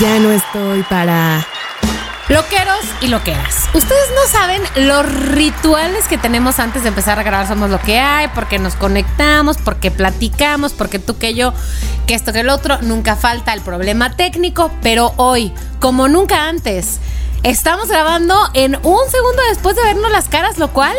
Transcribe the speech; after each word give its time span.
Ya 0.00 0.18
no 0.18 0.30
estoy 0.32 0.82
para 0.84 1.46
Loqueros 2.28 2.80
y 3.02 3.08
loqueras. 3.08 3.68
Ustedes 3.74 4.08
no 4.14 4.26
saben 4.26 4.62
los 4.86 5.04
rituales 5.04 6.08
que 6.08 6.16
tenemos 6.16 6.60
antes 6.60 6.82
de 6.82 6.88
empezar 6.88 7.18
a 7.18 7.22
grabar 7.22 7.46
Somos 7.46 7.68
lo 7.68 7.78
que 7.78 7.98
hay, 7.98 8.28
porque 8.28 8.58
nos 8.58 8.74
conectamos, 8.74 9.58
porque 9.58 9.90
platicamos, 9.90 10.72
porque 10.72 10.98
tú 10.98 11.18
que 11.18 11.34
yo, 11.34 11.52
que 12.06 12.14
esto 12.14 12.32
que 12.32 12.40
el 12.40 12.48
otro, 12.48 12.78
nunca 12.80 13.16
falta 13.16 13.52
el 13.52 13.60
problema 13.60 14.16
técnico, 14.16 14.70
pero 14.82 15.12
hoy, 15.16 15.52
como 15.78 16.08
nunca 16.08 16.48
antes, 16.48 17.00
estamos 17.42 17.88
grabando 17.88 18.38
en 18.54 18.76
un 18.76 19.10
segundo 19.10 19.42
después 19.50 19.76
de 19.76 19.82
vernos 19.82 20.10
las 20.10 20.28
caras, 20.28 20.56
lo 20.56 20.72
cual 20.72 20.96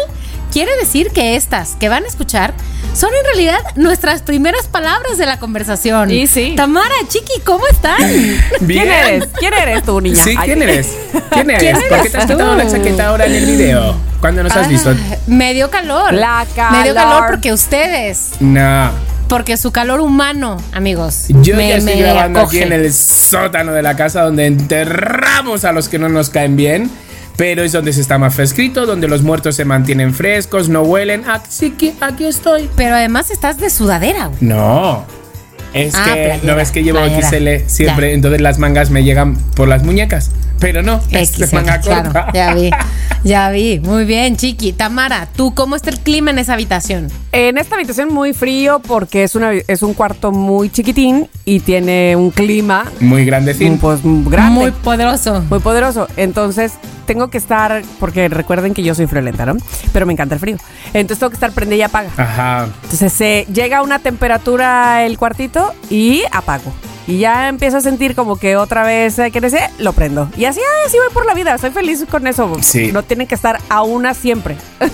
quiere 0.54 0.72
decir 0.78 1.10
que 1.10 1.36
estas 1.36 1.72
que 1.80 1.90
van 1.90 2.04
a 2.04 2.08
escuchar 2.08 2.54
son 2.94 3.10
en 3.10 3.26
realidad 3.26 3.58
nuestras 3.76 4.22
primeras 4.22 4.68
palabras 4.68 5.18
de 5.18 5.26
la 5.26 5.40
conversación. 5.40 6.12
Y 6.12 6.28
sí. 6.28 6.54
Tamara, 6.56 6.94
Chiqui, 7.08 7.42
¿cómo 7.44 7.66
están? 7.68 7.98
¿Quién 8.68 8.88
eres? 8.88 9.28
¿Quién 9.40 9.54
eres 9.54 9.84
tú, 9.84 10.00
niña? 10.00 10.24
Sí. 10.24 10.36
¿quién 10.46 10.62
eres? 10.62 10.90
¿Quién 11.32 11.50
eres? 11.50 11.60
¿Quién 11.60 11.78
¿Por 11.90 11.90
qué 11.90 11.98
eres 11.98 12.12
te 12.12 12.18
has 12.20 12.26
quitado 12.28 12.56
la 12.56 12.68
chaqueta 12.68 13.08
ahora 13.08 13.26
en 13.26 13.34
el 13.34 13.46
video? 13.48 13.96
¿Cuándo 14.22 14.44
nos 14.44 14.56
has 14.56 14.70
visto? 14.70 14.92
Ah, 14.92 15.16
Me 15.28 15.54
dio 15.54 15.70
calor. 15.72 16.14
La 16.14 16.46
Me 16.72 16.84
dio 16.84 16.94
calor 16.94 17.14
calor. 17.20 17.30
porque 17.32 17.52
ustedes, 17.52 18.30
No. 18.40 18.92
porque 19.28 19.58
su 19.58 19.72
calor 19.72 20.00
humano, 20.00 20.58
amigos. 20.72 21.26
Yo 21.30 21.56
me, 21.56 21.70
ya 21.70 21.78
estoy 21.78 21.96
me 21.96 22.02
grabando 22.04 22.40
acoge. 22.42 22.58
aquí 22.64 22.68
en 22.68 22.74
el 22.74 22.94
sótano 22.94 23.74
de 23.74 23.82
la 23.82 23.96
casa 23.96 24.22
donde 24.22 24.46
enterramos 24.46 25.66
a 25.66 25.72
los 25.72 25.90
que 25.90 25.98
no 26.00 26.10
nos 26.10 26.30
caen 26.30 26.56
bien. 26.56 26.92
Pero 27.36 27.64
es 27.64 27.72
donde 27.72 27.94
se 27.94 28.02
está 28.02 28.18
más 28.18 28.36
fresquito, 28.36 28.86
donde 28.86 29.08
los 29.08 29.24
muertos 29.24 29.56
se 29.56 29.66
mantienen 29.66 30.14
frescos, 30.14 30.70
no 30.70 30.82
huelen. 30.84 31.24
Así 31.28 31.72
que 31.72 31.94
aquí 32.00 32.26
estoy. 32.26 32.70
Pero 32.76 32.96
además 32.96 33.32
estás 33.32 33.58
de 33.58 33.70
sudadera. 33.70 34.28
güey. 34.28 34.38
No. 34.42 35.06
Es 35.74 35.96
Ah, 35.96 36.04
que 36.06 36.12
playera, 36.14 36.40
no 36.44 36.56
ves 36.56 36.70
que 36.72 36.84
llevo 36.84 37.00
playera. 37.00 37.28
XL 37.30 37.68
siempre, 37.68 38.10
Ya. 38.10 38.14
entonces 38.14 38.42
las 38.42 38.60
mangas 38.60 38.92
me 38.92 39.04
llegan 39.04 39.36
por 39.56 39.68
las 39.68 39.84
muñecas. 39.84 40.30
Pero 40.60 40.82
no, 40.82 41.02
es 41.12 41.38
de 41.38 41.48
XL, 41.48 41.56
manga 41.56 41.80
claro, 41.82 42.12
corta. 42.14 42.32
ya 42.34 42.54
vi, 42.54 42.70
ya 43.24 43.50
vi. 43.50 43.80
Muy 43.82 44.06
bien, 44.06 44.38
Chiqui. 44.38 44.72
Tamara, 44.74 45.28
¿tú 45.36 45.54
cómo 45.54 45.76
está 45.76 45.90
el 45.90 46.00
clima 46.00 46.32
en 46.32 46.40
esa 46.40 46.54
habitación? 46.54 47.10
En 47.34 47.58
esta 47.58 47.76
habitación 47.76 48.14
muy 48.14 48.34
frío 48.34 48.80
porque 48.80 49.24
es, 49.24 49.36
una, 49.36 49.52
es 49.54 49.82
un 49.82 49.94
cuarto 49.94 50.32
muy 50.32 50.70
chiquitín 50.70 51.28
y 51.44 51.60
tiene 51.60 52.16
un 52.16 52.32
clima 52.32 52.86
Muy 53.02 53.26
grandecín. 53.26 53.74
mm, 53.74 53.78
pues, 53.80 54.00
grande. 54.04 54.60
Muy 54.60 54.72
poderoso. 54.72 55.42
Muy 55.50 55.60
poderoso. 55.60 56.08
Entonces, 56.16 56.74
tengo 57.06 57.30
que 57.30 57.38
estar, 57.38 57.82
porque 58.00 58.30
recuerden 58.30 58.74
que 58.74 58.84
yo 58.84 58.96
soy 58.96 59.08
friolenta, 59.08 59.46
¿no? 59.46 59.58
Pero 59.92 60.06
me 60.06 60.14
encanta 60.14 60.36
el 60.36 60.40
frío. 60.40 60.58
Entonces, 60.94 61.20
tengo 61.20 61.32
que 61.32 61.36
estar 61.36 61.52
prende 61.52 61.76
y 61.76 61.82
apaga. 61.82 62.10
Ajá. 62.16 62.68
Entonces, 62.84 63.12
se 63.12 63.46
llega 63.54 63.80
a 63.80 63.82
una 63.84 64.00
temperatura 64.00 65.04
el 65.06 65.18
cuartito 65.18 65.74
y 65.90 66.22
apago. 66.32 66.72
Y 67.06 67.18
ya 67.20 67.50
empiezo 67.50 67.78
a 67.78 67.82
sentir 67.82 68.16
como 68.16 68.38
que 68.38 68.56
otra 68.56 68.84
vez 68.84 69.20
eh, 69.20 69.30
crece, 69.32 69.70
lo 69.78 69.92
prendo. 69.94 70.30
Y 70.38 70.46
así, 70.46 70.62
ah, 70.62 70.88
así 70.88 70.98
voy 70.98 71.14
por 71.14 71.26
la 71.26 71.34
vida. 71.34 71.58
Soy 71.58 71.72
feliz 71.72 72.06
con 72.10 72.28
eso. 72.28 72.58
Sí. 72.62 72.92
No 72.94 73.04
tiene 73.04 73.26
que 73.26 73.36
estar 73.36 73.60
a 73.70 73.82
una 73.84 74.14
siempre. 74.14 74.56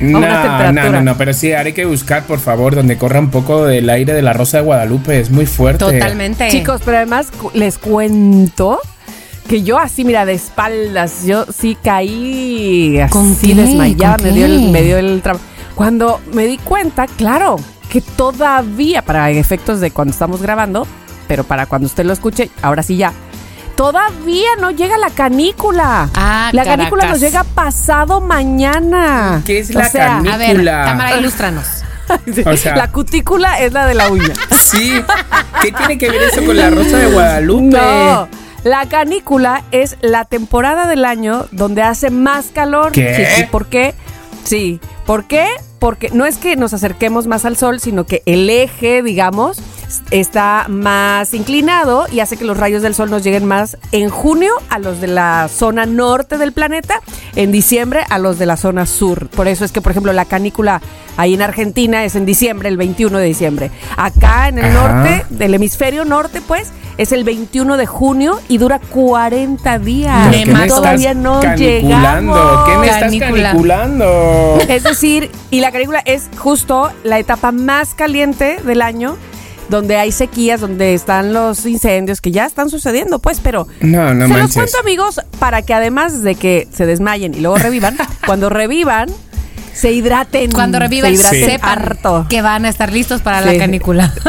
No, 0.00 0.18
una 0.18 0.72
no, 0.72 0.90
no, 0.90 1.00
no, 1.00 1.16
pero 1.16 1.32
sí, 1.32 1.52
hay 1.52 1.72
que 1.72 1.84
buscar, 1.84 2.24
por 2.24 2.40
favor, 2.40 2.74
donde 2.74 2.98
corra 2.98 3.20
un 3.20 3.30
poco 3.30 3.66
del 3.66 3.88
aire 3.88 4.12
de 4.12 4.22
la 4.22 4.32
Rosa 4.32 4.58
de 4.58 4.64
Guadalupe. 4.64 5.20
Es 5.20 5.30
muy 5.30 5.46
fuerte. 5.46 5.78
Totalmente. 5.78 6.48
Chicos, 6.48 6.80
pero 6.84 6.96
además 6.96 7.28
les 7.54 7.78
cuento 7.78 8.80
que 9.48 9.62
yo 9.62 9.78
así, 9.78 10.04
mira, 10.04 10.24
de 10.24 10.32
espaldas, 10.32 11.24
yo 11.24 11.46
sí 11.46 11.76
caí 11.82 12.98
así 12.98 13.12
¿Con 13.12 13.36
qué? 13.36 13.54
desmayada, 13.54 14.16
¿Con 14.16 14.26
me 14.26 14.32
dio, 14.32 14.46
el, 14.46 14.70
me 14.70 14.82
dio 14.82 14.98
el 14.98 15.22
trabajo. 15.22 15.44
Cuando 15.74 16.20
me 16.32 16.46
di 16.46 16.58
cuenta, 16.58 17.06
claro, 17.06 17.56
que 17.88 18.00
todavía, 18.00 19.02
para 19.02 19.30
efectos 19.30 19.80
de 19.80 19.90
cuando 19.90 20.12
estamos 20.12 20.42
grabando, 20.42 20.86
pero 21.32 21.44
para 21.44 21.64
cuando 21.64 21.86
usted 21.86 22.04
lo 22.04 22.12
escuche, 22.12 22.50
ahora 22.60 22.82
sí 22.82 22.98
ya, 22.98 23.14
todavía 23.74 24.50
no 24.60 24.70
llega 24.70 24.98
la 24.98 25.08
canícula. 25.08 26.10
Ah, 26.14 26.50
la 26.52 26.62
Caracas. 26.62 26.76
canícula 26.76 27.06
nos 27.06 27.20
llega 27.20 27.42
pasado 27.42 28.20
mañana. 28.20 29.40
¿Qué 29.46 29.60
es 29.60 29.74
O 29.74 29.78
la 29.78 29.88
sea, 29.88 30.18
A 30.18 30.20
ver, 30.36 30.48
Canícula. 30.48 30.84
Tamara, 30.84 31.16
ilústranos. 31.16 31.64
O 32.44 32.56
sea- 32.58 32.76
la 32.76 32.92
cutícula 32.92 33.60
es 33.60 33.72
la 33.72 33.86
de 33.86 33.94
la 33.94 34.10
uña. 34.10 34.34
Sí. 34.50 35.02
¿Qué 35.62 35.72
tiene 35.72 35.96
que 35.96 36.10
ver 36.10 36.20
eso 36.22 36.44
con 36.44 36.54
la 36.54 36.68
Rosa 36.68 36.98
de 36.98 37.06
Guadalupe? 37.06 37.78
No. 37.78 38.28
La 38.64 38.86
canícula 38.90 39.62
es 39.70 39.96
la 40.02 40.26
temporada 40.26 40.86
del 40.86 41.06
año 41.06 41.46
donde 41.50 41.80
hace 41.82 42.10
más 42.10 42.46
calor. 42.54 42.92
¿Qué? 42.92 43.26
Chiqui. 43.36 43.48
¿Por 43.50 43.66
qué? 43.68 43.94
Sí. 44.44 44.80
¿Por 45.06 45.24
qué? 45.24 45.46
Porque 45.78 46.10
no 46.12 46.26
es 46.26 46.36
que 46.36 46.56
nos 46.56 46.74
acerquemos 46.74 47.26
más 47.26 47.46
al 47.46 47.56
sol, 47.56 47.80
sino 47.80 48.04
que 48.04 48.22
el 48.26 48.50
eje, 48.50 49.02
digamos, 49.02 49.58
está 50.10 50.66
más 50.68 51.34
inclinado 51.34 52.06
y 52.10 52.20
hace 52.20 52.36
que 52.36 52.44
los 52.44 52.56
rayos 52.56 52.82
del 52.82 52.94
sol 52.94 53.10
nos 53.10 53.22
lleguen 53.22 53.44
más 53.46 53.76
en 53.92 54.08
junio 54.10 54.52
a 54.68 54.78
los 54.78 55.00
de 55.00 55.08
la 55.08 55.48
zona 55.48 55.86
norte 55.86 56.38
del 56.38 56.52
planeta, 56.52 57.00
en 57.36 57.52
diciembre 57.52 58.04
a 58.08 58.18
los 58.18 58.38
de 58.38 58.46
la 58.46 58.56
zona 58.56 58.86
sur. 58.86 59.28
Por 59.28 59.48
eso 59.48 59.64
es 59.64 59.72
que, 59.72 59.80
por 59.80 59.92
ejemplo, 59.92 60.12
la 60.12 60.24
canícula 60.24 60.80
ahí 61.16 61.34
en 61.34 61.42
Argentina 61.42 62.04
es 62.04 62.14
en 62.16 62.24
diciembre, 62.26 62.68
el 62.68 62.76
21 62.76 63.18
de 63.18 63.24
diciembre. 63.24 63.70
Acá 63.96 64.48
en 64.48 64.58
el 64.58 64.76
Ajá. 64.76 64.94
norte, 64.94 65.26
del 65.30 65.54
hemisferio 65.54 66.04
norte, 66.04 66.40
pues, 66.40 66.70
es 66.98 67.12
el 67.12 67.24
21 67.24 67.76
de 67.78 67.86
junio 67.86 68.38
y 68.48 68.58
dura 68.58 68.78
40 68.78 69.78
días. 69.78 70.28
¿Pero 70.30 70.44
qué 70.44 70.52
me 70.52 70.66
Todavía 70.68 71.10
estás 71.10 71.22
no 71.22 71.40
caniculando? 71.40 71.56
llegamos. 71.56 72.68
¿Qué 72.68 72.76
me 72.78 72.86
estás 72.86 73.16
caniculando? 73.30 74.58
Es 74.68 74.82
decir, 74.84 75.30
y 75.50 75.60
la 75.60 75.72
canícula 75.72 76.02
es 76.04 76.28
justo 76.38 76.90
la 77.04 77.18
etapa 77.18 77.52
más 77.52 77.94
caliente 77.94 78.58
del 78.64 78.82
año, 78.82 79.16
donde 79.72 79.96
hay 79.96 80.12
sequías, 80.12 80.60
donde 80.60 80.94
están 80.94 81.32
los 81.32 81.66
incendios 81.66 82.20
que 82.20 82.30
ya 82.30 82.46
están 82.46 82.70
sucediendo, 82.70 83.18
pues, 83.18 83.40
pero 83.40 83.66
No, 83.80 84.14
no 84.14 84.26
se 84.26 84.28
los 84.28 84.38
manches. 84.38 84.54
cuento 84.54 84.78
amigos 84.78 85.20
para 85.40 85.62
que 85.62 85.74
además 85.74 86.22
de 86.22 86.36
que 86.36 86.68
se 86.72 86.86
desmayen 86.86 87.34
y 87.34 87.40
luego 87.40 87.56
revivan, 87.56 87.96
cuando 88.26 88.48
revivan 88.50 89.08
se 89.74 89.90
hidraten. 89.90 90.52
Cuando 90.52 90.78
revivan, 90.78 91.10
se 91.16 91.20
hidraten 91.20 91.44
sepan 91.50 91.78
harto. 91.78 92.26
que 92.28 92.42
van 92.42 92.66
a 92.66 92.68
estar 92.68 92.92
listos 92.92 93.22
para 93.22 93.40
la 93.40 93.52
Sí. 93.52 93.58
canícula. 93.58 94.12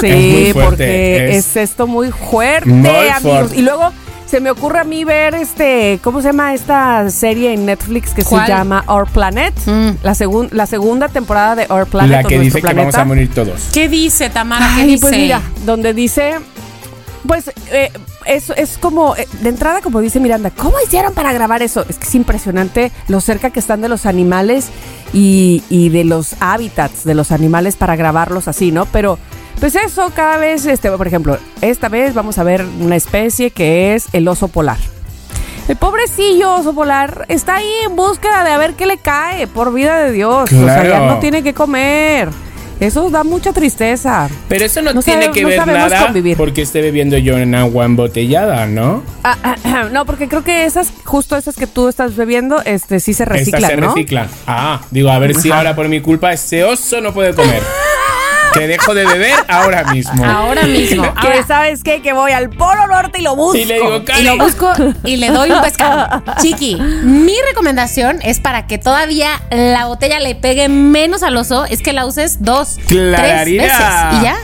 Sí, 0.00 0.50
fuerte, 0.52 0.54
porque 0.54 1.36
es, 1.36 1.46
es- 1.48 1.56
esto 1.70 1.86
muy 1.86 2.10
fuerte, 2.10 2.68
Muy 2.70 2.88
amigos. 2.88 3.20
fuerte. 3.20 3.56
Y 3.58 3.62
luego 3.62 3.92
se 4.26 4.40
me 4.40 4.50
ocurre 4.50 4.80
a 4.80 4.84
mí 4.84 5.04
ver 5.04 5.34
este, 5.34 6.00
¿cómo 6.02 6.20
se 6.20 6.28
llama 6.28 6.52
esta 6.54 7.08
serie 7.10 7.52
en 7.52 7.64
Netflix 7.66 8.12
que 8.12 8.24
¿Cuál? 8.24 8.46
se 8.46 8.52
llama 8.52 8.84
Our 8.88 9.06
Planet? 9.08 9.54
Mm. 9.66 9.90
La, 10.02 10.14
segun- 10.14 10.48
la 10.50 10.66
segunda 10.66 11.08
temporada 11.08 11.54
de 11.54 11.66
Our 11.72 11.86
Planet. 11.86 12.10
La 12.10 12.24
que 12.24 12.38
dice 12.38 12.56
que 12.56 12.62
Planeta. 12.62 12.80
vamos 12.82 12.94
a 12.96 13.04
morir 13.04 13.30
todos. 13.32 13.68
¿Qué 13.72 13.88
dice 13.88 14.28
Tamara? 14.30 14.66
¿Qué 14.74 14.80
Ay, 14.82 14.86
dice? 14.88 15.00
pues 15.00 15.16
mira, 15.16 15.40
donde 15.64 15.94
dice, 15.94 16.34
pues 17.26 17.50
eh, 17.70 17.90
es, 18.24 18.50
es 18.50 18.78
como, 18.78 19.14
eh, 19.16 19.26
de 19.42 19.48
entrada 19.48 19.80
como 19.80 20.00
dice 20.00 20.18
Miranda, 20.18 20.50
¿cómo 20.50 20.74
hicieron 20.84 21.14
para 21.14 21.32
grabar 21.32 21.62
eso? 21.62 21.84
Es 21.88 21.96
que 21.96 22.06
es 22.06 22.14
impresionante 22.16 22.90
lo 23.08 23.20
cerca 23.20 23.50
que 23.50 23.60
están 23.60 23.80
de 23.80 23.88
los 23.88 24.06
animales 24.06 24.66
y, 25.12 25.62
y 25.70 25.88
de 25.90 26.04
los 26.04 26.34
hábitats 26.40 27.04
de 27.04 27.14
los 27.14 27.30
animales 27.30 27.76
para 27.76 27.94
grabarlos 27.94 28.48
así, 28.48 28.72
¿no? 28.72 28.86
Pero 28.86 29.18
pues 29.60 29.74
eso 29.74 30.10
cada 30.14 30.36
vez, 30.36 30.66
este, 30.66 30.90
por 30.90 31.06
ejemplo, 31.06 31.38
esta 31.60 31.88
vez 31.88 32.14
vamos 32.14 32.38
a 32.38 32.44
ver 32.44 32.64
una 32.80 32.96
especie 32.96 33.50
que 33.50 33.94
es 33.94 34.06
el 34.12 34.28
oso 34.28 34.48
polar. 34.48 34.78
El 35.68 35.76
pobrecillo 35.76 36.54
oso 36.54 36.72
polar 36.74 37.24
está 37.28 37.56
ahí 37.56 37.70
en 37.84 37.96
búsqueda 37.96 38.44
de 38.44 38.50
a 38.52 38.58
ver 38.58 38.74
qué 38.74 38.86
le 38.86 38.98
cae, 38.98 39.46
por 39.48 39.72
vida 39.74 39.98
de 40.04 40.12
Dios. 40.12 40.44
O 40.52 40.64
sea, 40.64 40.76
ya 40.84 40.90
Claro. 40.90 41.06
no 41.06 41.18
tiene 41.18 41.42
que 41.42 41.54
comer. 41.54 42.28
Eso 42.78 43.08
da 43.08 43.24
mucha 43.24 43.54
tristeza. 43.54 44.28
Pero 44.48 44.66
eso 44.66 44.82
no, 44.82 44.92
No 44.92 45.02
tiene 45.02 45.22
sabe- 45.24 45.34
que 45.34 45.42
no 45.42 45.48
ver 45.48 45.66
nada 45.66 46.04
convivir. 46.04 46.36
porque 46.36 46.60
esté 46.62 46.82
bebiendo 46.82 47.16
yo 47.16 47.38
en 47.38 47.54
agua 47.54 47.86
embotellada, 47.86 48.66
¿no? 48.66 49.02
Ah, 49.24 49.36
ah, 49.42 49.56
ah, 49.64 49.88
no, 49.90 50.04
porque 50.04 50.28
creo 50.28 50.44
que 50.44 50.66
esas, 50.66 50.92
justo 51.04 51.36
esas 51.36 51.56
que 51.56 51.66
tú 51.66 51.88
estás 51.88 52.14
bebiendo, 52.14 52.60
este 52.62 53.00
sí 53.00 53.14
se 53.14 53.24
reciclan, 53.24 53.62
Estas 53.64 53.70
se 53.76 53.80
¿no? 53.80 53.88
reciclan. 53.94 54.28
Ah, 54.46 54.82
digo, 54.90 55.08
a 55.10 55.18
ver 55.18 55.34
si 55.34 55.50
ahora 55.50 55.74
por 55.74 55.88
mi 55.88 56.00
culpa 56.02 56.32
ese 56.34 56.62
oso 56.64 57.00
no 57.00 57.12
puede 57.14 57.34
comer. 57.34 57.62
que 58.58 58.66
dejo 58.66 58.94
de 58.94 59.06
beber 59.06 59.34
ahora 59.48 59.84
mismo. 59.84 60.24
Ahora 60.24 60.62
mismo. 60.62 61.02
Que 61.20 61.28
Ahora, 61.28 61.46
sabes 61.46 61.82
qué, 61.82 62.02
que 62.02 62.12
voy 62.12 62.32
al 62.32 62.50
Polo 62.50 62.86
Norte 62.86 63.20
y 63.20 63.22
lo 63.22 63.36
busco. 63.36 63.56
Y 63.56 63.64
le 63.64 63.74
digo, 63.74 64.02
y 64.18 64.22
lo 64.22 64.36
busco 64.38 64.72
y 65.04 65.16
le 65.16 65.30
doy 65.30 65.50
un 65.50 65.62
pescado. 65.62 66.22
Chiqui, 66.40 66.76
mi 66.76 67.34
recomendación 67.48 68.18
es 68.22 68.40
para 68.40 68.66
que 68.66 68.78
todavía 68.78 69.30
la 69.50 69.86
botella 69.86 70.20
le 70.20 70.34
pegue 70.34 70.68
menos 70.68 71.22
al 71.22 71.36
oso, 71.36 71.64
es 71.64 71.82
que 71.82 71.92
la 71.92 72.06
uses 72.06 72.42
dos, 72.42 72.76
tres 72.86 73.44
veces 73.46 73.82
y 74.12 74.22
ya. 74.22 74.36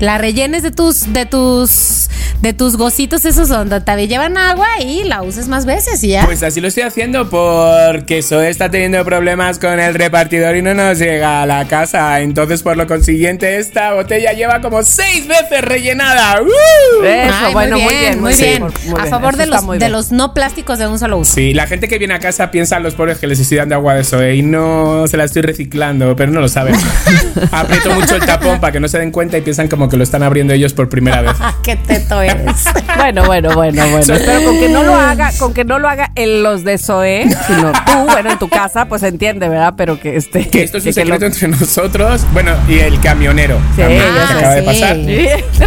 La 0.00 0.18
rellenes 0.18 0.62
de 0.62 0.70
tus, 0.70 1.12
de 1.12 1.26
tus, 1.26 2.08
de 2.40 2.52
tus 2.52 2.76
gocitos 2.76 3.24
esos 3.24 3.48
donde 3.48 3.80
te 3.80 4.08
llevan 4.08 4.36
agua 4.36 4.66
y 4.80 5.04
la 5.04 5.22
uses 5.22 5.48
más 5.48 5.64
veces 5.64 6.02
y 6.02 6.08
ya. 6.08 6.24
Pues 6.24 6.42
así 6.42 6.60
lo 6.60 6.68
estoy 6.68 6.82
haciendo 6.82 7.30
porque 7.30 8.22
Zoe 8.22 8.48
está 8.48 8.70
teniendo 8.70 9.04
problemas 9.04 9.58
con 9.58 9.78
el 9.78 9.94
repartidor 9.94 10.56
y 10.56 10.62
no 10.62 10.74
nos 10.74 10.98
llega 10.98 11.42
a 11.42 11.46
la 11.46 11.66
casa. 11.66 12.20
Entonces, 12.20 12.62
por 12.62 12.76
lo 12.76 12.86
consiguiente, 12.86 13.58
esta 13.58 13.92
botella 13.92 14.32
lleva 14.32 14.60
como 14.60 14.82
seis 14.82 15.26
veces 15.28 15.62
rellenada. 15.62 16.42
¡Uh! 16.42 17.04
Eso, 17.04 17.34
Ay, 17.44 17.52
bueno, 17.52 17.78
muy 17.78 17.94
bien, 17.94 18.20
muy 18.20 18.34
bien. 18.34 18.62
muy 18.62 18.70
a 18.98 19.02
bien, 19.02 19.08
favor 19.08 19.36
de 19.36 19.46
los, 19.46 19.78
de 19.78 19.88
los 19.88 20.12
no 20.12 20.34
plásticos 20.34 20.78
de 20.78 20.86
un 20.86 20.98
solo 20.98 21.18
uso. 21.18 21.34
Sí, 21.34 21.54
la 21.54 21.66
gente 21.66 21.88
que 21.88 21.98
viene 21.98 22.14
a 22.14 22.18
casa 22.18 22.50
piensa 22.50 22.78
los 22.80 22.94
pobres 22.94 23.18
que 23.18 23.26
les 23.26 23.38
estoy 23.38 23.58
dando 23.58 23.76
agua 23.76 23.94
de 23.94 24.04
Zoe 24.04 24.36
y 24.36 24.42
no 24.42 25.06
se 25.06 25.16
la 25.16 25.24
estoy 25.24 25.42
reciclando, 25.42 26.16
pero 26.16 26.32
no 26.32 26.40
lo 26.40 26.48
saben. 26.48 26.74
Aprieto 27.52 27.94
mucho 27.94 28.16
el 28.16 28.24
tapón 28.26 28.60
para 28.60 28.72
que 28.72 28.80
no 28.80 28.88
se 28.88 28.98
den 28.98 29.10
cuenta 29.10 29.38
y 29.38 29.42
piensan 29.42 29.68
como 29.68 29.88
que 29.92 29.96
lo 29.98 30.02
están 30.04 30.22
abriendo 30.24 30.52
ellos 30.52 30.72
por 30.72 30.88
primera 30.88 31.20
vez. 31.22 31.32
Ah, 31.38 31.54
qué 31.62 31.76
teto 31.76 32.20
eres. 32.20 32.64
Bueno, 32.96 33.24
bueno, 33.24 33.54
bueno, 33.54 33.82
bueno. 33.90 34.06
Pero 34.06 34.44
con 34.44 34.58
que 34.58 34.68
no 34.68 34.82
lo 34.82 34.94
haga, 34.94 35.30
con 35.38 35.54
que 35.54 35.64
no 35.64 35.78
lo 35.78 35.88
haga 35.88 36.10
en 36.14 36.42
los 36.42 36.62
de 36.62 36.78
Zoe, 36.78 37.24
sino 37.46 37.72
tú, 37.86 37.92
bueno, 38.10 38.30
en 38.32 38.38
tu 38.38 38.48
casa, 38.48 38.84
pues 38.84 39.02
entiende, 39.02 39.48
¿verdad? 39.48 39.74
Pero 39.76 39.98
que 39.98 40.16
este. 40.16 40.46
Que 40.48 40.62
esto 40.62 40.78
es 40.78 40.84
un 40.86 40.92
que 40.92 41.04
lo- 41.04 41.14
secreto 41.14 41.26
entre 41.26 41.48
nosotros, 41.48 42.22
bueno, 42.32 42.52
y 42.68 42.78
el 42.78 43.00
camionero. 43.00 43.58
Sí, 43.76 43.80
también, 43.82 44.02
que 44.40 44.46
de 44.46 44.60
sí. 44.60 44.66
pasar. 44.66 44.96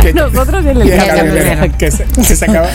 Sí, 0.03 0.13
nosotros 0.13 0.65
y 0.65 0.67
el 0.69 0.77
Y 0.77 0.91
el 0.91 0.97
camionero. 0.97 1.35
camionero, 1.35 1.77
que 1.77 1.91
se, 1.91 2.03
que 2.05 2.35
se 2.35 2.45
acaba. 2.45 2.69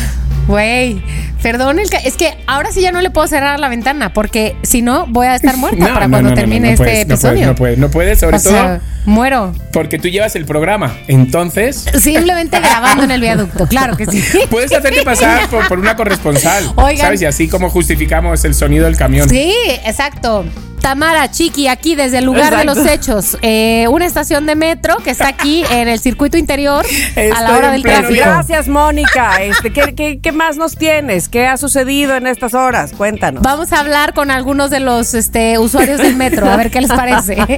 Güey, 0.47 1.01
perdón, 1.43 1.79
el 1.79 1.89
ca- 1.91 1.99
es 1.99 2.17
que 2.17 2.37
ahora 2.49 2.73
sí 2.73 2.81
ya 2.81 2.91
no 2.91 3.01
le 3.01 3.11
puedo 3.11 3.27
cerrar 3.29 3.61
la 3.61 3.69
ventana 3.69 4.13
porque 4.13 4.57
si 4.63 4.83
no 4.83 5.07
voy 5.07 5.29
a 5.29 5.37
estar 5.37 5.57
muerta 5.59 5.93
para 5.95 6.09
cuando 6.09 6.35
termine 6.35 6.73
este 6.73 6.85
puedes, 6.85 6.99
episodio. 7.03 7.47
no 7.47 7.55
puedes, 7.55 7.79
no 7.79 7.91
puedes, 7.91 8.19
sobre 8.19 8.37
o 8.39 8.41
todo 8.43 8.53
sea, 8.53 8.81
muero. 9.05 9.55
porque 9.73 9.99
tú 9.99 10.09
llevas 10.09 10.35
el 10.35 10.47
programa. 10.47 10.93
Entonces, 11.07 11.87
Simplemente 12.01 12.59
grabando 12.61 13.05
en 13.05 13.11
el 13.13 13.21
viaducto, 13.21 13.67
claro 13.69 13.97
que 13.97 14.07
sí. 14.07 14.23
puedes 14.51 14.73
hacerte 14.73 15.03
pasar 15.03 15.49
por, 15.51 15.69
por 15.69 15.79
una 15.79 15.95
corresponsal. 15.95 16.65
Oigan. 16.77 17.07
¿Sabes? 17.07 17.23
Y 17.23 17.27
así 17.27 17.49
como 17.49 17.71
justificamos 17.71 18.45
el 18.45 18.55
sonido 18.55 18.87
del 18.87 18.97
camión. 18.97 19.29
Sí, 19.29 19.55
exacto. 19.85 20.45
Tamara, 20.81 21.31
Chiqui, 21.31 21.69
aquí 21.69 21.95
desde 21.95 22.19
el 22.19 22.25
lugar 22.25 22.57
de 22.57 22.65
los 22.65 22.79
hechos. 22.79 23.37
Eh, 23.43 23.87
una 23.89 24.07
estación 24.07 24.47
de 24.47 24.57
metro 24.57 24.97
que 24.99 25.11
está 25.11 25.29
aquí 25.29 25.65
en 25.71 25.89
el 25.89 26.01
circuito 26.01 26.37
interior 26.37 26.85
a 27.17 27.43
la 27.43 27.57
hora 27.57 27.71
del 27.73 27.83
tráfico. 27.83 28.15
Gracias, 28.15 28.69
Mónica. 28.69 29.43
Este, 29.43 29.73
¿qué, 29.73 29.95
qué, 29.95 30.21
qué 30.21 30.33
más 30.33 30.57
nos 30.57 30.77
tienes? 30.77 31.29
¿Qué 31.29 31.47
ha 31.47 31.57
sucedido 31.57 32.17
en 32.17 32.27
estas 32.27 32.55
horas? 32.55 32.93
Cuéntanos. 32.97 33.43
Vamos 33.43 33.73
a 33.73 33.81
hablar 33.81 34.15
con 34.15 34.31
algunos 34.31 34.71
de 34.71 34.81
los 34.81 35.15
este, 35.15 35.59
usuarios 35.59 35.99
del 35.99 36.17
metro, 36.17 36.49
a 36.49 36.57
ver 36.57 36.71
qué 36.71 36.81
les 36.81 36.91
parece. 36.91 37.37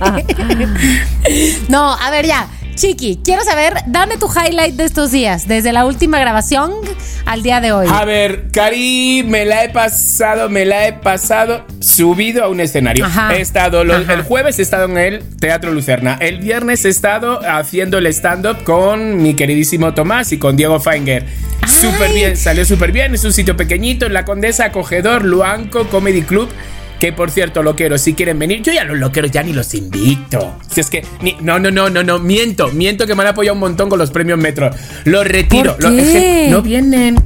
no, 1.69 1.95
a 1.95 2.11
ver 2.11 2.27
ya. 2.27 2.49
Chiqui, 2.75 3.21
quiero 3.23 3.45
saber, 3.45 3.75
dame 3.87 4.17
tu 4.17 4.27
highlight 4.29 4.75
de 4.77 4.85
estos 4.85 5.11
días, 5.13 5.47
desde 5.47 5.73
la 5.73 5.85
última 5.85 6.19
grabación 6.19 6.73
al 7.27 7.43
día 7.43 7.61
de 7.61 7.71
hoy. 7.73 7.87
A 7.91 8.05
ver, 8.07 8.51
Cari, 8.51 9.23
me 9.27 9.45
la 9.45 9.65
he 9.65 9.69
pasado, 9.69 10.49
me 10.49 10.65
la 10.65 10.89
he 10.89 10.93
pasado 10.95 11.67
subido 11.81 12.43
a 12.43 12.49
un 12.49 12.61
escenario. 12.61 13.05
Ajá. 13.05 13.35
He 13.37 13.41
estado, 13.43 13.85
lo- 13.85 13.95
Ajá. 13.97 14.15
el 14.15 14.23
jueves 14.23 14.59
he 14.59 14.63
estado 14.63 14.87
en 14.87 14.97
el 14.97 15.23
Teatro 15.39 15.71
Lucerna. 15.73 16.17
El 16.21 16.39
viernes 16.39 16.85
he 16.87 16.89
estado 16.89 17.41
haciendo 17.47 17.99
el 17.99 18.07
stand-up 18.07 18.65
con 18.65 19.23
mi 19.23 19.35
queridísimo 19.35 19.93
Tomás 19.93 20.33
y 20.33 20.39
con 20.39 20.57
Diego 20.57 20.81
Feinger. 20.81 21.27
Súper 21.69 22.13
bien, 22.13 22.37
salió 22.37 22.65
súper 22.65 22.91
bien. 22.91 23.15
Es 23.15 23.23
un 23.25 23.33
sitio 23.35 23.57
pequeñito 23.57 24.07
en 24.07 24.15
la 24.15 24.25
Condesa, 24.25 24.65
acogedor, 24.67 25.25
Luanco 25.25 25.87
Comedy 25.89 26.23
Club. 26.23 26.49
Que 27.03 27.13
por 27.13 27.33
cierto, 27.33 27.65
loqueros, 27.65 28.01
si 28.01 28.15
quieren 28.15 28.39
venir, 28.39 28.63
yo 28.63 28.73
ya 28.73 28.85
los 28.85 28.97
loqueros 28.97 29.33
ya 29.33 29.43
ni 29.43 29.53
los 29.53 29.75
invito. 29.75 30.55
Si 30.73 30.79
es 30.79 30.89
que, 30.89 31.05
ni- 31.21 31.37
no, 31.41 31.59
no, 31.59 31.69
no, 31.73 31.91
no, 31.91 32.05
no, 32.05 32.21
miento, 32.21 32.69
miento 32.69 33.09
que 33.09 33.17
me 33.17 33.23
han 33.23 33.31
apoyado 33.31 33.55
un 33.55 33.59
montón 33.59 33.89
con 33.89 33.99
los 33.99 34.13
premios 34.13 34.39
Metro. 34.39 34.71
Los 35.05 35.27
retiro. 35.27 35.75
¿Por 35.75 35.91
Lo- 35.91 35.99
es 35.99 36.09
que 36.13 36.47
no 36.49 36.63
vienen. 36.63 37.17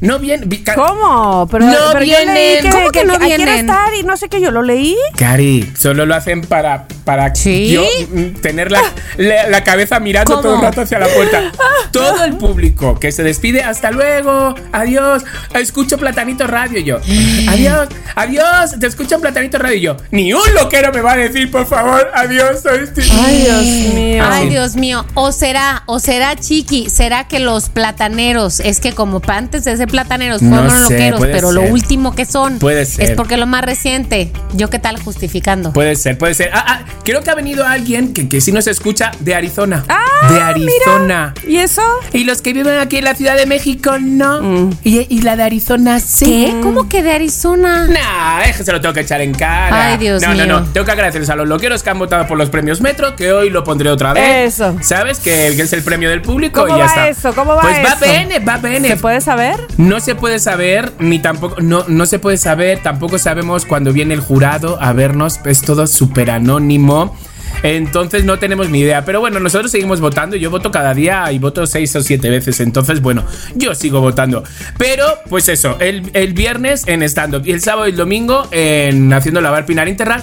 No 0.00 0.18
vienen. 0.18 0.48
¿Cómo? 0.74 1.46
Pero, 1.50 1.66
No 1.66 1.74
pero 1.92 2.00
vienen. 2.04 2.62
que, 2.62 2.70
¿Cómo 2.70 2.90
que 2.90 3.04
no 3.04 3.18
vienen? 3.18 3.48
estar 3.48 3.92
y 3.94 4.02
no 4.02 4.16
sé 4.16 4.28
qué, 4.28 4.40
yo 4.40 4.50
lo 4.50 4.62
leí. 4.62 4.96
Cari, 5.16 5.70
solo 5.78 6.06
lo 6.06 6.14
hacen 6.14 6.40
para, 6.42 6.86
para 7.04 7.34
¿Sí? 7.34 7.68
yo 7.70 7.84
mm, 8.10 8.40
tener 8.40 8.70
la, 8.72 8.80
la- 9.18 9.48
la 9.48 9.62
cabeza 9.64 10.00
mirando 10.00 10.32
¿Cómo? 10.36 10.42
todo 10.42 10.54
el 10.56 10.62
rato 10.62 10.80
hacia 10.82 10.98
la 10.98 11.08
puerta. 11.08 11.52
Todo 11.92 12.22
el 12.22 12.36
público 12.36 13.00
que 13.00 13.10
se 13.10 13.24
despide, 13.24 13.64
hasta 13.64 13.90
luego, 13.90 14.54
adiós, 14.70 15.24
escucho 15.54 15.98
Platanito 15.98 16.46
Radio 16.46 16.78
y 16.78 16.84
yo. 16.84 16.98
Adiós, 17.48 17.88
adiós, 18.14 18.78
te 18.78 18.86
escucho 18.86 19.18
Platanito 19.18 19.58
Radio 19.58 19.76
y 19.76 19.80
yo. 19.80 19.96
Ni 20.12 20.32
un 20.32 20.54
loquero 20.54 20.92
me 20.92 21.00
va 21.00 21.14
a 21.14 21.16
decir, 21.16 21.50
por 21.50 21.66
favor, 21.66 22.08
adiós, 22.14 22.62
soy 22.62 22.88
Ay, 23.24 23.38
Dios 23.42 23.94
mío. 23.94 24.24
Ay, 24.24 24.48
Dios 24.50 24.76
mío. 24.76 25.04
O 25.14 25.32
será, 25.32 25.82
o 25.86 25.98
será 25.98 26.36
chiqui, 26.36 26.88
será 26.90 27.26
que 27.26 27.40
los 27.40 27.70
plataneros, 27.70 28.60
es 28.60 28.78
que 28.78 28.92
como 28.92 29.20
antes 29.26 29.64
de 29.64 29.76
ser 29.76 29.89
plataneros 29.90 30.42
No 30.42 30.56
fueron 30.56 30.82
loqueros, 30.82 31.20
pero 31.20 31.52
ser. 31.52 31.54
lo 31.54 31.62
último 31.72 32.14
que 32.14 32.24
son 32.24 32.58
Puede 32.58 32.84
ser. 32.86 33.10
es 33.10 33.16
porque 33.16 33.36
lo 33.36 33.46
más 33.46 33.64
reciente. 33.64 34.32
Yo 34.54 34.70
qué 34.70 34.78
tal 34.78 34.98
justificando. 35.02 35.72
Puede 35.72 35.96
ser, 35.96 36.16
puede 36.18 36.34
ser. 36.34 36.50
Ah, 36.52 36.64
ah, 36.66 36.80
creo 37.04 37.22
que 37.22 37.30
ha 37.30 37.34
venido 37.34 37.66
alguien 37.66 38.12
que, 38.12 38.28
que 38.28 38.40
sí 38.40 38.52
nos 38.52 38.66
escucha 38.66 39.10
de 39.20 39.34
Arizona. 39.34 39.84
Ah, 39.88 40.32
de 40.32 40.40
Arizona. 40.40 41.34
¿Y 41.46 41.58
eso? 41.58 41.82
Y 42.12 42.24
los 42.24 42.42
que 42.42 42.52
viven 42.52 42.78
aquí 42.78 42.98
en 42.98 43.04
la 43.04 43.14
Ciudad 43.14 43.36
de 43.36 43.46
México, 43.46 43.98
no. 44.00 44.70
Y, 44.84 45.06
y 45.14 45.22
la 45.22 45.36
de 45.36 45.42
Arizona, 45.44 46.00
sí. 46.00 46.24
¿Qué? 46.54 46.60
¿Cómo 46.62 46.88
que 46.88 47.02
de 47.02 47.12
Arizona? 47.12 47.86
Nah, 47.88 48.42
es 48.44 48.56
que 48.56 48.64
se 48.64 48.72
lo 48.72 48.80
tengo 48.80 48.94
que 48.94 49.00
echar 49.00 49.20
en 49.20 49.34
cara. 49.34 49.86
Ay, 49.88 49.98
Dios 49.98 50.22
no, 50.22 50.32
mío. 50.32 50.46
No, 50.46 50.60
no, 50.60 50.66
Tengo 50.72 50.84
que 50.84 50.92
agradecerles 50.92 51.30
a 51.30 51.36
los 51.36 51.48
loqueros 51.48 51.82
que 51.82 51.90
han 51.90 51.98
votado 51.98 52.26
por 52.26 52.38
los 52.38 52.48
premios 52.50 52.80
Metro, 52.80 53.16
que 53.16 53.32
hoy 53.32 53.50
lo 53.50 53.64
pondré 53.64 53.90
otra 53.90 54.12
vez. 54.12 54.54
Eso. 54.54 54.76
¿Sabes? 54.82 55.18
Que, 55.18 55.52
que 55.56 55.62
es 55.62 55.72
el 55.72 55.82
premio 55.82 56.08
del 56.10 56.22
público 56.22 56.62
¿Cómo 56.62 56.74
y 56.76 56.78
ya 56.78 56.84
va 56.84 56.90
está. 56.90 57.08
eso? 57.08 57.34
¿Cómo 57.34 57.54
va 57.54 57.62
pues 57.62 57.78
va 57.78 57.92
eso? 57.94 58.04
bien, 58.28 58.44
va 58.48 58.56
bien. 58.58 58.84
¿Se 58.84 58.96
puede 58.96 59.20
saber? 59.20 59.56
No 59.80 59.98
se 59.98 60.14
puede 60.14 60.38
saber, 60.38 60.92
ni 60.98 61.20
tampoco, 61.20 61.62
no, 61.62 61.86
no 61.88 62.04
se 62.04 62.18
puede 62.18 62.36
saber, 62.36 62.82
tampoco 62.82 63.18
sabemos 63.18 63.64
cuando 63.64 63.94
viene 63.94 64.12
el 64.12 64.20
jurado 64.20 64.76
a 64.78 64.92
vernos, 64.92 65.40
es 65.46 65.62
todo 65.62 65.86
súper 65.86 66.30
anónimo. 66.30 67.16
Entonces 67.62 68.26
no 68.26 68.38
tenemos 68.38 68.68
ni 68.68 68.80
idea. 68.80 69.06
Pero 69.06 69.20
bueno, 69.20 69.40
nosotros 69.40 69.70
seguimos 69.70 70.02
votando. 70.02 70.36
Yo 70.36 70.50
voto 70.50 70.70
cada 70.70 70.92
día 70.92 71.32
y 71.32 71.38
voto 71.38 71.66
seis 71.66 71.96
o 71.96 72.02
siete 72.02 72.28
veces. 72.28 72.60
Entonces, 72.60 73.00
bueno, 73.00 73.24
yo 73.54 73.74
sigo 73.74 74.02
votando. 74.02 74.44
Pero, 74.76 75.06
pues 75.30 75.48
eso, 75.48 75.78
el, 75.80 76.10
el 76.12 76.34
viernes 76.34 76.86
en 76.86 77.02
stand-up 77.02 77.46
y 77.46 77.52
el 77.52 77.62
sábado 77.62 77.88
y 77.88 77.92
el 77.92 77.96
domingo 77.96 78.48
en 78.50 79.10
Haciendo 79.14 79.40
Lavar 79.40 79.64
Pinar 79.64 79.88
Interral. 79.88 80.22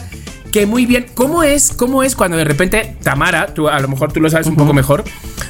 Que 0.51 0.68
muy 0.68 0.86
bien. 0.86 1.07
¿Cómo 1.15 1.42
es? 1.42 1.71
¿Cómo 1.71 2.03
es 2.03 2.15
cuando 2.15 2.38
de 2.38 2.44
repente, 2.44 2.95
Tamara, 3.01 3.48
tú, 3.48 3.68
a 3.68 3.80
lo 3.80 3.88
mejor 3.88 4.13
tú 4.13 4.21
lo 4.21 4.30
sabes 4.30 4.45
un 4.45 4.56
poco 4.56 4.74
mejor. 4.74 5.03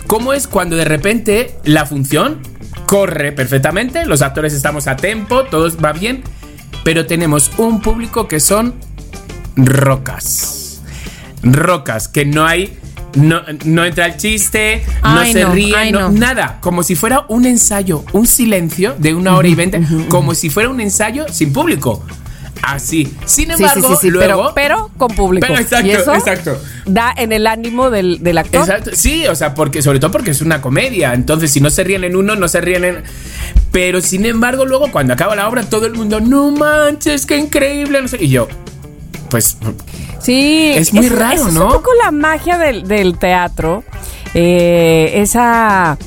¿Cómo 0.08 0.32
es 0.32 0.48
cuando 0.48 0.78
de 0.78 0.86
repente 0.86 1.56
la 1.66 1.86
función 1.86 2.40
corre 2.88 3.32
perfectamente? 3.34 4.06
Los 4.08 4.24
actores 4.24 4.54
estamos 4.54 4.88
a 4.88 4.96
tiempo, 4.96 5.44
todo 5.44 5.70
va 5.78 5.94
bien. 5.94 6.24
Pero 6.84 7.06
tenemos 7.06 7.52
un 7.58 7.82
público 7.82 8.28
que 8.28 8.40
son 8.40 8.74
rocas. 9.56 10.82
Rocas, 11.44 12.08
que 12.08 12.26
no 12.26 12.46
hay. 12.46 12.78
No, 13.16 13.42
no 13.66 13.84
entra 13.84 14.06
el 14.06 14.18
chiste, 14.18 14.84
no 15.02 15.26
se 15.26 15.42
no, 15.44 15.52
ríe, 15.54 15.76
ay, 15.76 15.92
no- 15.92 16.02
no. 16.02 16.10
nada. 16.12 16.60
Como 16.62 16.84
si 16.84 16.96
fuera 16.96 17.26
un 17.30 17.46
ensayo, 17.46 18.04
un 18.14 18.28
silencio 18.28 18.96
de 19.00 19.16
una 19.16 19.36
hora 19.36 19.48
y 19.48 19.56
veinte. 19.56 19.82
Como 20.10 20.36
si 20.36 20.50
fuera 20.50 20.70
un 20.70 20.80
ensayo 20.82 21.26
sin 21.32 21.52
público. 21.52 22.06
Así. 22.70 23.06
Sin 23.26 23.46
Sí, 23.48 23.54
embargo, 23.54 23.88
sí, 23.88 23.94
sí, 23.94 24.00
sí, 24.02 24.10
luego. 24.10 24.52
pero, 24.54 24.88
pero 24.88 24.92
con 24.98 25.16
público. 25.16 25.48
Pero 25.48 25.60
exacto, 25.60 25.88
y 25.88 25.92
eso 25.92 26.14
exacto. 26.14 26.62
da 26.86 27.14
en 27.16 27.32
el 27.32 27.48
ánimo 27.48 27.90
del, 27.90 28.22
del 28.22 28.38
actor. 28.38 28.62
Exacto. 28.62 28.92
Sí, 28.94 29.26
o 29.26 29.36
sea, 29.36 29.54
porque, 29.54 29.82
sobre 29.82 30.00
todo 30.02 30.12
porque 30.12 30.32
es 30.32 30.42
una 30.42 30.62
comedia. 30.62 31.14
Entonces, 31.14 31.50
si 31.50 31.62
no 31.62 31.70
se 31.70 31.86
ríen 31.86 32.04
en 32.04 32.18
uno, 32.18 32.36
no 32.36 32.48
se 32.50 32.60
ríen 32.60 32.84
en. 32.84 33.04
Pero 33.72 34.02
sin 34.02 34.26
embargo, 34.26 34.66
luego 34.66 34.92
cuando 34.92 35.14
acaba 35.14 35.34
la 35.36 35.48
obra, 35.48 35.64
todo 35.64 35.86
el 35.86 35.94
mundo, 35.94 36.20
no 36.20 36.52
manches, 36.52 37.26
qué 37.26 37.38
increíble. 37.38 38.02
No 38.02 38.08
sé. 38.10 38.18
Y 38.22 38.28
yo, 38.30 38.50
pues. 39.30 39.58
Sí, 40.20 40.74
Es 40.76 40.92
muy 40.94 41.08
raro, 41.08 41.46
¿no? 41.46 41.50
Es 41.50 41.56
un 41.68 41.72
poco 41.72 41.92
la 42.04 42.12
magia 42.12 42.58
del, 42.58 42.86
del 42.86 43.18
teatro. 43.18 43.86
eh, 44.34 45.14
esa. 45.16 45.98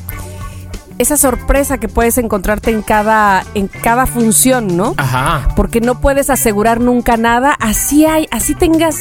Esa 1.01 1.17
sorpresa 1.17 1.79
que 1.79 1.89
puedes 1.89 2.19
encontrarte 2.19 2.71
en 2.71 2.83
cada, 2.83 3.43
en 3.55 3.69
cada 3.69 4.05
función, 4.05 4.77
¿no? 4.77 4.93
Ajá. 4.99 5.49
Porque 5.57 5.81
no 5.81 5.99
puedes 6.03 6.29
asegurar 6.29 6.79
nunca 6.79 7.17
nada. 7.17 7.57
Así 7.59 8.05
hay, 8.05 8.29
así 8.31 8.55
tengas 8.55 8.97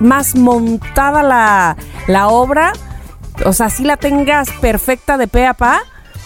más 0.00 0.34
montada 0.34 1.22
la, 1.22 1.76
la 2.06 2.28
obra. 2.28 2.72
O 3.44 3.52
sea, 3.52 3.66
así 3.66 3.84
la 3.84 3.98
tengas 3.98 4.48
perfecta 4.62 5.18
de 5.18 5.28
pe 5.28 5.46
a 5.46 5.52
pa. 5.52 5.82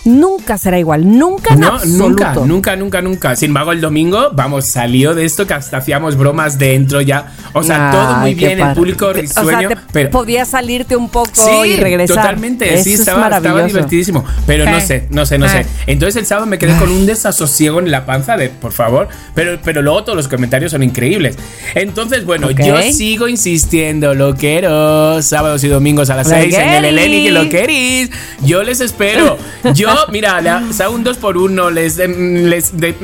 Nunca 0.06 0.56
será 0.56 0.78
igual. 0.78 1.06
Nunca 1.18 1.54
en 1.54 1.60
No, 1.60 1.68
absoluto. 1.74 2.08
nunca, 2.08 2.34
nunca, 2.46 2.76
nunca, 2.76 3.02
nunca. 3.02 3.36
Sin 3.36 3.48
embargo, 3.50 3.72
el 3.72 3.80
domingo, 3.80 4.30
vamos, 4.32 4.64
salió 4.66 5.14
de 5.14 5.24
esto 5.24 5.46
que 5.46 5.54
hasta 5.54 5.76
hacíamos 5.78 6.16
bromas 6.16 6.58
dentro 6.58 7.00
ya. 7.00 7.32
O 7.52 7.62
sea, 7.62 7.90
todo 7.90 8.14
muy 8.20 8.34
bien, 8.34 8.60
el 8.60 8.72
público 8.74 9.12
risueño. 9.12 9.48
O 9.48 9.60
sea, 9.60 9.68
te 9.68 9.76
pero 9.92 10.10
podía 10.10 10.44
salirte 10.44 10.96
un 10.96 11.08
poco 11.08 11.30
Sí, 11.34 11.70
y 11.70 11.76
regresar. 11.76 12.16
totalmente, 12.16 12.72
Eso 12.74 12.84
sí, 12.84 12.92
es 12.94 13.00
estaba, 13.00 13.28
estaba 13.36 13.62
divertidísimo. 13.64 14.24
Pero 14.46 14.64
no 14.64 14.76
Eh. 14.78 14.80
sé, 14.80 15.06
no 15.10 15.26
sé, 15.26 15.38
no 15.38 15.46
Eh. 15.46 15.50
sé. 15.50 15.66
Entonces 15.86 16.16
el 16.16 16.26
sábado 16.26 16.46
me 16.46 16.58
quedé 16.58 16.76
con 16.78 16.90
un 16.90 17.04
desasosiego 17.06 17.80
en 17.80 17.90
la 17.90 18.06
panza 18.06 18.36
de, 18.36 18.48
por 18.48 18.72
favor, 18.72 19.08
pero, 19.34 19.58
pero 19.64 19.82
luego 19.82 20.04
todos 20.04 20.16
los 20.16 20.28
comentarios 20.28 20.70
son 20.72 20.82
increíbles. 20.82 21.36
Entonces, 21.74 22.24
bueno, 22.24 22.50
yo 22.52 22.80
sigo 22.92 23.26
insistiendo, 23.28 24.14
loqueros, 24.14 25.24
sábados 25.24 25.64
y 25.64 25.68
domingos 25.68 26.10
a 26.10 26.16
las 26.16 26.28
6 26.28 26.54
en 26.54 26.70
el. 26.70 26.84
Eleni, 26.86 27.24
que 27.24 27.30
lo 27.32 27.48
queréis. 27.48 28.10
Yo 28.44 28.62
les 28.62 28.80
espero. 28.80 29.36
Yo 29.74 29.88
Yo, 29.96 30.06
mira, 30.12 30.40
le 30.40 30.50
hago 30.50 30.94
un 30.94 31.04
dos 31.04 31.16
por 31.16 31.36
uno, 31.36 31.70
les, 31.70 31.98
em, 31.98 32.44
les 32.46 32.76
de- 32.76 32.94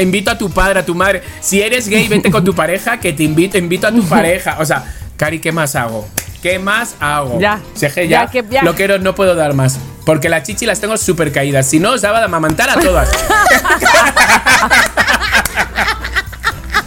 invito 0.00 0.30
a 0.30 0.38
tu 0.38 0.50
padre, 0.50 0.80
a 0.80 0.84
tu 0.86 0.94
madre. 0.94 1.22
Si 1.40 1.60
eres 1.62 1.88
gay, 1.88 2.08
vente 2.08 2.30
con 2.30 2.44
tu 2.44 2.54
pareja, 2.54 2.98
que 2.98 3.12
te 3.12 3.22
invito, 3.22 3.56
invito 3.58 3.86
a 3.86 3.92
tu 3.92 4.02
pareja. 4.08 4.56
O 4.60 4.66
sea, 4.66 4.84
Cari, 5.16 5.38
¿qué 5.38 5.52
más 5.52 5.76
hago? 5.76 6.06
¿Qué 6.42 6.58
más 6.58 6.96
hago? 7.00 7.38
Ya. 7.40 7.60
Ya, 7.76 7.88
Ya, 8.04 8.26
que 8.26 8.44
ya. 8.50 8.62
lo 8.62 8.74
quiero, 8.74 8.98
no 8.98 9.14
puedo 9.14 9.34
dar 9.34 9.54
más. 9.54 9.78
Porque 10.04 10.28
las 10.28 10.42
chichi 10.42 10.66
las 10.66 10.80
tengo 10.80 10.96
súper 10.98 11.32
caídas. 11.32 11.66
Si 11.66 11.78
no, 11.78 11.92
os 11.92 12.02
daba 12.02 12.18
de 12.18 12.24
amamantar 12.26 12.68
a 12.68 12.78
todas. 12.80 13.08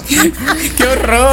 ¡Qué 0.77 0.83
horror! 0.83 1.31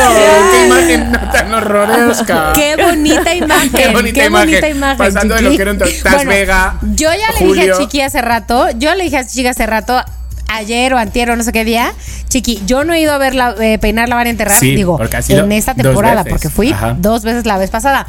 ¡Qué 0.51 0.67
imagen 0.67 1.13
tan 1.33 1.55
horrorosa! 1.55 2.53
Qué 2.55 2.77
bonita 2.77 3.35
imagen. 3.35 3.71
Qué 3.71 3.89
bonita 4.29 4.69
imagen. 4.69 4.99
Pasando 4.99 5.35
de 5.35 5.43
lo 5.43 5.51
que 5.51 5.63
era 5.63 5.71
un 5.71 5.79
Taz 5.79 6.25
Vega, 6.27 6.79
Yo 6.83 7.11
ya 7.13 7.39
le 7.39 7.47
dije 7.47 7.71
a 7.71 7.79
Chiqui 7.79 8.01
hace 8.01 8.21
rato, 8.21 8.69
yo 8.79 8.95
le 8.95 9.05
dije 9.05 9.19
a 9.19 9.27
Chiqui 9.27 9.47
hace 9.47 9.67
rato, 9.67 10.01
ayer 10.49 10.93
o 10.95 10.99
antier 10.99 11.31
o 11.31 11.37
no 11.37 11.43
sé 11.43 11.53
qué 11.53 11.65
día, 11.65 11.93
Chiqui, 12.29 12.63
yo 12.67 12.85
no 12.85 12.95
he 12.95 13.01
ido 13.01 13.13
a 13.13 13.19
ver 13.19 13.35
la, 13.35 13.55
eh, 13.61 13.79
peinar, 13.79 14.09
lavar 14.09 14.27
y 14.27 14.31
enterrar, 14.31 14.59
Sí, 14.59 14.75
digo, 14.75 14.99
en 15.29 15.53
esta 15.53 15.75
temporada, 15.75 16.25
porque 16.25 16.49
fui 16.49 16.73
Ajá. 16.73 16.97
dos 16.99 17.23
veces 17.23 17.47
la 17.47 17.59
vez 17.59 17.71
pasada. 17.71 18.07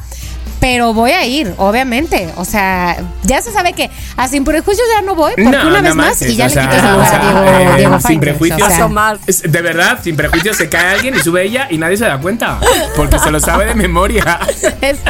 Pero 0.59 0.93
voy 0.93 1.11
a 1.11 1.25
ir, 1.25 1.53
obviamente. 1.57 2.29
O 2.37 2.45
sea, 2.45 2.97
ya 3.23 3.41
se 3.41 3.51
sabe 3.51 3.73
que 3.73 3.89
a 4.17 4.27
Sin 4.27 4.43
Prejuicios 4.43 4.87
ya 4.95 5.01
no 5.01 5.15
voy, 5.15 5.33
porque 5.35 5.49
No, 5.49 5.67
una 5.67 5.81
vez 5.81 5.95
más 5.95 6.21
y 6.21 6.35
ya 6.35 6.45
o 6.45 6.47
le 6.47 6.53
sea, 6.53 6.63
quité 6.63 6.77
ese 6.77 6.91
lugar 6.91 7.05
o 7.05 7.09
sea, 7.09 7.19
a 7.19 7.23
Diego, 7.23 7.43
eh, 7.43 7.77
Diego 7.77 7.99
sin 7.99 8.19
prejuicios. 8.19 8.61
o 8.61 8.69
sea, 8.69 9.17
de 9.43 9.61
verdad, 9.61 9.99
sin 10.01 10.15
prejuicios 10.15 10.57
se 10.57 10.69
cae 10.69 10.95
alguien 10.95 11.15
y 11.15 11.19
sube 11.19 11.43
ella 11.43 11.67
y 11.69 11.77
nadie 11.77 11.97
se 11.97 12.05
da 12.05 12.17
cuenta. 12.19 12.59
Porque 12.95 13.19
se 13.19 13.31
lo 13.31 13.39
sabe 13.39 13.65
de 13.65 13.75
memoria. 13.75 14.39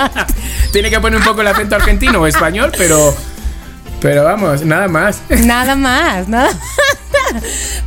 Tiene 0.71 0.89
que 0.89 0.99
poner 0.99 1.19
un 1.19 1.25
poco 1.25 1.41
el 1.41 1.47
acento 1.47 1.75
argentino 1.75 2.19
o 2.19 2.27
español, 2.27 2.71
pero. 2.77 3.15
Pero 4.01 4.23
vamos, 4.23 4.63
nada 4.63 4.87
más. 4.87 5.21
Nada 5.29 5.75
más, 5.75 6.27
nada. 6.27 6.49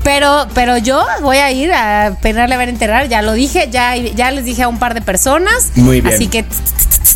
Pero, 0.02 0.46
pero 0.54 0.78
yo 0.78 1.04
voy 1.20 1.36
a 1.36 1.50
ir 1.52 1.72
a 1.72 2.16
peinarle 2.22 2.54
a 2.54 2.58
ver 2.58 2.68
enterrar, 2.68 3.08
ya 3.08 3.22
lo 3.22 3.32
dije, 3.32 3.68
ya, 3.70 3.94
ya 3.96 4.30
les 4.30 4.44
dije 4.44 4.62
a 4.62 4.68
un 4.68 4.78
par 4.78 4.94
de 4.94 5.02
personas. 5.02 5.70
Muy 5.76 6.00
bien. 6.00 6.14
Así 6.14 6.28
que 6.28 6.44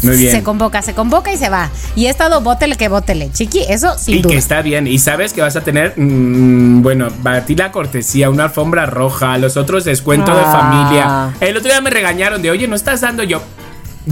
Muy 0.02 0.16
bien. 0.16 0.32
se 0.32 0.42
convoca, 0.42 0.82
se 0.82 0.94
convoca 0.94 1.32
y 1.32 1.37
se 1.37 1.49
va. 1.49 1.71
Y 1.94 2.06
he 2.06 2.11
estado 2.11 2.40
bótele 2.40 2.76
que 2.76 2.88
bótele, 2.88 3.30
chiqui, 3.32 3.61
eso 3.68 3.97
sin 3.99 4.18
y 4.18 4.23
duda. 4.23 4.32
que 4.32 4.38
está 4.38 4.62
bien. 4.62 4.87
Y 4.87 4.99
sabes 4.99 5.32
que 5.32 5.40
vas 5.42 5.56
a 5.56 5.61
tener, 5.62 5.94
mm, 5.97 6.82
bueno, 6.82 7.09
para 7.23 7.44
ti 7.44 7.54
la 7.54 7.71
cortesía, 7.73 8.30
una 8.30 8.44
alfombra 8.44 8.87
roja, 8.87 9.37
los 9.38 9.56
otros 9.56 9.85
descuento 9.85 10.35
de 10.35 10.42
Ah. 10.44 10.52
familia. 10.52 11.35
El 11.40 11.56
otro 11.56 11.71
día 11.71 11.80
me 11.80 11.90
regañaron 11.90 12.42
de, 12.42 12.50
oye, 12.50 12.66
no 12.68 12.76
estás 12.76 13.00
dando 13.00 13.23
yo. 13.23 13.40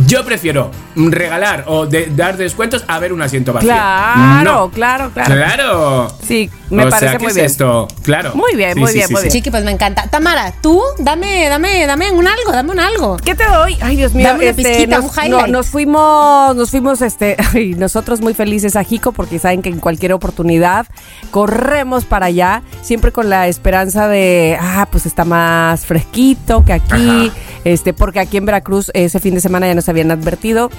Yo 0.07 0.25
prefiero 0.25 0.71
regalar 0.95 1.65
o 1.67 1.87
de- 1.87 2.07
dar 2.15 2.37
descuentos 2.37 2.85
a 2.87 2.99
ver 2.99 3.13
un 3.13 3.23
asiento 3.23 3.53
vacío. 3.53 3.71
Claro, 3.71 4.45
No. 4.45 4.71
claro, 4.71 5.11
claro. 5.13 5.35
Claro. 5.35 6.13
Sí, 6.27 6.49
me 6.71 6.85
o 6.85 6.91
parece 6.91 7.09
sea, 7.11 7.13
¿qué 7.19 7.25
muy 7.25 7.29
es 7.31 7.35
bien. 7.35 7.47
esto? 7.47 7.89
Claro. 8.03 8.33
Muy 8.35 8.55
bien, 8.55 8.79
muy 8.79 8.93
bien, 8.93 9.07
muy 9.11 9.23
bien. 9.23 9.33
Chiqui, 9.33 9.51
pues 9.51 9.65
me 9.65 9.73
encanta. 9.73 10.05
Tamara, 10.09 10.53
tú, 10.63 10.81
dame, 10.99 11.49
dame, 11.49 11.87
dame 11.87 12.13
un 12.13 12.27
algo, 12.27 12.53
dame 12.53 12.71
un 12.71 12.79
algo. 12.81 13.17
¿Qué 13.17 13.35
te 13.35 13.45
doy? 13.47 13.77
Ay, 13.81 13.97
Dios 13.97 14.15
mío. 14.15 14.29
Dame 14.29 14.45
una 14.49 14.57
pizquita, 14.57 14.97
nos, 15.01 15.05
un 15.07 15.11
highlight. 15.25 15.47
no, 15.47 15.47
nos 15.49 15.67
fuimos, 15.69 16.55
nos 16.57 16.71
fuimos, 16.71 17.03
este, 17.03 17.37
ay, 17.55 17.75
nosotros 17.75 18.21
muy 18.21 18.35
felices 18.35 18.77
a 18.77 18.85
Jico 18.85 19.11
porque 19.13 19.39
saben 19.39 19.61
que 19.63 19.69
en 19.71 19.81
cualquier 19.81 20.13
oportunidad 20.13 20.87
corremos 21.31 22.05
para 22.05 22.27
allá, 22.27 22.63
siempre 22.83 23.13
con 23.13 23.29
la 23.29 23.49
esperanza 23.49 24.09
de, 24.09 24.57
ah, 24.61 24.87
pues 24.91 25.07
está 25.07 25.25
más 25.25 25.85
fresquito 25.87 26.65
que 26.65 26.73
aquí, 26.73 27.33
este, 27.65 27.93
porque 27.93 28.21
aquí 28.21 28.37
en 28.37 28.47
Veracruz 28.47 28.91
ese 28.95 29.21
fin 29.21 29.35
de 29.35 29.41
semana 29.41 29.67
ya 29.67 29.75
nos 29.81 29.89
habían 29.89 30.11
advertido 30.11 30.71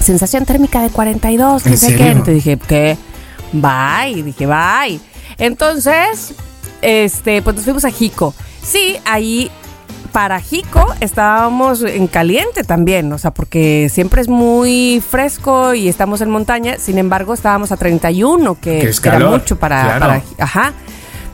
sensación 0.00 0.44
térmica 0.44 0.80
de 0.82 0.90
42, 0.90 1.62
que 1.62 1.68
¿En 1.70 1.78
sé 1.78 1.96
qué. 1.96 2.08
Entonces 2.10 2.34
dije, 2.36 2.58
¿qué? 2.66 2.96
Bye, 3.52 4.22
dije, 4.22 4.46
bye. 4.46 5.00
Entonces, 5.38 6.34
este, 6.82 7.42
pues 7.42 7.56
nos 7.56 7.64
fuimos 7.64 7.84
a 7.84 7.90
Jico. 7.90 8.34
Sí, 8.62 8.96
ahí 9.04 9.50
para 10.12 10.40
Jico 10.40 10.84
estábamos 11.00 11.82
en 11.82 12.06
caliente 12.06 12.64
también, 12.64 13.12
o 13.12 13.18
sea, 13.18 13.32
porque 13.32 13.90
siempre 13.92 14.22
es 14.22 14.28
muy 14.28 15.02
fresco 15.06 15.74
y 15.74 15.88
estamos 15.88 16.20
en 16.22 16.30
montaña, 16.30 16.76
sin 16.78 16.96
embargo 16.98 17.34
estábamos 17.34 17.70
a 17.72 17.76
31, 17.76 18.54
que, 18.60 18.78
Que 18.80 18.88
es 18.88 19.00
que 19.00 19.08
era 19.08 19.18
mucho 19.28 19.56
para, 19.58 19.82
claro. 19.82 20.00
para- 20.00 20.22
ajá. 20.38 20.72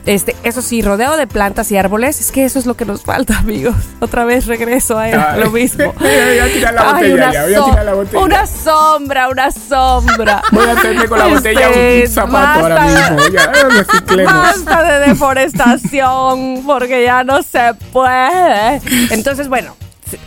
Este, 0.05 0.35
eso 0.43 0.61
sí, 0.61 0.81
rodeado 0.81 1.15
de 1.15 1.27
plantas 1.27 1.71
y 1.71 1.77
árboles, 1.77 2.19
es 2.19 2.31
que 2.33 2.43
eso 2.43 2.59
es 2.59 2.65
lo 2.65 2.75
que 2.75 2.83
nos 2.83 3.03
falta, 3.03 3.37
amigos. 3.37 3.75
Otra 4.01 4.25
vez 4.25 4.47
regreso 4.47 4.99
a, 4.99 5.03
Ay. 5.03 5.39
lo 5.39 5.49
mismo. 5.49 5.93
Voy 5.99 6.39
a 6.39 6.47
tirar 6.51 6.73
la 6.73 6.81
Ay, 6.81 6.93
botella 7.11 7.13
una 7.15 7.33
ya, 7.33 7.43
voy 7.43 7.53
a 7.53 7.57
so- 7.57 7.65
tirar 7.69 7.85
la 7.85 7.93
botella. 7.93 8.19
Una 8.23 8.45
sombra, 8.45 9.29
una 9.29 9.51
sombra. 9.51 10.41
Voy 10.51 10.67
a 10.67 10.71
hacerme 10.73 11.07
con 11.07 11.19
la 11.19 11.27
botella 11.27 11.69
Este, 11.69 12.01
un 12.07 12.13
zapato 12.13 12.59
ahora 12.59 12.81
mismo. 12.83 13.27
Ya. 13.29 14.25
Basta 14.25 14.83
de 14.83 15.07
deforestación, 15.07 16.63
porque 16.65 17.03
ya 17.03 17.23
no 17.23 17.41
se 17.41 17.73
puede. 17.93 18.81
Entonces, 19.11 19.47
bueno, 19.47 19.75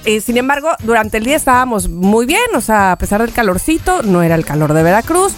eh, 0.05 0.21
sin 0.21 0.37
embargo, 0.39 0.71
durante 0.85 1.19
el 1.19 1.25
día 1.25 1.37
estábamos 1.37 1.89
muy 1.89 2.25
bien, 2.27 2.41
o 2.55 2.61
sea, 2.61 2.93
a 2.93 2.97
pesar 2.97 3.21
del 3.21 3.33
calorcito, 3.33 4.03
no 4.03 4.23
era 4.23 4.35
el 4.37 4.45
calor 4.45 4.73
de 4.73 4.83
Veracruz. 4.83 5.33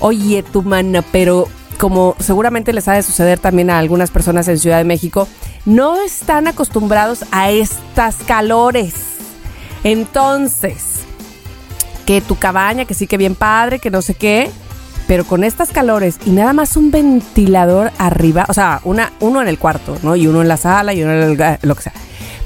Oye, 0.00 0.42
tu 0.42 0.62
mana, 0.62 1.02
pero 1.12 1.48
como 1.78 2.16
seguramente 2.18 2.72
les 2.72 2.88
ha 2.88 2.92
de 2.92 3.02
suceder 3.02 3.38
también 3.38 3.70
a 3.70 3.78
algunas 3.78 4.10
personas 4.10 4.48
en 4.48 4.58
Ciudad 4.58 4.78
de 4.78 4.84
México, 4.84 5.28
no 5.64 6.00
están 6.00 6.48
acostumbrados 6.48 7.24
a 7.30 7.50
estas 7.50 8.16
calores. 8.16 8.94
Entonces, 9.84 11.00
que 12.04 12.20
tu 12.20 12.36
cabaña, 12.36 12.84
que 12.84 12.94
sí 12.94 13.06
que 13.06 13.16
bien 13.16 13.34
padre, 13.34 13.78
que 13.78 13.90
no 13.90 14.02
sé 14.02 14.14
qué, 14.14 14.50
pero 15.06 15.24
con 15.24 15.44
estas 15.44 15.70
calores 15.70 16.18
y 16.26 16.30
nada 16.30 16.52
más 16.52 16.76
un 16.76 16.90
ventilador 16.90 17.92
arriba, 17.98 18.44
o 18.48 18.54
sea, 18.54 18.80
una, 18.84 19.12
uno 19.20 19.40
en 19.40 19.48
el 19.48 19.58
cuarto, 19.58 19.96
¿no? 20.02 20.16
Y 20.16 20.26
uno 20.26 20.42
en 20.42 20.48
la 20.48 20.56
sala 20.56 20.92
y 20.92 21.02
uno 21.02 21.12
en 21.12 21.40
el, 21.40 21.58
lo 21.62 21.74
que 21.74 21.82
sea. 21.82 21.92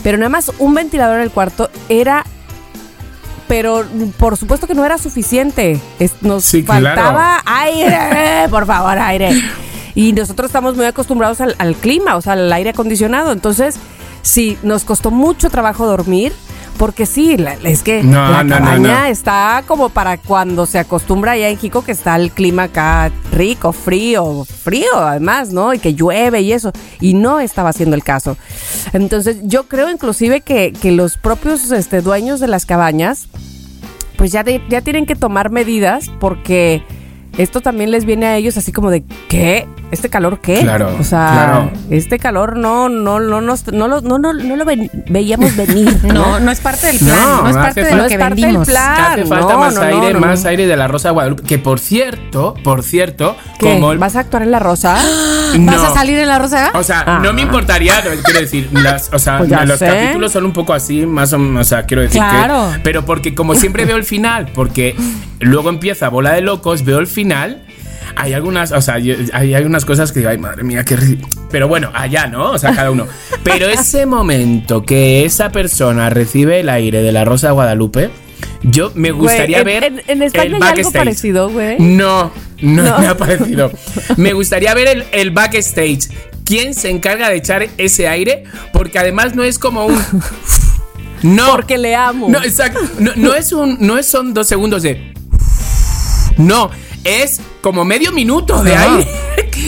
Pero 0.02 0.18
nada 0.18 0.28
más 0.28 0.52
un 0.58 0.74
ventilador 0.74 1.16
en 1.16 1.22
el 1.22 1.30
cuarto 1.30 1.70
era, 1.88 2.24
pero 3.48 3.84
por 4.18 4.36
supuesto 4.36 4.66
que 4.66 4.74
no 4.74 4.84
era 4.84 4.98
suficiente. 4.98 5.80
Es- 5.98 6.22
nos 6.22 6.44
Sí, 6.44 6.62
claro. 6.64 6.84
faltaba 6.86 7.42
aire, 7.44 8.48
por 8.50 8.66
favor, 8.66 8.98
aire. 8.98 9.30
Y 9.94 10.12
nosotros 10.12 10.46
estamos 10.46 10.76
muy 10.76 10.86
acostumbrados 10.86 11.40
al, 11.40 11.54
al 11.58 11.74
clima, 11.74 12.16
o 12.16 12.22
sea, 12.22 12.32
al 12.34 12.52
aire 12.52 12.70
acondicionado. 12.70 13.32
Entonces, 13.32 13.76
sí, 14.22 14.56
nos 14.62 14.84
costó 14.84 15.10
mucho 15.10 15.50
trabajo 15.50 15.86
dormir. 15.86 16.32
Porque 16.82 17.06
sí, 17.06 17.36
la- 17.36 17.54
es 17.62 17.84
que 17.84 18.02
No, 18.02 18.28
la 18.28 18.42
no, 18.42 18.56
cabaña 18.58 19.00
no. 19.02 19.04
está 19.06 19.62
como 19.68 19.88
para 19.90 20.16
cuando 20.16 20.66
se 20.66 20.80
acostumbra 20.80 21.30
allá 21.30 21.48
en 21.48 21.56
Jico 21.56 21.84
que 21.84 21.92
está 21.92 22.16
el 22.16 22.32
clima 22.32 22.64
acá 22.64 23.12
rico, 23.30 23.72
frío, 23.72 24.44
frío 24.44 24.88
además, 24.96 25.52
¿no? 25.52 25.72
Y 25.74 25.78
que 25.78 25.94
llueve 25.94 26.40
y 26.40 26.52
eso. 26.52 26.72
Y 27.00 27.14
no 27.14 27.38
estaba 27.38 27.68
haciendo 27.68 27.94
el 27.94 28.02
caso. 28.02 28.36
Entonces 28.92 29.36
yo 29.44 29.68
creo 29.68 29.90
inclusive 29.90 30.40
que, 30.40 30.72
que 30.72 30.90
los 30.90 31.16
propios 31.18 31.70
este, 31.70 32.00
dueños 32.00 32.40
de 32.40 32.48
las 32.48 32.66
cabañas 32.66 33.28
pues 34.16 34.32
ya, 34.32 34.42
de- 34.42 34.60
ya 34.68 34.80
tienen 34.80 35.06
que 35.06 35.14
tomar 35.14 35.50
medidas 35.50 36.10
porque 36.18 36.82
esto 37.38 37.60
también 37.60 37.90
les 37.90 38.04
viene 38.04 38.26
a 38.26 38.36
ellos 38.36 38.56
así 38.56 38.72
como 38.72 38.90
de 38.90 39.04
¿qué? 39.28 39.66
¿Este 39.90 40.08
calor 40.08 40.40
qué? 40.40 40.60
Claro, 40.60 40.96
O 40.98 41.04
sea, 41.04 41.28
claro. 41.32 41.70
este 41.90 42.18
calor 42.18 42.56
no, 42.56 42.88
no, 42.88 43.20
no, 43.20 43.40
nos- 43.42 43.66
no, 43.70 43.88
lo, 43.88 44.00
no, 44.00 44.18
no, 44.18 44.32
no 44.32 44.56
lo 44.56 44.64
ven- 44.64 44.90
veíamos 45.08 45.54
venir. 45.56 45.98
No, 46.02 46.40
no 46.40 46.50
es 46.50 46.60
parte 46.60 46.86
del 46.88 46.98
plan, 46.98 47.14
No, 47.14 47.42
no, 47.42 47.48
es 47.50 47.56
parte 47.56 47.80
hace 47.80 47.82
de 47.82 47.86
falta- 47.90 48.02
lo 48.02 48.08
que 48.08 48.14
es 48.14 48.20
parte 48.20 48.34
del 48.36 48.44
vendimos. 48.44 48.68
plan. 48.68 49.00
Hace 49.12 49.26
falta 49.26 49.52
no, 49.52 49.58
más 49.58 49.76
aire, 49.78 50.12
no, 50.14 50.20
más 50.20 50.42
no. 50.44 50.48
aire 50.50 50.66
de 50.66 50.76
la 50.76 50.88
Rosa 50.88 51.08
de 51.08 51.12
Guadalupe. 51.14 51.42
Que 51.42 51.58
por 51.58 51.78
cierto, 51.78 52.54
por 52.64 52.82
cierto, 52.82 53.36
¿Qué? 53.58 53.74
como 53.74 53.92
el- 53.92 53.98
¿Vas 53.98 54.16
a 54.16 54.20
actuar 54.20 54.42
en 54.42 54.50
La 54.50 54.58
Rosa? 54.58 54.96
¿Vas 55.58 55.82
a 55.82 55.92
salir 55.94 56.18
en 56.18 56.28
la 56.28 56.38
rosa? 56.38 56.70
O 56.74 56.82
sea, 56.82 57.04
Ah. 57.06 57.20
no 57.22 57.32
me 57.34 57.42
importaría, 57.42 57.96
no, 58.02 58.10
quiero 58.24 58.40
decir, 58.40 58.70
las, 58.72 59.10
o 59.12 59.18
sea, 59.18 59.38
Pues 59.38 59.50
los 59.50 59.78
sé. 59.78 59.86
capítulos 59.86 60.32
son 60.32 60.46
un 60.46 60.52
poco 60.54 60.72
así, 60.72 61.04
más 61.04 61.32
o 61.34 61.38
menos, 61.38 61.66
o 61.66 61.68
sea, 61.68 61.84
quiero 61.84 62.02
decir 62.02 62.20
Claro. 62.22 62.70
que. 62.72 62.78
Pero 62.80 63.04
porque 63.04 63.34
como 63.34 63.54
siempre 63.54 63.84
veo 63.84 63.96
el 63.96 64.04
final, 64.04 64.48
porque 64.54 64.96
luego 65.42 65.68
empieza 65.70 66.08
Bola 66.08 66.32
de 66.32 66.40
Locos, 66.40 66.84
veo 66.84 66.98
el 66.98 67.06
final. 67.06 67.62
Hay 68.16 68.34
algunas, 68.34 68.72
o 68.72 68.80
sea, 68.82 68.94
hay 69.32 69.54
algunas 69.54 69.84
cosas 69.84 70.12
que 70.12 70.18
digo, 70.20 70.30
ay, 70.30 70.38
madre 70.38 70.64
mía, 70.64 70.84
qué 70.84 70.96
ri-". 70.96 71.18
Pero 71.50 71.68
bueno, 71.68 71.90
allá, 71.94 72.26
¿no? 72.26 72.50
O 72.50 72.58
sea, 72.58 72.74
cada 72.74 72.90
uno. 72.90 73.06
Pero 73.44 73.68
ese 73.68 74.04
momento 74.06 74.82
que 74.84 75.24
esa 75.24 75.50
persona 75.50 76.10
recibe 76.10 76.60
el 76.60 76.68
aire 76.68 77.02
de 77.02 77.12
la 77.12 77.24
Rosa 77.24 77.48
de 77.48 77.52
Guadalupe, 77.54 78.10
yo 78.62 78.92
me 78.94 79.12
gustaría 79.12 79.62
Güey, 79.62 79.76
en- 79.76 79.80
ver. 79.82 79.92
en- 80.06 80.10
en 80.10 80.22
España 80.22 80.56
el 80.56 80.62
hay 80.62 80.78
algo 80.78 80.92
parecido, 80.92 81.48
güey. 81.50 81.78
No, 81.78 82.30
no, 82.60 82.82
No. 82.82 82.98
me 82.98 83.06
ha 83.06 83.16
parecido. 83.16 83.70
Me 84.16 84.32
gustaría 84.34 84.74
ver 84.74 84.88
el, 84.88 85.04
el 85.12 85.30
backstage. 85.30 86.08
¿Quién 86.44 86.74
se 86.74 86.90
encarga 86.90 87.30
de 87.30 87.36
echar 87.36 87.66
ese 87.78 88.08
aire? 88.08 88.44
Porque 88.72 88.98
además 88.98 89.34
no 89.34 89.42
es 89.44 89.58
como 89.58 89.86
un. 89.86 89.98
No. 91.22 91.52
Porque 91.52 91.78
le 91.78 91.94
amo. 91.94 92.28
No, 92.28 92.42
exacto. 92.42 92.80
No, 92.98 93.12
no 93.14 93.32
es 93.34 93.52
un. 93.52 93.76
No 93.80 93.96
es, 93.96 94.06
son 94.06 94.34
dos 94.34 94.48
segundos 94.48 94.82
de. 94.82 95.11
No. 96.36 96.70
Es 97.04 97.40
como 97.62 97.84
medio 97.84 98.12
minuto 98.12 98.62
de 98.62 98.74
No. 98.74 98.80
aire. 98.98 99.10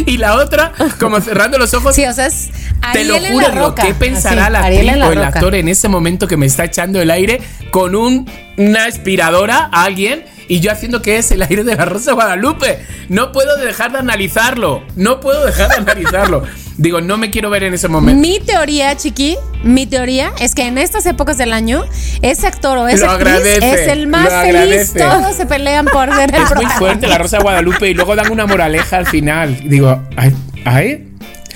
Y 0.06 0.16
la 0.16 0.36
otra, 0.36 0.72
como 0.98 1.20
cerrando 1.20 1.56
los 1.58 1.72
ojos. 1.74 1.94
Sí, 1.94 2.04
o 2.04 2.12
sea, 2.12 2.26
es 2.26 2.48
Te 2.92 3.04
lo 3.04 3.14
Ariel 3.14 3.26
en 3.26 3.32
juro, 3.34 3.48
la 3.48 3.54
roca. 3.54 3.82
¿qué 3.86 3.94
pensará 3.94 4.44
Así, 4.44 4.52
la 4.52 4.58
Ariel 4.64 4.88
actriz 4.88 4.92
en 4.94 4.98
la 5.00 5.06
o 5.06 5.10
el 5.12 5.16
roca. 5.18 5.28
actor 5.28 5.54
en 5.54 5.68
ese 5.68 5.88
momento 5.88 6.26
que 6.26 6.36
me 6.36 6.46
está 6.46 6.64
echando 6.64 7.00
el 7.00 7.10
aire 7.10 7.40
con 7.70 7.94
un- 7.94 8.28
una 8.56 8.86
aspiradora 8.86 9.68
a 9.70 9.84
alguien 9.84 10.24
y 10.48 10.60
yo 10.60 10.70
haciendo 10.70 11.02
que 11.02 11.18
es 11.18 11.30
el 11.30 11.42
aire 11.42 11.64
de 11.64 11.76
la 11.76 11.84
Rosa 11.84 12.10
de 12.10 12.14
Guadalupe. 12.14 12.78
No 13.08 13.32
puedo 13.32 13.56
dejar 13.56 13.92
de 13.92 13.98
analizarlo. 13.98 14.82
No 14.96 15.20
puedo 15.20 15.44
dejar 15.44 15.68
de 15.68 15.76
analizarlo. 15.76 16.42
Digo, 16.76 17.00
no 17.00 17.16
me 17.16 17.30
quiero 17.30 17.50
ver 17.50 17.62
en 17.62 17.74
ese 17.74 17.86
momento. 17.86 18.20
Mi 18.20 18.40
teoría, 18.40 18.96
chiqui, 18.96 19.36
mi 19.62 19.86
teoría 19.86 20.32
es 20.40 20.54
que 20.56 20.66
en 20.66 20.76
estas 20.76 21.06
épocas 21.06 21.38
del 21.38 21.52
año, 21.52 21.84
ese 22.20 22.48
actor 22.48 22.78
o 22.78 22.88
ese 22.88 23.06
actriz 23.06 23.62
es 23.62 23.88
el 23.88 24.08
más 24.08 24.28
feliz. 24.28 24.92
Todos 24.92 25.36
se 25.36 25.46
pelean 25.46 25.86
por 25.86 26.12
ser 26.12 26.34
el 26.34 26.42
Es 26.42 26.54
muy 26.54 26.66
fuerte 26.66 27.06
la 27.06 27.18
Rosa 27.18 27.36
de 27.36 27.44
Guadalupe 27.44 27.88
y 27.88 27.94
luego 27.94 28.16
dan 28.16 28.30
una 28.32 28.46
moraleja 28.46 28.96
al 28.96 29.06
final. 29.06 29.56
Digo, 29.68 30.02
ay, 30.16 30.34
ay. 30.64 31.12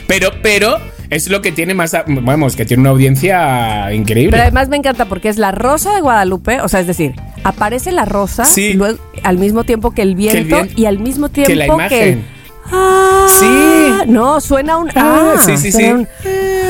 Pero, 0.07 0.30
pero, 0.40 0.78
es 1.10 1.28
lo 1.30 1.40
que 1.42 1.52
tiene 1.52 1.74
más, 1.74 1.96
vamos, 2.06 2.54
que 2.56 2.64
tiene 2.64 2.82
una 2.82 2.90
audiencia 2.90 3.92
increíble. 3.92 4.30
Pero 4.32 4.42
además 4.42 4.68
me 4.68 4.76
encanta 4.76 5.06
porque 5.06 5.28
es 5.28 5.38
la 5.38 5.52
rosa 5.52 5.94
de 5.94 6.00
Guadalupe, 6.00 6.60
o 6.60 6.68
sea, 6.68 6.80
es 6.80 6.86
decir, 6.86 7.14
aparece 7.44 7.92
la 7.92 8.04
rosa 8.04 8.44
Sí. 8.44 8.74
luego, 8.74 8.98
al 9.22 9.38
mismo 9.38 9.64
tiempo 9.64 9.90
que 9.92 10.02
el 10.02 10.14
viento 10.14 10.66
y 10.76 10.84
al 10.86 10.98
mismo 10.98 11.28
tiempo 11.28 11.48
que 11.48 11.56
la 11.56 11.66
imagen. 11.66 12.08
el- 12.18 12.24
Ah, 12.70 13.26
Sí. 13.30 14.10
No, 14.10 14.40
suena 14.42 14.76
un. 14.76 14.90
Ah, 14.90 15.36
Ah, 15.36 15.42
sí, 15.42 15.56
sí, 15.56 15.72
suena 15.72 15.88
sí. 15.88 15.94
un- 15.94 16.08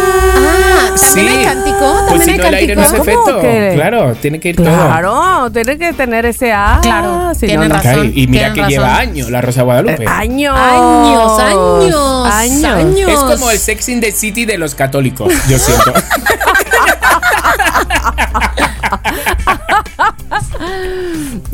Ah, 0.00 0.38
también 0.69 0.99
Sí. 0.99 1.21
hay 1.21 1.45
cántico, 1.45 1.79
Pues 1.79 2.07
también 2.07 2.23
si 2.25 2.31
hay 2.31 2.39
no, 2.39 2.45
el 2.47 2.55
aire 2.55 2.77
no 2.77 2.83
cántico. 2.83 3.03
hace 3.03 3.13
¿Cómo 3.15 3.25
efecto. 3.27 3.41
que? 3.43 3.73
Claro, 3.75 4.15
tiene 4.21 4.41
que 4.41 4.49
ir 4.51 4.57
todo. 4.57 4.67
Claro, 4.67 5.51
tiene 5.53 5.79
que 5.79 5.93
tener 5.93 6.27
ese 6.27 6.53
A. 6.53 6.79
Claro, 6.83 7.35
si 7.35 7.47
tiene 7.47 7.69
no, 7.69 7.75
no. 7.77 7.83
razón. 7.83 8.13
Y 8.15 8.27
mira 8.27 8.53
que 8.53 8.61
razón. 8.61 8.71
lleva 8.71 8.97
años 8.99 9.31
la 9.31 9.41
Rosa 9.41 9.63
Guadalupe. 9.63 10.05
Eh, 10.05 10.07
Años. 10.09 10.55
Años, 10.57 11.41
años, 11.41 12.27
Años. 12.33 13.11
Es 13.11 13.19
como 13.21 13.51
el 13.51 13.59
Sex 13.59 13.89
in 13.89 14.01
the 14.01 14.13
City 14.13 14.45
de 14.45 14.59
los 14.59 14.75
católicos, 14.75 15.33
yo 15.49 15.59
siento. 15.59 15.93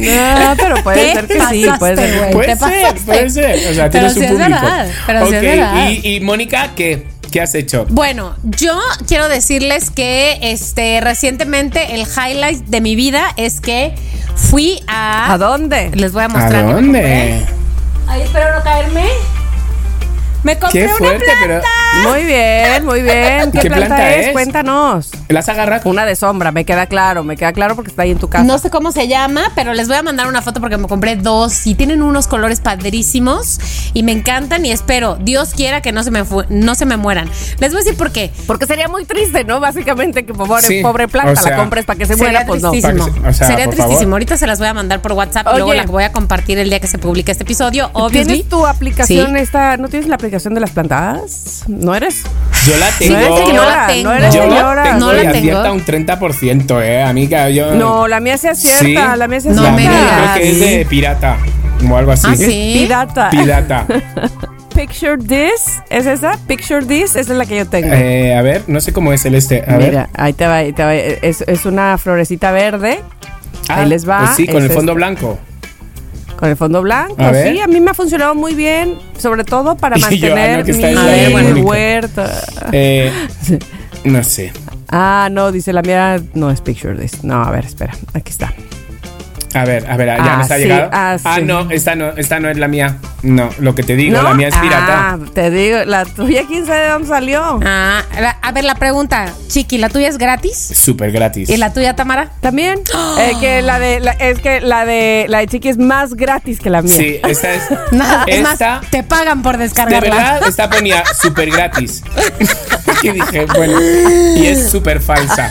Ah, 0.07 0.55
pero 0.57 0.83
puede 0.83 0.97
¿Qué 1.07 1.13
ser 1.15 1.27
que 1.27 1.41
sí, 1.51 1.67
puede 1.79 1.97
ser. 1.97 2.19
güey? 2.19 2.33
puede 2.33 2.57
ser, 2.57 2.95
puede 3.05 3.31
ser. 3.31 3.71
O 3.71 3.75
sea, 3.75 3.91
Pero 3.91 4.09
tiene 4.09 4.11
su 4.11 4.21
público. 4.35 4.39
verdad, 4.61 4.87
pero 5.07 5.27
sí 5.29 5.35
es 5.35 5.43
verdad. 5.43 5.89
Y, 5.91 6.17
y 6.17 6.21
Mónica, 6.21 6.71
¿qué? 6.75 7.07
¿Qué 7.35 7.41
has 7.41 7.57
hecho? 7.57 7.85
Bueno, 7.91 8.37
yo 8.45 8.79
quiero 9.09 9.29
decirles 9.29 9.91
que 9.91 10.39
este 10.41 11.01
recientemente 11.01 11.97
el 11.97 12.03
highlight 12.03 12.67
de 12.67 12.81
mi 12.81 12.95
vida 12.95 13.33
es 13.37 13.61
que 13.61 13.93
fui 14.37 14.81
a. 14.87 15.33
¿A 15.33 15.37
dónde? 15.37 15.91
Les 15.97 16.13
voy 16.13 16.23
a 16.23 16.27
¿A 16.27 16.29
mostrar. 16.29 16.65
me 16.65 16.73
dónde? 16.73 17.45
Ay, 18.07 18.23
espero 18.23 18.57
no 18.57 18.63
caerme. 18.63 19.09
Me 20.45 20.57
compré 20.61 20.87
Qué 20.87 20.93
una 21.03 21.19
pero. 21.19 21.61
Muy 22.03 22.25
bien, 22.27 22.85
muy 22.85 23.03
bien. 23.03 23.51
¿Qué, 23.53 23.61
¿Qué 23.61 23.69
planta, 23.69 23.87
planta 23.87 24.15
es? 24.15 24.27
es? 24.29 24.33
Cuéntanos. 24.33 25.11
¿Las 25.29 25.49
agarras? 25.49 25.85
Una 25.87 26.05
de 26.05 26.17
sombra, 26.17 26.53
me 26.53 26.65
queda 26.65 26.87
claro, 26.87 27.25
me 27.25 27.37
queda 27.37 27.53
claro 27.53 27.75
porque 27.77 27.91
está 27.91 28.03
ahí 28.03 28.11
en 28.11 28.19
tu 28.19 28.29
casa. 28.29 28.45
No 28.45 28.59
sé 28.59 28.71
cómo 28.71 28.93
se 28.93 29.09
llama, 29.09 29.43
pero 29.55 29.75
les 29.75 29.89
voy 29.89 29.97
a 29.97 30.03
mandar 30.03 30.27
una 30.29 30.43
foto 30.43 30.61
porque 30.61 30.77
me 30.77 30.89
compré 30.89 31.17
dos 31.17 31.67
y 31.67 31.75
tienen 31.75 32.03
unos 32.03 32.27
colores 32.27 32.61
padrísimos 32.61 33.61
y 33.95 34.03
me 34.03 34.13
encantan 34.13 34.65
y 34.67 34.73
espero, 34.73 35.17
Dios 35.21 35.55
quiera 35.55 35.81
que 35.83 35.93
no 35.93 36.03
se 36.03 36.11
me, 36.11 36.25
fu- 36.25 36.45
no 36.49 36.75
se 36.75 36.85
me 36.87 36.97
mueran. 36.97 37.29
Les 37.59 37.71
voy 37.73 37.81
a 37.81 37.85
decir 37.85 37.97
por 37.97 38.11
qué. 38.13 38.31
Porque 38.47 38.67
sería 38.67 38.89
muy 38.89 39.05
triste, 39.05 39.45
¿no? 39.45 39.61
Básicamente 39.61 40.25
que 40.27 40.35
pobre, 40.35 40.63
Sí, 40.63 40.81
pobre 40.83 41.09
planta 41.09 41.33
o 41.33 41.37
sea, 41.37 41.53
la 41.53 41.57
compres 41.57 41.85
para 41.85 41.99
que 41.99 42.07
se 42.07 42.17
muera, 42.17 42.45
pues 42.47 42.63
no. 42.63 42.73
que 42.73 42.81
se- 42.83 42.93
o 42.93 43.33
sea, 43.33 43.47
Sería 43.47 43.67
tristísimo. 43.67 43.99
favor. 43.99 44.13
Ahorita 44.15 44.37
se 44.37 44.47
las 44.47 44.59
voy 44.59 44.69
a 44.69 44.75
mandar 44.75 45.01
por 45.01 45.13
WhatsApp 45.13 45.47
y 45.47 45.51
Oye. 45.51 45.59
luego 45.59 45.75
la 45.75 45.85
voy 45.85 46.05
a 46.05 46.13
compartir 46.13 46.59
el 46.59 46.69
día 46.69 46.81
que 46.81 46.87
se 46.87 46.99
publique 46.99 47.33
este 47.33 47.45
episodio. 47.45 47.91
Obviously. 47.93 48.35
¿Tienes 48.35 48.49
tu 48.49 48.67
aplicación 48.67 49.33
Sí. 49.35 49.39
esta? 49.39 49.77
¿No 49.77 49.89
tienes 49.89 50.09
la 50.09 50.17
aplicación 50.17 50.55
de 50.55 50.61
las 50.61 50.71
plantas? 50.71 51.65
¿No 51.85 51.95
eres? 51.95 52.23
Yo 52.67 52.77
la 52.79 52.87
tengo. 52.99 53.15
No 53.15 53.19
eres 53.21 53.29
que 53.29 53.41
no 53.41 53.47
señora, 53.47 53.77
la 53.77 53.87
tengo. 53.87 54.09
no 54.11 54.15
eres 54.17 54.35
Yo 54.35 54.43
señora. 54.43 54.75
la 54.75 54.83
tengo 54.85 54.99
No 54.99 55.13
la 55.13 55.19
y 55.19 55.27
tengo. 55.27 55.39
acierta 55.39 55.73
un 55.73 55.85
30%, 55.85 56.83
eh, 56.83 57.03
amiga. 57.03 57.51
Yo, 57.51 57.75
No, 57.75 58.09
la 58.09 58.21
mía 58.21 58.39
se 58.39 58.49
acierta, 58.49 58.79
Sí. 59.13 59.19
la 59.19 59.29
mía 59.29 59.41
se 59.41 59.49
No 59.51 59.63
acierta. 59.63 59.73
me 59.77 59.83
mía 59.83 59.91
digas. 59.91 60.31
creo 60.33 60.35
que 60.43 60.51
es 60.51 60.61
de 60.61 60.87
pirata 60.87 61.37
o 61.91 61.97
algo 61.97 62.13
así. 62.13 62.27
Ah, 62.31 62.37
sí. 62.37 62.77
Pirata. 62.79 63.31
Pirata. 63.31 63.87
Picture 64.75 65.19
this, 65.19 65.81
¿es 65.91 66.05
esa? 66.07 66.37
Picture 66.49 66.85
this, 66.85 67.11
esa 67.15 67.33
es 67.33 67.39
la 67.39 67.47
que 67.47 67.59
yo 67.59 67.67
tengo. 67.67 67.93
Eh, 67.93 68.35
a 68.35 68.43
ver, 68.43 68.63
no 68.67 68.81
sé 68.81 68.93
cómo 68.93 69.13
es 69.13 69.25
el 69.25 69.35
este. 69.37 69.63
A 69.69 69.77
Mira, 69.77 69.91
ver. 70.03 70.07
ahí 70.15 70.33
te 70.33 70.47
va, 70.49 70.57
ahí 70.57 70.73
te 70.73 70.83
va. 70.83 70.95
Es, 70.97 71.43
es 71.47 71.65
una 71.65 71.97
florecita 71.97 72.51
verde. 72.51 73.01
Ah, 73.69 73.81
ahí 73.81 73.89
les 73.89 74.09
va. 74.09 74.19
pues 74.25 74.31
sí, 74.37 74.47
con 74.47 74.57
Es 74.57 74.65
el 74.65 74.71
fondo 74.71 74.93
este. 74.93 74.97
blanco. 74.97 75.39
Con 76.45 76.51
el 76.51 76.59
fondo 76.59 76.83
blanco, 76.83 77.23
A 77.23 77.33
sí, 77.33 77.59
a 77.59 77.67
mí 77.67 77.81
me 77.81 77.93
ha 77.93 77.95
funcionado 77.95 78.35
muy 78.35 78.55
bien, 78.55 78.99
sobre 79.17 79.45
todo 79.45 79.79
para 79.79 79.97
yo, 80.11 80.11
mantener 80.11 80.63
ah, 80.99 81.31
no, 81.31 81.39
mi, 81.39 81.53
mi 81.55 81.63
huerta. 81.63 82.31
Eh, 82.71 83.11
no 84.05 84.23
sé. 84.23 84.53
Ah, 84.91 85.31
no, 85.33 85.51
dice 85.53 85.73
la 85.73 85.81
mía, 85.81 86.23
no 86.35 86.51
es 86.51 86.61
picture 86.61 86.95
this. 86.99 87.25
No, 87.25 87.43
a 87.43 87.51
ver, 87.51 87.65
espera, 87.65 87.95
aquí 88.13 88.31
está. 88.31 88.53
A 89.55 89.65
ver, 89.65 89.89
a 89.89 89.97
ver, 89.97 90.09
ya 90.09 90.17
Ah, 90.35 90.37
me 90.37 90.43
está 90.43 90.57
sí, 90.57 90.63
llegando. 90.63 90.89
ah, 90.93 91.17
sí. 91.37 91.43
no, 91.45 91.71
esta 91.71 91.95
no, 91.95 92.09
esta 92.17 92.41
no 92.41 92.49
es 92.51 92.59
la 92.59 92.67
mía. 92.69 92.97
No, 93.23 93.49
lo 93.61 93.75
que 93.75 93.83
te 93.85 93.95
digo, 93.97 94.17
¿No? 94.17 94.25
la 94.25 94.35
mía 94.35 94.49
es 94.49 94.57
pirata. 94.57 95.11
Ah, 95.13 95.19
te 95.33 95.51
digo, 95.51 95.85
la 95.85 96.05
tuya, 96.05 96.43
¿quién 96.49 96.67
sabe 96.67 96.81
de 96.81 96.89
dónde 96.89 97.09
salió? 97.09 97.61
Ah, 97.65 98.03
la- 98.21 98.37
a 98.43 98.53
ver, 98.53 98.65
la 98.65 98.75
pregunta, 98.75 99.33
Chiqui, 99.49 99.79
¿la 99.79 99.89
tuya 99.89 100.09
es 100.09 100.19
gratis? 100.19 100.73
Súper 100.75 101.13
gratis. 101.13 101.49
¿Y 101.49 101.57
la 101.57 101.73
tuya, 101.73 101.95
Tamara? 101.95 102.31
También, 102.41 102.81
eh, 103.19 103.33
que 103.41 103.63
la 103.63 103.79
de, 103.79 104.01
la- 104.01 104.13
es 104.13 104.41
que 104.41 104.61
la 104.61 104.85
de, 104.85 105.27
la 105.29 105.39
de 105.39 105.47
Chiqui 105.47 105.69
es 105.69 105.79
más 105.79 106.15
gratis 106.15 106.59
que 106.59 106.69
la 106.71 106.83
mía. 106.83 106.97
Sí, 106.97 107.21
esta 107.25 107.55
es. 107.55 107.63
Nada, 107.93 108.25
es 108.27 108.39
esta, 108.47 108.81
más, 108.81 108.91
te 108.91 109.03
pagan 109.05 109.43
por 109.43 109.57
de 109.57 109.65
descargarla. 109.65 110.01
verdad, 110.17 110.43
esta 110.49 110.69
ponía 110.69 111.05
súper 111.23 111.51
gratis. 111.51 112.03
y 113.05 113.11
dije, 113.11 113.47
bueno, 113.55 113.81
y 113.81 114.47
es 114.47 114.69
súper 114.71 115.01
falsa. 115.01 115.51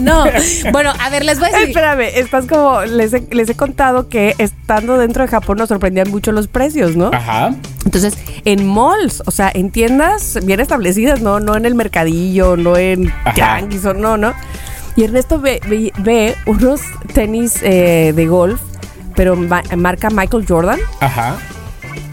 No, 0.00 0.24
bueno, 0.72 0.92
a 0.98 1.10
ver, 1.10 1.24
les 1.24 1.38
voy 1.38 1.48
a 1.48 1.52
decir. 1.52 1.68
espérame, 1.68 2.00
estás 2.14 2.46
como, 2.46 2.82
les 2.82 3.12
he, 3.12 3.22
les 3.30 3.48
he 3.50 3.54
contado 3.54 4.08
que 4.08 4.34
estando 4.38 4.96
dentro 4.98 5.22
de 5.22 5.28
Japón 5.28 5.58
nos 5.58 5.68
sorprendían 5.68 6.10
mucho 6.10 6.32
los 6.32 6.48
precios, 6.48 6.96
¿no? 6.96 7.10
Ajá. 7.12 7.54
Entonces, 7.84 8.14
en 8.44 8.66
malls, 8.66 9.22
o 9.26 9.30
sea, 9.30 9.50
en 9.52 9.70
tiendas 9.70 10.38
bien 10.44 10.60
establecidas, 10.60 11.20
no, 11.20 11.40
no 11.40 11.56
en 11.56 11.66
el 11.66 11.74
mercadillo, 11.74 12.56
no 12.56 12.76
en 12.76 13.12
tianguis, 13.34 13.84
o 13.84 13.94
no, 13.94 14.16
¿no? 14.16 14.32
Y 14.96 15.04
Ernesto 15.04 15.40
ve, 15.40 15.60
ve- 15.68 15.92
ve 15.98 16.36
unos 16.46 16.80
tenis 17.14 17.56
eh, 17.62 18.12
de 18.14 18.26
golf, 18.26 18.60
pero 19.16 19.36
ma- 19.36 19.62
marca 19.76 20.10
Michael 20.10 20.44
Jordan, 20.48 20.78
Ajá. 21.00 21.36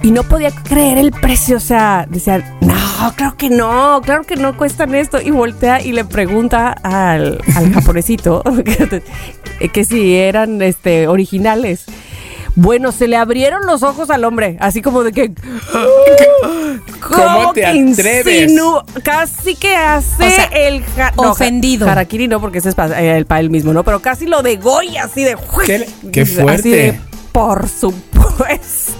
Y 0.01 0.11
no 0.11 0.23
podía 0.23 0.51
creer 0.51 0.97
el 0.97 1.11
precio, 1.11 1.57
o 1.57 1.59
sea, 1.59 2.05
decía, 2.09 2.57
no, 2.61 3.13
claro 3.15 3.35
que 3.37 3.49
no, 3.49 4.01
claro 4.03 4.23
que 4.23 4.35
no 4.35 4.55
cuestan 4.57 4.95
esto, 4.95 5.19
y 5.21 5.31
voltea 5.31 5.81
y 5.81 5.91
le 5.91 6.05
pregunta 6.05 6.71
al, 6.71 7.41
al 7.55 7.73
japonesito 7.73 8.43
que, 8.63 9.69
que 9.73 9.85
si 9.85 10.15
eran 10.15 10.61
este, 10.61 11.07
originales. 11.07 11.85
Bueno, 12.55 12.91
se 12.91 13.07
le 13.07 13.15
abrieron 13.15 13.65
los 13.65 13.83
ojos 13.83 14.09
al 14.09 14.25
hombre, 14.25 14.57
así 14.59 14.81
como 14.81 15.03
de 15.03 15.11
que... 15.13 15.31
¿Cómo 16.99 17.53
te 17.53 17.61
que 17.61 17.67
atreves? 17.67 18.51
Casi 19.03 19.55
que 19.55 19.75
hace 19.75 20.23
O 20.25 20.29
sea, 20.29 20.45
el... 20.45 20.83
ja- 20.83 21.13
no, 21.15 21.31
ofendido. 21.31 21.87
Harakiri 21.89 22.27
no, 22.27 22.41
porque 22.41 22.57
ese 22.57 22.69
es 22.69 22.75
eh, 22.77 23.15
el 23.17 23.25
para 23.25 23.39
él 23.41 23.49
mismo, 23.49 23.71
¿no? 23.71 23.83
Pero 23.83 24.01
casi 24.01 24.25
lo 24.25 24.41
degolla 24.41 25.03
así 25.05 25.23
de... 25.23 25.37
Qué- 25.65 25.87
qué 26.11 26.21
Así 26.21 26.35
fuerte. 26.35 26.69
de, 26.69 26.99
por 27.31 27.67
supuesto. 27.69 28.93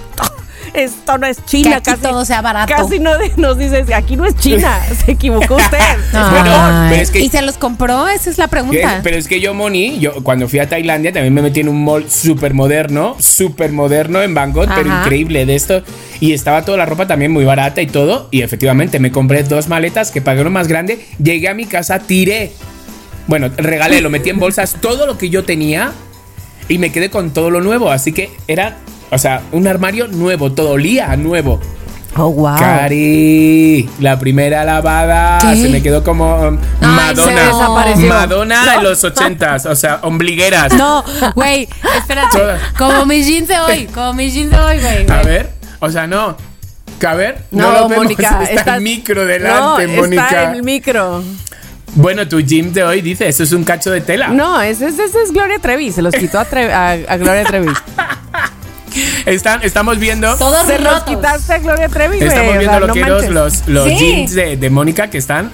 Esto 0.74 1.18
no 1.18 1.28
es 1.28 1.44
China. 1.46 1.82
Que 1.82 1.92
aquí 1.92 2.02
todo 2.02 2.26
sea 2.26 2.42
barato. 2.42 2.74
Casi 2.76 3.00
no 3.00 3.18
de- 3.18 3.32
nos 3.38 3.58
dice, 3.58 3.86
aquí 3.94 4.16
no 4.16 4.26
es 4.26 4.36
China. 4.36 4.80
Se 5.06 5.12
equivocó 5.12 5.56
usted. 5.56 5.78
Bueno, 6.12 6.88
pero 6.90 7.02
es 7.02 7.12
que- 7.12 7.20
¿Y 7.20 7.30
se 7.30 7.42
los 7.42 7.58
compró? 7.58 8.08
Esa 8.08 8.30
es 8.30 8.38
la 8.38 8.46
¿Qué? 8.46 8.52
pregunta. 8.52 9.00
Pero 9.04 9.18
es 9.18 9.28
que 9.28 9.40
yo, 9.40 9.54
Moni, 9.54 10.00
yo 10.00 10.24
cuando 10.24 10.48
fui 10.48 10.60
a 10.60 10.70
Tailandia 10.70 11.12
también 11.14 11.34
me 11.34 11.42
metí 11.42 11.60
en 11.62 11.70
un 11.70 11.84
mall 11.84 12.10
súper 12.10 12.54
moderno, 12.54 13.16
súper 13.20 13.72
moderno 13.72 14.22
en 14.22 14.34
Bangkok, 14.34 14.70
pero 14.76 14.90
Ajá. 14.92 15.02
increíble 15.04 15.46
de 15.46 15.56
esto. 15.56 15.82
Y 16.20 16.34
estaba 16.34 16.64
toda 16.66 16.78
la 16.78 16.86
ropa 16.86 17.08
también 17.08 17.32
muy 17.32 17.46
barata 17.46 17.82
y 17.82 17.88
todo. 17.88 18.28
Y 18.32 18.42
efectivamente 18.42 19.00
me 19.00 19.12
compré 19.12 19.44
dos 19.44 19.68
maletas 19.68 20.12
que 20.12 20.22
pagué 20.22 20.44
lo 20.44 20.50
más 20.52 20.68
grande. 20.68 21.06
Llegué 21.22 21.48
a 21.50 21.54
mi 21.54 21.66
casa, 21.66 22.00
tiré. 22.00 22.52
Bueno, 23.28 23.50
regalé, 23.58 24.02
lo 24.02 24.10
metí 24.10 24.30
en 24.30 24.40
bolsas, 24.40 24.76
todo 24.82 25.06
lo 25.06 25.18
que 25.18 25.30
yo 25.30 25.44
tenía. 25.44 25.92
Y 26.68 26.78
me 26.78 26.92
quedé 26.92 27.10
con 27.10 27.32
todo 27.32 27.50
lo 27.50 27.62
nuevo. 27.62 27.90
Así 27.92 28.12
que 28.12 28.30
era, 28.48 28.78
o 29.12 29.18
sea, 29.18 29.42
un 29.52 29.68
armario 29.68 30.08
nuevo, 30.08 30.52
todo 30.52 30.72
olía 30.72 31.16
nuevo. 31.16 31.60
Oh, 32.18 32.32
wow. 32.32 32.58
Cari, 32.58 33.88
la 34.00 34.18
primera 34.18 34.66
lavada 34.66 35.38
¿Qué? 35.40 35.56
se 35.62 35.70
me 35.70 35.82
quedó 35.82 36.04
como 36.04 36.36
um, 36.38 36.58
Ay, 36.82 36.88
Madonna. 36.88 37.96
se. 37.96 38.06
Madonna 38.08 38.66
No. 38.66 38.72
en 38.74 38.84
los 38.84 39.04
ochentas, 39.04 39.66
o 39.68 39.76
sea, 39.76 40.00
ombligueras. 40.02 40.74
No, 40.74 41.04
güey, 41.36 41.70
espérate. 41.98 42.40
Como 42.78 43.06
mis 43.06 43.28
jeans 43.28 43.48
de 43.48 43.60
hoy, 43.60 43.86
como 43.94 44.14
mis 44.14 44.34
jeans 44.34 44.50
de 44.52 44.58
hoy, 44.60 44.80
güey. 44.80 45.10
A 45.10 45.22
ver, 45.24 45.52
o 45.80 45.90
sea, 45.90 46.08
no. 46.08 46.36
Que 47.00 47.08
a 47.08 47.14
ver, 47.14 47.44
no, 47.52 47.72
No, 47.72 47.72
lo 47.82 47.88
vemos, 47.90 48.04
Mónica. 48.06 48.42
está 48.52 48.76
el 48.76 48.82
micro 48.82 49.22
no, 49.22 49.28
delante, 49.28 49.88
Mónica. 49.88 50.24
Está 50.28 50.54
el 50.54 50.64
micro. 50.64 51.24
Bueno, 51.94 52.28
tu 52.28 52.40
gym 52.42 52.74
de 52.74 52.84
hoy 52.84 53.02
dice, 53.02 53.28
eso 53.28 53.44
es 53.44 53.52
un 53.52 53.64
cacho 53.64 53.90
de 53.92 54.02
tela. 54.02 54.28
No, 54.30 54.62
ese, 54.62 54.88
ese- 54.88 55.06
ese 55.06 55.22
es 55.24 55.32
Gloria 55.32 55.60
Trevi. 55.60 55.92
Se 55.92 56.02
los 56.02 56.14
quitó 56.14 56.40
a, 56.40 56.48
Tre- 56.50 56.72
a- 56.72 57.14
a 57.14 57.18
Gloria 57.18 57.44
Trevi. 57.46 57.70
Están, 59.26 59.62
estamos 59.64 60.00
viendo, 60.00 60.36
Todos 60.38 60.66
Se 60.68 60.80
los 60.80 60.94
rotos. 60.94 61.16
quitaste 61.16 61.54
a 61.54 61.58
Gloria 61.60 61.90
Trevi, 61.90 62.20
estamos 62.20 62.56
o 62.56 62.58
viendo 62.58 62.70
sea, 62.72 62.80
lo 62.80 62.88
no 62.88 62.94
que 62.94 63.02
manches. 63.06 63.30
los, 63.30 63.68
los 63.68 63.88
Sí. 63.90 63.96
jeans 63.98 64.34
de, 64.34 64.58
de 64.58 64.70
Mónica 64.70 65.10
que 65.10 65.18
están 65.18 65.52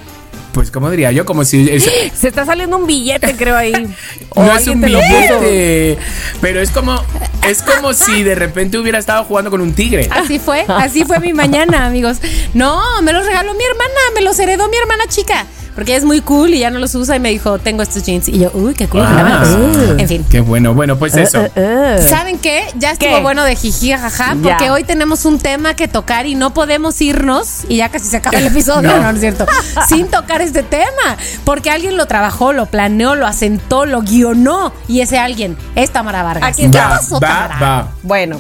pues, 0.53 0.71
¿cómo 0.71 0.89
diría 0.89 1.11
yo? 1.11 1.25
Como 1.25 1.43
si... 1.43 1.69
es- 1.69 1.83
Se 2.17 2.29
está 2.29 2.45
saliendo 2.45 2.77
un 2.77 2.87
billete, 2.87 3.35
creo 3.35 3.57
ahí. 3.57 3.73
O 4.29 4.41
no 4.43 4.55
es 4.55 4.65
un 4.67 4.79
billete, 4.81 5.97
pero 6.41 6.61
es 6.61 6.69
como, 6.71 7.01
es 7.47 7.61
como 7.61 7.93
si 7.93 8.23
de 8.23 8.35
repente 8.35 8.77
hubiera 8.77 8.97
estado 8.99 9.23
jugando 9.25 9.49
con 9.51 9.59
un 9.61 9.73
tigre. 9.73 10.07
Así 10.11 10.39
fue, 10.39 10.65
así 10.67 11.03
fue 11.05 11.19
mi 11.19 11.33
mañana, 11.33 11.85
amigos. 11.85 12.17
No, 12.53 12.81
me 13.01 13.11
los 13.13 13.25
regaló 13.25 13.53
mi 13.53 13.63
hermana, 13.63 13.99
me 14.13 14.21
los 14.21 14.37
heredó 14.39 14.67
mi 14.69 14.77
hermana 14.77 15.05
chica. 15.07 15.45
Porque 15.75 15.95
es 15.97 16.05
muy 16.05 16.21
cool 16.21 16.53
y 16.53 16.59
ya 16.59 16.69
no 16.71 16.79
los 16.79 16.95
usa 16.95 17.17
y 17.17 17.19
me 17.19 17.29
dijo, 17.29 17.59
tengo 17.59 17.83
estos 17.83 18.03
jeans. 18.03 18.29
Y 18.29 18.39
yo, 18.39 18.49
uy, 18.53 18.73
qué 18.73 18.87
cool. 18.87 19.01
Ah, 19.03 19.43
Uh. 19.45 19.99
En 19.99 20.07
fin. 20.07 20.25
Qué 20.29 20.39
bueno, 20.39 20.73
bueno, 20.73 20.97
pues 20.97 21.15
eso. 21.17 21.41
Eh, 21.41 21.51
eh. 21.55 22.07
¿Saben 22.09 22.39
qué? 22.39 22.63
Ya 22.77 22.91
estuvo 22.91 23.09
¿Qué? 23.17 23.21
bueno 23.21 23.43
de 23.43 23.55
jiji, 23.57 23.91
jaja, 23.91 24.35
Ya. 24.35 24.41
porque 24.41 24.69
hoy 24.71 24.83
tenemos 24.85 25.25
un 25.25 25.37
tema 25.37 25.73
que 25.73 25.87
tocar 25.89 26.25
y 26.27 26.35
no 26.35 26.53
podemos 26.53 27.01
irnos, 27.01 27.65
y 27.67 27.77
ya 27.77 27.89
casi 27.89 28.05
se 28.07 28.17
acaba 28.17 28.37
el 28.37 28.47
episodio, 28.47 28.89
No. 28.89 28.97
no, 28.97 29.03
no 29.03 29.09
es 29.11 29.19
cierto, 29.19 29.45
sin 29.89 30.07
tocar 30.07 30.41
este 30.41 30.63
tema, 30.63 31.17
porque 31.43 31.69
alguien 31.69 31.97
lo 31.97 32.05
trabajó, 32.05 32.53
lo 32.53 32.67
planeó, 32.67 33.15
lo 33.15 33.27
asentó, 33.27 33.85
lo 33.85 34.01
guionó, 34.01 34.71
y 34.87 35.01
ese 35.01 35.19
alguien 35.19 35.57
es 35.75 35.91
Tamara 35.91 36.23
Vargas. 36.23 36.49
Aquí 36.49 36.63
está. 36.65 37.01
¿Qué 37.05 37.13
Va, 37.13 37.19
va, 37.19 37.19
Tamara? 37.19 37.59
va. 37.59 37.91
Bueno, 38.03 38.39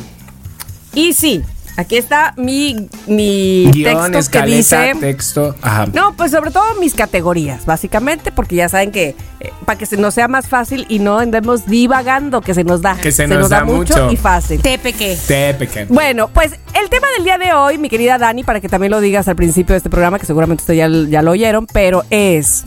y 0.93 1.13
sí, 1.13 1.43
aquí 1.77 1.97
está 1.97 2.33
mi, 2.37 2.87
mi 3.07 3.69
Guión, 3.71 4.11
texto 4.11 4.31
que 4.31 4.45
dice... 4.45 4.93
texto. 4.99 5.55
Ajá. 5.61 5.87
No, 5.93 6.15
pues 6.15 6.31
sobre 6.31 6.51
todo 6.51 6.63
mis 6.79 6.93
categorías, 6.93 7.65
básicamente, 7.65 8.31
porque 8.31 8.55
ya 8.55 8.69
saben 8.69 8.91
que 8.91 9.15
eh, 9.39 9.51
para 9.65 9.77
que 9.77 9.85
se 9.85 9.97
nos 9.97 10.13
sea 10.13 10.27
más 10.27 10.47
fácil 10.47 10.85
y 10.89 10.99
no 10.99 11.19
andemos 11.19 11.65
divagando, 11.65 12.41
que 12.41 12.53
se 12.53 12.63
nos 12.63 12.81
da. 12.81 12.95
Que 12.95 13.11
se 13.11 13.27
nos 13.27 13.49
da 13.49 13.63
mucho. 13.63 14.11
y 14.11 14.17
fácil. 14.17 14.61
Te 14.61 14.77
pequé. 14.77 15.17
Te 15.27 15.53
pequeño. 15.53 15.87
Bueno, 15.89 16.29
pues 16.29 16.53
el 16.73 16.89
tema 16.89 17.07
del 17.15 17.23
día 17.23 17.37
de 17.37 17.53
hoy, 17.53 17.77
mi 17.77 17.89
querida 17.89 18.17
Dani, 18.17 18.43
para 18.43 18.59
que 18.59 18.69
también 18.69 18.91
lo 18.91 19.01
digas 19.01 19.27
al 19.27 19.35
principio 19.35 19.73
de 19.73 19.77
este 19.77 19.89
programa, 19.89 20.19
que 20.19 20.25
seguramente 20.25 20.61
ustedes 20.61 20.77
ya, 20.77 21.09
ya 21.09 21.21
lo 21.21 21.31
oyeron, 21.31 21.67
pero 21.67 22.03
es, 22.09 22.63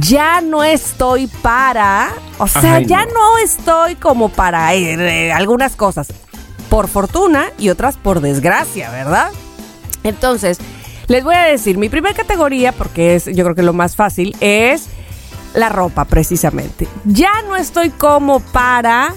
ya 0.00 0.40
no 0.40 0.62
estoy 0.62 1.26
para, 1.26 2.10
o 2.38 2.46
sea, 2.46 2.76
Ay, 2.76 2.86
ya 2.86 3.04
no. 3.06 3.12
no. 3.12 3.38
estoy 3.38 3.94
como 3.96 4.28
para 4.28 4.74
eh, 4.74 5.28
eh, 5.28 5.32
algunas 5.32 5.76
cosas, 5.76 6.08
por 6.70 6.88
fortuna 6.88 7.50
y 7.58 7.68
otras 7.68 7.98
por 7.98 8.22
desgracia, 8.22 8.90
¿verdad? 8.90 9.30
Entonces, 10.04 10.58
les 11.08 11.24
voy 11.24 11.34
a 11.34 11.42
decir, 11.42 11.76
mi 11.76 11.90
primera 11.90 12.14
categoría, 12.14 12.72
porque 12.72 13.16
es 13.16 13.26
yo 13.26 13.44
creo 13.44 13.54
que 13.54 13.62
lo 13.62 13.74
más 13.74 13.96
fácil, 13.96 14.34
es 14.40 14.86
la 15.52 15.68
ropa, 15.68 16.06
precisamente. 16.06 16.88
Ya 17.04 17.42
no 17.46 17.56
estoy 17.56 17.90
como 17.90 18.40
para 18.40 19.14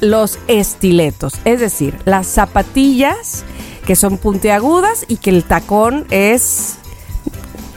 los 0.00 0.38
estiletos, 0.46 1.34
es 1.44 1.60
decir, 1.60 1.98
las 2.06 2.26
zapatillas 2.26 3.44
que 3.84 3.96
son 3.96 4.16
puntiagudas 4.16 5.04
y 5.08 5.16
que 5.16 5.30
el 5.30 5.44
tacón 5.44 6.06
es... 6.10 6.76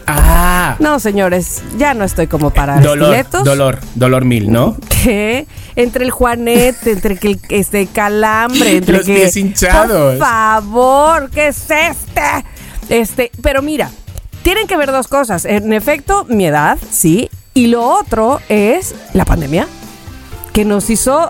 Ah. 0.07 0.75
No, 0.79 0.99
señores, 0.99 1.61
ya 1.77 1.93
no 1.93 2.03
estoy 2.03 2.27
como 2.27 2.49
para 2.51 2.79
Dolor, 2.79 3.13
estiletos. 3.13 3.43
dolor, 3.43 3.79
dolor 3.95 4.25
mil, 4.25 4.51
¿no? 4.51 4.75
que 5.03 5.45
entre 5.75 6.05
el 6.05 6.11
juanet, 6.11 6.75
entre 6.87 7.17
que 7.17 7.27
el 7.29 7.39
este 7.49 7.87
calambre, 7.87 8.77
entre 8.77 8.97
Los 8.97 9.05
que 9.05 9.15
pies 9.15 9.35
hinchados. 9.37 10.17
Por 10.17 10.27
favor, 10.27 11.29
¿qué 11.29 11.47
es 11.49 11.69
este? 11.69 12.21
Este, 12.89 13.31
pero 13.41 13.61
mira, 13.61 13.89
tienen 14.43 14.67
que 14.67 14.77
ver 14.77 14.91
dos 14.91 15.07
cosas. 15.07 15.45
En 15.45 15.71
efecto, 15.73 16.25
mi 16.29 16.45
edad, 16.45 16.77
sí, 16.91 17.29
y 17.53 17.67
lo 17.67 17.87
otro 17.87 18.39
es 18.49 18.95
la 19.13 19.25
pandemia 19.25 19.67
que 20.53 20.65
nos 20.65 20.89
hizo 20.89 21.29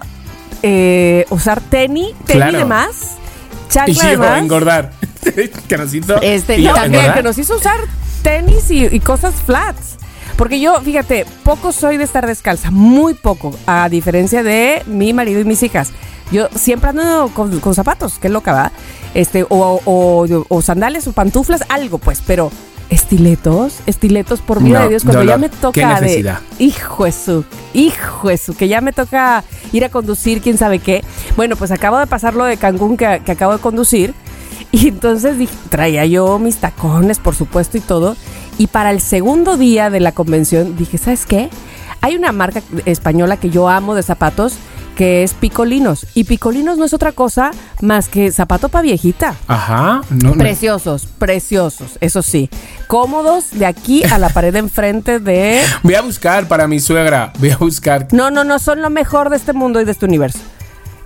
eh, 0.61 1.25
usar 1.29 1.61
tenis, 1.61 2.09
tenis 2.25 2.43
Claro. 2.43 2.57
de 2.59 2.65
más, 2.65 3.17
Y 3.69 3.73
chancla 3.73 4.05
de 4.07 4.11
yo 4.13 4.19
más. 4.19 4.41
engordar. 4.41 4.91
que 5.67 5.77
nos 5.77 5.93
hizo. 5.93 6.21
Este, 6.21 6.57
y 6.59 6.65
también, 6.65 6.85
engordar. 6.95 7.13
que 7.15 7.23
nos 7.23 7.37
hizo 7.37 7.55
usar 7.55 7.77
tenis 8.23 8.71
y, 8.71 8.85
y 8.85 8.99
cosas 8.99 9.35
flats. 9.45 9.97
Porque 10.37 10.59
yo, 10.59 10.81
fíjate, 10.81 11.25
poco 11.43 11.71
soy 11.71 11.97
de 11.97 12.05
estar 12.05 12.25
descalza, 12.25 12.71
muy 12.71 13.13
poco, 13.13 13.55
a 13.67 13.87
diferencia 13.89 14.41
de 14.41 14.81
mi 14.87 15.13
marido 15.13 15.39
y 15.39 15.43
mis 15.45 15.61
hijas. 15.61 15.91
Yo 16.31 16.47
siempre 16.55 16.89
ando 16.89 17.29
con, 17.35 17.59
con 17.59 17.75
zapatos, 17.75 18.17
qué 18.19 18.29
loca, 18.29 18.51
¿va? 18.53 18.71
Este, 19.13 19.43
o, 19.43 19.79
o, 19.85 20.45
o 20.47 20.61
sandales 20.63 21.07
o 21.07 21.11
pantuflas, 21.11 21.63
algo 21.69 21.99
pues, 21.99 22.23
pero 22.25 22.49
estiletos, 22.89 23.75
estiletos 23.85 24.41
por 24.41 24.61
vida 24.63 24.79
No, 24.79 24.83
de 24.85 24.89
Dios, 24.89 25.03
cuando 25.03 25.19
dolor. 25.19 25.35
ya 25.35 25.37
me 25.37 25.49
toca 25.49 26.01
de 26.01 26.35
hijo 26.59 27.05
eso, 27.05 27.43
hijo 27.73 28.29
eso, 28.29 28.55
que 28.55 28.67
ya 28.67 28.81
me 28.81 28.93
toca 28.93 29.43
ir 29.71 29.85
a 29.85 29.89
conducir, 29.89 30.41
quién 30.41 30.57
sabe 30.57 30.79
qué. 30.79 31.03
Bueno, 31.35 31.55
pues 31.55 31.71
acabo 31.71 31.99
de 31.99 32.07
pasar 32.07 32.33
lo 32.33 32.45
de 32.45 32.57
Cancún 32.57 32.97
que, 32.97 33.21
que 33.23 33.31
acabo 33.31 33.53
de 33.53 33.59
conducir. 33.59 34.13
Y 34.73 34.87
entonces 34.87 35.37
dije, 35.37 35.53
traía 35.69 36.03
yo 36.07 36.39
mis 36.39 36.57
tacones, 36.57 37.19
por 37.19 37.35
supuesto, 37.35 37.77
y 37.77 37.81
todo. 37.81 38.17
Y 38.57 38.67
para 38.67 38.89
el 38.89 39.01
segundo 39.01 39.55
día 39.55 39.91
de 39.91 39.99
la 39.99 40.13
convención 40.13 40.75
dije, 40.75 40.97
¿sabes 40.97 41.27
qué? 41.27 41.49
Hay 42.01 42.15
una 42.15 42.31
marca 42.31 42.63
española 42.85 43.37
que 43.37 43.51
yo 43.51 43.69
amo 43.69 43.93
de 43.93 44.01
zapatos 44.01 44.55
que 44.95 45.23
es 45.23 45.35
Picolinos. 45.35 46.07
Y 46.15 46.23
Picolinos 46.23 46.77
no 46.79 46.85
es 46.85 46.93
otra 46.93 47.11
cosa 47.11 47.51
más 47.81 48.09
que 48.09 48.31
zapato 48.31 48.69
para 48.69 48.81
viejita. 48.81 49.35
Ajá. 49.47 50.01
No, 50.09 50.29
no. 50.29 50.37
Preciosos, 50.37 51.05
preciosos, 51.05 51.97
eso 52.01 52.21
sí. 52.21 52.49
Cómodos 52.87 53.51
de 53.51 53.67
aquí 53.67 54.03
a 54.03 54.17
la 54.17 54.29
pared 54.29 54.53
de 54.53 54.59
enfrente 54.59 55.19
de... 55.19 55.61
Voy 55.83 55.95
a 55.95 56.01
buscar 56.01 56.47
para 56.47 56.67
mi 56.67 56.79
suegra. 56.79 57.31
Voy 57.39 57.51
a 57.51 57.57
buscar. 57.57 58.07
No, 58.11 58.31
no, 58.31 58.43
no, 58.43 58.59
son 58.59 58.81
lo 58.81 58.89
mejor 58.89 59.29
de 59.29 59.37
este 59.37 59.53
mundo 59.53 59.79
y 59.81 59.85
de 59.85 59.91
este 59.91 60.05
universo. 60.05 60.39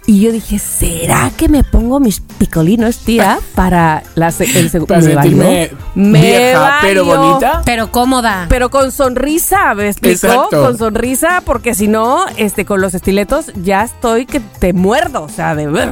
Y 0.10 0.22
yo 0.22 0.32
dije, 0.32 0.58
¿será 0.58 1.32
que 1.36 1.50
me 1.50 1.66
pongo 1.66 2.00
mis 2.00 2.22
picolinos, 2.22 3.00
tía, 3.00 3.40
para 3.56 4.04
la 4.16 4.32
se- 4.32 4.46
el 4.58 4.70
segundo? 4.70 4.94
Para 4.96 5.02
sentirme 5.02 5.72
vieja, 5.96 6.78
pero 6.82 7.04
bonita. 7.04 7.62
Pero 7.66 7.92
cómoda. 7.92 8.46
Pero 8.48 8.70
con 8.70 8.94
sonrisa, 8.94 9.74
¿me 9.76 9.90
explicó? 9.90 10.28
Exacto. 10.28 10.62
Con 10.64 10.78
sonrisa, 10.78 11.42
porque 11.46 11.76
si 11.76 11.90
no, 11.90 12.26
este, 12.38 12.64
con 12.64 12.80
los 12.80 12.94
estiletos 12.94 13.52
ya 13.62 13.84
estoy 13.84 14.26
que 14.26 14.40
te 14.40 14.72
muerdo, 14.72 15.24
o 15.24 15.30
sea, 15.30 15.56
de 15.56 15.68
ver. 15.68 15.90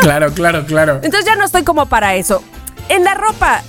Claro, 0.00 0.32
claro, 0.32 0.64
claro. 0.66 0.94
Entonces 1.02 1.24
ya 1.24 1.36
no 1.36 1.44
estoy 1.44 1.62
como 1.62 1.86
para 1.86 2.16
eso. 2.16 2.42
En 2.88 3.04
la 3.04 3.14
ropa, 3.14 3.62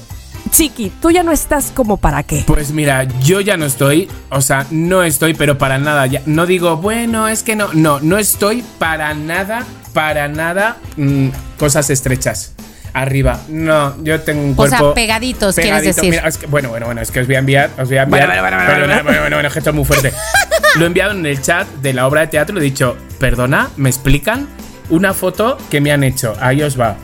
Chiqui, 0.50 0.92
tú 1.02 1.12
ya 1.12 1.24
no 1.24 1.32
estás 1.32 1.72
como 1.74 1.98
para 1.98 2.24
qué. 2.24 2.44
Pues 2.46 2.72
mira, 2.72 3.04
yo 3.24 3.42
ya 3.42 3.58
no 3.58 3.66
estoy, 3.66 4.08
o 4.30 4.42
sea, 4.42 4.66
no 4.72 5.04
estoy, 5.04 5.34
pero 5.34 5.58
para 5.58 5.78
nada. 5.78 6.06
Ya, 6.08 6.22
no 6.26 6.46
digo, 6.46 6.78
bueno, 6.78 7.28
es 7.28 7.44
que 7.44 7.56
no, 7.56 7.70
no, 7.74 8.00
no 8.00 8.18
estoy 8.18 8.64
para 8.80 9.14
nada, 9.14 9.64
para 9.94 10.28
nada, 10.28 10.78
mm, 10.98 11.28
cosas 11.58 11.90
estrechas. 11.90 12.54
Arriba, 12.94 13.40
no, 13.50 14.02
yo 14.04 14.20
tengo 14.22 14.42
un 14.42 14.54
O 14.58 14.68
sea, 14.68 14.80
cuerpo. 14.80 14.96
pegaditos, 14.96 15.56
quieres 15.56 15.84
decir. 15.84 16.10
Mira, 16.10 16.28
es 16.28 16.38
que- 16.38 16.48
bueno, 16.48 16.70
bueno, 16.70 16.88
bueno, 16.88 17.02
es 17.02 17.12
que 17.12 17.20
os 17.20 17.28
voy 17.28 17.36
a 17.36 17.40
enviar, 17.40 17.70
os 17.78 17.88
voy 17.90 17.98
a 17.98 18.04
enviar. 18.04 18.28
Bueno, 18.28 18.42
bueno, 18.42 18.58
bueno, 18.58 18.72
perdona, 18.72 18.94
bueno, 18.96 19.04
bueno, 19.04 19.22
bueno, 19.22 19.36
bueno, 19.36 19.50
que 19.52 19.60
esto 19.60 19.70
es 19.70 19.76
muy 19.76 19.86
fuerte. 19.86 20.14
Lo 20.78 20.84
he 20.84 20.88
enviado 20.88 21.12
en 21.12 21.26
el 21.26 21.40
chat 21.42 21.68
de 21.82 21.94
la 21.94 22.08
obra 22.08 22.22
de 22.22 22.28
teatro, 22.28 22.56
le 22.56 22.62
he 22.62 22.64
dicho, 22.64 22.98
perdona, 23.20 23.70
¿me 23.78 23.90
explican? 23.90 24.48
Una 24.90 25.14
foto 25.14 25.58
que 25.70 25.80
me 25.82 25.92
han 25.92 26.04
hecho, 26.04 26.34
ahí 26.40 26.64
os 26.64 26.80
va. 26.80 26.96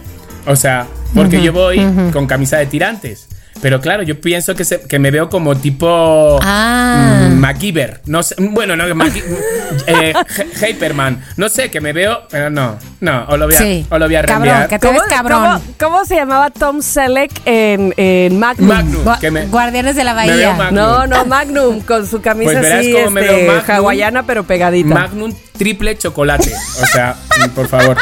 O 0.47 0.55
sea, 0.55 0.87
porque 1.13 1.41
yo 1.43 1.53
voy 1.53 1.79
con 2.11 2.25
camisa 2.25 2.57
de 2.57 2.65
tirantes. 2.65 3.27
Pero 3.63 3.79
claro, 3.79 4.03
yo 4.03 4.19
pienso 4.19 4.55
que, 4.55 4.65
se- 4.65 4.81
que 4.81 4.99
me 4.99 5.09
veo 5.09 5.29
como 5.29 5.55
tipo 5.55 6.37
Ah. 6.43 7.27
mm, 7.29 7.33
MacGyver. 7.39 8.01
No 8.05 8.21
sé, 8.21 8.35
bueno, 8.37 8.75
no, 8.75 8.93
Mac- 8.93 9.13
eh, 9.87 10.13
Hyperman. 10.61 11.23
No 11.37 11.47
sé, 11.47 11.71
que 11.71 11.79
me 11.79 11.93
veo, 11.93 12.27
pero 12.29 12.49
no, 12.49 12.77
no, 12.99 13.23
os 13.25 13.39
lo 13.39 13.45
voy 13.45 13.55
a, 13.55 13.57
Sí. 13.59 13.87
os 13.89 13.97
lo 13.99 14.05
voy 14.05 14.15
a 14.17 14.21
Cabrón, 14.23 14.43
reenviar. 14.43 14.67
que 14.69 14.79
te 14.79 14.91
ves 14.91 15.01
cabrón. 15.09 15.43
cómo- 15.43 15.61
cómo 15.79 16.05
se 16.05 16.15
llamaba 16.15 16.49
Tom 16.49 16.81
Selleck 16.81 17.31
en, 17.45 17.93
en 17.95 18.37
Magnum? 18.37 18.67
Magnum. 18.67 19.03
Gua- 19.05 19.19
que 19.19 19.31
me- 19.31 19.45
Guardianes 19.45 19.95
de 19.95 20.03
la 20.03 20.13
Bahía. 20.13 20.53
Magnum. 20.55 20.75
No, 20.75 21.07
no, 21.07 21.25
Magnum, 21.25 21.79
con 21.81 22.05
su 22.05 22.21
camisa 22.21 22.51
Pues 22.51 22.61
verás 22.63 22.79
así, 22.81 22.91
cómo 22.93 23.11
me 23.11 23.21
este, 23.21 23.33
veo 23.37 23.53
Magnum. 23.55 23.75
hawaiana, 23.77 24.23
pero 24.23 24.43
pegadita. 24.43 24.93
Magnum 24.93 25.33
triple 25.57 25.97
chocolate. 25.97 26.51
O 26.81 26.85
sea, 26.87 27.15
por 27.55 27.69
favor. 27.69 27.95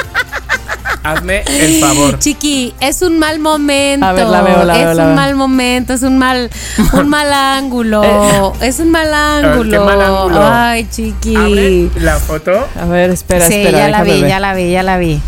Hazme 1.03 1.43
el 1.47 1.79
favor. 1.79 2.19
Chiqui, 2.19 2.73
es 2.79 3.01
un 3.01 3.17
mal 3.17 3.39
momento. 3.39 4.05
A 4.05 4.13
ver, 4.13 4.27
la 4.27 4.41
veo, 4.41 4.63
la 4.63 4.73
es 4.79 4.85
veo, 4.85 4.93
la 4.93 5.03
un 5.03 5.09
veo. 5.09 5.15
mal 5.15 5.35
momento, 5.35 5.93
es 5.93 6.03
un 6.03 6.17
mal, 6.19 6.49
un 6.93 7.09
mal 7.09 7.33
ángulo. 7.33 8.53
es 8.61 8.79
un 8.79 8.91
mal 8.91 9.11
ángulo. 9.13 9.71
qué 9.71 9.79
mal 9.79 10.01
ángulo. 10.01 10.41
Ay, 10.43 10.87
Chiqui. 10.91 11.35
Abre 11.35 11.89
la 11.99 12.17
foto. 12.19 12.67
A 12.79 12.85
ver, 12.85 13.09
espera, 13.09 13.47
sí, 13.47 13.55
espera, 13.55 13.79
ya 13.79 13.87
la 13.89 14.03
vi, 14.03 14.21
ver. 14.21 14.29
ya 14.29 14.39
la 14.39 14.53
vi, 14.53 14.71
ya 14.71 14.83
la 14.83 14.97
vi. 14.97 15.19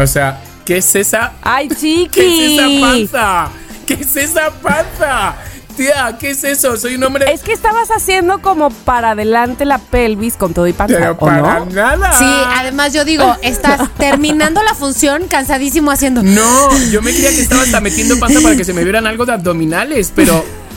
O 0.00 0.06
sea, 0.06 0.38
¿qué 0.64 0.76
es 0.76 0.94
esa? 0.94 1.32
¡Ay, 1.42 1.68
¿Qué 1.68 1.74
es 1.74 1.80
chiqui! 1.80 2.54
esa 2.56 2.86
panza? 2.86 3.48
¿Qué 3.86 3.94
es 3.94 4.16
esa 4.16 4.50
panza? 4.62 5.34
Tía, 5.78 6.16
¿qué 6.18 6.30
es 6.30 6.42
eso? 6.44 6.76
Soy 6.76 6.96
un 6.96 7.04
hombre. 7.04 7.32
Es 7.32 7.40
que 7.42 7.52
estabas 7.52 7.88
haciendo 7.90 8.42
como 8.42 8.68
para 8.70 9.12
adelante 9.12 9.64
la 9.64 9.78
pelvis 9.78 10.34
con 10.36 10.52
todo 10.52 10.66
y 10.66 10.72
panza, 10.72 10.96
Pero 10.98 11.12
¿o 11.12 11.16
para 11.18 11.60
no? 11.60 11.66
nada. 11.66 12.12
Sí, 12.18 12.24
además 12.56 12.92
yo 12.92 13.04
digo, 13.04 13.36
estás 13.42 13.88
terminando 13.98 14.60
la 14.64 14.74
función 14.74 15.28
cansadísimo 15.28 15.90
haciendo. 15.92 16.22
No, 16.24 16.76
yo 16.90 17.00
me 17.00 17.12
creía 17.12 17.30
que 17.30 17.40
estaba 17.40 17.62
hasta 17.62 17.80
metiendo 17.80 18.18
panza 18.18 18.40
para 18.40 18.56
que 18.56 18.64
se 18.64 18.72
me 18.72 18.82
vieran 18.82 19.06
algo 19.06 19.24
de 19.24 19.32
abdominales, 19.32 20.12
pero. 20.14 20.44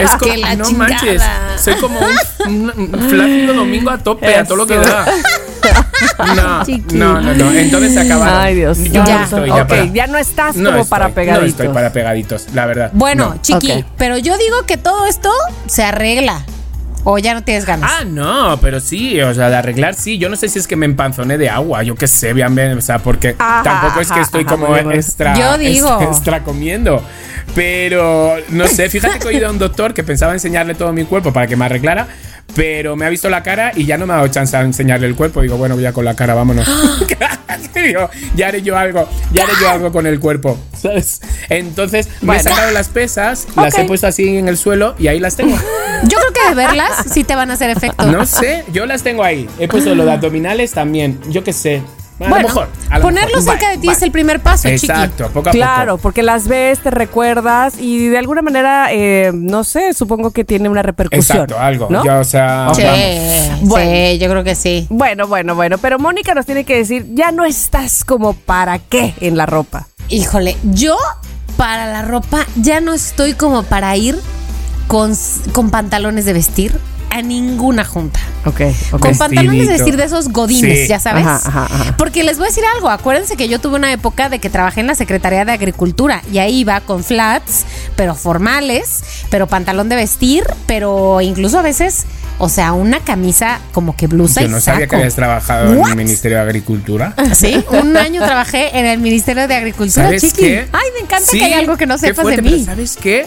Es 0.00 0.10
Ah, 0.10 0.16
como, 0.18 0.32
que 0.32 0.38
la 0.38 0.54
no 0.56 0.64
chingada. 0.64 0.88
manches, 0.88 1.22
soy 1.62 1.74
como 1.74 2.00
un, 2.00 2.70
un- 2.70 2.94
un 2.94 3.10
flácido 3.10 3.52
domingo 3.52 3.90
a 3.90 3.98
tope, 3.98 4.34
a 4.34 4.42
todo 4.44 4.56
lo 4.56 4.66
que 4.66 4.74
da. 4.78 5.04
No, 6.36 6.64
Chiqui. 6.64 6.96
no, 6.96 7.20
no, 7.20 7.34
no. 7.34 7.52
Entonces 7.52 7.92
se 7.94 8.00
acabaron. 8.00 8.40
Ay, 8.40 8.54
Dios. 8.54 8.78
Yo 8.78 9.04
Ya. 9.04 9.18
no 9.18 9.24
estoy 9.24 9.50
Ok, 9.50 9.56
ya 9.56 9.66
para. 9.66 9.84
ya 9.86 10.06
no 10.06 10.18
estás 10.18 10.56
no 10.56 10.70
como 10.70 10.82
estoy, 10.82 10.90
para 10.90 11.08
pegaditos. 11.10 11.42
No 11.42 11.48
estoy 11.50 11.68
para 11.68 11.92
pegaditos, 11.92 12.46
la 12.54 12.66
verdad. 12.66 12.90
Bueno, 12.92 13.34
No. 13.34 13.42
chiqui, 13.42 13.72
Ok. 13.72 13.86
pero 13.96 14.18
yo 14.18 14.36
digo 14.38 14.62
que 14.66 14.76
todo 14.76 15.06
esto 15.06 15.30
se 15.66 15.84
arregla. 15.84 16.44
O 17.08 17.18
ya 17.18 17.34
no 17.34 17.44
tienes 17.44 17.64
ganas. 17.66 17.88
Ah, 18.00 18.04
no, 18.04 18.58
pero 18.60 18.80
sí, 18.80 19.20
o 19.20 19.32
sea, 19.32 19.48
de 19.48 19.54
arreglar 19.54 19.94
sí. 19.94 20.18
Yo 20.18 20.28
no 20.28 20.34
sé 20.34 20.48
si 20.48 20.58
es 20.58 20.66
que 20.66 20.74
me 20.74 20.86
empanzoné 20.86 21.38
de 21.38 21.48
agua, 21.48 21.84
yo 21.84 21.94
qué 21.94 22.08
sé, 22.08 22.32
vean, 22.32 22.56
vean, 22.56 22.76
o 22.76 22.80
sea, 22.80 22.98
porque 22.98 23.36
Ajá, 23.38 23.62
tampoco 23.62 24.00
es 24.00 24.10
que 24.10 24.20
estoy 24.20 24.40
ajá, 24.44 24.50
como 24.56 24.72
bien. 24.74 24.90
extra, 24.90 25.38
Yo 25.38 25.56
digo. 25.56 26.00
extra 26.10 26.42
comiendo. 26.42 27.00
Pero 27.54 28.34
no 28.48 28.66
sé, 28.66 28.88
fíjate 28.90 29.20
que 29.20 29.28
he 29.28 29.34
ido 29.34 29.46
a 29.46 29.50
un 29.50 29.58
doctor 29.58 29.94
que 29.94 30.02
pensaba 30.02 30.32
enseñarle 30.32 30.74
todo 30.74 30.92
mi 30.92 31.04
cuerpo 31.04 31.32
para 31.32 31.46
que 31.46 31.54
me 31.54 31.64
arreglara, 31.66 32.08
pero 32.54 32.96
me 32.96 33.04
ha 33.04 33.08
visto 33.08 33.28
la 33.28 33.42
cara 33.42 33.72
y 33.74 33.84
ya 33.84 33.98
no 33.98 34.06
me 34.06 34.14
ha 34.14 34.16
dado 34.16 34.28
chance 34.28 34.56
a 34.56 34.62
enseñarle 34.62 35.06
el 35.06 35.14
cuerpo. 35.14 35.42
Digo, 35.42 35.56
bueno, 35.56 35.78
ya 35.78 35.92
con 35.92 36.04
la 36.04 36.14
cara, 36.14 36.34
vámonos. 36.34 36.66
Digo, 37.74 38.08
ya 38.34 38.48
haré 38.48 38.62
yo 38.62 38.76
algo, 38.76 39.08
ya 39.32 39.44
haré 39.44 39.52
yo 39.60 39.70
algo 39.70 39.92
con 39.92 40.06
el 40.06 40.18
cuerpo, 40.18 40.58
¿sabes? 40.76 41.20
Entonces 41.48 42.08
me 42.22 42.36
he 42.36 42.40
sacado 42.40 42.70
las 42.70 42.88
pesas, 42.88 43.46
las 43.54 43.76
he 43.78 43.84
puesto 43.84 44.06
así 44.06 44.38
en 44.38 44.48
el 44.48 44.56
suelo 44.56 44.94
y 44.98 45.08
ahí 45.08 45.20
las 45.20 45.36
tengo. 45.36 45.56
Yo 46.02 46.18
creo 46.18 46.32
que 46.32 46.48
de 46.50 46.54
verlas 46.54 47.06
sí 47.10 47.24
te 47.24 47.34
van 47.34 47.50
a 47.50 47.54
hacer 47.54 47.70
efecto. 47.70 48.04
No 48.06 48.26
sé, 48.26 48.64
yo 48.70 48.84
las 48.84 49.02
tengo 49.02 49.24
ahí. 49.24 49.48
He 49.58 49.66
puesto 49.66 49.94
lo 49.94 50.04
de 50.04 50.12
abdominales 50.12 50.72
también. 50.72 51.18
Yo 51.30 51.42
qué 51.42 51.54
sé. 51.54 51.82
A 52.18 52.28
bueno, 52.30 52.36
lo 52.42 52.48
mejor. 52.48 52.68
a 52.90 52.98
lo 52.98 53.02
ponerlo 53.02 53.36
mejor. 53.38 53.52
cerca 53.52 53.70
de 53.70 53.78
ti 53.78 53.88
es 53.90 54.00
el 54.02 54.10
primer 54.10 54.40
paso, 54.40 54.68
chiqui. 54.68 54.86
Exacto, 54.86 55.28
poco 55.34 55.50
a 55.50 55.52
Claro, 55.52 55.92
poco. 55.92 56.02
porque 56.02 56.22
las 56.22 56.48
ves, 56.48 56.78
te 56.78 56.90
recuerdas 56.90 57.74
y 57.78 58.08
de 58.08 58.16
alguna 58.18 58.40
manera, 58.42 58.88
eh, 58.90 59.32
no 59.34 59.64
sé, 59.64 59.92
supongo 59.92 60.30
que 60.30 60.44
tiene 60.44 60.68
una 60.70 60.82
repercusión. 60.82 61.38
Exacto, 61.42 61.58
algo. 61.58 61.88
¿no? 61.90 62.02
Ya, 62.04 62.18
o 62.18 62.24
sea, 62.24 62.70
Sí. 62.74 62.82
Bueno. 63.62 63.90
sí, 63.90 64.18
yo 64.18 64.30
creo 64.30 64.44
que 64.44 64.54
sí. 64.54 64.86
Bueno, 64.88 65.26
bueno, 65.26 65.54
bueno, 65.54 65.76
pero 65.78 65.98
Mónica 65.98 66.32
nos 66.34 66.46
tiene 66.46 66.64
que 66.64 66.76
decir, 66.76 67.06
ya 67.12 67.32
no 67.32 67.44
estás 67.44 68.04
como 68.04 68.32
para 68.32 68.78
qué 68.78 69.14
en 69.20 69.36
la 69.36 69.44
ropa. 69.46 69.86
Híjole, 70.08 70.56
yo 70.64 70.96
para 71.56 71.86
la 71.86 72.02
ropa 72.02 72.46
ya 72.56 72.80
no 72.80 72.92
estoy 72.94 73.34
como 73.34 73.62
para 73.62 73.94
ir 73.96 74.18
con, 74.86 75.12
con 75.52 75.70
pantalones 75.70 76.24
de 76.24 76.32
vestir 76.32 76.78
a 77.16 77.22
ninguna 77.22 77.84
junta. 77.84 78.20
Ok, 78.44 78.60
ok. 78.92 79.00
Con 79.00 79.16
pantalones 79.18 79.66
de 79.66 79.72
Vestidito. 79.72 79.84
vestir 79.84 79.96
de 79.96 80.04
esos 80.04 80.28
godines, 80.32 80.80
Sí. 80.82 80.88
ya 80.88 81.00
sabes. 81.00 81.26
Ajá, 81.26 81.40
ajá, 81.48 81.64
ajá. 81.64 81.96
Porque 81.96 82.22
les 82.22 82.36
voy 82.38 82.46
a 82.46 82.48
decir 82.48 82.64
algo, 82.76 82.88
acuérdense 82.88 83.36
que 83.36 83.48
yo 83.48 83.58
tuve 83.60 83.76
una 83.76 83.92
época 83.92 84.28
de 84.28 84.38
que 84.38 84.50
trabajé 84.50 84.80
en 84.80 84.86
la 84.86 84.94
Secretaría 84.94 85.44
de 85.44 85.52
Agricultura 85.52 86.22
y 86.32 86.38
ahí 86.38 86.58
iba 86.60 86.80
con 86.80 87.02
flats, 87.02 87.64
pero 87.96 88.14
formales, 88.14 89.02
pero 89.30 89.46
pantalón 89.46 89.88
de 89.88 89.96
vestir, 89.96 90.44
pero 90.66 91.20
incluso 91.20 91.58
a 91.58 91.62
veces, 91.62 92.04
o 92.38 92.48
sea, 92.48 92.72
una 92.72 93.00
camisa 93.00 93.58
como 93.72 93.96
que 93.96 94.06
blusa 94.06 94.42
Yo 94.42 94.48
y 94.48 94.50
no 94.50 94.60
sabía 94.60 94.80
saco. 94.82 94.90
que 94.90 94.96
habías 94.96 95.14
trabajado 95.14 95.72
en 95.72 95.84
el 95.86 95.96
Ministerio 95.96 96.36
de 96.38 96.42
Agricultura. 96.44 97.14
Sí, 97.34 97.64
un 97.70 97.96
año 97.96 98.22
trabajé 98.24 98.78
en 98.78 98.86
el 98.86 98.98
Ministerio 99.00 99.48
de 99.48 99.54
Agricultura, 99.54 100.06
¿Sabes 100.06 100.22
chiqui. 100.22 100.40
qué? 100.42 100.68
Ay, 100.72 100.88
me 100.94 101.00
encanta 101.04 101.30
Sí, 101.30 101.38
que 101.38 101.44
hay 101.46 101.52
algo 101.54 101.76
que 101.76 101.86
no 101.86 101.98
sepas 101.98 102.22
fuerte, 102.22 102.42
de 102.42 102.48
pero 102.48 102.56
mí. 102.58 102.64
¿Sabes 102.64 102.96
qué? 102.96 103.26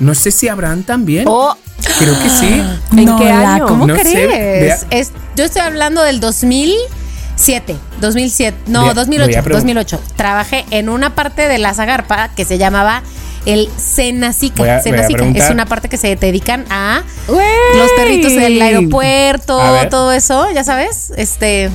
No 0.00 0.14
sé 0.14 0.30
si 0.32 0.48
habrán 0.48 0.82
también. 0.82 1.24
Oh, 1.28 1.56
Creo 1.98 2.18
que 2.22 2.28
sí. 2.30 2.62
¿En 2.96 3.04
No, 3.04 3.18
qué 3.18 3.30
año? 3.30 3.66
¿Cómo 3.66 3.86
No 3.86 3.94
crees? 3.94 4.86
Es- 4.90 5.12
yo 5.36 5.44
estoy 5.44 5.62
hablando 5.62 6.02
del 6.02 6.20
2007, 6.20 7.76
2007, 8.00 8.56
no, 8.66 8.82
Voy 8.82 8.90
a- 8.90 8.94
2008, 8.94 9.26
voy 9.26 9.34
a 9.36 9.42
pregun- 9.42 9.52
2008. 9.54 10.00
Trabajé 10.16 10.64
en 10.70 10.88
una 10.88 11.14
parte 11.14 11.48
de 11.48 11.58
la 11.58 11.74
Zagarpa 11.74 12.28
que 12.34 12.44
se 12.44 12.58
llamaba 12.58 13.02
el 13.46 13.68
Senacica. 13.76 14.80
Senacica. 14.82 15.24
Es 15.34 15.50
una 15.50 15.66
parte 15.66 15.88
que 15.88 15.96
se 15.98 16.16
dedican 16.16 16.64
a 16.70 17.02
güey. 17.26 17.46
los 17.76 17.90
perritos 17.92 18.32
del 18.32 18.60
aeropuerto, 18.62 19.60
todo 19.90 20.12
eso, 20.12 20.50
ya 20.52 20.64
sabes, 20.64 21.12
este... 21.16 21.70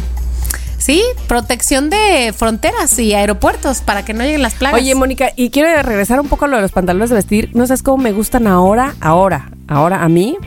Sí, 0.79 1.03
protección 1.27 1.89
de 1.89 2.33
fronteras 2.35 2.97
y 2.97 3.13
aeropuertos 3.13 3.81
para 3.81 4.03
que 4.03 4.13
no 4.13 4.23
lleguen 4.23 4.41
las 4.41 4.55
plagas. 4.55 4.81
Oye, 4.81 4.95
Mónica, 4.95 5.33
y 5.35 5.49
quiero 5.51 5.69
regresar 5.83 6.19
un 6.19 6.27
poco 6.27 6.45
a 6.45 6.47
lo 6.47 6.55
de 6.55 6.63
los 6.63 6.71
pantalones 6.71 7.09
de 7.09 7.17
vestir. 7.17 7.51
No 7.53 7.67
sabes 7.67 7.83
cómo 7.83 8.01
me 8.01 8.13
gustan 8.13 8.47
ahora, 8.47 8.95
ahora, 9.01 9.51
ahora 9.67 10.01
a 10.03 10.09
mí. 10.09 10.37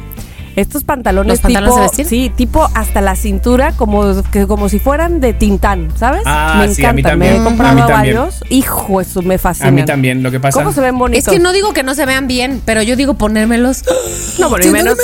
Estos 0.56 0.84
pantalones, 0.84 1.28
¿Los 1.28 1.40
pantalones 1.40 1.70
tipo, 1.74 1.80
de 1.80 1.86
vestir? 1.88 2.06
sí, 2.06 2.32
tipo 2.34 2.68
hasta 2.74 3.00
la 3.00 3.16
cintura, 3.16 3.72
como 3.72 4.22
que 4.30 4.46
como 4.46 4.68
si 4.68 4.78
fueran 4.78 5.20
de 5.20 5.32
Tintán, 5.32 5.88
¿sabes? 5.96 6.22
Ah, 6.26 6.56
me 6.66 6.74
sí, 6.74 6.84
a 6.84 6.92
mí 6.92 7.00
encantan. 7.00 7.20
también. 7.20 7.32
Me 7.34 7.40
he 7.40 7.44
comprado 7.44 7.88
varios. 7.88 8.42
Hijo, 8.50 9.00
eso 9.00 9.22
me 9.22 9.38
fascina. 9.38 9.68
A 9.68 9.70
mí 9.72 9.84
también. 9.84 10.22
Lo 10.22 10.30
que 10.30 10.40
pasa. 10.40 10.58
¿Cómo 10.58 10.72
se 10.72 10.80
ven 10.80 10.98
bonitos? 10.98 11.26
es 11.28 11.32
que 11.32 11.38
no 11.38 11.52
digo 11.52 11.72
que 11.72 11.82
no 11.82 11.94
se 11.94 12.04
vean 12.06 12.26
bien, 12.26 12.60
pero 12.64 12.82
yo 12.82 12.96
digo 12.96 13.14
ponérmelos. 13.14 13.82
No, 14.38 14.48
por 14.48 14.64
menos 14.70 14.96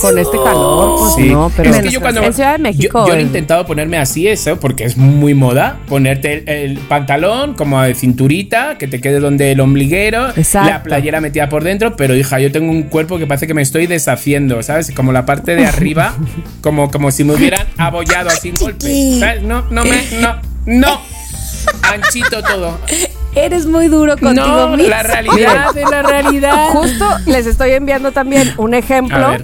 con 0.00 0.18
este 0.18 0.36
calor, 0.44 0.98
pues 1.00 1.14
Sí. 1.14 1.30
no, 1.30 1.50
pero 1.56 1.70
es 1.70 1.78
que 1.82 1.90
yo 1.90 2.00
cuando 2.02 2.22
en 2.22 2.32
Ciudad 2.34 2.52
de 2.52 2.58
México 2.58 3.00
yo, 3.00 3.08
yo 3.08 3.14
he 3.14 3.20
el- 3.20 3.26
intentado 3.26 3.64
ponerme 3.66 3.96
así 3.96 4.28
eso 4.28 4.60
porque 4.60 4.84
es 4.84 4.96
muy 4.98 5.32
moda 5.34 5.78
ponerte 5.88 6.44
el, 6.46 6.48
el 6.72 6.78
pantalón 6.78 7.54
como 7.54 7.80
de 7.80 7.94
cinturita 7.94 8.76
que 8.78 8.86
te 8.86 9.00
quede 9.00 9.20
donde 9.20 9.52
el 9.52 9.60
ombliguero 9.60 10.28
Exacto. 10.36 10.68
la 10.70 10.82
playera 10.82 11.20
metida 11.22 11.48
por 11.48 11.64
dentro 11.64 11.96
pero 11.96 12.14
hija 12.14 12.38
yo 12.40 12.52
tengo 12.52 12.70
un 12.70 12.84
cuerpo 12.84 13.18
que 13.18 13.26
parece 13.26 13.46
que 13.46 13.54
me 13.54 13.62
estoy 13.62 13.86
deshaciendo 13.86 14.62
sabes 14.62 14.90
como 14.94 15.12
la 15.12 15.26
parte 15.26 15.54
de 15.56 15.66
arriba 15.66 16.14
como 16.60 16.90
como 16.90 17.10
si 17.10 17.24
me 17.24 17.34
hubieran 17.34 17.66
abollado 17.78 18.30
así 18.30 18.50
un 18.50 18.56
golpe 18.56 19.18
¿sabes? 19.18 19.42
no 19.42 19.62
no 19.70 19.84
me 19.84 20.02
no 20.20 20.36
no 20.66 21.00
anchito 21.82 22.42
todo 22.42 22.78
eres 23.34 23.66
muy 23.66 23.88
duro 23.88 24.16
contigo 24.16 24.46
no 24.46 24.76
mismo. 24.76 24.90
la 24.90 25.02
realidad 25.02 25.74
de 25.74 25.82
la 25.82 26.02
realidad 26.02 26.68
Justo 26.68 27.06
les 27.26 27.46
estoy 27.46 27.72
enviando 27.72 28.12
también 28.12 28.52
un 28.58 28.74
ejemplo. 28.74 29.36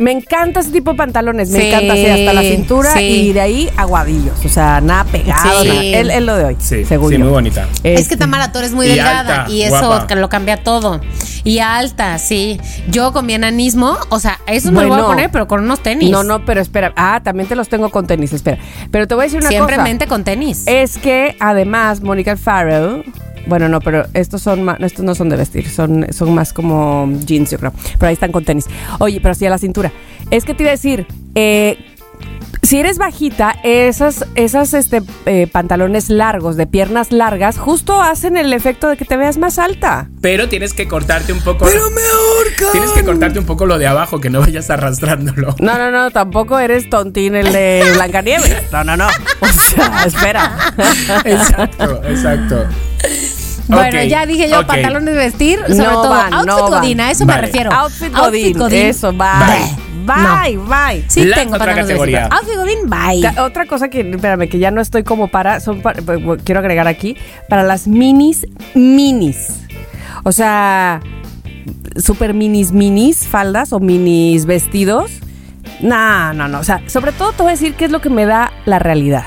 Me 0.00 0.12
encanta 0.12 0.60
ese 0.60 0.70
tipo 0.72 0.92
de 0.92 0.96
pantalones, 0.96 1.50
me 1.50 1.60
Sí, 1.60 1.66
encanta 1.68 1.92
así 1.92 2.06
hasta 2.06 2.32
la 2.32 2.40
cintura 2.42 2.92
sí. 2.94 3.00
y 3.04 3.32
de 3.34 3.40
ahí 3.40 3.70
aguadillos, 3.76 4.44
o 4.44 4.48
sea, 4.48 4.80
nada 4.80 5.04
pegado, 5.04 5.62
Sí. 5.62 5.68
nada. 5.68 5.82
Es, 5.84 6.08
es 6.08 6.22
lo 6.22 6.36
de 6.36 6.44
hoy, 6.44 6.56
sí, 6.58 6.84
según 6.86 7.12
sí 7.12 7.18
muy 7.18 7.28
bonita 7.28 7.68
Es 7.84 8.08
que 8.08 8.16
Tamara, 8.16 8.50
tú 8.50 8.58
eres 8.60 8.72
muy 8.72 8.86
Y 8.86 8.90
delgada 8.90 9.42
alta, 9.42 9.52
y 9.52 9.62
eso 9.62 9.86
guapa. 9.86 10.14
lo 10.14 10.28
cambia 10.28 10.56
todo. 10.56 11.00
Y 11.44 11.58
alta, 11.60 12.18
sí. 12.18 12.60
Yo 12.88 13.12
con 13.12 13.24
mi 13.26 13.34
enanismo, 13.34 13.96
o 14.10 14.18
sea, 14.20 14.40
eso 14.46 14.72
me 14.72 14.82
lo 14.82 14.88
voy 14.88 14.96
a 14.96 15.00
Bueno. 15.02 15.06
poner, 15.08 15.30
pero 15.30 15.46
con 15.46 15.60
unos 15.62 15.80
tenis. 15.82 16.10
No, 16.10 16.22
no, 16.22 16.44
pero 16.44 16.60
espera. 16.60 16.92
Ah, 16.96 17.20
también 17.22 17.48
te 17.48 17.54
los 17.56 17.68
tengo 17.68 17.88
con 17.90 18.06
tenis, 18.06 18.32
espera. 18.32 18.58
Pero 18.90 19.06
te 19.06 19.14
voy 19.14 19.22
a 19.22 19.24
decir 19.24 19.40
una 19.40 19.48
Siempre 19.48 19.76
cosa. 19.76 19.84
mente 19.86 20.06
con 20.06 20.24
tenis. 20.24 20.64
Es 20.66 20.98
que 20.98 21.36
además 21.40 22.02
Mónica 22.02 22.36
Farrell, 22.36 23.04
bueno, 23.46 23.68
no, 23.68 23.80
pero 23.80 24.04
estos 24.14 24.42
son 24.42 24.62
más, 24.64 24.80
estos 24.80 25.04
no 25.04 25.14
son 25.14 25.28
de 25.28 25.36
vestir, 25.36 25.68
son, 25.68 26.06
son 26.12 26.34
más 26.34 26.52
como 26.52 27.10
jeans, 27.26 27.50
yo 27.50 27.58
creo. 27.58 27.72
Pero 27.98 28.08
ahí 28.08 28.14
están 28.14 28.32
con 28.32 28.44
tenis. 28.44 28.66
Oye, 28.98 29.20
pero 29.20 29.34
sí 29.34 29.46
a 29.46 29.50
la 29.50 29.58
cintura. 29.58 29.92
Es 30.30 30.44
que 30.44 30.54
te 30.54 30.62
iba 30.62 30.70
a 30.70 30.72
decir, 30.72 31.06
eh, 31.34 31.78
si 32.70 32.78
eres 32.78 32.98
bajita, 32.98 33.56
esas, 33.64 34.24
esas 34.36 34.74
este, 34.74 35.02
eh, 35.26 35.48
pantalones 35.50 36.08
largos, 36.08 36.56
de 36.56 36.68
piernas 36.68 37.10
largas, 37.10 37.58
justo 37.58 38.00
hacen 38.00 38.36
el 38.36 38.52
efecto 38.52 38.88
de 38.88 38.96
que 38.96 39.04
te 39.04 39.16
veas 39.16 39.38
más 39.38 39.58
alta. 39.58 40.08
pero 40.20 40.48
tienes 40.48 40.72
que 40.72 40.86
cortarte 40.86 41.32
un 41.32 41.40
poco 41.40 41.64
pero 41.64 41.90
me 41.90 42.00
ahorcan 42.00 42.68
tienes 42.70 42.92
que 42.92 43.02
cortarte 43.02 43.40
un 43.40 43.44
poco 43.44 43.66
lo 43.66 43.76
de 43.76 43.88
abajo 43.88 44.20
que 44.20 44.30
no 44.30 44.38
vayas 44.38 44.70
arrastrándolo 44.70 45.56
No, 45.58 45.78
no, 45.78 45.90
no, 45.90 46.12
tampoco 46.12 46.60
eres 46.60 46.88
tontín 46.88 47.34
el 47.34 47.50
de 47.52 47.90
Blancanieves. 47.94 48.70
No, 48.70 48.84
no, 48.84 48.96
no. 48.96 49.08
O 49.40 49.46
sea, 49.48 50.04
espera. 50.06 50.52
exacto 51.24 52.02
exacto 52.04 52.66
bueno, 53.66 54.02
ya 54.04 54.26
dije 54.26 54.48
yo, 54.48 54.60
ok. 54.60 54.66
pantalones 54.66 55.14
de 55.14 55.20
vestir, 55.20 55.58
sobre 55.60 55.76
No 55.76 56.02
todo 56.02 56.10
van, 56.10 56.32
outfit 56.34 56.96
no 56.96 57.04
a 57.04 57.10
eso 57.10 57.26
Vale. 57.26 57.40
me 57.40 57.46
refiero. 57.46 57.72
Outfit 57.72 58.12
Godín. 58.56 58.86
Eso, 58.86 59.12
bye. 60.04 60.56
Bye, 60.56 60.58
bye. 60.58 61.04
Sí, 61.08 61.24
La 61.24 61.36
tengo 61.36 61.54
otra 61.56 61.74
categoría. 61.74 62.26
Outfit 62.26 62.56
godín, 62.56 62.88
bye. 62.88 63.22
Ta- 63.22 63.44
Otra 63.44 63.66
cosa 63.66 63.88
que, 63.88 64.00
espérame, 64.00 64.48
que 64.48 64.58
ya 64.58 64.70
no 64.70 64.80
estoy 64.80 65.02
como 65.04 65.28
para, 65.28 65.60
son 65.60 65.80
para- 65.82 66.02
quiero 66.44 66.60
agregar 66.60 66.86
aquí, 66.88 67.16
para 67.48 67.62
las 67.62 67.86
minis, 67.86 68.46
minis. 68.74 69.60
O 70.24 70.32
sea, 70.32 71.00
super 71.96 72.34
minis, 72.34 72.72
minis, 72.72 73.26
faldas 73.26 73.72
o 73.72 73.80
minis 73.80 74.44
vestidos. 74.46 75.10
No, 75.80 76.32
no, 76.34 76.48
no. 76.48 76.58
O 76.60 76.64
sea, 76.64 76.82
sobre 76.88 77.12
todo 77.12 77.32
te 77.32 77.42
voy 77.42 77.50
a 77.50 77.54
decir 77.54 77.74
qué 77.74 77.86
es 77.86 77.90
lo 77.90 78.00
que 78.00 78.10
me 78.10 78.26
da 78.26 78.52
la 78.66 78.78
realidad. 78.78 79.24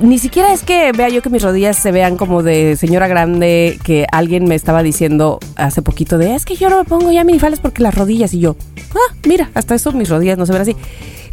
Ni 0.00 0.18
siquiera 0.18 0.52
es 0.52 0.62
que 0.62 0.92
vea 0.92 1.08
yo 1.08 1.22
que 1.22 1.30
mis 1.30 1.42
rodillas 1.42 1.76
se 1.76 1.90
vean 1.90 2.16
como 2.18 2.42
de 2.42 2.76
señora 2.76 3.08
grande, 3.08 3.78
que 3.82 4.06
alguien 4.12 4.44
me 4.44 4.54
estaba 4.54 4.82
diciendo 4.82 5.38
hace 5.56 5.80
poquito 5.80 6.18
de, 6.18 6.34
es 6.34 6.44
que 6.44 6.54
yo 6.56 6.68
no 6.68 6.78
me 6.78 6.84
pongo 6.84 7.10
ya 7.12 7.24
minifaldas 7.24 7.60
porque 7.60 7.82
las 7.82 7.94
rodillas 7.94 8.34
y 8.34 8.40
yo, 8.40 8.56
ah, 8.90 9.14
mira, 9.26 9.50
hasta 9.54 9.74
eso 9.74 9.92
mis 9.92 10.10
rodillas 10.10 10.36
no 10.36 10.44
se 10.44 10.52
ven 10.52 10.62
así. 10.62 10.76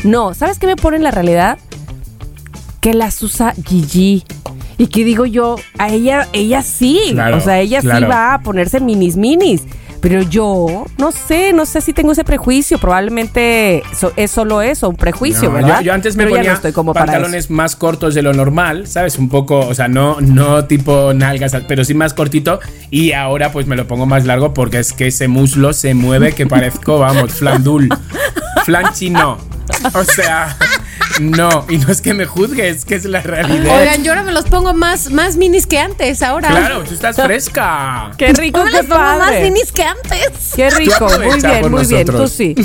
No, 0.06 0.34
¿sabes 0.34 0.60
qué 0.60 0.68
me 0.68 0.78
pone 0.78 0.98
en 0.98 1.04
la 1.04 1.12
realidad? 1.12 1.58
Que 2.80 2.94
las 2.94 3.22
usa 3.22 3.54
Gigi. 3.66 4.24
Y 4.78 4.88
que 4.88 5.04
digo 5.04 5.26
yo, 5.26 5.58
a 5.78 5.90
ella, 5.90 6.28
ella 6.34 6.62
sí, 6.62 7.00
Claro, 7.12 7.38
o 7.38 7.42
sea, 7.42 7.60
ella 7.60 7.82
sí 7.82 7.88
va 7.88 8.34
a 8.34 8.42
ponerse 8.42 8.80
minis 8.80 9.18
minis. 9.18 9.64
Pero 10.04 10.22
yo 10.22 10.86
no 10.98 11.14
sé, 11.14 11.54
no 11.54 11.66
sé 11.66 11.80
si 11.80 11.94
tengo 11.94 12.12
ese 12.12 12.26
prejuicio. 12.26 12.78
Probablemente 12.78 13.82
es 14.18 14.32
solo 14.32 14.62
eso, 14.62 14.90
un 14.90 14.98
prejuicio, 14.98 15.48
No, 15.48 15.56
¿verdad? 15.56 15.80
Yo, 15.80 15.86
yo 15.86 15.94
antes 15.94 16.18
me 16.18 16.26
Pero 16.26 16.36
ponía 16.36 16.50
no 16.50 16.56
estoy 16.58 16.74
como 16.74 16.94
para 16.94 17.06
pantalones 17.06 17.50
más 17.50 17.78
cortos 17.78 18.14
de 18.14 18.22
lo 18.22 18.34
normal, 18.34 18.86
¿sabes? 18.86 19.18
Un 19.18 19.30
poco, 19.30 19.62
o 19.62 19.74
sea, 19.74 19.88
no, 19.88 20.20
no 20.20 20.66
tipo 20.66 21.14
nalgas, 21.14 21.56
pero 21.70 21.86
sí 21.86 21.94
más 21.94 22.14
cortito. 22.14 22.60
Y 22.92 23.14
ahora 23.14 23.54
pues 23.54 23.66
me 23.66 23.78
lo 23.78 23.88
pongo 23.88 24.06
más 24.06 24.26
largo 24.26 24.54
porque 24.54 24.80
es 24.80 24.92
que 24.92 25.08
ese 25.08 25.30
muslo 25.30 25.72
se 25.72 25.94
mueve 25.94 26.34
que 26.34 26.48
parezco, 26.48 27.00
vamos, 27.00 27.32
flandul. 27.36 27.88
Flan 28.66 28.94
chino. 28.94 29.38
O 29.94 30.04
sea, 30.04 30.58
no. 31.22 31.66
Y 31.70 31.78
no 31.78 31.92
es 31.92 32.02
que 32.02 32.14
me 32.14 32.26
juzgue, 32.26 32.70
es 32.70 32.86
que 32.86 32.96
es 32.96 33.06
la 33.06 33.22
realidad. 33.22 33.80
Oigan, 33.80 34.04
yo 34.04 34.12
ahora 34.12 34.24
me 34.24 34.32
los 34.32 34.46
pongo 34.46 34.74
más, 34.74 35.12
más 35.12 35.36
minis 35.38 35.68
que 35.68 35.80
antes, 35.80 36.22
ahora. 36.22 36.50
Claro, 36.50 36.84
tú 36.84 36.94
estás 36.94 37.16
fresca. 37.16 38.12
Qué 38.18 38.34
rico, 38.34 38.60
Yo 38.60 38.66
me 38.66 38.72
qué 38.72 38.78
los 38.78 38.86
pongo 38.88 39.00
más 39.02 39.18
padre. 39.20 39.42
minis 39.44 39.72
que 39.72 39.84
antes. 39.84 40.52
Qué 40.56 40.70
rico, 40.70 41.06
muy 41.06 41.14
aprovecha 41.14 41.48
bien, 41.50 41.62
por 41.62 41.72
muy 41.72 41.86
bien, 41.86 42.06
tú 42.06 42.12
nosotros. 42.14 42.32
sí. 42.32 42.56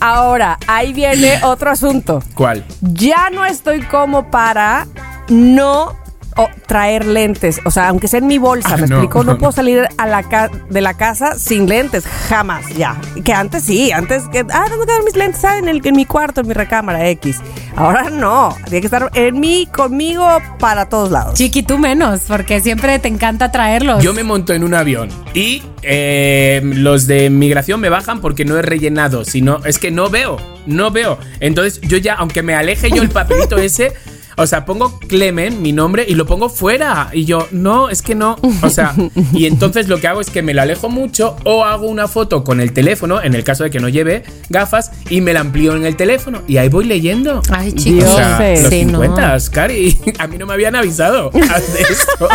Ahora, 0.00 0.58
ahí 0.66 0.92
viene 0.92 1.40
otro 1.42 1.70
asunto. 1.70 2.22
¿Cuál? 2.34 2.64
Ya 2.80 3.30
no 3.30 3.44
estoy 3.44 3.80
como 3.82 4.30
para 4.30 4.86
no 5.28 5.96
o, 6.38 6.48
traer 6.66 7.04
lentes. 7.04 7.60
O 7.66 7.70
sea, 7.70 7.88
aunque 7.88 8.08
sea 8.08 8.20
en 8.20 8.26
mi 8.26 8.38
bolsa, 8.38 8.70
Ah, 8.72 8.76
¿me 8.78 8.86
no. 8.86 8.96
explico? 8.96 9.24
No 9.24 9.36
puedo 9.36 9.52
salir 9.52 9.86
a 9.98 10.06
la 10.06 10.22
ca- 10.22 10.50
de 10.70 10.80
la 10.80 10.94
casa 10.94 11.34
sin 11.38 11.68
lentes, 11.68 12.04
jamás, 12.28 12.66
ya. 12.76 12.98
Que 13.24 13.32
antes 13.34 13.64
sí, 13.64 13.92
antes 13.92 14.22
que, 14.32 14.46
ah, 14.50 14.66
¿dónde 14.70 14.86
quedan 14.86 15.04
mis 15.04 15.16
lentes? 15.16 15.44
Ah, 15.44 15.58
en, 15.58 15.68
el, 15.68 15.80
en 15.86 15.94
mi 15.96 16.04
cuarto, 16.06 16.40
en 16.40 16.48
mi 16.48 16.54
recámara 16.54 17.06
X. 17.10 17.40
Ahora 17.76 18.08
no, 18.10 18.56
tiene 18.64 18.80
que 18.80 18.86
estar 18.86 19.10
en 19.14 19.38
mí, 19.38 19.68
conmigo, 19.72 20.26
para 20.58 20.88
todos 20.88 21.10
lados. 21.10 21.34
Chiqui, 21.34 21.62
tú 21.62 21.78
menos, 21.78 22.20
porque 22.26 22.60
siempre 22.60 22.98
te 22.98 23.08
encanta 23.08 23.52
traerlos. 23.52 24.02
Yo 24.02 24.14
me 24.14 24.24
monto 24.24 24.52
en 24.54 24.64
un 24.64 24.74
avión 24.74 25.08
y 25.34 25.62
eh, 25.82 26.60
los 26.62 27.06
de 27.06 27.30
migración 27.30 27.80
me 27.80 27.88
bajan 27.88 28.20
porque 28.20 28.44
no 28.44 28.56
he 28.56 28.62
rellenado. 28.62 29.24
sino 29.24 29.64
es 29.64 29.78
que 29.78 29.90
no 29.90 30.08
veo, 30.10 30.36
no 30.66 30.90
veo. 30.90 31.18
Entonces 31.40 31.80
yo 31.82 31.96
ya, 31.98 32.14
aunque 32.14 32.42
me 32.42 32.54
aleje 32.54 32.90
yo 32.90 33.02
el 33.02 33.08
papelito 33.10 33.56
ese, 33.58 33.92
o 34.38 34.46
sea, 34.46 34.64
pongo 34.64 34.98
Clemen, 35.00 35.60
mi 35.60 35.72
nombre, 35.72 36.06
y 36.08 36.14
lo 36.14 36.24
pongo 36.24 36.48
fuera. 36.48 37.10
Y 37.12 37.24
yo, 37.24 37.48
no, 37.50 37.90
es 37.90 38.02
que 38.02 38.14
no. 38.14 38.36
O 38.62 38.70
sea, 38.70 38.94
y 39.32 39.46
entonces 39.46 39.88
lo 39.88 39.98
que 39.98 40.06
hago 40.06 40.20
es 40.20 40.30
que 40.30 40.42
me 40.42 40.54
lo 40.54 40.62
alejo 40.62 40.88
mucho 40.88 41.36
o 41.44 41.64
hago 41.64 41.88
una 41.88 42.06
foto 42.06 42.44
con 42.44 42.60
el 42.60 42.72
teléfono, 42.72 43.20
en 43.20 43.34
el 43.34 43.42
caso 43.42 43.64
de 43.64 43.70
que 43.70 43.80
no 43.80 43.88
lleve 43.88 44.22
gafas, 44.48 44.92
y 45.10 45.20
me 45.20 45.32
la 45.32 45.40
amplío 45.40 45.74
en 45.74 45.84
el 45.84 45.96
teléfono. 45.96 46.42
Y 46.46 46.58
ahí 46.58 46.68
voy 46.68 46.84
leyendo. 46.84 47.42
Ay, 47.50 47.72
chicos. 47.72 48.08
O 48.08 48.16
sea, 48.16 48.38
los 48.38 48.68
Sí, 48.70 48.84
no. 48.84 49.02
50, 49.02 49.38
Cari. 49.52 49.98
A 50.18 50.26
mí 50.28 50.38
no 50.38 50.46
me 50.46 50.54
habían 50.54 50.76
avisado 50.76 51.30
de 51.30 51.40
esto. 51.40 52.28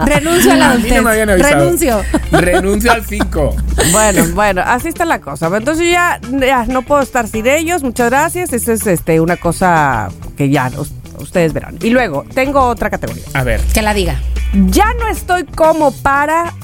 Renuncio 0.06 0.52
a 0.52 0.56
la 0.56 0.70
A 0.72 0.78
mí 0.78 0.88
no 0.90 1.02
me 1.02 1.10
habían 1.10 1.30
avisado. 1.30 1.64
Renuncio. 1.64 2.02
Renuncio 2.30 2.92
al 2.92 3.04
5. 3.04 3.56
Bueno, 3.92 4.24
bueno, 4.34 4.62
así 4.64 4.88
está 4.88 5.04
la 5.04 5.20
cosa. 5.20 5.50
Entonces 5.56 5.90
ya, 5.90 6.20
ya 6.38 6.66
no 6.66 6.82
puedo 6.82 7.00
estar 7.00 7.26
sin 7.26 7.46
ellos. 7.46 7.82
Muchas 7.82 8.10
gracias. 8.10 8.52
Eso 8.52 8.72
es 8.72 8.86
este, 8.86 9.20
una 9.20 9.36
cosa 9.36 10.10
que 10.40 10.48
ya 10.48 10.70
us- 10.78 10.90
ustedes 11.18 11.52
verán. 11.52 11.76
Y 11.82 11.90
luego, 11.90 12.24
tengo 12.32 12.60
otra 12.62 12.88
categoría. 12.88 13.24
A 13.34 13.44
ver. 13.44 13.60
Que 13.74 13.82
la 13.82 13.92
diga. 13.92 14.18
Ya 14.70 14.94
no 14.98 15.06
estoy 15.08 15.44
como 15.44 15.92
para. 15.92 16.54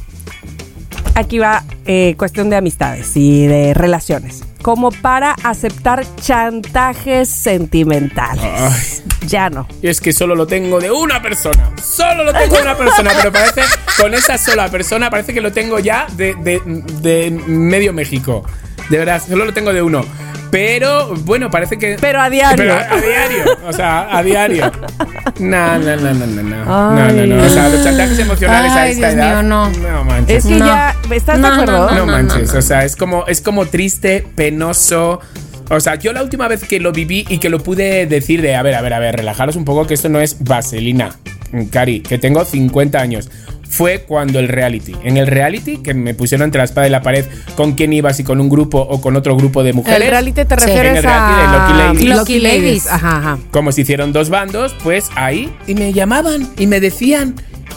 Aquí 1.15 1.39
va 1.39 1.62
eh, 1.85 2.15
cuestión 2.17 2.49
de 2.49 2.57
amistades 2.57 3.15
y 3.17 3.47
de 3.47 3.75
relaciones. 3.75 4.45
Como 4.62 4.91
para 4.91 5.33
aceptar 5.45 6.07
chantajes 6.17 7.29
sentimentales. 7.29 8.43
Ay. 8.45 9.29
Ya 9.29 9.51
no. 9.51 9.67
Y 9.83 9.89
es 9.89 10.01
que 10.01 10.15
solo 10.15 10.35
lo 10.35 10.47
tengo 10.47 10.81
de 10.81 10.91
una 10.91 11.21
persona. 11.21 11.71
Solo 11.83 12.25
lo 12.25 12.33
tengo 12.33 12.57
de 12.57 12.62
una 12.62 12.77
persona. 12.79 13.11
Pero 13.15 13.31
parece, 13.33 13.61
con 14.01 14.15
esa 14.15 14.39
sola 14.39 14.69
persona, 14.71 15.11
parece 15.11 15.35
que 15.35 15.43
lo 15.43 15.53
tengo 15.53 15.79
ya 15.81 16.07
de, 16.17 16.35
de- 16.37 16.62
de 17.03 17.31
medio 17.47 17.93
México. 17.93 18.43
De 18.89 18.97
verdad, 18.99 19.23
solo 19.27 19.45
lo 19.45 19.53
tengo 19.53 19.73
de 19.75 19.83
uno. 19.83 20.03
Pero, 20.51 21.15
bueno, 21.25 21.51
parece 21.51 21.77
que. 21.79 21.97
Pero 22.01 22.21
a 22.21 22.31
diario. 22.31 22.57
Pero 22.57 22.75
a, 22.75 22.79
a 22.81 23.01
diario. 23.01 23.45
O 23.67 23.73
sea, 23.73 24.17
a 24.17 24.23
diario. 24.23 24.71
No, 25.39 25.79
no, 25.79 25.97
no, 25.97 26.15
no, 26.15 26.27
no. 26.27 26.43
No, 26.43 26.95
no, 26.95 27.03
Ay. 27.03 27.27
no. 27.29 27.43
O 27.43 27.49
sea, 27.49 27.69
los 27.69 27.83
chantajes 27.85 28.19
emocionales 28.19 28.73
a 28.73 28.89
esta 28.89 29.09
Dios 29.11 29.15
edad. 29.19 29.31
mío, 29.35 29.43
no. 29.43 29.69
No 29.71 30.05
manches. 30.05 30.45
Es 30.45 30.51
que 30.51 30.59
No. 30.59 30.67
ya. 30.67 30.97
¿Estás 31.11 31.39
No, 31.39 31.51
de 31.51 31.57
no, 31.57 31.63
acuerdo? 31.63 31.91
No, 31.91 32.07
no, 32.07 32.13
manches, 32.13 32.53
no. 32.53 32.59
o 32.59 32.63
sea, 32.63 32.85
es 32.85 32.97
como, 32.97 33.27
es 33.27 33.41
como 33.41 33.67
triste, 33.67 34.27
penoso. 34.35 35.21
O 35.69 35.81
sea, 35.81 35.97
yo 35.97 36.13
la 36.13 36.23
última 36.23 36.47
vez 36.49 36.63
que 36.65 36.79
lo 36.79 36.93
viví 36.93 37.27
y 37.29 37.39
que 37.39 37.49
lo 37.51 37.59
pude 37.61 38.07
decir 38.07 38.41
de, 38.41 38.55
a 38.55 38.63
ver, 38.63 38.75
a 38.77 38.83
ver, 38.83 38.95
a 38.95 38.99
ver, 39.01 39.17
relajaros 39.17 39.57
un 39.57 39.65
poco 39.65 39.87
que 39.87 39.95
esto 39.95 40.09
no 40.09 40.21
es 40.21 40.37
vaselina, 40.45 41.17
Cari, 41.73 42.01
que 42.03 42.19
tengo 42.19 42.45
50 42.45 42.99
años. 43.01 43.29
Fue 43.77 44.01
cuando 44.01 44.39
el 44.39 44.49
reality. 44.49 44.95
En 45.05 45.17
el 45.19 45.27
reality, 45.27 45.79
que 45.79 45.93
me 45.93 46.15
pusieron 46.15 46.47
entre 46.47 46.59
la 46.59 46.65
espada 46.65 46.87
y 46.87 46.91
la 46.91 47.03
pared 47.03 47.25
con 47.57 47.73
quién 47.75 47.93
ibas 47.93 48.19
y 48.21 48.25
con 48.25 48.41
un 48.41 48.49
grupo 48.49 48.79
o 48.81 49.01
con 49.01 49.17
otro 49.17 49.37
grupo 49.37 49.62
de 49.62 49.73
mujeres. 49.75 50.01
El 50.03 50.09
reality 50.09 50.45
te 50.45 50.57
Sí. 50.59 50.67
refieres 50.67 50.91
En 50.93 50.97
el 50.97 51.03
reality 51.03 51.35
de 51.35 51.43
a 51.43 51.53
Lucky 51.53 51.73
Ladies. 52.09 52.17
Lucky 52.19 52.41
Ladies. 52.41 52.87
Ajá, 52.87 53.19
ajá. 53.19 53.39
Como 53.51 53.73
se 53.73 53.83
hicieron 53.83 54.12
dos 54.12 54.31
bandos, 54.31 54.75
pues 54.83 55.11
ahí. 55.15 55.53
Y 55.67 55.75
me 55.75 55.93
llamaban 55.93 56.49
y 56.59 56.67
me 56.67 56.81
decían, 56.81 57.35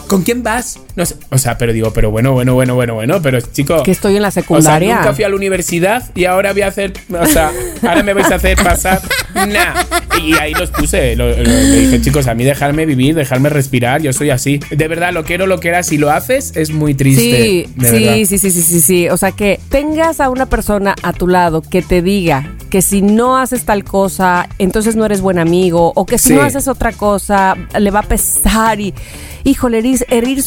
¿con 0.08 0.22
quién 0.22 0.42
vas? 0.42 0.80
No 1.00 1.06
sé. 1.06 1.16
O 1.30 1.38
sea, 1.38 1.58
pero 1.58 1.72
digo, 1.72 1.92
pero 1.92 2.10
bueno, 2.10 2.32
bueno, 2.32 2.54
bueno, 2.54 2.74
bueno, 2.74 2.94
bueno, 2.94 3.20
pero 3.22 3.40
chico. 3.40 3.82
Que 3.82 3.90
estoy 3.90 4.16
en 4.16 4.22
la 4.22 4.28
O 4.28 4.30
sea, 4.30 4.42
secundaria. 4.42 4.96
nunca 4.96 5.12
fui 5.14 5.24
a 5.24 5.28
la 5.28 5.36
universidad 5.36 6.04
y 6.14 6.26
ahora 6.26 6.52
voy 6.52 6.62
a 6.62 6.68
hacer. 6.68 6.92
O 7.18 7.26
sea, 7.26 7.50
ahora 7.82 8.02
me 8.02 8.12
vais 8.14 8.30
a 8.30 8.36
hacer 8.36 8.56
pasar. 8.62 9.00
Nah. 9.34 9.74
Y 10.22 10.34
ahí 10.34 10.52
los 10.54 10.70
puse. 10.70 11.16
Lo, 11.16 11.28
lo- 11.28 11.36
le 11.42 11.76
dije, 11.80 12.00
chicos, 12.00 12.26
a 12.26 12.34
mí 12.34 12.44
dejarme 12.44 12.84
vivir, 12.86 13.14
dejarme 13.14 13.48
respirar. 13.48 14.02
Yo 14.02 14.12
soy 14.12 14.30
así. 14.30 14.60
De 14.70 14.88
verdad, 14.88 15.12
lo 15.12 15.24
quiero, 15.24 15.46
lo 15.46 15.58
que 15.60 15.68
era. 15.68 15.82
Si 15.82 15.96
lo 15.98 16.10
haces, 16.10 16.52
es 16.56 16.70
muy 16.70 16.94
triste. 16.94 17.22
Sí, 17.22 17.66
sí, 17.80 18.26
sí, 18.26 18.38
sí, 18.38 18.50
sí, 18.50 18.62
sí, 18.62 18.80
sí. 18.80 19.08
O 19.08 19.16
sea, 19.16 19.32
que 19.32 19.58
tengas 19.70 20.20
a 20.20 20.28
una 20.30 20.46
persona 20.46 20.94
a 21.02 21.12
tu 21.12 21.26
lado 21.26 21.62
que 21.62 21.80
te 21.82 22.02
diga 22.02 22.52
que 22.68 22.82
si 22.82 23.02
no 23.02 23.36
haces 23.38 23.64
tal 23.64 23.82
cosa, 23.82 24.48
entonces 24.58 24.94
no 24.94 25.04
eres 25.04 25.20
buen 25.22 25.38
amigo, 25.40 25.92
o 25.96 26.06
que 26.06 26.18
si 26.18 26.28
Sí. 26.28 26.34
no 26.34 26.42
haces 26.42 26.68
otra 26.68 26.92
cosa, 26.92 27.56
le 27.76 27.90
va 27.90 28.00
a 28.00 28.02
pesar 28.04 28.78
y, 28.78 28.94
híjole, 29.42 29.78
herir, 29.78 30.06
herir 30.08 30.40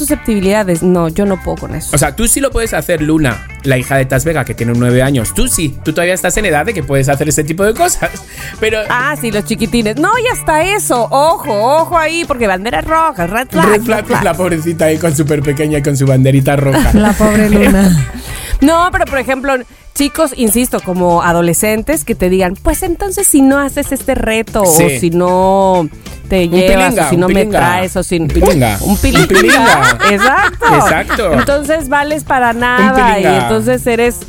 No, 0.82 1.08
yo 1.08 1.26
no 1.26 1.42
puedo 1.42 1.58
con 1.58 1.76
eso. 1.76 1.96
O 1.96 1.98
sea, 1.98 2.16
tú 2.16 2.28
sí 2.28 2.40
lo 2.40 2.52
puedes 2.52 2.74
hacer, 2.74 3.02
Luna, 3.02 3.48
la 3.64 3.78
hija 3.78 3.96
de 3.96 4.06
Tas 4.06 4.26
Vega, 4.26 4.44
que 4.44 4.54
tiene 4.54 4.74
nueve 4.76 5.02
años. 5.02 5.34
Tú 5.34 5.48
sí, 5.48 5.78
tú 5.84 5.94
todavía 5.94 6.14
estás 6.14 6.36
en 6.38 6.46
edad 6.46 6.66
de 6.66 6.74
que 6.74 6.84
puedes 6.84 7.10
hacer 7.10 7.30
ese 7.30 7.44
tipo 7.44 7.64
de 7.64 7.74
cosas. 7.74 8.12
Pero. 8.60 8.80
Ah, 8.90 9.16
sí, 9.20 9.32
los 9.32 9.46
chiquitines. 9.46 9.96
No, 9.96 10.10
ya 10.24 10.34
está 10.38 10.64
eso. 10.76 11.08
Ojo, 11.10 11.54
ojo 11.54 11.98
ahí, 11.98 12.26
porque 12.26 12.48
banderas 12.48 12.86
rojas, 12.86 13.30
red 13.30 13.48
flag. 13.50 13.70
Red 13.70 13.82
flag, 13.84 14.06
pues, 14.06 14.24
la 14.24 14.34
pobrecita 14.34 14.86
ahí 14.86 14.98
con 14.98 15.16
súper 15.16 15.42
pequeña 15.42 15.80
y 15.80 15.82
con 15.82 15.96
su 15.96 16.06
banderita 16.06 16.56
roja. 16.56 16.92
La 16.94 17.14
pobre 17.14 17.50
Luna. 17.50 18.10
No, 18.64 18.90
pero 18.92 19.06
por 19.06 19.20
ejemplo, 19.20 19.54
chicos, 19.96 20.32
insisto, 20.36 20.80
como 20.80 21.22
adolescentes 21.22 22.04
que 22.06 22.16
te 22.16 22.30
digan, 22.30 22.56
pues 22.56 22.84
entonces 22.84 23.28
si 23.28 23.42
no 23.42 23.60
haces 23.60 23.92
este 23.92 24.16
reto 24.16 24.66
Sí. 24.66 24.84
o 24.84 25.00
si 25.00 25.10
no 25.10 25.90
te 26.30 26.48
llevas 26.50 26.94
pilinga, 26.94 27.06
o 27.06 27.10
si 27.10 27.16
un 27.16 27.22
no 27.22 27.28
me 27.28 27.34
pilinga. 27.36 27.60
traes 27.60 27.96
o 27.98 28.04
si 28.04 28.18
Un 28.20 28.28
pilinga. 28.28 28.78
un 28.82 28.98
pilinga. 28.98 29.22
Un 29.22 29.28
pilinga. 29.28 29.98
Exacto. 30.12 30.76
Exacto. 30.76 31.34
Entonces 31.34 31.90
vales 31.90 32.24
para 32.24 32.54
nada 32.54 33.20
y 33.20 33.26
entonces 33.26 33.86
eres 33.88 34.20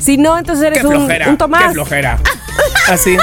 si 0.00 0.16
no, 0.16 0.38
entonces 0.38 0.64
eres 0.64 0.80
¡Qué 0.80 0.86
un, 0.86 0.94
flojera! 0.94 1.28
un 1.28 1.36
Tomás. 1.36 1.62
¡Qué 1.64 1.70
flojera! 1.74 2.18
Así. 2.88 3.16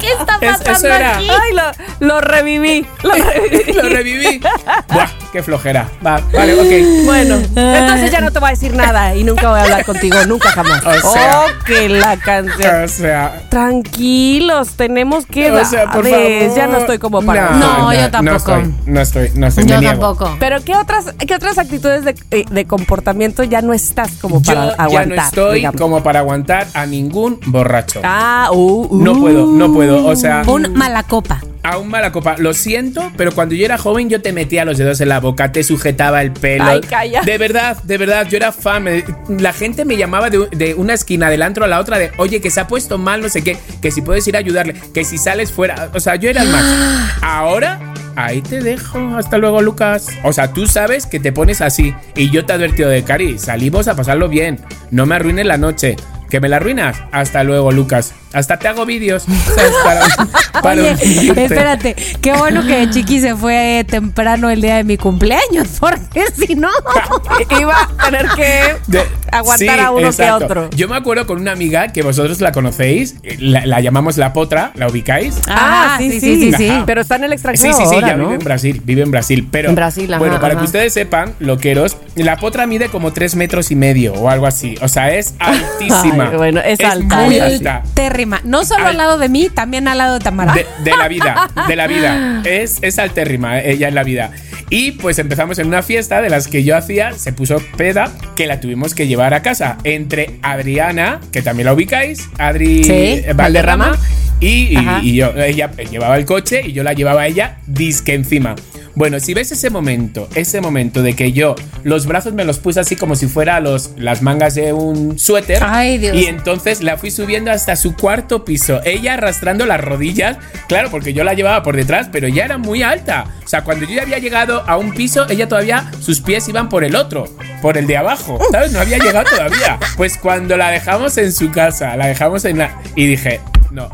¿Qué 0.00 0.08
está 0.08 0.36
Es- 0.40 0.58
pasando 0.58 0.72
eso 0.72 0.86
era. 0.88 1.16
aquí? 1.16 1.28
Ay, 1.28 1.54
lo, 2.00 2.06
lo 2.08 2.20
reviví. 2.20 2.84
Lo 3.04 3.12
reviví. 3.14 3.72
Lo 3.72 3.88
reviví. 3.88 4.40
Buah, 4.88 5.06
qué 5.32 5.42
flojera. 5.42 5.88
Va, 6.04 6.20
vale, 6.32 6.54
ok. 6.54 7.04
Bueno, 7.06 7.36
entonces 7.36 8.10
ya 8.10 8.20
no 8.20 8.30
te 8.30 8.38
voy 8.38 8.48
a 8.48 8.50
decir 8.50 8.74
nada 8.74 9.14
y 9.16 9.24
nunca 9.24 9.48
voy 9.50 9.58
a 9.60 9.62
hablar 9.64 9.84
contigo, 9.84 10.16
nunca 10.26 10.50
jamás. 10.50 10.82
O 10.92 11.12
sea. 11.12 11.40
oh, 11.46 11.64
que 11.64 11.88
la 11.88 12.16
canción. 12.18 12.84
O 12.84 12.88
sea. 12.88 13.42
Tranquilos, 13.50 14.70
tenemos 14.76 15.26
que 15.26 15.50
O 15.50 15.64
sea, 15.64 15.90
por 15.90 16.06
favor. 16.06 16.56
Ya 16.56 16.66
no 16.66 16.78
estoy 16.78 16.98
como 16.98 17.22
para. 17.22 17.50
No, 17.52 17.92
yo 17.92 18.02
No 18.02 18.10
tampoco. 18.10 18.36
estoy, 18.56 18.74
no 18.86 19.00
estoy, 19.00 19.30
no 19.34 19.46
estoy. 19.46 19.64
Yo 19.66 19.74
me 19.76 19.80
niego. 19.80 20.00
tampoco. 20.00 20.36
Pero 20.38 20.62
¿qué 20.62 20.76
otras, 20.76 21.14
qué 21.26 21.34
otras 21.34 21.58
actitudes 21.58 22.04
de, 22.04 22.14
eh, 22.30 22.44
de 22.50 22.64
comportamiento 22.66 23.42
ya 23.44 23.62
no 23.62 23.72
estás 23.72 24.12
como 24.20 24.42
Yo 24.42 24.52
para 24.54 24.76
ya 24.76 24.82
aguantar? 24.82 25.16
no 25.16 25.22
estoy 25.24 25.54
digamos? 25.56 25.80
como 25.80 26.02
para 26.02 26.20
aguantar 26.20 26.66
a 26.74 26.86
ningún 26.86 27.40
borracho. 27.46 28.00
Ah, 28.04 28.48
uh, 28.52 28.86
uh. 28.90 29.02
No 29.02 29.18
puedo, 29.18 29.46
no 29.46 29.72
puedo. 29.72 30.06
O 30.06 30.16
sea, 30.16 30.42
Un 30.46 30.72
mala 30.74 31.02
copa. 31.04 31.40
a 31.62 31.78
un 31.78 31.88
mala 31.88 32.12
copa. 32.12 32.36
Lo 32.38 32.52
siento, 32.54 33.10
pero 33.16 33.32
cuando 33.32 33.54
yo 33.54 33.64
era 33.64 33.78
joven 33.78 34.08
yo 34.10 34.20
te 34.20 34.32
metía 34.32 34.64
los 34.64 34.78
dedos 34.78 35.00
en 35.00 35.08
la 35.08 35.20
boca, 35.22 35.50
te 35.52 35.62
sujetaba 35.64 36.20
el 36.20 36.32
pelo. 36.32 36.64
Ay, 36.64 36.80
calla. 36.82 37.22
De 37.22 37.38
verdad, 37.38 37.78
de 37.82 37.96
verdad, 37.96 38.26
yo 38.28 38.36
era 38.36 38.52
fan. 38.52 38.82
me- 38.82 39.04
La 39.38 39.54
gente 39.54 39.86
me 39.86 39.96
llamaba 39.96 40.28
de, 40.28 40.46
de 40.52 40.74
una 40.74 40.92
esquina 40.92 41.30
del 41.30 41.40
antro 41.40 41.64
a 41.64 41.68
la 41.68 41.80
otra 41.80 41.98
de, 41.98 42.10
oye, 42.18 42.42
que 42.42 42.50
se 42.50 42.60
ha 42.60 42.66
puesto 42.66 42.98
mal, 42.98 43.22
no 43.22 43.30
sé 43.30 43.42
qué, 43.42 43.56
que 43.80 43.90
si 43.90 44.02
puedes 44.02 44.28
ir 44.28 44.36
a 44.36 44.40
ayudarle, 44.40 44.74
que 44.92 45.04
si 45.04 45.16
sales 45.16 45.50
fuera. 45.50 45.88
O 45.94 46.00
sea, 46.00 46.16
yo 46.16 46.28
era 46.28 46.42
el 46.42 46.48
macho. 46.50 47.16
Ahora, 47.22 47.80
ahí 48.16 48.42
te 48.42 48.60
dejo. 48.60 48.98
Hasta 49.16 49.38
luego, 49.38 49.62
Lucas. 49.62 50.08
O 50.24 50.32
sea, 50.32 50.52
tú 50.52 50.66
sabes 50.66 51.06
que 51.06 51.20
te 51.20 51.32
pones 51.32 51.60
así. 51.62 51.94
Y 52.16 52.30
yo 52.30 52.44
te 52.44 52.52
he 52.52 52.56
advertido 52.56 52.90
de, 52.90 53.02
Cari, 53.04 53.38
salimos 53.38 53.88
a 53.88 53.96
pasarlo 53.96 54.28
bien. 54.28 54.58
No 54.90 55.06
me 55.06 55.14
arruines 55.14 55.46
la 55.46 55.56
noche. 55.56 55.96
¿Que 56.28 56.40
me 56.40 56.48
la 56.48 56.56
arruinas? 56.56 56.96
Hasta 57.12 57.44
luego, 57.44 57.72
Lucas. 57.72 58.14
Hasta 58.32 58.58
te 58.58 58.68
hago 58.68 58.84
vídeos. 58.86 59.24
¿sabes? 59.54 59.72
Para, 59.84 60.62
para 60.62 60.82
Oye, 60.82 60.96
espérate, 61.44 61.94
qué 62.20 62.32
bueno 62.32 62.66
que 62.66 62.88
Chiqui 62.90 63.20
se 63.20 63.34
fue 63.36 63.84
temprano 63.88 64.50
el 64.50 64.60
día 64.60 64.76
de 64.76 64.84
mi 64.84 64.96
cumpleaños, 64.96 65.68
porque 65.80 66.24
si 66.36 66.54
no. 66.54 66.68
Iba 67.60 67.82
a 67.98 68.04
tener 68.06 68.28
que 68.30 68.76
De- 68.86 69.02
aguantar 69.30 69.78
sí, 69.78 69.84
a 69.84 69.90
uno 69.90 70.06
exacto. 70.06 70.38
que 70.38 70.44
otro. 70.44 70.70
Yo 70.76 70.88
me 70.88 70.96
acuerdo 70.96 71.26
con 71.26 71.40
una 71.40 71.52
amiga 71.52 71.88
que 71.88 72.02
vosotros 72.02 72.40
la 72.40 72.52
conocéis, 72.52 73.16
la, 73.38 73.66
la 73.66 73.80
llamamos 73.80 74.16
la 74.16 74.32
potra, 74.32 74.72
¿la 74.74 74.86
ubicáis? 74.88 75.36
Ah, 75.48 75.96
sí, 75.98 76.10
sí, 76.20 76.20
sí, 76.20 76.52
sí. 76.56 76.68
Ajá. 76.68 76.84
Pero 76.86 77.00
está 77.02 77.16
en 77.16 77.24
el 77.24 77.30
Sí, 77.30 77.34
extranjero 77.34 77.72
sí, 77.74 77.84
sí, 77.88 77.94
ahora, 77.94 78.06
ya 78.08 78.16
¿no? 78.16 78.24
vive 78.24 78.34
en 78.38 78.44
Brasil, 78.44 78.82
vive 78.84 79.02
en 79.02 79.10
Brasil, 79.10 79.48
pero 79.50 79.68
En 79.70 79.74
Brasil, 79.74 80.12
ajá, 80.12 80.18
bueno, 80.18 80.40
para 80.40 80.54
ajá. 80.54 80.60
que 80.60 80.66
ustedes 80.66 80.92
sepan, 80.92 81.34
loqueros, 81.40 81.96
la 82.14 82.36
potra 82.36 82.66
mide 82.66 82.88
como 82.88 83.12
tres 83.12 83.34
metros 83.36 83.70
y 83.70 83.74
medio 83.76 84.12
o 84.14 84.28
algo 84.28 84.46
así, 84.46 84.74
o 84.80 84.88
sea, 84.88 85.14
es 85.14 85.34
altísima. 85.38 86.28
Ay, 86.30 86.36
bueno, 86.36 86.60
es 86.60 86.80
alta, 86.80 87.16
muy 87.22 87.38
alta. 87.38 87.82
Terrible 87.94 88.21
altérrima. 88.22 88.40
No 88.44 88.64
solo 88.64 88.86
al 88.86 88.96
lado 88.96 89.18
de 89.18 89.28
mí, 89.28 89.48
también 89.52 89.88
al 89.88 89.98
lado 89.98 90.14
de 90.14 90.20
Tamara. 90.20 90.52
De, 90.54 90.66
de 90.84 90.96
la 90.96 91.08
vida, 91.08 91.50
de 91.68 91.76
la 91.76 91.86
vida. 91.86 92.42
Es, 92.44 92.78
es 92.82 92.98
altérrima 92.98 93.58
eh, 93.58 93.72
ella 93.72 93.88
en 93.88 93.94
la 93.94 94.02
vida. 94.02 94.30
Y 94.70 94.92
pues 94.92 95.18
empezamos 95.18 95.58
en 95.58 95.66
una 95.66 95.82
fiesta 95.82 96.22
de 96.22 96.30
las 96.30 96.48
que 96.48 96.64
yo 96.64 96.76
hacía, 96.76 97.12
se 97.12 97.32
puso 97.32 97.58
peda, 97.76 98.10
que 98.36 98.46
la 98.46 98.60
tuvimos 98.60 98.94
que 98.94 99.06
llevar 99.06 99.34
a 99.34 99.42
casa. 99.42 99.76
Entre 99.84 100.38
Adriana, 100.42 101.20
que 101.30 101.42
también 101.42 101.66
la 101.66 101.74
ubicáis, 101.74 102.28
Adri 102.38 102.84
Sí, 102.84 102.90
eh, 102.90 103.32
Valderrama, 103.34 103.98
y, 104.46 104.72
y- 104.72 104.76
Ajá. 104.76 105.00
y 105.02 105.14
yo. 105.14 105.32
Ella 105.36 105.70
llevaba 105.90 106.16
el 106.16 106.24
coche 106.26 106.62
y 106.66 106.72
yo 106.72 106.82
la 106.82 106.92
llevaba 106.92 107.22
a 107.22 107.26
ella 107.26 107.58
disque 107.66 108.14
encima. 108.14 108.54
Bueno, 108.94 109.20
si 109.20 109.32
ves 109.32 109.50
ese 109.50 109.70
momento, 109.70 110.28
ese 110.34 110.60
momento 110.60 111.00
de 111.02 111.14
que 111.14 111.32
yo 111.32 111.54
los 111.82 112.04
brazos 112.06 112.34
me 112.34 112.44
los 112.44 112.58
puse 112.58 112.78
así 112.78 112.94
como 112.94 113.14
si 113.16 113.26
fuera 113.26 113.58
los, 113.58 113.92
las 113.96 114.20
mangas 114.20 114.54
de 114.54 114.74
un 114.74 115.18
suéter. 115.18 115.62
Ay, 115.64 115.96
Dios. 115.96 116.14
Y 116.14 116.26
entonces 116.26 116.82
la 116.82 116.98
fui 116.98 117.10
subiendo 117.10 117.50
hasta 117.50 117.74
su 117.76 117.96
cuarto 117.96 118.44
piso. 118.44 118.82
Ella 118.84 119.14
arrastrando 119.14 119.64
las 119.64 119.80
rodillas. 119.80 120.36
Claro, 120.68 120.90
porque 120.90 121.14
yo 121.14 121.24
la 121.24 121.32
llevaba 121.32 121.62
por 121.62 121.74
detrás, 121.74 122.10
pero 122.12 122.28
ya 122.28 122.44
era 122.44 122.58
muy 122.58 122.82
alta. 122.82 123.24
O 123.42 123.48
sea, 123.48 123.64
cuando 123.64 123.86
yo 123.86 123.94
ya 123.94 124.02
había 124.02 124.18
llegado 124.18 124.62
a 124.68 124.76
un 124.76 124.92
piso, 124.92 125.26
ella 125.30 125.48
todavía, 125.48 125.90
sus 126.00 126.20
pies 126.20 126.46
iban 126.50 126.68
por 126.68 126.84
el 126.84 126.94
otro, 126.94 127.24
por 127.62 127.78
el 127.78 127.86
de 127.86 127.96
abajo. 127.96 128.38
¿Sabes? 128.50 128.72
No 128.72 128.80
había 128.80 128.98
llegado 128.98 129.24
todavía. 129.34 129.78
Pues 129.96 130.18
cuando 130.18 130.58
la 130.58 130.70
dejamos 130.70 131.16
en 131.16 131.32
su 131.32 131.50
casa, 131.50 131.96
la 131.96 132.08
dejamos 132.08 132.44
en 132.44 132.58
la. 132.58 132.78
Y 132.94 133.06
dije, 133.06 133.40
no. 133.70 133.88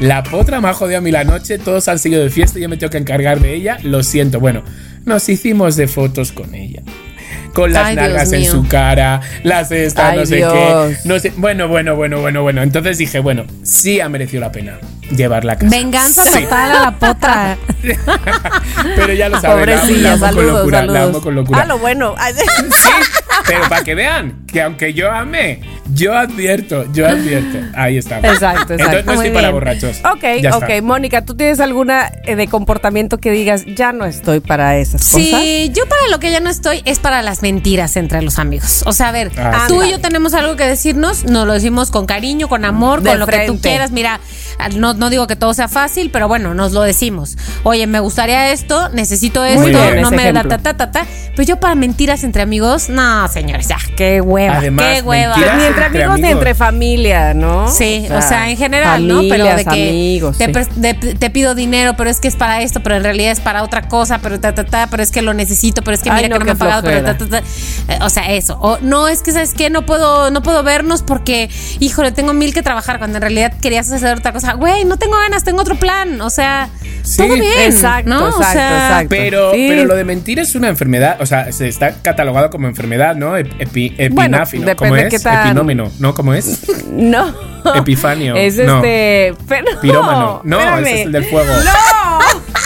La 0.00 0.22
potra 0.22 0.60
me 0.60 0.68
ha 0.68 0.74
jodido 0.74 0.98
a 0.98 1.00
mí 1.00 1.10
la 1.10 1.24
noche, 1.24 1.58
todos 1.58 1.86
han 1.88 1.98
seguido 1.98 2.22
de 2.22 2.30
fiesta, 2.30 2.58
yo 2.58 2.68
me 2.68 2.76
tengo 2.76 2.90
que 2.90 2.98
encargar 2.98 3.40
de 3.40 3.54
ella, 3.54 3.78
lo 3.82 4.02
siento. 4.02 4.40
Bueno, 4.40 4.62
nos 5.04 5.28
hicimos 5.28 5.76
de 5.76 5.86
fotos 5.88 6.32
con 6.32 6.54
ella. 6.54 6.82
Con 7.54 7.72
las 7.72 7.86
Ay, 7.86 7.96
nalgas 7.96 8.32
en 8.32 8.44
su 8.46 8.66
cara, 8.66 9.20
las 9.44 9.70
estas, 9.70 10.12
Ay, 10.12 10.18
no 10.18 10.26
sé 10.26 10.36
Dios. 10.36 10.52
qué. 10.52 10.96
No 11.04 11.18
sé. 11.20 11.32
Bueno, 11.36 11.68
bueno, 11.68 11.94
bueno, 11.94 12.20
bueno, 12.20 12.42
bueno. 12.42 12.62
Entonces 12.62 12.98
dije, 12.98 13.20
bueno, 13.20 13.44
sí 13.62 14.00
ha 14.00 14.08
merecido 14.08 14.40
la 14.40 14.50
pena 14.50 14.78
llevarla 15.16 15.52
a 15.52 15.56
casa. 15.58 15.70
Venganza 15.70 16.24
Sí. 16.24 16.42
total 16.42 16.70
a 16.72 16.80
la 16.82 16.98
potra. 16.98 17.56
Pero 18.96 19.12
ya 19.12 19.28
lo 19.28 19.40
saben, 19.40 19.66
la, 19.66 19.74
amo- 19.76 19.82
la 19.82 19.82
Pobrecilla, 19.86 20.12
amo 20.14 20.20
con 20.20 20.28
saludos, 20.34 20.58
locura, 20.58 20.80
la 20.80 20.86
saludos. 20.92 21.08
amo 21.10 21.20
con 21.22 21.34
locura. 21.36 21.60
Ah, 21.62 21.66
lo 21.66 21.78
bueno. 21.78 22.14
Sí, 22.34 22.90
pero 23.46 23.68
para 23.68 23.84
que 23.84 23.94
vean 23.94 24.43
que 24.54 24.62
aunque 24.62 24.94
yo 24.94 25.10
ame, 25.10 25.58
yo 25.94 26.16
advierto, 26.16 26.84
yo 26.92 27.08
advierto. 27.08 27.58
Ahí 27.74 27.98
está. 27.98 28.18
Exacto, 28.20 28.72
exacto. 28.74 28.74
Entonces 28.74 29.04
no 29.04 29.12
estoy 29.14 29.30
para 29.30 29.50
borrachos. 29.50 29.96
Ok, 30.10 30.22
Ya 30.40 30.50
está. 30.50 30.58
ok. 30.58 30.82
Mónica, 30.82 31.24
¿tú 31.24 31.34
tienes 31.34 31.58
alguna 31.58 32.12
eh, 32.24 32.36
de 32.36 32.46
comportamiento 32.46 33.18
que 33.18 33.32
digas, 33.32 33.64
ya 33.66 33.92
no 33.92 34.04
estoy 34.04 34.38
para 34.38 34.78
esas 34.78 35.02
cosas? 35.10 35.40
Sí, 35.42 35.72
yo 35.74 35.86
para 35.88 36.02
lo 36.08 36.20
que 36.20 36.30
ya 36.30 36.38
no 36.38 36.50
estoy 36.50 36.82
es 36.84 37.00
para 37.00 37.20
las 37.22 37.42
mentiras 37.42 37.96
entre 37.96 38.22
los 38.22 38.38
amigos. 38.38 38.84
O 38.86 38.92
sea, 38.92 39.08
a 39.08 39.12
ver, 39.12 39.32
Ah, 39.36 39.64
tú 39.66 39.82
sí. 39.82 39.88
y 39.88 39.90
yo 39.90 40.00
tenemos 40.00 40.34
algo 40.34 40.54
que 40.54 40.64
decirnos, 40.64 41.24
nos 41.24 41.48
lo 41.48 41.52
decimos 41.52 41.90
con 41.90 42.06
cariño, 42.06 42.48
con 42.48 42.64
amor, 42.64 43.02
De 43.02 43.10
con 43.10 43.18
lo 43.18 43.26
que 43.26 43.44
tú 43.48 43.60
quieras. 43.60 43.90
Mira, 43.90 44.20
no, 44.76 44.94
no 44.94 45.10
digo 45.10 45.26
que 45.26 45.34
todo 45.34 45.52
sea 45.52 45.66
fácil, 45.66 46.10
pero 46.12 46.28
bueno, 46.28 46.54
nos 46.54 46.70
lo 46.70 46.82
decimos. 46.82 47.36
Oye, 47.64 47.88
me 47.88 47.98
gustaría 47.98 48.52
esto, 48.52 48.88
necesito 48.90 49.44
esto, 49.44 49.66
no 50.00 50.12
me 50.12 50.32
da 50.32 50.44
ta, 50.44 50.58
ta, 50.58 50.74
ta, 50.74 50.92
ta. 50.92 51.06
Pues 51.34 51.48
yo 51.48 51.58
para 51.58 51.74
mentiras 51.74 52.22
entre 52.22 52.42
amigos, 52.42 52.88
no, 52.88 53.26
señores, 53.26 53.66
ya, 53.66 53.78
qué 53.96 54.20
hueva, 54.48 54.58
Además, 54.58 54.86
qué 54.94 55.02
hueva. 55.02 55.36
mentiras 55.36 55.56
Ni 55.58 55.64
entre 55.64 55.84
Entre 55.86 56.02
amigos 56.04 56.20
ni 56.20 56.28
entre 56.30 56.54
familia, 56.54 57.34
¿no? 57.34 57.68
Sí, 57.68 58.06
o 58.10 58.22
sea, 58.22 58.50
en 58.50 58.56
general, 58.56 59.06
¿no? 59.06 59.20
Pero 59.28 59.44
de 59.44 59.64
que 59.64 59.88
amigos, 59.90 60.38
te, 60.38 60.46
sí. 60.46 60.52
pres- 60.52 60.68
de- 60.74 60.94
te 60.94 61.30
pido 61.30 61.54
dinero, 61.54 61.94
pero 61.96 62.10
es 62.10 62.20
que 62.20 62.28
es 62.28 62.36
para 62.36 62.62
esto, 62.62 62.80
pero 62.82 62.96
en 62.96 63.04
realidad 63.04 63.32
es 63.32 63.40
para 63.40 63.62
otra 63.62 63.88
cosa, 63.88 64.18
pero 64.18 64.40
ta, 64.40 64.54
ta, 64.54 64.64
ta, 64.64 64.86
pero 64.90 65.02
es 65.02 65.10
que 65.10 65.22
lo 65.22 65.34
necesito, 65.34 65.82
pero 65.82 65.94
es 65.96 66.02
que 66.02 66.10
Ay, 66.10 66.16
mira 66.24 66.28
no, 66.28 66.34
que 66.34 66.38
no 66.40 66.44
me 66.46 66.50
han 66.52 66.58
pagado, 66.58 66.82
pero 66.82 67.02
ta, 67.04 67.16
ta, 67.16 67.26
ta. 67.28 67.38
Eh, 67.38 67.98
O 68.02 68.10
sea, 68.10 68.30
eso. 68.32 68.58
O 68.60 68.78
no, 68.80 69.08
es 69.08 69.22
que 69.22 69.32
sabes 69.32 69.54
qué, 69.54 69.70
no 69.70 69.84
puedo, 69.86 70.30
no 70.30 70.42
puedo 70.42 70.62
vernos 70.62 71.02
porque, 71.02 71.50
híjole, 71.80 72.12
tengo 72.12 72.32
mil 72.34 72.52
que 72.54 72.62
trabajar 72.62 72.98
cuando 72.98 73.18
en 73.18 73.22
realidad 73.22 73.52
querías 73.60 73.90
hacer 73.90 74.16
otra 74.18 74.32
cosa. 74.32 74.54
Güey, 74.54 74.84
no 74.84 74.96
tengo 74.96 75.16
ganas, 75.18 75.44
tengo 75.44 75.60
otro 75.60 75.74
plan. 75.76 76.20
O 76.20 76.30
sea, 76.30 76.68
Sí, 77.04 77.18
todo 77.18 77.34
bien. 77.34 77.44
exacto, 77.72 78.08
¿no? 78.08 78.26
exacto, 78.28 78.40
o 78.48 78.52
sea, 78.52 78.86
exacto. 78.86 79.06
Pero, 79.10 79.52
Sí. 79.52 79.66
pero 79.68 79.84
lo 79.84 79.94
de 79.94 80.04
mentir 80.04 80.38
es 80.38 80.54
una 80.54 80.68
enfermedad, 80.68 81.16
o 81.20 81.26
sea, 81.26 81.52
se 81.52 81.68
está 81.68 81.94
catalogado 82.02 82.48
como 82.50 82.66
enfermedad, 82.66 83.14
¿no? 83.14 83.36
Ep- 83.38 83.52
Epi, 83.58 83.94
Bueno, 84.10 84.36
epináfino, 84.38 84.74
¿cómo 84.76 84.96
es? 84.96 85.10
qué 85.10 85.18
tan- 85.18 85.46
Epinómeno, 85.48 85.90
¿no? 85.98 86.14
¿Cómo 86.14 86.34
es? 86.34 86.62
No. 86.90 87.34
Epifanio, 87.74 88.36
Es 88.36 88.56
no. 88.58 88.76
este. 88.76 89.34
Pero, 89.48 89.80
Pirómano. 89.80 90.40
No, 90.44 90.58
espérame. 90.58 90.82
ese 90.86 91.00
es 91.00 91.06
el 91.06 91.12
del 91.12 91.24
fuego. 91.24 91.52
No. 91.52 91.70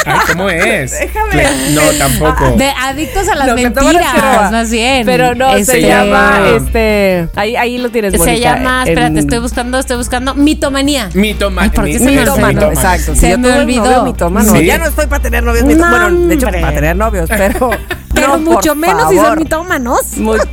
Ay, 0.08 0.18
¿cómo 0.32 0.48
es? 0.50 0.90
Déjame. 0.98 1.44
No, 1.72 1.82
tampoco. 1.98 2.56
de 2.56 2.68
adictos 2.80 3.28
a 3.28 3.34
las 3.34 3.48
tomas 3.48 3.62
mentiras, 3.62 4.52
más 4.52 4.70
bien. 4.70 5.04
Pero 5.06 5.34
no, 5.34 5.52
se 5.54 5.60
Este, 5.60 5.82
llama 5.82 6.40
este. 6.56 7.28
Ahí, 7.36 7.56
ahí 7.56 7.78
lo 7.78 7.90
tienes, 7.90 8.20
Se 8.20 8.40
llama, 8.40 8.82
en- 8.82 8.88
espérate, 8.88 9.18
estoy 9.20 9.38
buscando, 9.38 9.78
estoy 9.78 9.96
buscando 9.96 10.34
mitomanía. 10.34 11.10
Mitoma- 11.14 11.62
Ay, 11.62 11.70
¿por 11.70 11.84
qué 11.86 11.98
se 11.98 12.04
me 12.04 12.28
olvidó? 12.28 12.70
Exacto. 12.70 13.14
Se 13.14 13.36
me 13.36 13.52
olvidó. 13.52 14.14
Sí. 14.52 14.64
Ya 14.66 14.78
no 14.78 14.86
estoy 14.86 15.06
para 15.06 15.22
tener 15.22 15.42
novios. 15.44 15.64
Bueno, 15.64 16.10
de 16.28 16.34
hecho, 16.34 16.46
para 16.46 16.72
tener 16.74 16.96
novios, 16.96 17.28
pero. 17.28 17.70
Pero 18.14 18.36
no, 18.38 18.50
mucho 18.52 18.74
menos 18.74 19.10
si 19.10 19.16
son 19.16 19.38
mitómanos. 19.38 20.00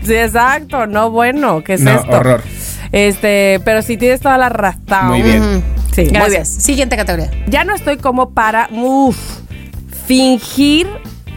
Exacto, 0.08 0.86
no 0.86 1.10
bueno, 1.10 1.64
¿qué 1.64 1.74
es 1.76 1.82
No, 1.82 1.92
esto? 1.96 2.12
horror. 2.12 2.44
Este, 2.92 3.60
pero 3.66 3.82
si 3.82 3.98
tienes 3.98 4.22
toda 4.22 4.38
la 4.38 4.50
razón. 4.50 5.08
Muy 5.08 5.22
bien. 5.24 5.64
Sí, 5.92 6.02
muy 6.02 6.10
bien. 6.12 6.14
Gracias. 6.14 6.50
Siguiente 6.50 6.96
categoría. 6.96 7.32
Ya 7.48 7.64
no 7.64 7.74
estoy 7.74 7.98
como 7.98 8.32
para 8.32 8.70
uf, 8.72 9.18
fingir 10.06 10.88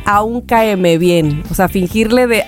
a 0.05 0.23
un 0.23 0.41
caeme 0.41 0.99
bien. 0.99 1.43
O 1.51 1.55
sea, 1.55 1.69
fingirle 1.69 2.27
de, 2.27 2.45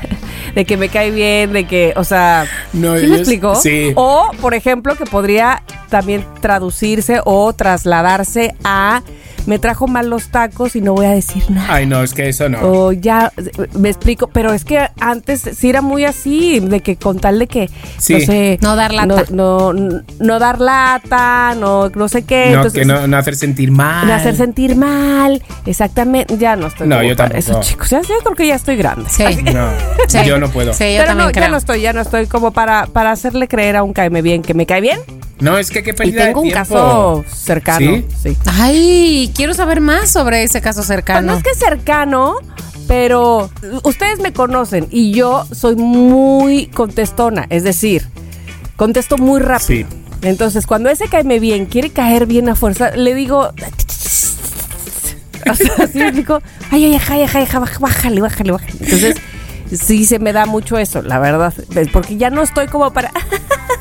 de 0.54 0.64
que 0.64 0.76
me 0.76 0.88
cae 0.88 1.10
bien, 1.10 1.52
de 1.52 1.66
que, 1.66 1.92
o 1.96 2.04
sea, 2.04 2.46
No, 2.72 2.96
¿sí 2.98 3.06
me 3.06 3.16
explico? 3.16 3.54
sí. 3.56 3.92
O, 3.96 4.30
por 4.40 4.54
ejemplo, 4.54 4.94
que 4.96 5.04
podría 5.06 5.62
también 5.88 6.24
traducirse 6.40 7.20
o 7.24 7.52
trasladarse 7.52 8.54
a 8.64 9.02
me 9.46 9.58
trajo 9.58 9.86
mal 9.86 10.08
los 10.10 10.28
tacos 10.28 10.76
y 10.76 10.80
no 10.80 10.94
voy 10.94 11.06
a 11.06 11.10
decir 11.10 11.42
nada. 11.50 11.74
Ay, 11.74 11.86
no, 11.86 12.02
es 12.02 12.12
que 12.14 12.28
eso 12.28 12.48
no. 12.48 12.58
O 12.62 12.92
ya, 12.92 13.32
me 13.78 13.88
explico, 13.88 14.28
pero 14.28 14.52
es 14.52 14.64
que 14.64 14.88
antes 15.00 15.42
sí 15.56 15.68
era 15.70 15.80
muy 15.82 16.04
así, 16.04 16.60
de 16.60 16.80
que 16.80 16.96
con 16.96 17.18
tal 17.18 17.38
de 17.38 17.46
que, 17.46 17.70
Sí. 17.98 18.14
no 18.14 18.20
sé... 18.20 18.58
No 18.62 18.76
dar 18.76 18.92
lata. 18.94 19.24
No, 19.30 19.72
no, 19.72 20.02
no 20.18 20.38
dar 20.38 20.60
lata, 20.60 21.54
no, 21.56 21.88
no 21.90 22.08
sé 22.08 22.22
qué. 22.24 22.46
no, 22.50 22.56
entonces, 22.56 22.80
que 22.80 22.84
no, 22.86 23.06
no 23.06 23.16
hacer 23.16 23.36
sentir 23.36 23.70
mal. 23.70 24.06
de 24.06 24.12
hacer 24.12 24.36
sentir 24.36 24.76
mal, 24.76 25.42
exactamente. 25.66 26.36
Ya 26.38 26.56
no 26.56 26.66
estoy 26.68 26.86
No, 26.88 27.02
yo 27.02 27.16
tampoco. 27.16 27.38
eso, 27.38 27.60
chicos. 27.60 27.90
Ya, 27.90 28.00
ya 28.02 28.14
creo 28.22 28.34
que 28.36 28.46
ya 28.46 28.54
estoy 28.56 28.76
grande. 28.76 29.08
Sí. 29.08 29.24
No, 29.52 29.68
Sí. 30.08 30.18
yo 30.26 30.38
no 30.38 30.48
puedo. 30.50 30.72
Sí, 30.72 30.84
yo 30.84 30.90
Pero 30.98 31.06
también 31.06 31.26
no, 31.28 31.32
creo. 31.32 31.44
ya 31.44 31.50
no 31.50 31.56
estoy, 31.56 31.80
ya 31.80 31.92
no 31.92 32.00
estoy 32.00 32.26
como 32.26 32.50
para, 32.52 32.86
para 32.86 33.10
hacerle 33.10 33.48
creer 33.48 33.76
a 33.76 33.82
un 33.82 33.92
caeme 33.92 34.22
bien 34.22 34.42
que 34.42 34.54
me 34.54 34.66
cae 34.66 34.80
bien. 34.80 35.00
No, 35.40 35.56
es 35.56 35.70
que 35.70 35.82
qué 35.82 35.90
Y 35.90 35.92
pérdida 35.94 36.24
tengo 36.26 36.40
de 36.42 36.48
un 36.48 36.52
tiempo. 36.52 36.68
caso 36.68 37.24
cercano. 37.34 37.78
¿Sí? 37.96 38.04
Sí. 38.22 38.36
Ay, 38.44 39.29
quiero 39.34 39.54
saber 39.54 39.80
más 39.80 40.10
sobre 40.10 40.42
ese 40.42 40.60
caso 40.60 40.78
Pues 40.80 40.86
cercano. 40.88 41.32
no 41.32 41.38
es 41.38 41.42
que 41.42 41.54
cercano, 41.54 42.36
pero 42.88 43.50
ustedes 43.84 44.18
me 44.20 44.32
conocen 44.32 44.86
y 44.90 45.12
yo 45.12 45.46
soy 45.52 45.76
muy 45.76 46.66
contestona, 46.68 47.46
es 47.50 47.64
decir, 47.64 48.06
contesto 48.76 49.16
muy 49.18 49.40
rápido. 49.40 49.88
Sí. 49.90 49.96
Entonces, 50.22 50.66
cuando 50.66 50.90
ese 50.90 51.08
caeme 51.08 51.40
bien, 51.40 51.66
quiere 51.66 51.90
caer 51.90 52.26
bien 52.26 52.48
a 52.50 52.54
fuerza, 52.54 52.90
le 52.90 53.14
digo. 53.14 53.52
Así 55.46 55.98
me 55.98 56.12
digo, 56.12 56.40
ay, 56.70 56.84
ay, 56.84 57.00
ay, 57.08 57.22
ay, 57.22 57.28
ay, 57.34 57.46
bájale, 57.80 58.20
bájale, 58.20 58.52
bájale. 58.52 58.72
Entonces, 58.80 59.16
sí 59.72 60.04
se 60.04 60.18
me 60.18 60.32
da 60.34 60.44
mucho 60.46 60.76
eso, 60.78 61.00
la 61.02 61.18
verdad. 61.18 61.54
Porque 61.92 62.16
ya 62.18 62.28
no 62.30 62.42
estoy 62.42 62.66
como 62.68 62.92
para. 62.92 63.10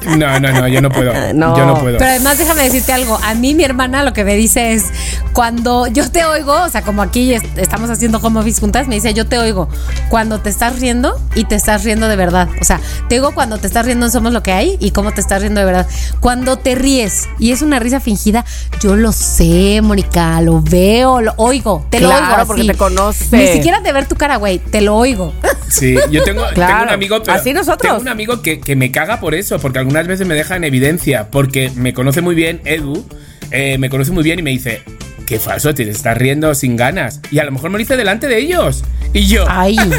No, 0.05 0.39
no, 0.39 0.51
no, 0.51 0.67
yo 0.67 0.81
no 0.81 0.89
puedo. 0.89 1.11
No. 1.33 1.55
Yo 1.57 1.65
no 1.65 1.79
puedo. 1.79 1.97
Pero 1.97 2.09
además 2.11 2.37
déjame 2.37 2.63
decirte 2.63 2.93
algo, 2.93 3.19
a 3.23 3.33
mí 3.35 3.53
mi 3.53 3.63
hermana 3.63 4.03
lo 4.03 4.13
que 4.13 4.23
me 4.23 4.35
dice 4.35 4.73
es, 4.73 4.85
cuando 5.33 5.87
yo 5.87 6.09
te 6.09 6.23
oigo, 6.25 6.53
o 6.53 6.69
sea, 6.69 6.81
como 6.81 7.01
aquí 7.01 7.33
est- 7.33 7.57
estamos 7.57 7.89
haciendo 7.89 8.17
home 8.19 8.39
office 8.39 8.59
juntas, 8.61 8.87
me 8.87 8.95
dice, 8.95 9.13
yo 9.13 9.25
te 9.27 9.37
oigo 9.37 9.69
cuando 10.09 10.39
te 10.41 10.49
estás 10.49 10.79
riendo 10.79 11.19
y 11.35 11.43
te 11.45 11.55
estás 11.55 11.83
riendo 11.83 12.07
de 12.07 12.15
verdad. 12.15 12.47
O 12.61 12.63
sea, 12.65 12.79
te 13.07 13.15
oigo 13.15 13.33
cuando 13.33 13.57
te 13.57 13.67
estás 13.67 13.85
riendo 13.85 14.05
en 14.05 14.11
Somos 14.11 14.33
lo 14.33 14.41
que 14.43 14.51
hay 14.51 14.77
y 14.79 14.91
cómo 14.91 15.11
te 15.11 15.21
estás 15.21 15.41
riendo 15.41 15.59
de 15.59 15.65
verdad. 15.65 15.87
Cuando 16.19 16.57
te 16.57 16.75
ríes 16.75 17.27
y 17.37 17.51
es 17.51 17.61
una 17.61 17.79
risa 17.79 17.99
fingida, 17.99 18.45
yo 18.81 18.95
lo 18.95 19.11
sé, 19.11 19.81
Mónica, 19.81 20.41
lo 20.41 20.61
veo, 20.61 21.21
lo 21.21 21.33
oigo, 21.37 21.85
te 21.89 21.99
lo 21.99 22.09
Claro, 22.09 22.35
oigo. 22.35 22.47
porque 22.47 22.61
así. 22.61 22.71
te 22.71 22.77
conoce. 22.77 23.37
Ni 23.37 23.47
siquiera 23.47 23.79
de 23.81 23.91
ver 23.91 24.07
tu 24.07 24.15
cara, 24.15 24.37
güey, 24.37 24.59
te 24.59 24.81
lo 24.81 24.95
oigo. 24.95 25.33
Sí, 25.69 25.95
yo 26.09 26.23
tengo, 26.23 26.43
Claro, 26.53 26.71
tengo 26.73 26.83
un 26.83 26.89
amigo. 26.93 27.21
pero 27.23 27.37
así 27.37 27.53
nosotros. 27.53 27.81
Tengo 27.81 28.01
un 28.01 28.07
amigo 28.07 28.41
que, 28.41 28.59
que 28.59 28.75
me 28.75 28.91
caga 28.91 29.19
por 29.19 29.35
eso, 29.35 29.59
porque 29.59 29.79
algunas 29.89 30.07
veces 30.07 30.27
me 30.27 30.35
deja 30.35 30.55
en 30.55 30.65
evidencia, 30.65 31.31
porque 31.31 31.71
me 31.73 31.95
conoce 31.95 32.21
muy 32.21 32.35
bien, 32.35 32.61
Edu, 32.63 33.07
eh, 33.49 33.79
me 33.79 33.89
conoce 33.89 34.11
muy 34.11 34.23
bien 34.23 34.37
y 34.37 34.43
me 34.43 34.51
dice. 34.51 34.83
Qué 35.25 35.37
falso, 35.37 35.75
te 35.75 35.87
estás 35.87 36.17
riendo 36.17 36.55
sin 36.55 36.75
ganas. 36.75 37.19
Y 37.29 37.37
a 37.37 37.43
lo 37.43 37.51
mejor 37.51 37.69
me 37.69 37.77
lo 37.77 37.83
hice 37.83 37.95
delante 37.95 38.27
de 38.27 38.39
ellos. 38.39 38.83
Y 39.13 39.27
yo. 39.27 39.45
Ay. 39.47 39.77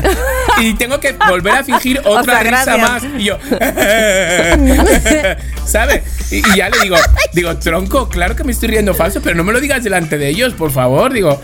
Y 0.61 0.75
tengo 0.75 0.99
que 1.01 1.13
volver 1.13 1.55
a 1.55 1.65
fingir 1.65 2.01
otra 2.05 2.41
sea, 2.41 2.43
risa 2.43 2.77
gracias. 2.77 2.81
más. 2.81 3.03
Y 3.17 3.25
yo. 3.25 3.39
¿Sabes? 5.65 6.03
Y, 6.33 6.39
y 6.39 6.57
ya 6.57 6.69
le 6.69 6.81
digo, 6.81 6.97
digo, 7.33 7.57
tronco, 7.59 8.09
claro 8.09 8.35
que 8.35 8.43
me 8.43 8.51
estoy 8.51 8.71
riendo 8.71 8.93
falso, 8.93 9.21
pero 9.23 9.37
no 9.37 9.45
me 9.45 9.53
lo 9.53 9.61
digas 9.61 9.85
delante 9.85 10.19
de 10.19 10.29
ellos, 10.29 10.53
por 10.55 10.73
favor. 10.73 11.13
Digo, 11.13 11.41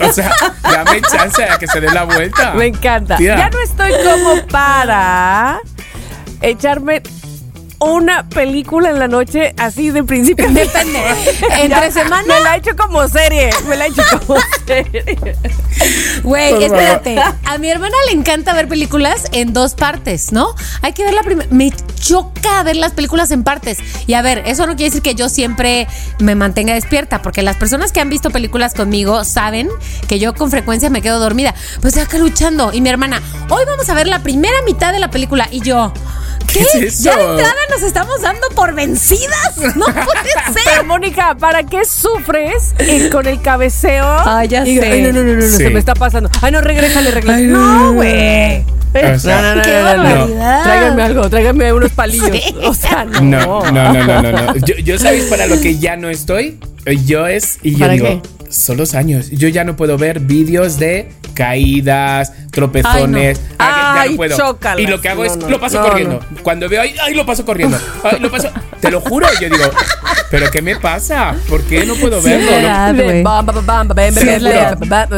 o 0.00 0.12
sea, 0.12 0.32
dame 0.62 1.00
chance 1.00 1.44
a 1.44 1.58
que 1.58 1.68
se 1.68 1.80
dé 1.80 1.92
la 1.92 2.02
vuelta. 2.04 2.54
Me 2.54 2.66
encanta. 2.66 3.18
Ya 3.20 3.48
no 3.50 3.60
estoy 3.60 3.92
como 4.04 4.44
para 4.48 5.60
echarme 6.42 7.02
una 7.80 8.28
película 8.28 8.90
en 8.90 8.98
la 8.98 9.08
noche 9.08 9.54
así 9.56 9.90
de 9.90 10.02
principio. 10.02 10.48
Depende. 10.50 11.00
Entre 11.62 11.92
semana. 11.92 12.22
Me 12.26 12.40
la 12.40 12.56
he 12.56 12.58
hecho 12.58 12.76
como 12.76 13.06
serie. 13.08 13.50
Me 13.68 13.76
la 13.76 13.86
he 13.86 13.88
hecho 13.88 14.02
como 14.26 14.40
serie. 14.66 15.04
Güey, 16.22 16.64
espérate. 16.64 17.16
A 17.44 17.58
mi 17.58 17.68
hermana 17.70 17.96
le 18.06 18.18
encanta 18.18 18.52
ver 18.52 18.68
películas 18.68 19.24
en 19.32 19.52
dos 19.52 19.74
partes, 19.74 20.32
¿no? 20.32 20.54
Hay 20.82 20.92
que 20.92 21.04
ver 21.04 21.14
la 21.14 21.22
primera. 21.22 21.48
Me 21.52 21.72
choca 22.00 22.62
ver 22.64 22.76
las 22.76 22.92
películas 22.92 23.30
en 23.30 23.44
partes. 23.44 23.78
Y 24.06 24.14
a 24.14 24.22
ver, 24.22 24.42
eso 24.46 24.66
no 24.66 24.74
quiere 24.74 24.90
decir 24.90 25.02
que 25.02 25.14
yo 25.14 25.28
siempre 25.28 25.86
me 26.18 26.34
mantenga 26.34 26.74
despierta, 26.74 27.22
porque 27.22 27.42
las 27.42 27.56
personas 27.56 27.92
que 27.92 28.00
han 28.00 28.10
visto 28.10 28.30
películas 28.30 28.74
conmigo 28.74 29.24
saben 29.24 29.68
que 30.08 30.18
yo 30.18 30.34
con 30.34 30.50
frecuencia 30.50 30.90
me 30.90 31.02
quedo 31.02 31.20
dormida. 31.20 31.54
Pues 31.80 31.96
acá 31.96 32.18
luchando. 32.18 32.72
Y 32.72 32.80
mi 32.80 32.88
hermana, 32.88 33.22
hoy 33.48 33.64
vamos 33.66 33.88
a 33.88 33.94
ver 33.94 34.08
la 34.08 34.22
primera 34.22 34.62
mitad 34.64 34.92
de 34.92 34.98
la 34.98 35.10
película. 35.10 35.48
Y 35.50 35.60
yo, 35.60 35.92
¿qué? 36.52 36.64
¿Qué 36.72 36.86
es 36.86 37.02
¿Ya 37.02 37.16
de 37.16 37.22
eso? 37.22 37.32
entrada 37.32 37.54
nos 37.70 37.82
estamos 37.82 38.20
dando 38.22 38.48
por 38.54 38.74
vencidas? 38.74 39.56
No 39.76 39.84
puede 39.86 40.04
Pero 40.54 40.74
ser. 40.76 40.84
Mónica, 40.84 41.36
¿para 41.38 41.62
qué 41.64 41.84
sufres 41.84 42.74
eh, 42.78 43.08
con 43.10 43.26
el 43.26 43.40
cabeceo? 43.40 44.04
Ay, 44.24 44.48
ya 44.48 44.66
Y- 44.66 44.76
sé. 44.78 44.86
Ay, 44.90 45.02
no, 45.02 45.12
no, 45.12 45.22
no, 45.22 45.34
no, 45.34 45.42
Sí. 45.42 45.56
se 45.58 45.70
me 45.70 45.78
está 45.78 45.94
pasando. 45.94 46.30
Ay, 46.42 46.52
no, 46.52 46.60
regrésale, 46.60 47.10
regrésale. 47.10 47.44
Ay, 47.44 47.50
No, 47.50 47.92
güey. 47.94 48.64
O 49.14 49.18
sea, 49.18 49.60
Qué 49.62 49.82
barbaridad. 49.82 50.62
Tráiganme 50.64 51.02
algo, 51.02 51.28
tráiganme 51.30 51.72
unos 51.72 51.92
palillos. 51.92 52.30
Sí. 52.32 52.54
O 52.64 52.74
sea, 52.74 53.04
no. 53.04 53.20
No, 53.20 53.70
no, 53.70 53.92
no, 53.92 54.04
no, 54.04 54.22
no. 54.22 54.32
no. 54.32 54.56
Yo, 54.56 54.74
yo 54.76 54.98
sabéis 54.98 55.24
para 55.24 55.46
lo 55.46 55.60
que 55.60 55.78
ya 55.78 55.96
no 55.96 56.08
estoy. 56.08 56.58
Yo 57.04 57.26
es. 57.26 57.58
Y 57.62 57.72
yo 57.72 57.80
¿Para 57.80 57.92
digo, 57.92 58.06
qué? 58.06 58.22
son 58.50 58.78
los 58.78 58.94
años. 58.94 59.28
Yo 59.30 59.46
ya 59.48 59.64
no 59.64 59.76
puedo 59.76 59.98
ver 59.98 60.20
vídeos 60.20 60.78
de 60.78 61.10
caídas, 61.38 62.32
tropezones. 62.50 63.40
Ay, 63.40 63.44
no. 63.48 63.54
Ah, 63.60 63.92
ya- 63.94 64.00
Ay, 64.02 64.10
no 64.10 64.16
puedo. 64.16 64.36
chócalas. 64.36 64.80
Y 64.80 64.86
lo 64.88 65.00
que 65.00 65.08
hago 65.08 65.24
es 65.24 65.36
no, 65.36 65.48
lo 65.48 65.60
paso 65.60 65.80
corriendo. 65.80 66.20
Cuando 66.42 66.68
veo 66.68 66.82
ahí, 66.82 66.94
ay, 67.00 67.14
lo 67.14 67.24
paso 67.24 67.44
corriendo. 67.44 67.78
Ay, 68.02 68.18
lo 68.20 68.30
paso. 68.30 68.50
Te 68.80 68.90
lo 68.90 69.00
juro. 69.00 69.26
Yo 69.40 69.48
digo, 69.48 69.64
¿pero 70.32 70.50
qué 70.50 70.62
me 70.62 70.76
pasa? 70.76 71.34
¿Por 71.48 71.62
qué 71.62 71.86
no 71.86 71.94
puedo 71.94 72.20
Sí, 72.20 72.28
verlo? 72.28 72.50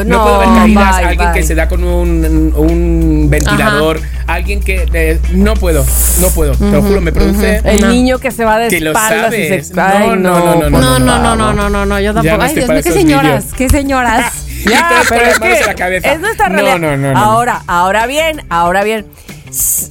No- 0.05 0.23
puedo 0.23 0.39
ver 0.39 0.47
caídas, 0.49 0.97
bye, 0.97 1.05
alguien 1.05 1.33
que 1.33 1.43
se 1.43 1.55
da 1.55 1.67
con 1.67 1.83
un, 1.83 2.53
un 2.55 3.27
ventilador, 3.29 3.99
alguien 4.27 4.61
que 4.61 4.87
eh, 4.93 5.19
no 5.33 5.53
puedo, 5.55 5.85
no 6.19 6.27
puedo, 6.29 6.53
te 6.53 6.69
lo 6.71 6.81
juro, 6.81 7.01
me 7.01 7.11
produce 7.11 7.61
El 7.63 7.87
niño 7.89 8.19
que 8.19 8.31
se 8.31 8.45
va 8.45 8.57
de 8.59 8.67
Que 8.69 8.79
lo 8.79 8.91
espaldas 8.91 9.33
y 9.33 9.47
se... 9.47 9.79
Ay, 9.81 10.09
No, 10.09 10.15
no, 10.15 10.55
no, 10.55 10.69
no, 10.69 10.79
No, 10.79 10.99
no, 10.99 11.19
no, 11.19 11.35
no, 11.35 11.53
no, 11.53 11.69
no, 11.69 11.85
no, 11.85 11.99
yo 11.99 12.13
tampoco. 12.13 12.41
Ay, 12.41 12.55
Dios 12.55 12.69
mío, 12.69 12.81
qué 12.83 12.91
señoras, 12.91 13.45
qué 13.57 13.69
señoras. 13.69 14.33
Y 14.65 14.69
todas 14.69 15.07
con 15.07 15.17
las 15.17 15.39
manos 15.39 15.57
en 15.59 15.65
la 15.67 15.75
cabeza. 15.75 16.11
es 16.13 16.19
nuestra 16.19 16.49
realidad. 16.49 16.77
no, 16.79 16.97
no, 16.97 17.13
no. 17.13 17.19
Ahora, 17.19 17.61
ahora 17.67 18.05
bien, 18.07 18.43
ahora 18.49 18.83
bien. 18.83 19.05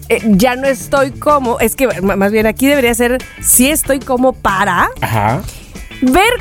Eh, 0.09 0.21
ya 0.25 0.57
no 0.57 0.67
estoy 0.67 1.11
como, 1.11 1.61
es 1.61 1.77
que 1.77 1.87
más 2.01 2.33
bien 2.33 2.47
aquí 2.47 2.67
debería 2.67 2.95
ser, 2.95 3.19
sí 3.43 3.71
estoy 3.71 4.01
como 4.01 4.33
para 4.33 4.89
Ajá. 5.03 5.43
ver 6.01 6.33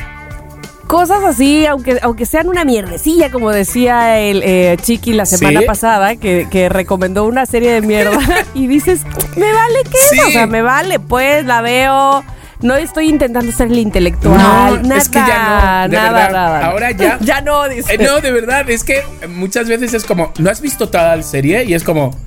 cosas 0.88 1.24
así, 1.26 1.66
aunque, 1.66 2.00
aunque 2.02 2.26
sean 2.26 2.48
una 2.48 2.64
mierdecilla, 2.64 3.30
como 3.30 3.52
decía 3.52 4.20
el 4.20 4.42
eh, 4.44 4.78
Chiqui 4.82 5.12
la 5.12 5.26
semana 5.26 5.60
¿Sí? 5.60 5.66
pasada, 5.66 6.16
que, 6.16 6.48
que 6.50 6.70
recomendó 6.70 7.26
una 7.26 7.46
serie 7.46 7.72
de 7.74 7.82
mierda, 7.82 8.18
y 8.54 8.68
dices, 8.68 9.02
me 9.36 9.52
vale 9.52 9.80
qué 9.84 9.98
Sí. 10.16 10.20
o 10.28 10.32
sea, 10.32 10.48
me 10.48 10.62
vale, 10.62 11.00
pues 11.00 11.46
la 11.46 11.62
veo. 11.62 12.24
No 12.62 12.76
estoy 12.76 13.08
intentando 13.10 13.52
ser 13.54 13.68
el 13.68 13.80
intelectual, 13.80 14.38
No, 14.38 14.82
nada, 14.90 15.02
es 15.02 15.08
que 15.10 15.20
ya 15.20 15.84
no, 15.88 15.90
de 15.92 15.96
nada, 15.98 16.12
verdad. 16.12 16.32
nada. 16.34 16.66
Ahora 16.66 16.92
ya- 16.92 17.18
ya 17.22 17.42
no, 17.42 17.68
dice. 17.70 17.94
Eh, 17.94 17.98
no, 17.98 18.20
de 18.20 18.32
verdad, 18.32 18.70
es 18.70 18.84
que 18.84 19.02
muchas 19.30 19.68
veces 19.68 19.94
es 19.94 20.04
como, 20.04 20.34
¿no 20.40 20.50
has 20.50 20.60
visto 20.62 20.90
tal 20.90 21.24
serie? 21.24 21.64
Y 21.64 21.74
es 21.74 21.84
como, 21.86 22.18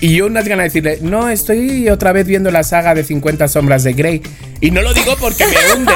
y 0.00 0.16
yo 0.16 0.26
unas 0.26 0.48
ganas 0.48 0.72
de 0.72 0.80
decirle, 0.80 0.98
no, 1.10 1.28
estoy 1.28 1.90
otra 1.90 2.12
vez 2.12 2.26
viendo 2.26 2.50
la 2.50 2.62
saga 2.64 2.94
de 2.94 3.04
50 3.04 3.46
sombras 3.48 3.84
de 3.84 3.92
Grey. 3.92 4.22
Y 4.62 4.70
no 4.70 4.80
lo 4.80 4.94
digo 4.94 5.14
porque 5.20 5.44
me 5.46 5.74
hunden. 5.74 5.94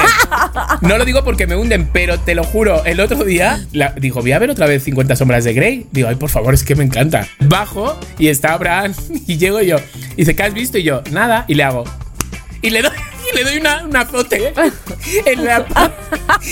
No 0.81 0.97
lo 0.99 1.03
digo 1.03 1.23
porque 1.23 1.47
me 1.47 1.55
hunden, 1.55 1.89
pero 1.91 2.19
te 2.19 2.35
lo 2.35 2.43
juro, 2.43 2.85
el 2.85 2.99
otro 2.99 3.23
día 3.23 3.65
la, 3.71 3.93
dijo, 3.99 4.21
voy 4.21 4.31
a 4.33 4.39
ver 4.39 4.51
otra 4.51 4.67
vez 4.67 4.83
50 4.83 5.15
sombras 5.15 5.43
de 5.43 5.53
Grey. 5.53 5.87
Digo, 5.91 6.07
ay, 6.07 6.15
por 6.15 6.29
favor, 6.29 6.53
es 6.53 6.63
que 6.63 6.75
me 6.75 6.83
encanta. 6.83 7.27
Bajo 7.39 7.99
y 8.19 8.27
está 8.27 8.53
Abraham 8.53 8.93
y 9.27 9.37
llego 9.37 9.59
yo. 9.61 9.77
Y 10.13 10.17
dice, 10.17 10.35
¿qué 10.35 10.43
has 10.43 10.53
visto? 10.53 10.77
Y 10.77 10.83
yo, 10.83 11.01
nada. 11.11 11.45
Y 11.47 11.55
le 11.55 11.63
hago. 11.63 11.83
Y 12.61 12.69
le 12.69 12.81
doy, 12.83 12.91
y 13.31 13.35
le 13.35 13.43
doy 13.43 13.57
una, 13.57 13.83
una 13.85 14.01
azote 14.01 14.53
en 15.25 15.45
la, 15.45 15.57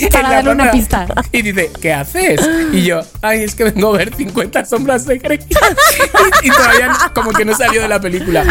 en 0.00 0.08
Para 0.10 0.28
la 0.28 0.34
darle 0.36 0.50
una 0.50 0.70
pista. 0.70 1.06
Y 1.32 1.42
dice, 1.42 1.70
¿qué 1.80 1.92
haces? 1.92 2.40
Y 2.72 2.84
yo, 2.84 3.00
ay, 3.22 3.42
es 3.42 3.54
que 3.54 3.64
vengo 3.64 3.94
a 3.94 3.98
ver 3.98 4.14
50 4.14 4.64
sombras 4.64 5.06
de 5.06 5.18
Grey. 5.18 5.38
Y, 5.48 6.46
y 6.46 6.50
todavía 6.50 6.96
como 7.14 7.32
que 7.32 7.44
no 7.44 7.56
salió 7.56 7.82
de 7.82 7.88
la 7.88 8.00
película. 8.00 8.44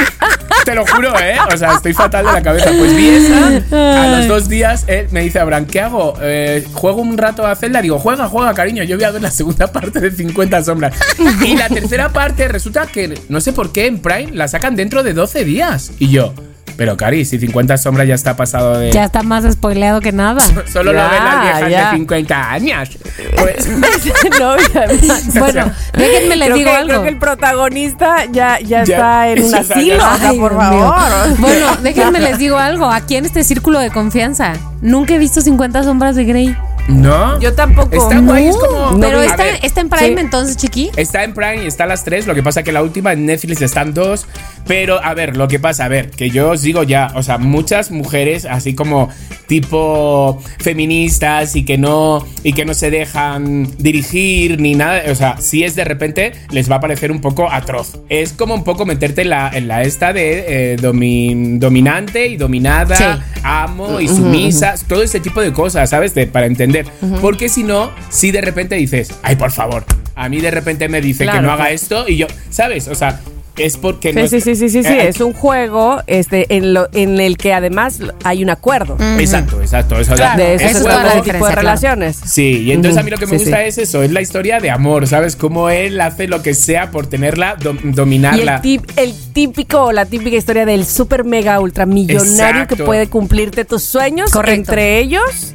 Te 0.66 0.74
lo 0.74 0.86
juro, 0.86 1.18
¿eh? 1.20 1.38
O 1.54 1.58
sea, 1.58 1.74
estoy 1.74 1.94
fatal 1.94 2.26
de 2.26 2.32
la 2.34 2.42
cabeza. 2.42 2.72
Pues 2.78 2.96
vi 2.96 3.10
esa. 3.10 4.02
A 4.02 4.18
los 4.18 4.28
dos 4.28 4.50
días, 4.50 4.84
él 4.88 5.08
me 5.12 5.22
dice, 5.22 5.40
Abraham, 5.40 5.68
¿qué 5.68 5.82
hago? 5.82 6.16
Eh, 6.22 6.66
¿Juego 6.74 7.02
un 7.02 7.18
rato 7.18 7.46
a 7.46 7.56
Zelda? 7.56 7.82
Digo, 7.82 8.00
juega, 8.00 8.28
juega, 8.28 8.54
cariño. 8.56 8.84
Yo 8.84 8.96
voy 8.96 9.06
a 9.06 9.12
ver 9.12 9.22
la 9.22 9.32
segunda 9.32 9.72
parte 9.72 10.00
de 10.00 10.12
50 10.12 10.64
sombras. 10.64 10.96
Y 11.44 11.56
la 11.56 11.70
tercera 11.70 12.10
parte 12.10 12.48
resulta 12.48 12.88
que, 12.88 13.20
no 13.30 13.42
sé 13.42 13.54
por 13.54 13.72
qué, 13.72 13.86
en 13.86 14.00
Prime 14.00 14.32
la 14.32 14.48
sacan 14.48 14.76
dentro 14.76 15.04
de 15.04 15.14
12 15.14 15.46
días. 15.46 15.92
Y 16.00 16.10
yo... 16.10 16.34
Pero, 16.78 16.98
Cari, 16.98 17.24
si 17.26 17.40
50 17.40 17.78
sombras 17.78 18.08
ya 18.08 18.16
está 18.16 18.36
pasado 18.36 18.78
de... 18.78 18.92
Ya 18.92 19.06
está 19.06 19.24
más 19.24 19.44
spoileado 19.52 20.02
que 20.02 20.12
nada. 20.12 20.42
Solo 20.72 20.92
lo 20.92 21.00
Ya, 21.00 21.10
ven 21.10 21.24
las 21.24 21.42
viejas 21.42 21.70
ya. 21.72 21.92
de 21.92 21.98
50 21.98 22.52
años. 22.52 22.90
Pues, 23.38 23.68
no, 24.40 24.58
ya- 24.74 24.88
Bueno, 25.40 25.72
déjenme 25.94 26.36
les 26.36 26.46
creo 26.48 26.58
digo 26.58 26.70
que, 26.72 26.76
algo. 26.76 26.90
Creo 26.90 27.04
que 27.04 27.10
el 27.10 27.18
protagonista 27.18 28.26
ya, 28.32 28.60
ya, 28.60 28.84
Ya, 28.84 28.96
está 28.96 29.30
en 29.30 29.44
un 29.44 29.56
asilo, 29.56 30.04
Ay, 30.22 30.38
por 30.40 30.56
favor. 30.56 31.38
Bueno, 31.40 31.68
déjenme 31.82 32.20
les 32.20 32.38
digo 32.38 32.58
algo. 32.58 32.86
Aquí 32.92 33.16
en 33.16 33.26
este 33.26 33.44
círculo 33.44 33.80
de 33.80 33.90
confianza, 33.92 34.54
nunca 34.82 35.16
he 35.16 35.18
visto 35.18 35.42
50 35.42 35.84
sombras 35.84 36.16
de 36.16 36.26
Grey. 36.26 36.56
No. 36.88 37.40
Yo 37.40 37.54
tampoco. 37.54 37.96
Está 37.96 38.20
guay, 38.20 38.48
es 38.48 38.56
como. 38.58 39.00
Pero 39.00 39.22
está, 39.22 39.44
ver, 39.44 39.60
está 39.64 39.82
en 39.82 39.90
Prime 39.90 40.08
sí. 40.08 40.20
entonces, 40.20 40.58
chiqui. 40.58 40.92
Está 40.96 41.24
en 41.24 41.34
Prime 41.34 41.64
y 41.64 41.68
está 41.68 41.86
a 41.86 41.88
las 41.88 42.04
3. 42.04 42.28
Lo 42.28 42.36
que 42.36 42.44
pasa 42.44 42.64
que 42.64 42.72
la 42.72 42.84
última 42.84 43.14
en 43.14 43.26
Netflix 43.26 43.62
están 43.62 43.94
dos. 43.94 44.26
Pero 44.68 45.04
a 45.04 45.14
ver, 45.14 45.38
lo 45.38 45.48
que 45.48 45.60
pasa, 45.60 45.86
a 45.86 45.88
ver, 45.88 46.10
que 46.10 46.30
yo 46.32 46.50
os 46.52 46.62
digo 46.64 46.82
ya, 46.84 47.12
o 47.16 47.22
sea, 47.22 47.38
muchas 47.38 47.92
mujeres 47.92 48.46
así 48.46 48.74
como 48.74 49.10
tipo 49.48 50.42
feministas 50.58 51.56
y 51.56 51.64
que 51.66 51.78
no 51.78 52.26
y 52.44 52.54
que 52.54 52.66
no 52.66 52.74
se 52.74 52.90
dejan 52.90 53.68
dirigir 53.78 54.60
ni 54.60 54.74
nada, 54.76 55.04
o 55.12 55.16
sea, 55.16 55.38
si 55.40 55.64
es 55.64 55.76
de 55.76 55.84
repente 55.84 56.34
les 56.52 56.70
va 56.70 56.78
a 56.78 56.80
parecer 56.80 57.12
un 57.12 57.22
poco 57.22 57.50
atroz. 57.52 58.00
Es 58.10 58.34
como 58.34 58.56
un 58.56 58.64
poco 58.64 58.86
meterte 58.86 59.22
en 59.22 59.30
la, 59.30 59.50
en 59.54 59.68
la 59.68 59.84
esta 59.84 60.14
de 60.14 60.74
eh, 60.74 60.78
domin- 60.78 61.60
dominante 61.60 62.28
y 62.28 62.38
dominada, 62.38 62.96
Sí. 62.96 63.35
Amo 63.46 64.00
y 64.02 64.08
sumisa, 64.08 64.74
todo 64.88 65.04
ese 65.04 65.20
tipo 65.20 65.40
de 65.40 65.54
cosas, 65.54 65.90
¿sabes? 65.90 66.16
De, 66.16 66.26
para 66.26 66.48
entender. 66.48 66.86
Porque 67.22 67.48
si 67.48 67.64
no, 67.64 67.92
si 68.10 68.32
de 68.32 68.42
repente 68.42 68.76
dices, 68.76 69.14
ay, 69.22 69.36
por 69.36 69.52
favor, 69.52 69.86
a 70.16 70.28
mí 70.30 70.42
de 70.42 70.52
repente 70.52 70.90
me 70.90 71.00
dice 71.00 71.28
que 71.28 71.42
no 71.42 71.52
haga 71.52 71.70
esto 71.70 72.06
y 72.08 72.18
yo, 72.18 72.28
¿sabes? 72.50 72.88
O 72.88 72.96
sea, 72.96 73.22
es 73.58 73.78
porque 73.78 74.14
no 74.14 74.28
Sí, 74.28 74.38
es- 74.38 74.44
sí, 74.44 74.56
sí, 74.56 74.56
sí, 74.56 74.70
sí, 74.70 74.84
sí, 74.84 74.90
eh, 74.94 75.08
es 75.10 75.22
un 75.22 75.34
juego 75.34 76.02
este, 76.08 76.54
en, 76.56 76.74
lo, 76.74 76.88
en 76.94 77.20
el 77.20 77.38
que 77.38 77.54
además 77.54 78.00
hay 78.24 78.44
un 78.44 78.50
acuerdo. 78.50 78.98
Exacto, 79.20 79.62
exacto. 79.62 80.00
Eso, 80.00 80.14
Claro, 80.16 80.42
de 80.44 80.56
eso 80.56 80.66
eso 80.66 80.90
es 80.90 81.24
tipo 81.24 81.34
de 81.34 81.40
claro. 81.40 81.56
relaciones. 81.56 82.18
Sí, 82.26 82.64
y 82.64 82.72
entonces 82.72 83.00
a 83.00 83.04
mí 83.04 83.10
lo 83.12 83.18
que 83.18 83.26
me 83.28 83.38
Sí, 83.38 83.46
gusta 83.46 83.58
sí. 83.62 83.68
es 83.68 83.78
eso, 83.78 84.04
es 84.04 84.12
la 84.12 84.22
historia 84.22 84.60
de 84.60 84.70
amor, 84.72 85.08
¿sabes? 85.08 85.36
Cómo 85.36 85.70
él 85.70 86.00
hace 86.02 86.28
lo 86.28 86.42
que 86.42 86.54
sea 86.54 86.92
por 86.92 87.08
tenerla, 87.08 87.56
Y 87.60 87.92
dominarla. 87.92 88.56
el, 88.58 88.62
tip- 88.62 88.92
el 88.98 89.14
típico 89.34 89.92
la 89.92 90.06
típica 90.06 90.36
historia 90.38 90.66
del 90.66 90.86
super 90.86 91.24
mega 91.24 91.60
ultra 91.60 91.86
millonario 91.86 92.68
que 92.68 92.76
puede 92.76 93.08
cumplirte 93.08 93.66
tus 93.66 93.84
sueños. 93.84 94.32
Correcto. 94.32 94.72
Entre 94.72 95.00
ellos, 95.00 95.54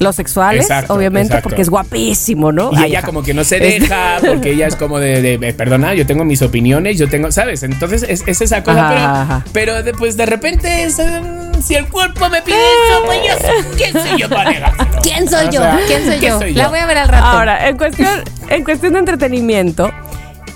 los 0.00 0.16
sexuales, 0.16 0.62
Exacto, 0.64 0.94
obviamente, 0.94 1.28
exacto. 1.28 1.48
porque 1.48 1.62
es 1.62 1.70
guapísimo, 1.70 2.50
¿no? 2.52 2.70
Y 2.72 2.76
Ay, 2.76 2.90
ella 2.90 3.02
como 3.02 3.22
que 3.22 3.32
no 3.32 3.44
se 3.44 3.60
deja, 3.60 4.16
porque 4.26 4.50
ella 4.52 4.66
es 4.66 4.74
como 4.76 4.98
de, 4.98 5.22
de- 5.22 5.38
de, 5.38 5.54
perdona, 5.54 5.94
yo 5.94 6.04
tengo 6.06 6.24
mis 6.24 6.42
opiniones, 6.42 6.98
yo 6.98 7.08
tengo, 7.08 7.30
¿sabes? 7.30 7.62
Entonces 7.62 8.04
es, 8.08 8.24
es 8.26 8.40
esa 8.40 8.62
cosa, 8.64 8.80
Ajá, 8.88 8.94
pero, 8.94 9.04
ajá. 9.06 9.44
pero 9.52 9.82
de- 9.84 9.92
pues 9.94 10.16
de 10.16 10.26
repente, 10.26 10.82
es, 10.84 10.98
eh, 10.98 11.20
si 11.62 11.76
el 11.76 11.86
cuerpo 11.86 12.28
me 12.28 12.42
pide 12.42 12.56
eso, 12.56 13.04
pues 13.06 13.18
yo, 13.22 13.76
¿quién 13.76 13.92
soy 13.92 14.18
yo 14.20 14.28
para 14.28 14.50
negárselo? 14.50 15.00
¿Quién 15.02 15.28
soy 15.30 15.46
O 15.46 15.50
yo? 15.52 15.60
sea, 15.60 15.80
¿Quién 15.86 16.04
soy 16.06 16.18
¿qué 16.18 16.26
yo? 16.26 16.38
soy 16.40 16.54
La 16.54 16.64
yo? 16.64 16.70
voy 16.70 16.78
a 16.80 16.86
ver 16.86 16.98
al 16.98 17.08
rato. 17.08 17.24
Ahora, 17.24 17.68
en 17.68 17.76
cuestión, 17.76 18.10
en 18.48 18.64
cuestión 18.64 18.92
de 18.94 18.98
entretenimiento, 18.98 19.90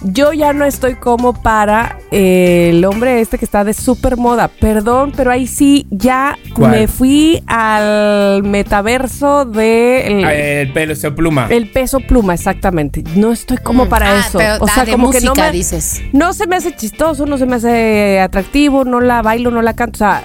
yo 0.02 0.32
ya 0.32 0.52
no 0.52 0.64
estoy 0.64 0.94
como 0.94 1.32
para 1.42 1.98
eh, 2.10 2.68
el 2.72 2.84
hombre 2.84 3.20
este 3.20 3.38
que 3.38 3.44
está 3.44 3.64
de 3.64 3.74
super 3.74 4.16
moda. 4.16 4.48
Perdón, 4.48 5.12
pero 5.16 5.30
ahí 5.30 5.46
sí 5.46 5.86
ya 5.90 6.38
¿Cuál? 6.54 6.70
me 6.72 6.88
fui 6.88 7.42
al 7.46 8.42
metaverso 8.44 9.44
de 9.44 10.06
el, 10.20 10.24
Ah, 10.24 10.34
El 10.34 10.72
pelo, 10.72 10.94
se 10.94 11.10
pluma. 11.10 11.46
el 11.50 11.70
peso 11.70 12.00
pluma, 12.00 12.34
exactamente. 12.34 13.02
No 13.16 13.32
estoy 13.32 13.56
como 13.58 13.86
Mm, 13.86 13.88
para 13.88 14.16
ah, 14.18 14.20
eso. 14.26 14.38
pero, 14.38 14.54
o 14.62 14.66
ah, 14.68 14.72
sea, 14.74 14.84
de 14.84 14.92
como 14.92 15.10
que 15.10 15.20
no 15.20 15.30
música, 15.30 15.46
me, 15.46 15.52
dices. 15.52 16.02
no 16.12 16.32
se 16.32 16.46
me 16.46 16.56
hace 16.56 16.74
chistoso, 16.74 17.26
no 17.26 17.36
se 17.38 17.46
me 17.46 17.56
hace 17.56 18.20
atractivo, 18.20 18.84
no 18.84 19.00
la 19.00 19.22
bailo, 19.22 19.50
no 19.50 19.62
la 19.62 19.74
canto, 19.74 19.96
o 19.96 19.98
sea, 19.98 20.22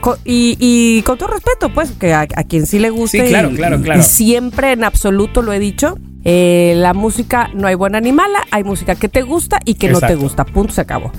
co- 0.00 0.18
y, 0.24 0.56
y 0.58 1.02
con 1.02 1.16
todo 1.18 1.28
respeto, 1.28 1.72
pues, 1.72 1.92
que 1.92 2.12
a, 2.12 2.20
a 2.22 2.44
quien 2.44 2.66
sí 2.66 2.78
le 2.78 2.90
guste 2.90 3.22
Sí, 3.22 3.28
claro, 3.28 3.50
y- 3.50 3.54
claro, 3.56 3.80
claro. 3.80 4.00
y 4.00 4.02
siempre 4.02 4.72
en 4.72 4.84
absoluto 4.84 5.42
lo 5.42 5.52
he 5.52 5.58
dicho, 5.58 5.96
eh, 6.28 6.74
la 6.76 6.92
música 6.92 7.50
no 7.54 7.68
hay 7.68 7.76
buena 7.76 8.00
ni 8.00 8.10
mala, 8.10 8.40
hay 8.50 8.64
música 8.64 8.96
que 8.96 9.08
te 9.08 9.22
gusta 9.22 9.60
y 9.64 9.74
que 9.74 9.88
no 9.90 10.00
te 10.00 10.16
gusta, 10.16 10.44
punto, 10.44 10.72
se 10.74 10.80
acabó. 10.80 11.12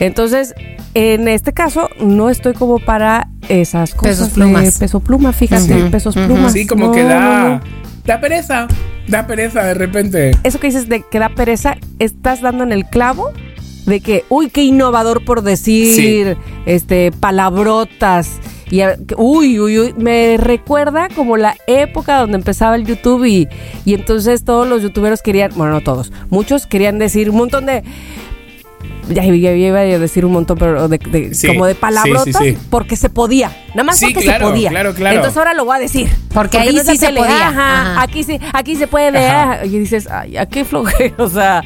Entonces, 0.00 0.52
en 0.92 1.28
este 1.28 1.54
caso, 1.54 1.88
no 1.98 2.28
estoy 2.28 2.52
como 2.52 2.78
para 2.78 3.28
esas 3.48 3.94
cosas 3.94 4.16
Pesos 4.18 4.28
de 4.28 4.34
plumas. 4.34 4.78
peso 4.78 5.00
pluma, 5.00 5.32
fíjate, 5.32 5.74
pesos 5.90 6.14
plumas. 6.14 6.52
Sí, 6.52 6.66
como 6.66 6.88
No, 6.88 6.92
que 6.92 7.02
da. 7.04 7.20
no. 7.48 7.60
Da 8.04 8.20
pereza. 8.20 8.68
Da 9.08 9.26
pereza 9.26 9.62
de 9.64 9.72
repente. 9.74 10.32
Eso 10.42 10.60
que 10.60 10.66
dices 10.66 10.88
de 10.90 11.04
que 11.10 11.18
da 11.18 11.30
pereza, 11.30 11.76
estás 11.98 12.42
dando 12.42 12.62
en 12.64 12.72
el 12.72 12.84
clavo 12.84 13.30
de 13.86 14.00
que, 14.00 14.24
uy, 14.28 14.50
qué 14.50 14.62
innovador 14.62 15.24
por 15.24 15.40
decir, 15.42 16.36
este, 16.66 17.12
palabrotas. 17.12 18.38
Y, 18.70 18.82
uy, 19.16 19.58
uy, 19.58 19.78
uy, 19.80 19.94
me 19.98 20.36
recuerda 20.36 21.08
como 21.14 21.36
la 21.36 21.56
época 21.66 22.18
donde 22.20 22.36
empezaba 22.36 22.76
el 22.76 22.84
YouTube 22.86 23.24
y, 23.24 23.48
y 23.84 23.94
entonces 23.94 24.44
todos 24.44 24.68
los 24.68 24.82
youtuberos 24.82 25.22
querían, 25.22 25.50
bueno, 25.56 25.72
no 25.72 25.80
todos, 25.80 26.12
muchos 26.30 26.66
querían 26.66 26.98
decir 27.00 27.30
un 27.30 27.36
montón 27.36 27.66
de, 27.66 27.82
ya, 29.08 29.24
ya- 29.24 29.34
ya 29.34 29.50
iba 29.56 29.80
a 29.80 29.82
decir 29.82 30.24
un 30.24 30.32
montón, 30.32 30.56
pero 30.56 30.86
de, 30.86 30.98
de- 30.98 31.34
Sí, 31.34 31.48
como 31.48 31.66
de 31.66 31.74
palabrotas, 31.74 32.26
sí, 32.26 32.50
sí. 32.52 32.58
porque 32.70 32.94
se 32.94 33.10
podía, 33.10 33.50
nada 33.70 33.82
más 33.84 33.98
Sí, 33.98 34.06
porque 34.06 34.20
claro, 34.22 34.46
se 34.46 34.52
podía. 34.52 34.70
claro, 34.70 34.94
claro. 34.94 35.16
Entonces 35.16 35.36
ahora 35.36 35.52
lo 35.54 35.64
voy 35.64 35.76
a 35.76 35.80
decir. 35.80 36.08
Porque 36.32 36.58
ahí 36.58 36.72
no 36.74 36.80
es 36.82 36.86
sí 36.86 36.96
se 36.96 37.06
tele, 37.06 37.20
podía. 37.20 37.48
Ajá, 37.48 37.92
Ajá. 37.92 38.02
aquí 38.02 38.22
sí, 38.22 38.38
aquí 38.52 38.76
se 38.76 38.86
puede, 38.86 39.18
Ajá. 39.26 39.52
ajá. 39.54 39.66
y 39.66 39.78
dices, 39.80 40.06
ay, 40.08 40.36
¿a 40.36 40.46
qué 40.46 40.64
flojera? 40.64 41.14
O 41.18 41.28
sea, 41.28 41.62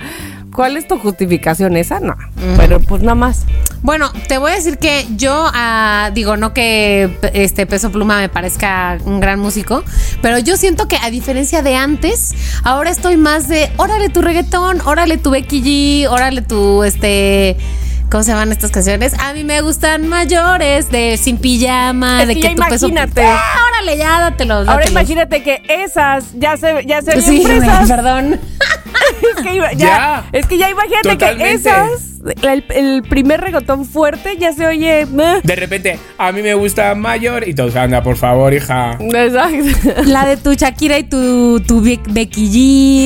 ¿cuál 0.55 0.79
es 0.79 0.89
tu 0.89 0.99
justificación 0.99 1.77
esa? 1.77 2.01
No, 2.01 2.17
pero 2.57 2.81
pues 2.81 3.03
nada 3.03 3.15
más. 3.15 3.45
Bueno, 3.85 4.11
te 4.29 4.39
voy 4.39 4.53
a 4.53 4.55
decir 4.55 4.79
que 4.79 5.07
yo 5.15 5.51
ah, 5.53 6.11
digo 6.15 6.39
no 6.39 6.55
que 6.55 7.19
este 7.35 7.67
Peso 7.67 7.93
Pluma 7.93 8.17
me 8.19 8.31
parezca 8.31 8.97
un 9.05 9.21
gran 9.21 9.39
músico, 9.39 9.85
pero 10.23 10.39
yo 10.39 10.57
siento 10.57 10.89
que 10.89 10.97
a 10.97 11.11
diferencia 11.11 11.61
de 11.61 11.77
antes, 11.77 12.33
ahora 12.63 12.89
estoy 12.89 13.19
más 13.19 13.47
de 13.47 13.71
órale 13.77 14.09
tu 14.09 14.23
reggaetón, 14.23 14.81
órale 14.87 15.19
tu 15.19 15.29
Becky 15.31 15.63
G, 16.07 16.09
órale 16.11 16.41
tu 16.41 16.83
este 16.83 17.59
¿Cómo 18.11 18.23
se 18.23 18.31
llaman 18.31 18.53
estas 18.53 18.71
canciones? 18.71 19.13
A 19.19 19.35
mí 19.35 19.45
me 19.45 19.61
gustan 19.61 20.09
mayores, 20.09 20.91
de 20.91 21.19
sin 21.19 21.37
pijama, 21.37 22.23
Es 22.23 22.29
de 22.29 22.35
que 22.37 22.41
que, 22.41 22.49
ya 22.49 22.55
tu 22.55 22.63
peso. 22.71 22.89
imagínate. 22.89 23.27
¡Ah, 23.27 23.67
órale, 23.69 23.99
ya, 23.99 24.21
dátelo. 24.21 24.55
Ahora 24.55 24.67
dátelos. 24.73 24.91
imagínate 24.93 25.43
que 25.43 25.63
esas 25.69 26.25
ya 26.39 26.57
se, 26.57 26.87
ya 26.87 27.03
se 27.03 27.21
Sí, 27.21 27.39
güey, 27.43 27.59
fresas. 27.59 27.89
perdón. 27.89 28.41
es, 29.37 29.43
que 29.43 29.57
ya, 29.57 29.73
Ya. 29.73 30.25
es 30.33 30.47
que 30.47 30.57
ya 30.59 30.71
imagínate 30.71 31.09
Totalmente. 31.11 31.63
que 31.63 31.69
esas, 31.71 32.14
el, 32.43 32.65
el 32.71 33.03
primer 33.03 33.41
reggaetón 33.41 33.85
fuerte 33.85 34.37
ya 34.39 34.53
se 34.53 34.67
oye. 34.67 35.07
meh. 35.07 35.41
De 35.43 35.57
repente, 35.57 35.99
a 36.19 36.33
mí 36.33 36.43
me 36.43 36.55
gusta 36.55 36.95
mayor 36.95 37.47
y 37.49 37.55
todos, 37.55 37.77
anda, 37.77 38.03
por 38.03 38.17
favor, 38.17 38.53
hija. 38.55 38.99
Exacto. 39.01 40.03
La 40.07 40.25
de 40.27 40.37
tu 40.37 40.55
Shakira 40.55 40.99
y 40.99 41.05
tu, 41.05 41.61
tu 41.61 41.81
Be- 41.81 42.01
Becky 42.09 42.49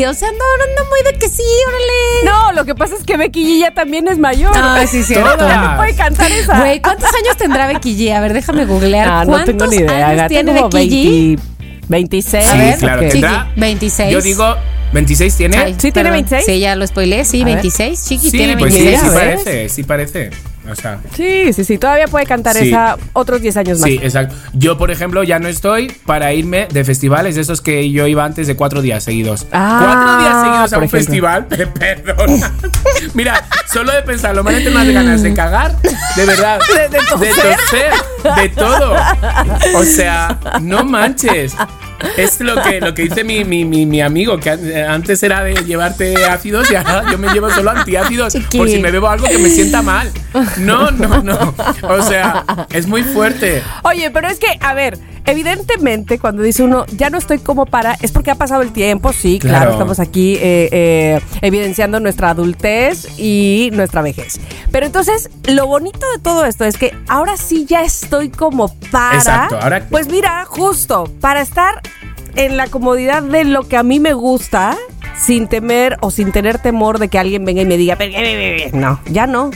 G. 0.05 0.09
O 0.09 0.15
sea, 0.15 0.29
no, 0.29 0.37
no, 0.39 0.83
no, 0.83 0.89
muy 0.91 1.01
de 1.13 1.19
que 1.19 1.29
sí, 1.29 1.43
órale. 1.69 2.25
No, 2.25 2.53
lo 2.53 2.65
que 2.65 2.75
pasa 2.75 2.95
es 2.97 3.05
que 3.05 3.17
Becky 3.17 3.45
G 3.45 3.61
ya 3.61 3.73
también 3.75 4.07
es 4.09 4.19
mayor. 4.19 4.53
Ay, 4.55 4.87
sí, 4.87 5.03
cierto. 5.05 5.37
Ya 5.47 5.71
no 5.73 5.77
puede 5.77 5.95
cantar 5.95 6.31
esa. 6.31 6.59
Güey, 6.61 6.81
¿cuántos 6.81 7.09
años 7.15 7.37
tendrá 7.37 7.67
Becky 7.67 7.97
G? 7.97 8.13
A 8.15 8.21
ver, 8.21 8.33
déjame 8.33 8.65
googlear. 8.67 9.09
Ah, 9.09 9.25
no 9.25 9.33
¿Cuántos 9.33 9.57
tengo 9.57 9.67
ni 9.71 9.77
idea. 9.79 10.09
años 10.09 10.29
tiene 10.29 10.53
Becky 10.53 10.89
G? 10.89 11.39
20 11.39 11.59
26. 11.89 12.47
A 12.47 12.53
Sí, 12.53 12.59
ver, 12.59 12.79
claro, 12.79 13.03
ok. 13.07 13.09
tendrá. 13.13 13.47
Chiqui, 13.49 13.61
26. 13.61 14.13
Yo 14.13 14.21
digo, 14.21 14.55
¿26 14.93 15.37
tiene? 15.37 15.57
Ay, 15.59 15.73
¿Sí 15.75 15.93
tiene 15.93 16.11
perdón. 16.11 16.13
26? 16.13 16.45
Sí, 16.47 16.61
ya 16.61 16.75
lo 16.77 16.87
spoileé. 16.87 17.25
Sí, 17.25 17.43
A 17.43 17.45
ver. 17.45 17.55
26. 17.57 18.05
Chiqui 18.05 18.31
sí, 18.31 18.37
tiene 18.37 18.57
pues 18.57 18.73
sí, 18.75 18.83
26. 18.85 19.01
sí 19.01 19.17
¿ves? 19.17 19.25
parece, 19.43 19.69
sí 19.69 19.83
parece. 19.83 20.31
O 20.71 20.75
sea, 20.75 20.99
Sí, 21.15 21.53
sí, 21.53 21.65
sí. 21.65 21.79
Todavía 21.79 22.07
puede 22.09 22.27
cantar 22.27 22.55
Sí. 22.57 22.69
esa 22.69 22.97
otros 23.13 23.41
10 23.41 23.57
años 23.57 23.79
más. 23.81 23.89
sí, 23.89 23.99
exacto. 24.03 24.35
Yo, 24.53 24.77
por 24.79 24.91
ejemplo, 24.91 25.23
ya 25.23 25.39
no 25.39 25.49
estoy 25.49 25.89
para 26.07 26.33
irme 26.35 26.67
de 26.71 26.85
festivales 26.85 27.35
de 27.37 27.41
esos 27.41 27.61
que 27.61 27.91
yo 27.91 28.07
iba 28.07 28.25
antes 28.25 28.47
de 28.47 28.57
cuatro 28.57 28.83
días 28.83 29.03
seguidos. 29.05 29.47
Ah, 29.53 29.81
cuatro 29.83 30.19
días 30.19 30.43
seguidos 30.43 30.73
a 30.73 30.79
un 30.79 30.85
ejemplo. 30.85 30.99
festival, 31.01 31.47
pe- 31.49 31.67
perdona. 31.67 32.53
Mira, 33.15 33.45
solo 33.73 33.93
de 33.93 34.03
pensarlo, 34.03 34.45
me 34.45 34.53
dan 34.53 34.73
unas 34.73 34.89
ganas 34.93 35.23
de 35.23 35.35
cagar, 35.35 35.77
de 36.17 36.25
verdad. 36.27 36.59
De- 36.75 36.89
de 36.89 37.05
toser. 37.07 37.35
toser, 37.35 38.35
de 38.43 38.49
todo. 38.51 38.95
O 39.75 39.85
sea, 39.85 40.39
no 40.61 40.85
manches. 40.85 41.55
Es 42.17 42.39
lo 42.41 42.63
que, 42.63 42.81
lo 42.81 42.95
que 42.95 43.03
dice 43.03 43.25
mi, 43.25 43.45
mi, 43.45 43.65
mi, 43.65 43.85
mi 43.85 44.01
amigo, 44.01 44.39
que 44.39 44.51
an- 44.51 44.77
antes 44.89 45.21
era 45.25 45.43
de 45.43 45.55
llevarte 45.65 46.15
ácidos 46.27 46.71
y 46.71 46.77
ahora 46.77 47.05
yo 47.11 47.19
me 47.19 47.29
llevo 47.33 47.51
solo 47.51 47.71
antiácidos 47.73 48.35
Chiqui. 48.35 48.59
por 48.59 48.69
si 48.69 48.79
me 48.79 48.93
bebo 48.93 49.09
algo 49.09 49.27
que 49.27 49.39
me 49.39 49.49
sienta 49.51 49.83
mal. 49.83 50.09
No, 50.59 50.91
no, 50.91 51.23
no. 51.23 51.55
O 51.89 52.03
sea, 52.03 52.45
es 52.71 52.87
muy 52.87 53.03
fuerte. 53.03 53.63
Oye, 53.85 54.11
pero 54.11 54.29
es 54.29 54.39
que, 54.39 54.47
a 54.61 54.75
ver, 54.75 54.99
evidentemente 55.25 56.19
cuando 56.19 56.43
dice 56.43 56.63
uno, 56.63 56.85
ya 56.97 57.11
no 57.11 57.19
estoy 57.19 57.39
como 57.39 57.67
para, 57.67 57.95
es 58.01 58.13
porque 58.13 58.31
ha 58.31 58.35
pasado 58.35 58.63
el 58.63 58.73
tiempo, 58.73 59.13
sí, 59.13 59.39
claro, 59.39 59.57
Claro. 59.59 59.71
estamos 59.73 60.01
aquí 60.01 60.35
eh, 60.37 60.69
eh, 60.73 61.21
evidenciando 61.43 62.01
nuestra 62.01 62.31
adultez 62.31 63.09
y 63.19 63.71
nuestra 63.73 64.03
vejez. 64.03 64.41
Pero 64.71 64.87
entonces, 64.87 65.31
lo 65.47 65.67
bonito 65.67 66.01
de 66.15 66.19
todo 66.23 66.45
esto 66.45 66.65
es 66.65 66.77
que 66.77 66.95
ahora 67.09 67.37
sí 67.37 67.67
ya 67.67 67.83
estoy 67.83 68.29
como 68.31 68.69
para... 68.91 69.17
Exacto, 69.17 69.59
ahora- 69.61 69.87
Pues 69.91 70.09
mira, 70.09 70.45
justo, 70.47 71.11
para 71.21 71.41
estar 71.41 71.81
en 72.37 72.57
la 72.57 72.67
comodidad 72.69 73.23
de 73.23 73.45
lo 73.45 73.67
que 73.67 73.77
a 73.77 73.83
mí 73.83 74.01
me 74.01 74.13
gusta, 74.13 74.77
sin 75.19 75.49
temer 75.49 75.97
o 76.01 76.11
sin 76.13 76.31
tener 76.31 76.59
temor 76.59 76.99
de 77.01 77.09
que 77.09 77.19
alguien 77.19 77.45
venga 77.45 77.63
y 77.63 77.67
me 77.67 77.77
diga, 77.77 77.97
no, 78.73 79.01
ya 79.11 79.27
no. 79.27 79.51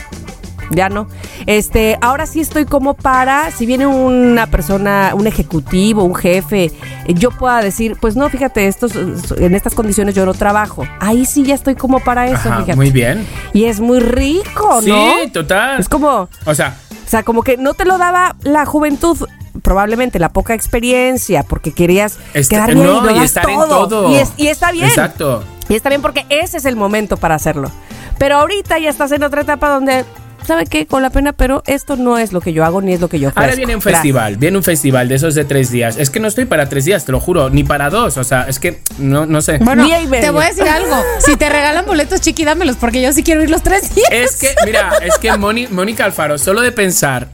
Ya 0.73 0.89
no. 0.89 1.07
Este, 1.47 1.99
ahora 2.01 2.27
sí 2.27 2.41
estoy 2.41 2.65
como 2.65 2.95
para, 2.95 3.51
si 3.51 3.67
viene 3.67 3.87
una 3.87 4.47
persona, 4.47 5.13
un 5.15 5.27
ejecutivo, 5.27 6.03
un 6.05 6.15
jefe, 6.15 6.73
yo 7.09 7.31
pueda 7.31 7.61
decir, 7.61 7.97
pues 8.01 8.17
no, 8.17 8.29
fíjate, 8.29 8.67
estos, 8.69 8.93
en 8.97 9.55
estas 9.55 9.75
condiciones 9.75 10.15
yo 10.15 10.25
no 10.27 10.35
trabajo. 10.35 10.85
Ahí 11.01 11.27
sí 11.27 11.43
ya 11.45 11.55
estoy 11.55 11.75
como 11.75 12.01
para 12.01 12.27
eso, 12.27 12.37
Ajá, 12.49 12.57
fíjate. 12.61 12.77
muy 12.77 12.91
bien. 12.91 13.27
Y 13.53 13.65
es 13.65 13.81
muy 13.81 14.01
rico, 14.01 14.81
¿no? 14.87 15.15
Sí, 15.23 15.31
total. 15.33 15.79
Es 15.81 15.89
como, 15.89 16.29
O 16.47 16.55
sea, 16.55 16.77
o 17.07 17.09
sea, 17.13 17.23
como 17.23 17.43
que 17.43 17.57
no 17.59 17.75
te 17.75 17.85
lo 17.85 17.99
daba 17.99 18.37
la 18.43 18.65
juventud, 18.65 19.19
probablemente 19.63 20.19
la 20.19 20.31
poca 20.31 20.55
experiencia, 20.55 21.43
porque 21.43 21.73
querías 21.73 22.19
Este- 22.33 22.55
quedar 22.55 22.75
bien 22.75 22.87
no, 22.87 23.11
y, 23.11 23.19
y 23.19 23.23
estar 23.23 23.49
en 23.51 23.57
todo. 23.57 23.89
todo. 23.89 24.11
Y, 24.11 24.17
es- 24.17 24.33
y 24.39 24.47
está 24.49 24.73
bien. 24.73 24.87
Exacto. 24.87 25.45
Y 25.69 25.75
está 25.75 25.89
bien 25.91 26.01
porque 26.03 26.25
ese 26.31 26.57
es 26.57 26.65
el 26.65 26.77
momento 26.77 27.17
para 27.19 27.35
hacerlo. 27.35 27.71
Pero 28.19 28.37
ahorita 28.39 28.79
ya 28.79 28.89
estás 28.91 29.13
en 29.13 29.23
otra 29.23 29.43
etapa 29.43 29.69
donde, 29.69 30.05
¿sabe 30.47 30.67
qué? 30.67 30.87
Con 30.87 31.03
la 31.03 31.11
pena, 31.11 31.33
pero 31.33 31.63
esto 31.67 31.97
no 31.97 32.19
es 32.19 32.33
lo 32.33 32.41
que 32.41 32.53
yo 32.53 32.65
hago 32.65 32.81
ni 32.83 32.93
es 32.93 33.01
lo 33.01 33.09
que 33.09 33.19
yo 33.19 33.29
ofrezco. 33.29 33.41
Ahora 33.43 33.55
viene 33.57 33.75
un 33.75 33.81
Gracias. 33.81 34.01
festival, 34.03 34.37
viene 34.37 34.57
un 34.59 34.63
festival 34.65 35.09
de 35.09 35.15
esos 35.15 35.35
de 35.35 35.45
tres 35.45 35.71
días. 35.71 35.97
Es 35.99 36.11
que 36.11 36.21
no 36.21 36.29
estoy 36.29 36.45
para 36.45 36.69
tres 36.69 36.85
días, 36.85 37.05
te 37.05 37.13
lo 37.13 37.21
juro, 37.21 37.51
ni 37.51 37.65
para 37.65 37.91
dos. 37.91 38.17
O 38.17 38.25
sea, 38.25 38.43
es 38.49 38.59
que 38.59 38.81
no, 38.99 39.27
no 39.27 39.41
sé. 39.43 39.59
Bueno, 39.59 39.87
te 40.11 40.31
voy 40.31 40.45
a 40.45 40.49
decir 40.49 40.69
algo. 40.69 40.97
Si 41.25 41.37
te 41.37 41.49
regalan 41.49 41.87
boletos, 41.87 42.21
chiqui, 42.21 42.45
dámelos 42.45 42.77
porque 42.77 43.01
yo 43.03 43.13
sí 43.13 43.23
quiero 43.23 43.43
ir 43.43 43.51
los 43.51 43.63
tres 43.63 43.95
días. 43.95 44.09
Es 44.11 44.37
que, 44.37 44.49
mira, 44.65 44.93
es 45.03 45.19
que 45.19 45.31
Moni- 45.33 45.69
Mónica 45.69 46.05
Alfaro, 46.05 46.39
solo 46.39 46.61
de 46.61 46.73
pensar 46.73 47.29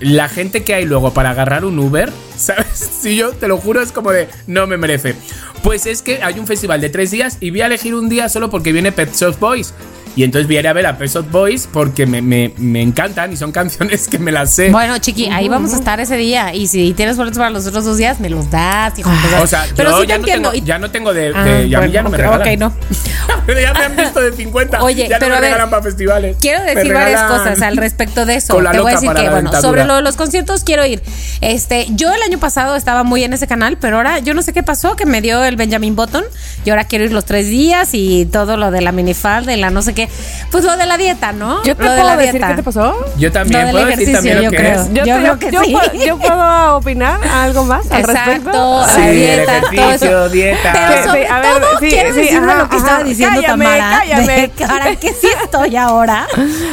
la 0.00 0.28
gente 0.28 0.62
que 0.62 0.74
hay 0.74 0.84
luego 0.84 1.12
para 1.12 1.30
agarrar 1.30 1.64
un 1.64 1.78
Uber, 1.78 2.12
¿sabes? 2.36 2.66
Si 3.00 3.16
yo 3.16 3.30
te 3.32 3.48
lo 3.48 3.58
juro, 3.58 3.80
es 3.80 3.92
como 3.92 4.10
de 4.12 4.28
no 4.46 4.66
me 4.66 4.76
merece. 4.76 5.14
Pues 5.62 5.86
es 5.86 6.02
que 6.02 6.22
hay 6.22 6.38
un 6.38 6.46
festival 6.46 6.80
de 6.80 6.88
tres 6.88 7.10
días 7.10 7.36
y 7.40 7.50
voy 7.50 7.62
a 7.62 7.66
elegir 7.66 7.94
un 7.94 8.08
día 8.08 8.28
solo 8.28 8.48
porque 8.48 8.72
viene 8.72 8.92
Pet 8.92 9.12
Shop 9.14 9.36
Boys. 9.40 9.74
Y 10.18 10.24
entonces 10.24 10.48
voy 10.48 10.56
a 10.56 10.60
ir 10.60 10.66
a 10.66 10.72
ver 10.72 10.84
a 10.84 10.98
Pet 10.98 11.08
Shop 11.12 11.30
Boys 11.30 11.68
porque 11.72 12.04
me, 12.04 12.20
me- 12.20 12.52
me 12.58 12.82
encantan 12.82 13.32
y 13.32 13.36
son 13.36 13.52
canciones 13.58 14.08
que 14.08 14.18
me 14.18 14.32
las 14.32 14.52
sé. 14.52 14.70
Bueno, 14.70 14.98
chiqui, 14.98 15.26
ahí 15.28 15.48
vamos 15.48 15.72
a 15.72 15.76
estar 15.76 16.00
ese 16.00 16.16
día. 16.16 16.52
Y 16.54 16.66
si 16.66 16.92
tienes 16.92 17.16
boletos 17.16 17.38
para 17.38 17.50
los 17.50 17.64
otros 17.68 17.84
dos 17.84 17.96
días, 17.98 18.18
me 18.18 18.28
los 18.28 18.50
das, 18.50 18.98
hijo. 18.98 19.08
o 19.40 19.46
sea, 19.46 19.64
pero 19.76 19.90
yo 19.92 20.00
sí 20.00 20.06
te 20.06 20.08
ya, 20.08 20.16
no 20.18 20.24
entiendo. 20.24 20.50
tengo, 20.50 20.66
ya 20.66 20.78
no 20.80 20.90
tengo 20.90 21.14
de. 21.14 21.32
Ah, 21.32 21.60
ya 21.62 21.78
a 21.78 21.82
mí 21.82 21.92
ya 21.92 22.02
no 22.02 22.10
me 22.10 22.16
regalan. 22.16 22.40
ok, 22.40 22.58
no. 22.58 22.72
Pero 23.46 23.60
ya 23.60 23.72
me 23.72 23.84
han 23.84 23.96
visto 23.96 24.20
de 24.20 24.32
50. 24.32 24.82
Oye, 24.82 25.08
ya 25.08 25.18
pero 25.18 25.30
no 25.30 25.36
a 25.36 25.36
me 25.36 25.40
ver, 25.42 25.52
regalan 25.52 25.70
para 25.70 25.82
festivales. 25.82 26.36
Quiero 26.38 26.62
decir 26.64 26.92
varias 26.92 27.22
cosas 27.22 27.62
al 27.62 27.78
respecto 27.78 28.26
de 28.26 28.34
eso. 28.34 28.52
con 28.54 28.62
la 28.64 28.72
Te 28.72 28.80
voy 28.80 28.92
a 28.92 28.94
decir 28.96 29.08
que, 29.08 29.22
bueno, 29.22 29.36
dentadura. 29.36 29.60
sobre 29.62 29.84
lo 29.86 29.96
de 29.96 30.02
los 30.02 30.16
conciertos 30.16 30.64
quiero 30.64 30.84
ir. 30.84 31.02
Este, 31.40 31.86
yo 31.90 32.12
el 32.12 32.20
año 32.22 32.38
pasado 32.38 32.76
estaba 32.76 33.04
muy 33.04 33.24
en 33.24 33.32
ese 33.32 33.46
canal, 33.46 33.78
pero 33.80 33.96
ahora 33.96 34.18
yo 34.18 34.34
no 34.34 34.42
sé 34.42 34.52
qué 34.52 34.62
pasó, 34.62 34.96
que 34.96 35.06
me 35.06 35.22
dio 35.22 35.42
el 35.44 35.56
Benjamin 35.56 35.96
Button 35.96 36.24
y 36.66 36.70
ahora 36.70 36.84
quiero 36.84 37.06
ir 37.06 37.12
los 37.12 37.24
tres 37.24 37.46
días 37.48 37.90
y 37.92 38.26
todo 38.26 38.58
lo 38.58 38.70
de 38.70 38.82
la 38.82 38.92
minifalda 38.92 39.54
y 39.54 39.60
la 39.60 39.70
no 39.70 39.80
sé 39.80 39.94
qué. 39.94 40.07
Pues 40.50 40.64
lo 40.64 40.76
de 40.78 40.86
la 40.86 40.96
dieta, 40.96 41.32
¿no? 41.32 41.62
¿Yo 41.64 41.76
te 41.76 41.82
lo 41.84 41.90
de 41.90 41.96
puedo 42.00 42.10
la 42.10 42.16
decir 42.16 42.32
dieta. 42.32 42.48
qué 42.48 42.54
te 42.54 42.62
pasó? 42.62 42.94
Yo 43.18 43.30
también 43.30 43.66
Lo 43.66 43.72
puedo 43.72 43.84
decir 43.86 44.12
también 44.12 44.36
lo 44.36 44.42
yo 44.44 44.50
que 44.50 44.56
creo. 44.56 44.80
es. 44.80 44.92
Yo 44.94 45.02
creo 45.02 45.38
que 45.38 45.50
yo 45.52 45.62
sí. 45.64 45.72
puedo- 45.72 45.92
yo 46.06 46.18
puedo 46.18 46.76
opinar 46.76 47.20
algo 47.34 47.64
más 47.64 47.90
al 47.90 48.02
respecto. 48.04 48.80
Exacto, 48.80 48.86
Sí, 48.94 49.00
la 49.00 49.08
el 49.10 49.16
dieta, 49.16 49.60
todo 49.76 49.90
eso. 49.92 50.28
dieta. 50.30 50.72
Pero 50.72 51.04
sobre 51.04 51.26
sí, 51.26 51.32
a 51.32 51.40
ver, 51.40 51.52
todo 51.60 51.78
sí, 51.80 51.88
quiero 51.90 52.14
sí, 52.14 52.20
decirle 52.20 52.52
ajá, 52.52 52.58
lo 52.62 52.68
que 52.70 52.76
estaba 52.76 52.96
ajá. 52.96 53.04
diciendo 53.04 53.40
Cállame, 53.42 53.64
Tamara. 53.64 53.98
cállame. 53.98 54.36
de 54.40 54.48
¿Para 54.66 54.96
qué 54.96 55.08
sí 55.12 55.28
estoy 55.44 55.76
ahora? 55.76 56.26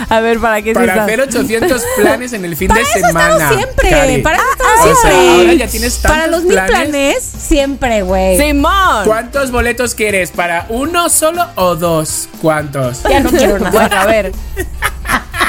A 0.09 0.19
ver, 0.21 0.39
¿para 0.39 0.61
qué 0.61 0.69
sí 0.69 0.73
Para 0.73 1.03
hacer 1.03 1.19
800 1.21 1.83
planes 1.97 2.31
en 2.33 2.45
el 2.45 2.55
fin 2.55 2.69
Para 2.69 2.79
de 2.81 2.87
eso 2.89 3.07
semana. 3.07 3.49
siempre. 3.49 4.21
Para 4.23 4.37
eso 4.37 4.45
he 4.45 4.51
estado 4.51 4.69
O 4.79 4.83
sea, 5.01 5.11
siempre. 5.11 5.29
ahora 5.41 5.53
ya 5.53 5.67
tienes 5.67 5.97
Para 5.97 6.27
los 6.27 6.43
mil 6.43 6.53
planes. 6.53 6.69
planes, 6.71 7.23
siempre, 7.23 8.01
güey. 8.03 8.37
Simón. 8.39 9.03
¿Cuántos 9.05 9.51
boletos 9.51 9.95
quieres? 9.95 10.31
¿Para 10.31 10.65
uno 10.69 11.09
solo 11.09 11.45
o 11.55 11.75
dos? 11.75 12.29
¿Cuántos? 12.41 13.03
Ya 13.03 13.19
no 13.31 13.37
quiero 13.37 13.59
nada. 13.59 13.71
Bueno, 13.71 13.95
a 13.97 14.05
ver. 14.05 14.31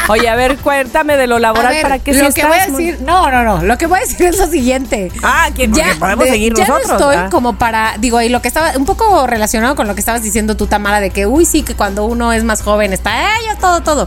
Oye, 0.08 0.28
a 0.28 0.36
ver, 0.36 0.56
cuéntame 0.58 1.16
de 1.16 1.26
lo 1.26 1.40
laboral 1.40 1.72
ver, 1.72 1.82
para 1.82 1.98
qué 1.98 2.12
lo 2.12 2.28
sí 2.28 2.34
que 2.34 2.40
estás 2.42 2.48
voy 2.48 2.58
a 2.58 2.68
muy- 2.68 2.84
decir, 2.84 3.00
no, 3.04 3.28
no, 3.28 3.42
no, 3.42 3.62
lo 3.64 3.76
que 3.76 3.86
voy 3.86 3.98
a 3.98 4.02
decir 4.02 4.26
es 4.26 4.38
lo 4.38 4.46
siguiente. 4.46 5.10
Ah, 5.24 5.48
que 5.52 5.68
porque 5.68 5.94
podemos 5.98 6.28
seguir 6.28 6.54
ya 6.54 6.64
nosotros. 6.68 7.00
no 7.00 7.10
estoy 7.12 7.30
como 7.30 7.58
para, 7.58 7.96
digo, 7.98 8.22
y 8.22 8.28
lo 8.28 8.40
que 8.40 8.46
estaba, 8.46 8.70
un 8.76 8.84
poco 8.86 9.26
relacionado 9.26 9.74
con 9.74 9.88
lo 9.88 9.94
que 9.96 10.00
estabas 10.00 10.22
diciendo 10.22 10.56
tú, 10.56 10.68
Tamara, 10.68 11.00
de 11.00 11.10
que, 11.10 11.26
uy, 11.26 11.44
sí, 11.44 11.64
que 11.64 11.74
cuando 11.74 12.04
uno 12.04 12.32
es 12.32 12.44
más 12.44 12.62
joven 12.62 12.92
está, 12.92 13.20
eh, 13.20 13.38
ya 13.46 13.56
todo, 13.56 13.80
todo. 13.82 14.06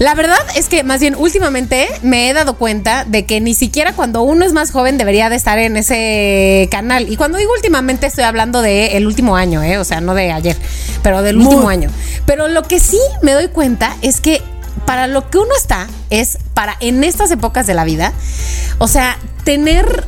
La 0.00 0.14
verdad 0.14 0.38
es 0.56 0.70
que 0.70 0.82
más 0.82 0.98
bien 0.98 1.14
últimamente 1.14 1.86
me 2.00 2.30
he 2.30 2.32
dado 2.32 2.56
cuenta 2.56 3.04
de 3.04 3.26
que 3.26 3.38
ni 3.42 3.52
siquiera 3.52 3.92
cuando 3.92 4.22
uno 4.22 4.46
es 4.46 4.54
más 4.54 4.70
joven 4.70 4.96
debería 4.96 5.28
de 5.28 5.36
estar 5.36 5.58
en 5.58 5.76
ese 5.76 6.68
canal. 6.70 7.12
Y 7.12 7.16
cuando 7.16 7.36
digo 7.36 7.52
últimamente 7.52 8.06
estoy 8.06 8.24
hablando 8.24 8.62
de 8.62 8.96
el 8.96 9.06
último 9.06 9.36
año, 9.36 9.62
¿eh? 9.62 9.76
o 9.76 9.84
sea, 9.84 10.00
no 10.00 10.14
de 10.14 10.32
ayer, 10.32 10.56
pero 11.02 11.20
del 11.20 11.36
último 11.36 11.68
año. 11.68 11.90
Pero 12.24 12.48
lo 12.48 12.62
que 12.62 12.80
sí 12.80 12.98
me 13.20 13.32
doy 13.32 13.48
cuenta 13.48 13.94
es 14.00 14.22
que 14.22 14.40
para 14.86 15.06
lo 15.06 15.28
que 15.28 15.36
uno 15.36 15.50
está 15.54 15.86
es 16.08 16.38
para 16.54 16.78
en 16.80 17.04
estas 17.04 17.30
épocas 17.30 17.66
de 17.66 17.74
la 17.74 17.84
vida, 17.84 18.14
o 18.78 18.88
sea, 18.88 19.18
tener 19.44 20.06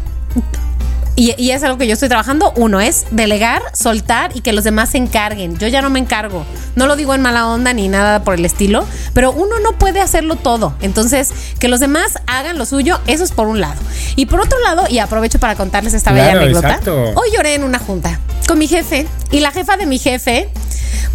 y, 1.15 1.35
y 1.37 1.51
es 1.51 1.63
algo 1.63 1.79
que 1.79 1.87
yo 1.87 1.93
estoy 1.93 2.09
trabajando. 2.09 2.53
Uno 2.57 2.81
es 2.81 3.07
delegar, 3.11 3.63
soltar 3.75 4.35
y 4.35 4.41
que 4.41 4.53
los 4.53 4.65
demás 4.65 4.91
se 4.91 4.99
encarguen. 4.99 5.59
Yo 5.59 5.69
ya 5.69 5.83
no 5.83 5.91
me 5.91 5.99
encargo. 5.99 6.45
No 6.75 6.87
lo 6.87 6.97
digo 6.97 7.15
en 7.15 7.21
mala 7.21 7.47
onda 7.49 7.73
ni 7.73 7.89
nada 7.89 8.25
por 8.25 8.35
el 8.35 8.45
estilo, 8.45 8.85
pero 9.13 9.33
uno 9.33 9.61
no 9.61 9.73
puede 9.73 10.01
hacerlo 10.01 10.37
todo. 10.37 10.75
Entonces, 10.81 11.31
que 11.59 11.69
los 11.69 11.81
demás 11.81 12.19
hagan 12.27 12.59
lo 12.59 12.67
suyo, 12.67 12.99
eso 13.07 13.25
es 13.25 13.33
por 13.33 13.47
un 13.47 13.61
lado. 13.61 13.81
Y 14.17 14.27
por 14.27 14.41
otro 14.41 14.59
lado, 14.61 14.85
y 14.89 14.99
aprovecho 14.99 15.39
para 15.39 15.55
contarles 15.55 15.95
esta 15.95 16.13
bella 16.13 16.33
anécdota. 16.33 16.69
exacto. 16.69 17.13
Hoy 17.15 17.29
lloré 17.35 17.55
en 17.55 17.65
una 17.65 17.79
junta 17.79 18.19
con 18.49 18.59
mi 18.59 18.67
jefe 18.67 19.07
y 19.31 19.41
la 19.41 19.51
jefa 19.51 19.77
de 19.77 19.87
mi 19.87 19.99
jefe, 19.99 20.49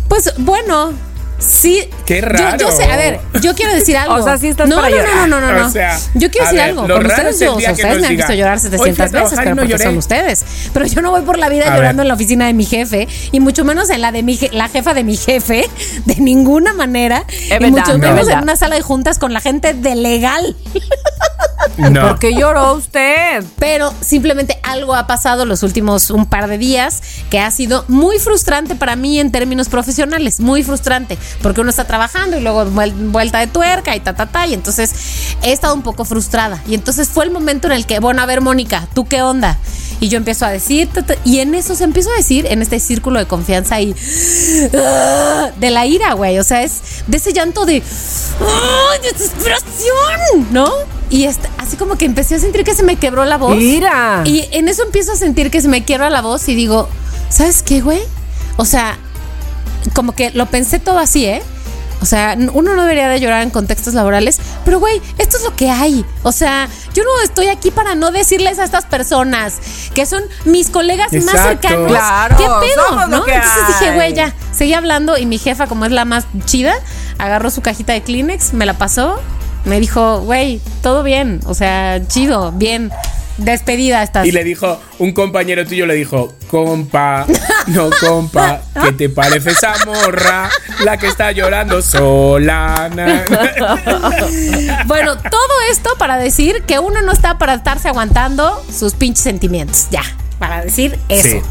pues 0.07 0.33
bueno. 0.37 0.93
Sí, 1.39 1.87
Qué 2.05 2.21
raro. 2.21 2.57
Yo, 2.57 2.71
sé, 2.71 2.83
a 2.85 2.95
ver, 2.97 3.19
yo 3.41 3.53
quiero 3.53 3.73
decir 3.73 3.95
algo. 3.97 4.15
O 4.15 4.23
sea, 4.23 4.37
sí 4.37 4.47
estás 4.47 4.67
no, 4.67 4.77
para 4.77 4.89
no, 4.89 4.95
llorar. 4.95 5.15
no, 5.15 5.27
no, 5.27 5.41
no, 5.41 5.53
no, 5.53 5.59
no. 5.59 5.67
O 5.67 5.69
sea, 5.69 5.97
yo 6.15 6.31
quiero 6.31 6.47
a 6.47 6.51
decir 6.51 6.59
ver, 6.61 6.69
algo. 6.69 6.87
lo 6.87 6.95
Con 6.95 7.05
ustedes, 7.05 7.35
es 7.35 7.39
yo, 7.41 7.57
que 7.57 7.71
ustedes 7.71 8.01
me 8.01 8.07
han 8.07 8.15
visto 8.17 8.33
llorar 8.33 8.57
"Hoy 8.57 8.59
fui 8.61 8.77
a 8.77 9.07
700 9.07 9.11
veces, 9.11 9.33
y 9.33 9.35
pero 9.35 9.49
no 9.55 9.55
porque 9.61 9.71
lloré". 9.73 9.83
son 9.83 9.97
ustedes. 9.97 10.45
Pero 10.73 10.85
yo 10.87 11.01
no 11.01 11.11
voy 11.11 11.21
por 11.21 11.37
la 11.37 11.49
vida 11.49 11.65
A 11.71 11.75
llorando 11.75 12.01
ver. 12.01 12.05
en 12.05 12.07
la 12.07 12.13
oficina 12.15 12.47
de 12.47 12.53
mi 12.53 12.65
jefe 12.65 13.07
y 13.31 13.39
mucho 13.39 13.63
menos 13.65 13.89
en 13.89 14.01
la 14.01 14.11
de 14.11 14.23
mi 14.23 14.37
je- 14.37 14.51
la 14.51 14.67
jefa 14.69 14.93
de 14.93 15.03
mi 15.03 15.15
jefe, 15.17 15.69
de 16.05 16.15
ninguna 16.15 16.73
manera. 16.73 17.23
y 17.45 17.49
verdad, 17.49 17.69
mucho 17.69 17.91
no. 17.93 17.99
menos 17.99 18.27
Es 18.27 18.33
en 18.33 18.39
una 18.39 18.55
sala 18.55 18.75
de 18.75 18.81
juntas 18.81 19.19
con 19.19 19.31
la 19.33 19.39
gente 19.41 19.73
de 19.73 19.95
legal. 19.95 20.55
No. 21.77 22.01
¿Por 22.07 22.19
qué 22.19 22.33
lloró 22.33 22.73
usted? 22.73 23.43
Pero 23.59 23.93
simplemente 24.01 24.57
algo 24.63 24.95
ha 24.95 25.05
pasado 25.05 25.45
los 25.45 25.61
últimos 25.63 26.09
un 26.09 26.25
par 26.25 26.47
de 26.47 26.57
días 26.57 27.01
que 27.29 27.39
ha 27.39 27.51
sido 27.51 27.85
muy 27.87 28.17
frustrante 28.19 28.73
para 28.75 28.95
mí 28.95 29.19
en 29.19 29.31
términos 29.31 29.69
profesionales, 29.69 30.39
muy 30.39 30.63
frustrante, 30.63 31.17
porque 31.41 31.61
uno 31.61 31.69
está 31.69 31.85
trabajando 31.85 32.37
y 32.37 32.41
luego 32.41 32.65
vuel- 32.65 33.11
vuelta 33.11 33.39
de 33.39 33.47
tuerca 33.47 33.95
y 33.95 33.99
ta, 33.99 34.13
ta, 34.15 34.25
ta, 34.27 34.47
y 34.47 34.53
entonces 34.53 34.91
he 35.43 35.51
estado 35.51 35.73
un 35.73 35.81
poco 35.83 36.05
frustrada. 36.05 36.61
Y 36.67 36.75
entonces 36.75 37.07
fue 37.09 37.25
el 37.25 37.31
momento 37.31 37.67
en 37.67 37.73
el 37.73 37.85
que, 37.85 37.99
bueno, 37.99 38.21
a 38.21 38.25
ver, 38.25 38.41
Mónica, 38.41 38.87
¿tú 38.93 39.07
qué 39.07 39.21
onda? 39.21 39.57
Y 39.99 40.09
yo 40.09 40.17
empiezo 40.17 40.45
a 40.45 40.49
decir, 40.49 40.89
ta, 40.93 41.03
ta, 41.03 41.15
y 41.25 41.39
en 41.39 41.55
eso 41.55 41.75
se 41.75 41.83
empiezo 41.83 42.11
a 42.11 42.15
decir, 42.15 42.45
en 42.47 42.61
este 42.61 42.79
círculo 42.79 43.17
de 43.19 43.25
confianza 43.25 43.81
y 43.81 43.95
¡ah! 44.75 45.49
de 45.59 45.69
la 45.71 45.85
ira, 45.85 46.13
güey, 46.13 46.37
o 46.39 46.43
sea, 46.43 46.63
es 46.63 46.73
de 47.07 47.17
ese 47.17 47.33
llanto 47.33 47.65
de 47.65 47.81
¡ay, 48.41 48.99
desesperación! 49.11 50.47
¿No? 50.51 50.71
Y 51.09 51.25
así 51.25 51.77
como 51.79 51.97
que 51.97 52.05
empecé 52.05 52.35
a 52.35 52.39
sentir 52.39 52.63
que 52.63 52.75
se 52.75 52.83
me 52.83 52.97
quebró 52.97 53.25
la 53.25 53.37
voz. 53.37 53.55
Mira. 53.55 54.23
Y 54.25 54.47
en 54.51 54.67
eso 54.67 54.83
empiezo 54.83 55.13
a 55.13 55.15
sentir 55.15 55.49
que 55.49 55.61
se 55.61 55.67
me 55.67 55.83
quiebra 55.85 56.09
la 56.09 56.21
voz 56.21 56.47
y 56.49 56.55
digo, 56.55 56.89
¿sabes 57.29 57.63
qué, 57.63 57.81
güey? 57.81 58.01
O 58.57 58.65
sea, 58.65 58.99
como 59.97 60.11
que 60.11 60.29
lo 60.29 60.45
pensé 60.45 60.77
todo 60.77 60.99
así, 60.99 61.25
¿eh? 61.25 61.41
O 62.03 62.05
sea, 62.05 62.37
uno 62.53 62.75
no 62.75 62.83
debería 62.83 63.09
de 63.09 63.19
llorar 63.19 63.41
en 63.41 63.49
contextos 63.49 63.95
laborales, 63.95 64.39
pero 64.63 64.79
güey, 64.79 65.01
esto 65.17 65.37
es 65.37 65.43
lo 65.43 65.55
que 65.55 65.71
hay. 65.71 66.05
O 66.21 66.31
sea, 66.31 66.69
yo 66.93 67.03
no 67.03 67.09
estoy 67.23 67.47
aquí 67.47 67.71
para 67.71 67.95
no 67.95 68.11
decirles 68.11 68.59
a 68.59 68.63
estas 68.63 68.85
personas 68.85 69.55
que 69.95 70.05
son 70.05 70.23
mis 70.45 70.69
colegas 70.69 71.11
más 71.13 71.41
cercanos. 71.41 71.87
Claro, 71.87 72.37
¿Qué 72.37 72.43
pedo? 72.43 73.07
¿no? 73.07 73.25
Entonces 73.25 73.67
dije, 73.69 73.95
güey, 73.95 74.13
ya. 74.13 74.35
Seguí 74.53 74.75
hablando 74.75 75.17
y 75.17 75.25
mi 75.25 75.39
jefa, 75.39 75.65
como 75.65 75.85
es 75.85 75.91
la 75.91 76.05
más 76.05 76.27
chida, 76.45 76.75
agarró 77.17 77.49
su 77.49 77.63
cajita 77.63 77.93
de 77.93 78.03
Kleenex, 78.03 78.53
me 78.53 78.67
la 78.67 78.75
pasó, 78.75 79.19
me 79.65 79.79
dijo, 79.79 80.19
güey, 80.19 80.61
todo 80.83 81.01
bien. 81.01 81.39
O 81.47 81.55
sea, 81.55 82.07
chido, 82.07 82.51
bien. 82.51 82.91
Despedida 83.37 84.01
estás. 84.03 84.25
Y 84.25 84.31
le 84.31 84.43
dijo, 84.43 84.79
un 84.99 85.11
compañero 85.13 85.65
tuyo 85.65 85.85
le 85.85 85.93
dijo, 85.93 86.33
compa, 86.49 87.25
no 87.67 87.89
compa, 87.99 88.61
¿qué 88.83 88.91
te 88.93 89.09
parece 89.09 89.51
esa 89.51 89.73
morra? 89.85 90.49
La 90.83 90.97
que 90.97 91.07
está 91.07 91.31
llorando 91.31 91.81
sola. 91.81 92.89
na, 92.95 93.23
na". 93.29 93.77
Bueno, 94.85 95.17
todo 95.17 95.53
esto 95.71 95.91
para 95.97 96.17
decir 96.17 96.63
que 96.63 96.79
uno 96.79 97.01
no 97.01 97.11
está 97.11 97.37
para 97.37 97.53
estarse 97.53 97.87
aguantando 97.89 98.63
sus 98.75 98.93
pinches 98.93 99.23
sentimientos. 99.23 99.87
Ya, 99.91 100.03
para 100.39 100.63
decir 100.63 100.97
eso. 101.09 101.27
Sí. 101.27 101.41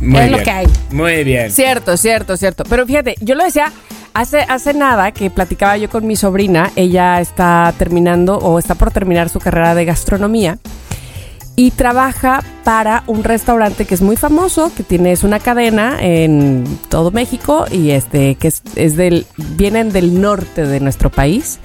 Muy 0.00 0.20
Es 0.20 0.30
lo 0.30 0.36
bien. 0.38 0.44
que 0.44 0.50
hay. 0.50 0.66
Muy 0.90 1.24
bien. 1.24 1.50
Cierto, 1.50 1.96
cierto, 1.96 2.36
cierto. 2.36 2.64
Pero 2.68 2.86
fíjate, 2.86 3.14
yo 3.20 3.34
lo 3.34 3.44
decía 3.44 3.72
hace, 4.12 4.40
hace 4.48 4.74
nada 4.74 5.12
que 5.12 5.30
platicaba 5.30 5.76
yo 5.78 5.88
con 5.88 6.06
mi 6.06 6.14
sobrina. 6.16 6.70
Ella 6.76 7.20
está 7.20 7.72
terminando 7.78 8.36
o 8.38 8.58
está 8.58 8.74
por 8.74 8.90
terminar 8.90 9.28
su 9.30 9.38
carrera 9.40 9.74
de 9.74 9.84
gastronomía 9.84 10.58
y 11.56 11.70
trabaja 11.70 12.42
para 12.64 13.04
un 13.06 13.22
restaurante 13.22 13.84
que 13.84 13.94
es 13.94 14.02
muy 14.02 14.16
famoso, 14.16 14.72
que 14.76 14.82
tiene 14.82 15.12
es 15.12 15.22
una 15.22 15.38
cadena 15.38 15.96
en 16.00 16.64
todo 16.88 17.10
México 17.12 17.66
y 17.70 17.90
este 17.90 18.34
que 18.36 18.48
es, 18.48 18.62
es 18.74 18.96
del 18.96 19.26
vienen 19.36 19.90
del 19.92 20.20
norte 20.20 20.66
de 20.66 20.80
nuestro 20.80 21.10
país. 21.10 21.58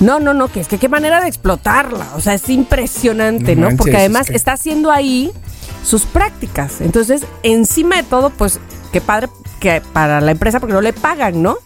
No, 0.00 0.18
no, 0.20 0.34
no, 0.34 0.48
que 0.48 0.60
es 0.60 0.68
que 0.68 0.78
qué 0.78 0.88
manera 0.88 1.20
de 1.22 1.28
explotarla, 1.28 2.06
o 2.16 2.20
sea, 2.20 2.34
es 2.34 2.48
impresionante, 2.48 3.54
No 3.54 3.62
¿no? 3.62 3.66
manches, 3.68 3.78
Porque 3.78 3.96
además 3.96 4.22
es 4.22 4.30
que- 4.30 4.36
está 4.36 4.52
haciendo 4.52 4.90
ahí 4.90 5.30
sus 5.84 6.02
prácticas. 6.02 6.80
Entonces, 6.80 7.22
encima 7.42 7.96
de 7.96 8.02
todo, 8.02 8.30
pues 8.30 8.58
qué 8.92 9.00
padre 9.00 9.28
que 9.60 9.80
para 9.92 10.20
la 10.20 10.32
empresa 10.32 10.58
porque 10.60 10.74
no 10.74 10.80
le 10.80 10.92
pagan, 10.92 11.42
¿no? 11.42 11.56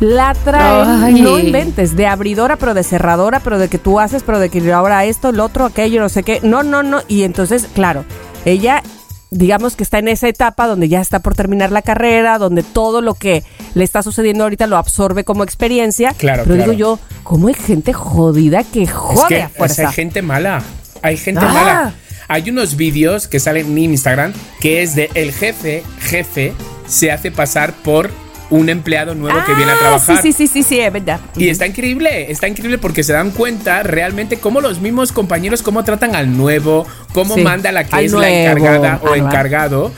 La 0.00 0.32
traen, 0.34 1.02
Ay. 1.04 1.20
no 1.22 1.38
inventes, 1.38 1.96
de 1.96 2.06
abridora, 2.06 2.56
pero 2.56 2.72
de 2.74 2.84
cerradora, 2.84 3.40
pero 3.40 3.58
de 3.58 3.68
que 3.68 3.78
tú 3.78 3.98
haces, 3.98 4.22
pero 4.22 4.38
de 4.38 4.48
que 4.48 4.72
ahora 4.72 5.04
esto, 5.04 5.30
el 5.30 5.40
otro, 5.40 5.64
aquello, 5.64 6.00
no 6.00 6.08
sé 6.08 6.22
qué. 6.22 6.38
No, 6.42 6.62
no, 6.62 6.82
no. 6.84 7.00
Y 7.08 7.24
entonces, 7.24 7.66
claro, 7.74 8.04
ella, 8.44 8.82
digamos 9.30 9.74
que 9.74 9.82
está 9.82 9.98
en 9.98 10.06
esa 10.06 10.28
etapa 10.28 10.68
donde 10.68 10.88
ya 10.88 11.00
está 11.00 11.18
por 11.18 11.34
terminar 11.34 11.72
la 11.72 11.82
carrera, 11.82 12.38
donde 12.38 12.62
todo 12.62 13.00
lo 13.00 13.14
que 13.14 13.42
le 13.74 13.82
está 13.82 14.02
sucediendo 14.04 14.44
ahorita 14.44 14.68
lo 14.68 14.76
absorbe 14.76 15.24
como 15.24 15.42
experiencia. 15.42 16.12
Claro, 16.16 16.44
Pero 16.44 16.54
claro. 16.56 16.70
digo 16.72 16.78
yo, 16.78 16.98
¿cómo 17.24 17.48
hay 17.48 17.54
gente 17.54 17.92
jodida 17.92 18.62
que 18.62 18.84
Es 18.84 18.92
jode 18.92 19.26
que 19.28 19.42
a 19.42 19.50
hay 19.88 19.92
gente 19.94 20.22
mala. 20.22 20.62
Hay 21.02 21.16
gente 21.16 21.40
Ah. 21.44 21.52
mala. 21.52 21.94
Hay 22.28 22.50
unos 22.50 22.76
vídeos 22.76 23.26
que 23.26 23.40
salen 23.40 23.66
en 23.66 23.78
Instagram 23.78 24.32
que 24.60 24.82
es 24.82 24.94
de 24.94 25.10
el 25.14 25.32
jefe, 25.32 25.82
jefe, 26.00 26.52
se 26.86 27.10
hace 27.10 27.30
pasar 27.30 27.72
por 27.72 28.10
un 28.50 28.68
empleado 28.70 29.14
nuevo 29.14 29.38
que 29.44 29.54
viene 29.54 29.70
a 29.72 29.74
Ah, 29.74 29.78
trabajar. 29.78 30.22
Sí, 30.22 30.32
sí, 30.32 30.46
sí, 30.46 30.52
sí, 30.52 30.62
sí, 30.62 30.80
es 30.80 30.92
verdad. 30.92 31.20
Y 31.36 31.48
está 31.50 31.66
increíble, 31.66 32.30
está 32.30 32.48
increíble 32.48 32.78
porque 32.78 33.02
se 33.04 33.12
dan 33.12 33.30
cuenta 33.30 33.82
realmente 33.82 34.38
cómo 34.38 34.60
los 34.60 34.80
mismos 34.80 35.12
compañeros, 35.12 35.62
cómo 35.62 35.84
tratan 35.84 36.16
al 36.16 36.36
nuevo, 36.36 36.86
cómo 37.12 37.34
Sí, 37.34 37.42
manda 37.42 37.72
la 37.72 37.84
que 37.84 38.04
es 38.04 38.12
la 38.12 38.18
nuevo, 38.20 38.34
encargada 38.34 39.00
o 39.02 39.14
encargado, 39.14 39.92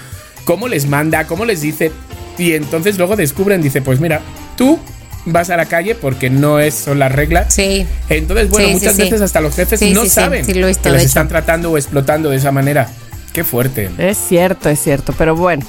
cómo 0.45 0.67
les 0.69 0.87
manda, 0.87 1.27
cómo 1.27 1.45
les 1.45 1.61
dice. 1.61 1.93
Y 2.39 2.55
entonces 2.55 2.99
luego 2.99 3.17
descubren, 3.17 3.63
dice, 3.63 3.83
pues 3.83 4.01
mira, 4.01 4.21
tú 4.57 4.79
vas 5.27 5.51
a 5.51 5.57
la 5.57 5.67
calle 5.67 5.95
porque 5.95 6.31
no 6.31 6.59
es, 6.59 6.75
son 6.75 6.99
las 6.99 7.13
reglas. 7.13 7.53
Sí. 7.55 7.87
Entonces, 8.09 8.49
bueno, 8.49 8.69
Sí, 8.69 8.75
muchas 8.75 8.97
sí. 8.97 9.03
veces 9.03 9.21
hasta 9.21 9.41
los 9.41 9.55
jefes 9.55 9.81
no 9.93 10.07
saben 10.07 10.45
que 10.45 10.55
les 10.55 10.79
hecho. 10.79 10.97
están 10.97 11.29
tratando 11.29 11.71
o 11.71 11.77
explotando 11.77 12.31
de 12.31 12.37
esa 12.39 12.51
manera. 12.51 12.89
Qué 13.33 13.45
fuerte. 13.45 13.91
Es 13.99 14.19
cierto, 14.19 14.69
es 14.71 14.83
cierto, 14.83 15.15
pero 15.17 15.37
bueno. 15.37 15.65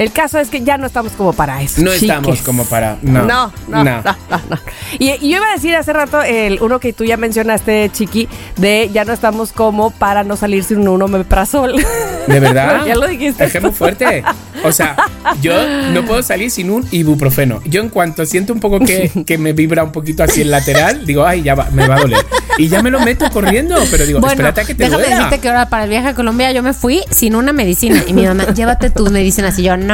El 0.00 0.12
caso 0.12 0.38
es 0.38 0.48
que 0.48 0.62
ya 0.62 0.78
no 0.78 0.86
estamos 0.86 1.12
como 1.12 1.34
para 1.34 1.60
eso. 1.60 1.82
No 1.82 1.92
estamos 1.92 2.26
chiques. 2.26 2.42
como 2.42 2.64
para. 2.64 2.96
No. 3.02 3.22
No, 3.26 3.52
no, 3.68 3.84
No. 3.84 3.84
no, 3.84 4.02
no, 4.02 4.40
no. 4.48 4.56
Y, 4.98 5.10
y 5.10 5.28
yo 5.30 5.36
iba 5.36 5.46
a 5.48 5.52
decir 5.52 5.76
hace 5.76 5.92
rato 5.92 6.22
el 6.22 6.58
uno 6.62 6.80
que 6.80 6.92
tú 6.94 7.04
ya 7.04 7.16
mencionaste, 7.18 7.90
Chiqui, 7.92 8.26
de 8.56 8.88
ya 8.92 9.04
no 9.04 9.12
estamos 9.12 9.52
como 9.52 9.90
para 9.90 10.24
no 10.24 10.36
salir 10.36 10.64
sin 10.64 10.88
un 10.88 11.02
omeprazol. 11.02 11.76
¿De 12.26 12.40
verdad? 12.40 12.86
ya 12.86 12.94
lo 12.96 13.06
dijiste. 13.06 13.44
Es 13.44 13.52
que 13.52 13.58
es 13.58 13.64
muy 13.64 13.72
fuerte. 13.72 14.24
O 14.64 14.72
sea, 14.72 14.96
yo 15.42 15.52
no 15.92 16.04
puedo 16.06 16.22
salir 16.22 16.50
sin 16.50 16.70
un 16.70 16.86
ibuprofeno. 16.90 17.60
Yo 17.66 17.82
en 17.82 17.90
cuanto 17.90 18.24
siento 18.24 18.52
un 18.54 18.60
poco 18.60 18.80
que, 18.80 19.10
que 19.26 19.36
me 19.38 19.52
vibra 19.52 19.84
un 19.84 19.92
poquito 19.92 20.22
así 20.24 20.40
el 20.40 20.50
lateral, 20.50 21.04
digo, 21.04 21.26
ay, 21.26 21.42
ya 21.42 21.54
va, 21.54 21.68
me 21.72 21.86
va 21.86 21.96
a 21.96 22.00
doler. 22.00 22.24
Y 22.58 22.68
ya 22.68 22.82
me 22.82 22.90
lo 22.90 23.00
meto 23.00 23.30
corriendo, 23.30 23.76
pero 23.90 24.04
digo, 24.06 24.18
Bueno, 24.20 24.32
espérate 24.32 24.60
a 24.62 24.64
que 24.64 24.74
te 24.74 24.84
déjame 24.84 25.02
duela. 25.02 25.16
decirte 25.16 25.38
que 25.40 25.48
ahora 25.48 25.68
para 25.68 25.84
el 25.84 25.90
viaje 25.90 26.08
a 26.08 26.14
Colombia 26.14 26.52
yo 26.52 26.62
me 26.62 26.72
fui 26.74 27.02
sin 27.10 27.34
una 27.36 27.52
medicina. 27.52 28.02
Y 28.06 28.12
mi 28.14 28.26
mamá, 28.26 28.46
llévate 28.52 28.90
tus 28.90 29.10
medicinas. 29.10 29.58
Y 29.58 29.62
yo, 29.64 29.76
no. 29.76 29.89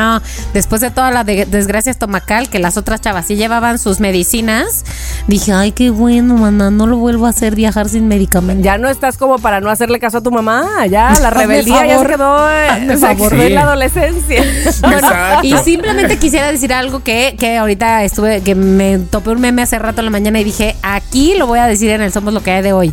Después 0.54 0.80
de 0.80 0.90
toda 0.90 1.10
la 1.10 1.24
de- 1.24 1.46
desgracia 1.46 1.90
estomacal, 1.90 2.48
que 2.48 2.58
las 2.58 2.76
otras 2.76 3.00
chavas 3.00 3.26
sí 3.26 3.36
llevaban 3.36 3.78
sus 3.78 4.00
medicinas, 4.00 4.84
dije, 5.26 5.52
ay, 5.52 5.72
qué 5.72 5.90
bueno, 5.90 6.34
mamá, 6.36 6.70
no 6.70 6.86
lo 6.86 6.96
vuelvo 6.96 7.26
a 7.26 7.30
hacer 7.30 7.54
viajar 7.54 7.88
sin 7.88 8.08
medicamentos. 8.08 8.64
Ya 8.64 8.78
no 8.78 8.88
estás 8.88 9.16
como 9.16 9.38
para 9.38 9.60
no 9.60 9.70
hacerle 9.70 9.98
caso 9.98 10.18
a 10.18 10.22
tu 10.22 10.30
mamá. 10.30 10.86
Ya 10.88 11.10
la 11.20 11.30
rebeldía 11.30 11.86
ya 11.86 11.98
se 11.98 12.04
favor. 12.04 12.06
quedó, 12.08 12.50
en 12.50 12.98
Sí. 13.46 13.48
la 13.50 13.62
adolescencia. 13.62 14.44
Bueno, 14.82 15.08
y 15.42 15.56
simplemente 15.58 16.18
quisiera 16.18 16.50
decir 16.50 16.72
algo 16.72 17.02
que, 17.02 17.34
que 17.38 17.56
ahorita 17.56 18.04
estuve, 18.04 18.40
que 18.42 18.54
me 18.54 18.98
topé 18.98 19.30
un 19.30 19.40
meme 19.40 19.62
hace 19.62 19.78
rato 19.78 20.00
en 20.00 20.06
la 20.06 20.10
mañana 20.10 20.38
y 20.40 20.44
dije, 20.44 20.76
aquí 20.82 21.34
lo 21.36 21.46
voy 21.46 21.58
a 21.58 21.66
decir 21.66 21.90
en 21.90 22.02
el 22.02 22.12
Somos 22.12 22.32
lo 22.34 22.42
que 22.42 22.50
hay 22.52 22.62
de 22.62 22.72
hoy. 22.72 22.92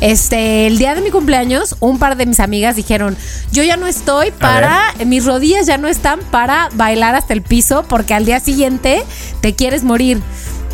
Este, 0.00 0.66
el 0.66 0.78
día 0.78 0.94
de 0.94 1.00
mi 1.00 1.10
cumpleaños, 1.10 1.76
un 1.80 1.98
par 1.98 2.16
de 2.16 2.26
mis 2.26 2.40
amigas 2.40 2.76
dijeron, 2.76 3.16
yo 3.52 3.62
ya 3.62 3.76
no 3.76 3.86
estoy 3.86 4.30
para, 4.32 4.80
mis 5.06 5.24
rodillas 5.24 5.66
ya 5.66 5.78
no 5.78 5.88
están 5.88 6.20
para 6.34 6.68
bailar 6.74 7.14
hasta 7.14 7.32
el 7.32 7.42
piso 7.42 7.84
porque 7.88 8.12
al 8.12 8.24
día 8.24 8.40
siguiente 8.40 9.04
te 9.40 9.54
quieres 9.54 9.84
morir. 9.84 10.20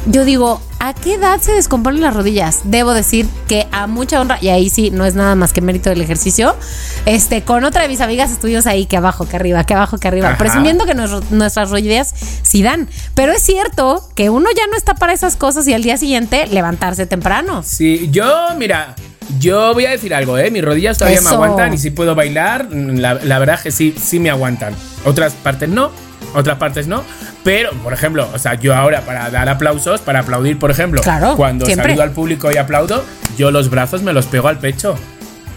Yo 0.07 0.25
digo, 0.25 0.59
¿a 0.79 0.95
qué 0.95 1.17
edad 1.17 1.39
se 1.43 1.53
descomponen 1.53 2.01
las 2.01 2.15
rodillas? 2.15 2.61
Debo 2.65 2.95
decir 2.95 3.29
que 3.47 3.67
a 3.71 3.87
mucha 3.87 4.23
honra, 4.23 4.39
y 4.41 4.49
ahí 4.49 4.71
sí, 4.71 4.91
no 4.91 5.05
es 5.05 5.15
nada 5.15 5.35
más 5.35 5.53
que 5.53 5.61
mérito 5.61 5.91
del 5.91 6.01
ejercicio. 6.01 6.57
Este, 7.05 7.43
con 7.43 7.63
otra 7.65 7.83
de 7.83 7.89
mis 7.89 8.01
amigas 8.01 8.31
estuvimos 8.31 8.67
ahí, 8.67 8.87
que 8.87 8.97
abajo, 8.97 9.29
que 9.29 9.37
arriba, 9.37 9.63
que 9.65 9.75
abajo, 9.75 9.99
que 9.99 10.09
arriba, 10.09 10.29
Ajá. 10.29 10.39
presumiendo 10.39 10.87
que 10.87 10.95
nuestras 10.95 11.69
rodillas 11.69 12.15
sí 12.41 12.63
dan. 12.63 12.89
Pero 13.15 13.33
es 13.33 13.43
cierto 13.43 14.09
que 14.15 14.31
uno 14.31 14.49
ya 14.57 14.67
no 14.67 14.79
está 14.79 14.95
para 14.95 15.13
esas 15.13 15.37
cosas 15.37 15.69
y 15.69 15.75
al 15.75 15.83
día 15.83 15.99
siguiente 15.99 16.47
levantarse 16.47 17.05
temprano. 17.05 17.63
Sí, 17.63 18.09
yo, 18.11 18.25
mira, 18.57 18.97
yo 19.39 19.73
voy 19.75 19.87
a 19.87 19.91
decir 19.91 20.15
algo, 20.15 20.37
¿eh? 20.39 20.51
Mis 20.51 20.65
rodillas 20.65 20.99
todavía 20.99 21.21
me 21.21 21.29
aguantan 21.31 21.73
y 21.75 21.79
si 21.79 21.91
puedo 21.91 22.15
bailar, 22.15 22.69
mm, 22.71 22.97
la, 22.99 23.15
la 23.15 23.39
verdad 23.39 23.61
que 23.61 23.71
sí, 23.71 23.95
sí 24.01 24.19
me 24.19 24.31
aguantan. 24.31 24.75
Otras 25.05 25.33
partes 25.35 25.69
no, 25.69 25.91
otras 26.35 26.59
partes 26.59 26.87
no. 26.87 27.03
Pero, 27.43 27.71
por 27.83 27.93
ejemplo, 27.93 28.29
o 28.35 28.39
sea, 28.39 28.55
yo 28.55 28.75
ahora 28.75 29.01
para 29.03 29.31
dar 29.31 29.49
aplausos, 29.49 30.01
para 30.01 30.21
aplaudir, 30.21 30.59
por 30.59 30.71
ejemplo, 30.71 31.01
Claro, 31.01 31.37
cuando 31.37 31.65
siempre. 31.65 31.89
saludo 31.89 32.03
al 32.03 32.11
público 32.13 32.51
y 32.53 32.57
aplaudo, 32.59 33.03
yo 33.39 33.51
los 33.51 33.71
brazos 33.71 34.03
me 34.03 34.13
los 34.13 34.27
pego 34.27 34.49
al 34.49 34.59
pecho. 34.59 34.95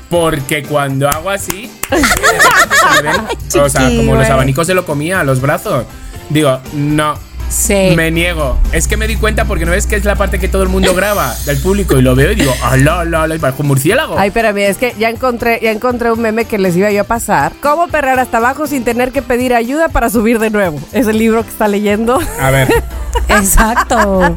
Porque 0.10 0.64
cuando 0.64 1.10
hago 1.10 1.30
así, 1.32 1.72
se 1.90 3.02
ven, 3.02 3.62
o 3.64 3.70
sea, 3.70 3.82
como 3.88 4.14
los 4.14 4.18
güey. 4.18 4.32
abanicos 4.32 4.68
se 4.68 4.74
lo 4.76 4.86
comía 4.86 5.20
a 5.22 5.24
los 5.24 5.42
brazos. 5.42 5.86
Digo, 6.30 6.60
no, 6.74 7.16
Sí. 7.54 7.94
me 7.96 8.10
niego. 8.10 8.58
Es 8.72 8.88
que 8.88 8.98
me 8.98 9.08
di 9.08 9.16
cuenta 9.16 9.46
porque 9.46 9.66
no 9.66 9.72
ves 9.72 9.86
que 9.86 9.96
es 9.96 10.06
la 10.06 10.16
parte 10.16 10.40
que 10.40 10.48
todo 10.48 10.64
el 10.64 10.70
mundo 10.70 10.94
graba 10.96 11.36
del 11.46 11.60
público 11.60 11.98
y 11.98 12.02
lo 12.02 12.16
veo 12.16 12.32
y 12.32 12.36
digo, 12.36 12.54
ala, 12.64 13.02
ala, 13.02 13.24
ala, 13.24 13.36
y 13.36 13.40
parezco 13.40 13.62
un 13.62 13.68
murciélago. 13.70 14.18
Ay, 14.18 14.30
espérame, 14.30 14.58
es 14.70 14.78
que 14.78 14.94
ya 14.98 15.10
encontré, 15.10 15.60
ya 15.62 15.72
encontré 15.72 16.12
un 16.12 16.20
meme 16.20 16.46
que 16.46 16.58
les 16.58 16.76
iba 16.76 16.90
yo 16.92 17.02
a 17.02 17.04
pasar. 17.06 17.54
¿Cómo 17.62 17.88
perrear 17.90 18.20
hasta 18.20 18.38
abajo 18.38 18.66
sin 18.66 18.84
tener 18.84 19.12
que 19.12 19.22
pedir 19.22 19.54
ayuda 19.54 19.90
para 19.90 20.10
subir 20.10 20.40
de 20.40 20.50
nuevo? 20.50 20.80
Es 20.92 21.08
el 21.08 21.18
libro 21.20 21.44
que 21.44 21.50
está 21.50 21.68
leyendo. 21.68 22.20
A 22.40 22.50
ver, 22.50 22.68
Exacto. 23.30 24.36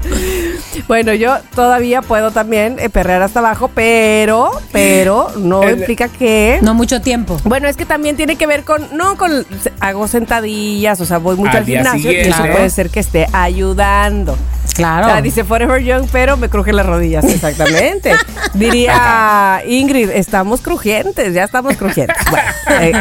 Bueno, 0.89 1.15
yo 1.15 1.37
todavía 1.55 2.03
puedo 2.03 2.31
también 2.31 2.77
eh, 2.79 2.89
perrear 2.91 3.23
hasta 3.23 3.41
abajo, 3.41 3.71
pero, 3.75 4.51
pero 4.73 5.29
no 5.39 5.63
El- 5.63 5.79
implica 5.79 6.09
que. 6.09 6.59
No 6.63 6.75
mucho 6.75 7.01
tiempo. 7.01 7.39
Bueno, 7.45 7.69
es 7.69 7.77
que 7.77 7.87
también 7.87 8.17
tiene 8.17 8.37
que 8.37 8.47
ver 8.47 8.65
con, 8.65 8.87
no 8.97 9.17
con, 9.17 9.47
hago 9.81 10.07
sentadillas, 10.09 11.01
o 11.01 11.07
sea, 11.07 11.19
voy 11.19 11.37
mucho 11.37 11.57
Al 11.57 11.65
gimnasio 11.65 12.13
y 12.13 12.17
eso 12.17 12.43
puede 12.53 12.71
ser 12.71 12.91
que 12.91 13.01
esté 13.07 13.27
ayudando. 13.33 14.37
Claro. 14.75 15.07
O 15.07 15.11
sea, 15.11 15.23
dice 15.23 15.45
Forever 15.45 15.83
Young, 15.83 16.07
pero 16.13 16.37
me 16.37 16.49
crujen 16.49 16.77
las 16.77 16.87
rodillas, 16.87 17.25
exactamente. 17.33 18.13
Diría 18.53 19.63
Ingrid, 19.67 20.11
estamos 20.11 20.61
crujientes, 20.61 21.33
ya 21.33 21.45
estamos 21.45 21.77
crujientes. 21.77 22.17
Bueno, 22.67 22.99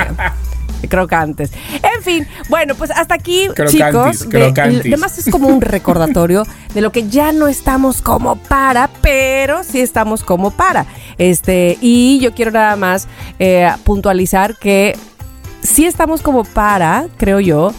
eh, 0.84 0.88
crocantes. 0.88 1.52
En 1.82 2.04
fin, 2.04 2.28
bueno, 2.50 2.76
pues 2.76 2.92
hasta 2.92 3.16
aquí, 3.16 3.48
Crocantis, 3.54 4.20
chicos. 4.20 4.30
de-. 4.30 4.54
Además 4.56 5.18
es 5.18 5.30
como 5.30 5.48
un 5.48 5.60
recordatorio 5.62 6.44
de 6.74 6.82
lo 6.82 6.92
que 6.92 7.10
ya 7.10 7.32
no 7.32 7.48
estamos 7.48 8.02
como 8.02 8.36
para, 8.36 8.90
pero 9.02 9.64
sí 9.64 9.82
estamos 9.82 10.24
como 10.24 10.52
para. 10.52 10.86
Este, 11.18 11.78
y 11.82 12.20
yo 12.20 12.34
quiero 12.34 12.52
nada 12.52 12.76
más 12.76 13.08
eh, 13.40 13.70
puntualizar 13.84 14.56
que 14.56 14.96
sí 15.64 15.86
estamos 15.86 16.22
como 16.22 16.44
para, 16.44 17.08
creo 17.18 17.40
yo, 17.40 17.74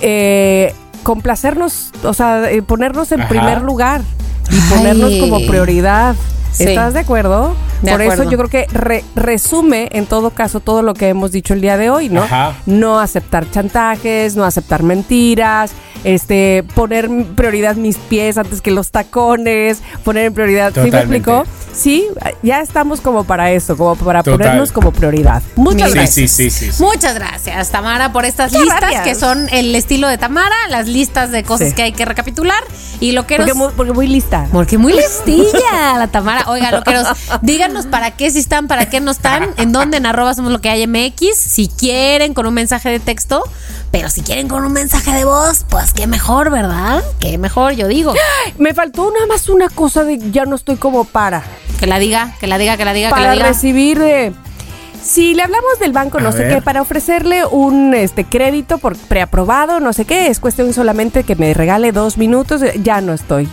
eh, 0.00 0.74
complacernos, 1.02 1.90
o 2.04 2.14
sea, 2.14 2.50
eh, 2.50 2.62
ponernos 2.62 3.12
en 3.12 3.20
Ajá. 3.20 3.28
primer 3.28 3.62
lugar 3.62 4.02
y 4.50 4.54
Ay. 4.54 4.60
ponernos 4.76 5.12
como 5.20 5.46
prioridad. 5.46 6.14
Sí. 6.52 6.64
¿Estás 6.64 6.94
de 6.94 7.00
acuerdo? 7.00 7.54
De 7.82 7.90
Por 7.92 8.02
acuerdo. 8.02 8.22
eso 8.24 8.30
yo 8.30 8.36
creo 8.38 8.50
que 8.50 8.66
re- 8.76 9.04
resume 9.14 9.88
en 9.92 10.06
todo 10.06 10.30
caso 10.30 10.60
todo 10.60 10.82
lo 10.82 10.92
que 10.94 11.08
hemos 11.08 11.32
dicho 11.32 11.54
el 11.54 11.60
día 11.62 11.76
de 11.78 11.88
hoy, 11.90 12.08
¿no? 12.10 12.22
Ajá. 12.24 12.54
No 12.66 13.00
aceptar 13.00 13.50
chantajes, 13.50 14.36
no 14.36 14.44
aceptar 14.44 14.82
mentiras, 14.82 15.72
este, 16.04 16.62
poner 16.74 17.06
en 17.06 17.24
prioridad 17.34 17.76
mis 17.76 17.96
pies 17.96 18.36
antes 18.38 18.60
que 18.60 18.70
los 18.70 18.90
tacones, 18.90 19.80
poner 20.04 20.26
en 20.26 20.34
prioridad. 20.34 20.72
¿Sí 20.74 20.90
me 20.90 20.98
explico? 20.98 21.44
Sí, 21.72 22.06
ya 22.42 22.60
estamos 22.60 23.00
como 23.00 23.24
para 23.24 23.50
eso, 23.52 23.76
como 23.76 23.94
para 23.96 24.22
Total. 24.22 24.38
ponernos 24.38 24.72
como 24.72 24.92
prioridad. 24.92 25.42
Muchas 25.56 25.88
sí, 25.90 25.94
gracias. 25.94 26.30
sí, 26.32 26.50
sí, 26.50 26.50
sí, 26.50 26.72
sí. 26.72 26.82
Muchas 26.82 27.14
gracias, 27.14 27.70
Tamara, 27.70 28.12
por 28.12 28.24
estas 28.24 28.50
Muchas 28.52 28.64
listas 28.64 28.80
gracias. 28.80 29.04
que 29.04 29.14
son 29.14 29.48
el 29.52 29.74
estilo 29.74 30.08
de 30.08 30.18
Tamara, 30.18 30.54
las 30.68 30.86
listas 30.88 31.30
de 31.30 31.44
cosas 31.44 31.68
Sí. 31.68 31.74
que 31.74 31.82
hay 31.82 31.92
que 31.92 32.04
recapitular 32.04 32.62
y 32.98 33.12
lo 33.12 33.26
que 33.26 33.36
Porque 33.36 33.54
muy, 33.54 33.68
porque 33.76 33.92
muy 33.92 34.06
lista. 34.08 34.46
Porque 34.52 34.78
muy 34.78 34.92
listilla 34.94 35.96
la 35.98 36.08
Tamara. 36.08 36.44
Oiga, 36.48 36.72
loqueros, 36.72 37.06
díganos 37.70 37.86
para 37.86 38.10
qué 38.10 38.30
si 38.32 38.40
están, 38.40 38.66
para 38.66 38.86
qué 38.90 39.00
no 39.00 39.12
están, 39.12 39.50
en 39.56 39.70
dónde 39.70 39.98
en 39.98 40.06
arroba 40.06 40.34
somos 40.34 40.50
lo 40.50 40.60
que 40.60 40.70
hay 40.70 40.86
MX, 40.88 41.36
si 41.36 41.68
quieren 41.68 42.34
con 42.34 42.46
un 42.46 42.54
mensaje 42.54 42.90
de 42.90 42.98
texto, 42.98 43.44
pero 43.92 44.10
si 44.10 44.22
quieren 44.22 44.48
con 44.48 44.64
un 44.64 44.72
mensaje 44.72 45.12
de 45.12 45.24
voz, 45.24 45.64
pues 45.68 45.92
qué 45.92 46.08
mejor, 46.08 46.50
¿verdad? 46.50 47.04
Qué 47.20 47.38
mejor, 47.38 47.74
yo 47.74 47.86
digo. 47.86 48.12
Me 48.58 48.74
faltó 48.74 49.08
nada 49.12 49.26
más 49.26 49.48
una 49.48 49.68
cosa 49.68 50.02
de 50.02 50.18
ya 50.32 50.46
no 50.46 50.56
estoy 50.56 50.76
como 50.76 51.04
para. 51.04 51.44
Que 51.78 51.86
la 51.86 52.00
diga, 52.00 52.34
que 52.40 52.48
la 52.48 52.58
diga, 52.58 52.76
que 52.76 52.84
la 52.84 52.92
diga, 52.92 53.08
que 53.10 53.14
la 53.14 53.20
para 53.20 53.32
diga. 53.34 53.46
recibir 53.46 53.98
de 54.00 54.32
si 55.02 55.34
le 55.34 55.42
hablamos 55.44 55.78
del 55.78 55.92
banco 55.92 56.20
no 56.20 56.28
A 56.28 56.32
sé 56.32 56.38
ver. 56.40 56.56
qué 56.56 56.62
para 56.62 56.82
ofrecerle 56.82 57.46
un 57.46 57.94
este 57.94 58.24
crédito 58.24 58.76
por 58.76 58.96
preaprobado 58.98 59.80
no 59.80 59.94
sé 59.94 60.04
qué 60.04 60.26
es 60.26 60.40
cuestión 60.40 60.74
solamente 60.74 61.22
que 61.24 61.36
me 61.36 61.54
regale 61.54 61.90
dos 61.90 62.18
minutos 62.18 62.60
eh, 62.60 62.74
ya 62.82 63.00
no 63.00 63.14
estoy 63.14 63.48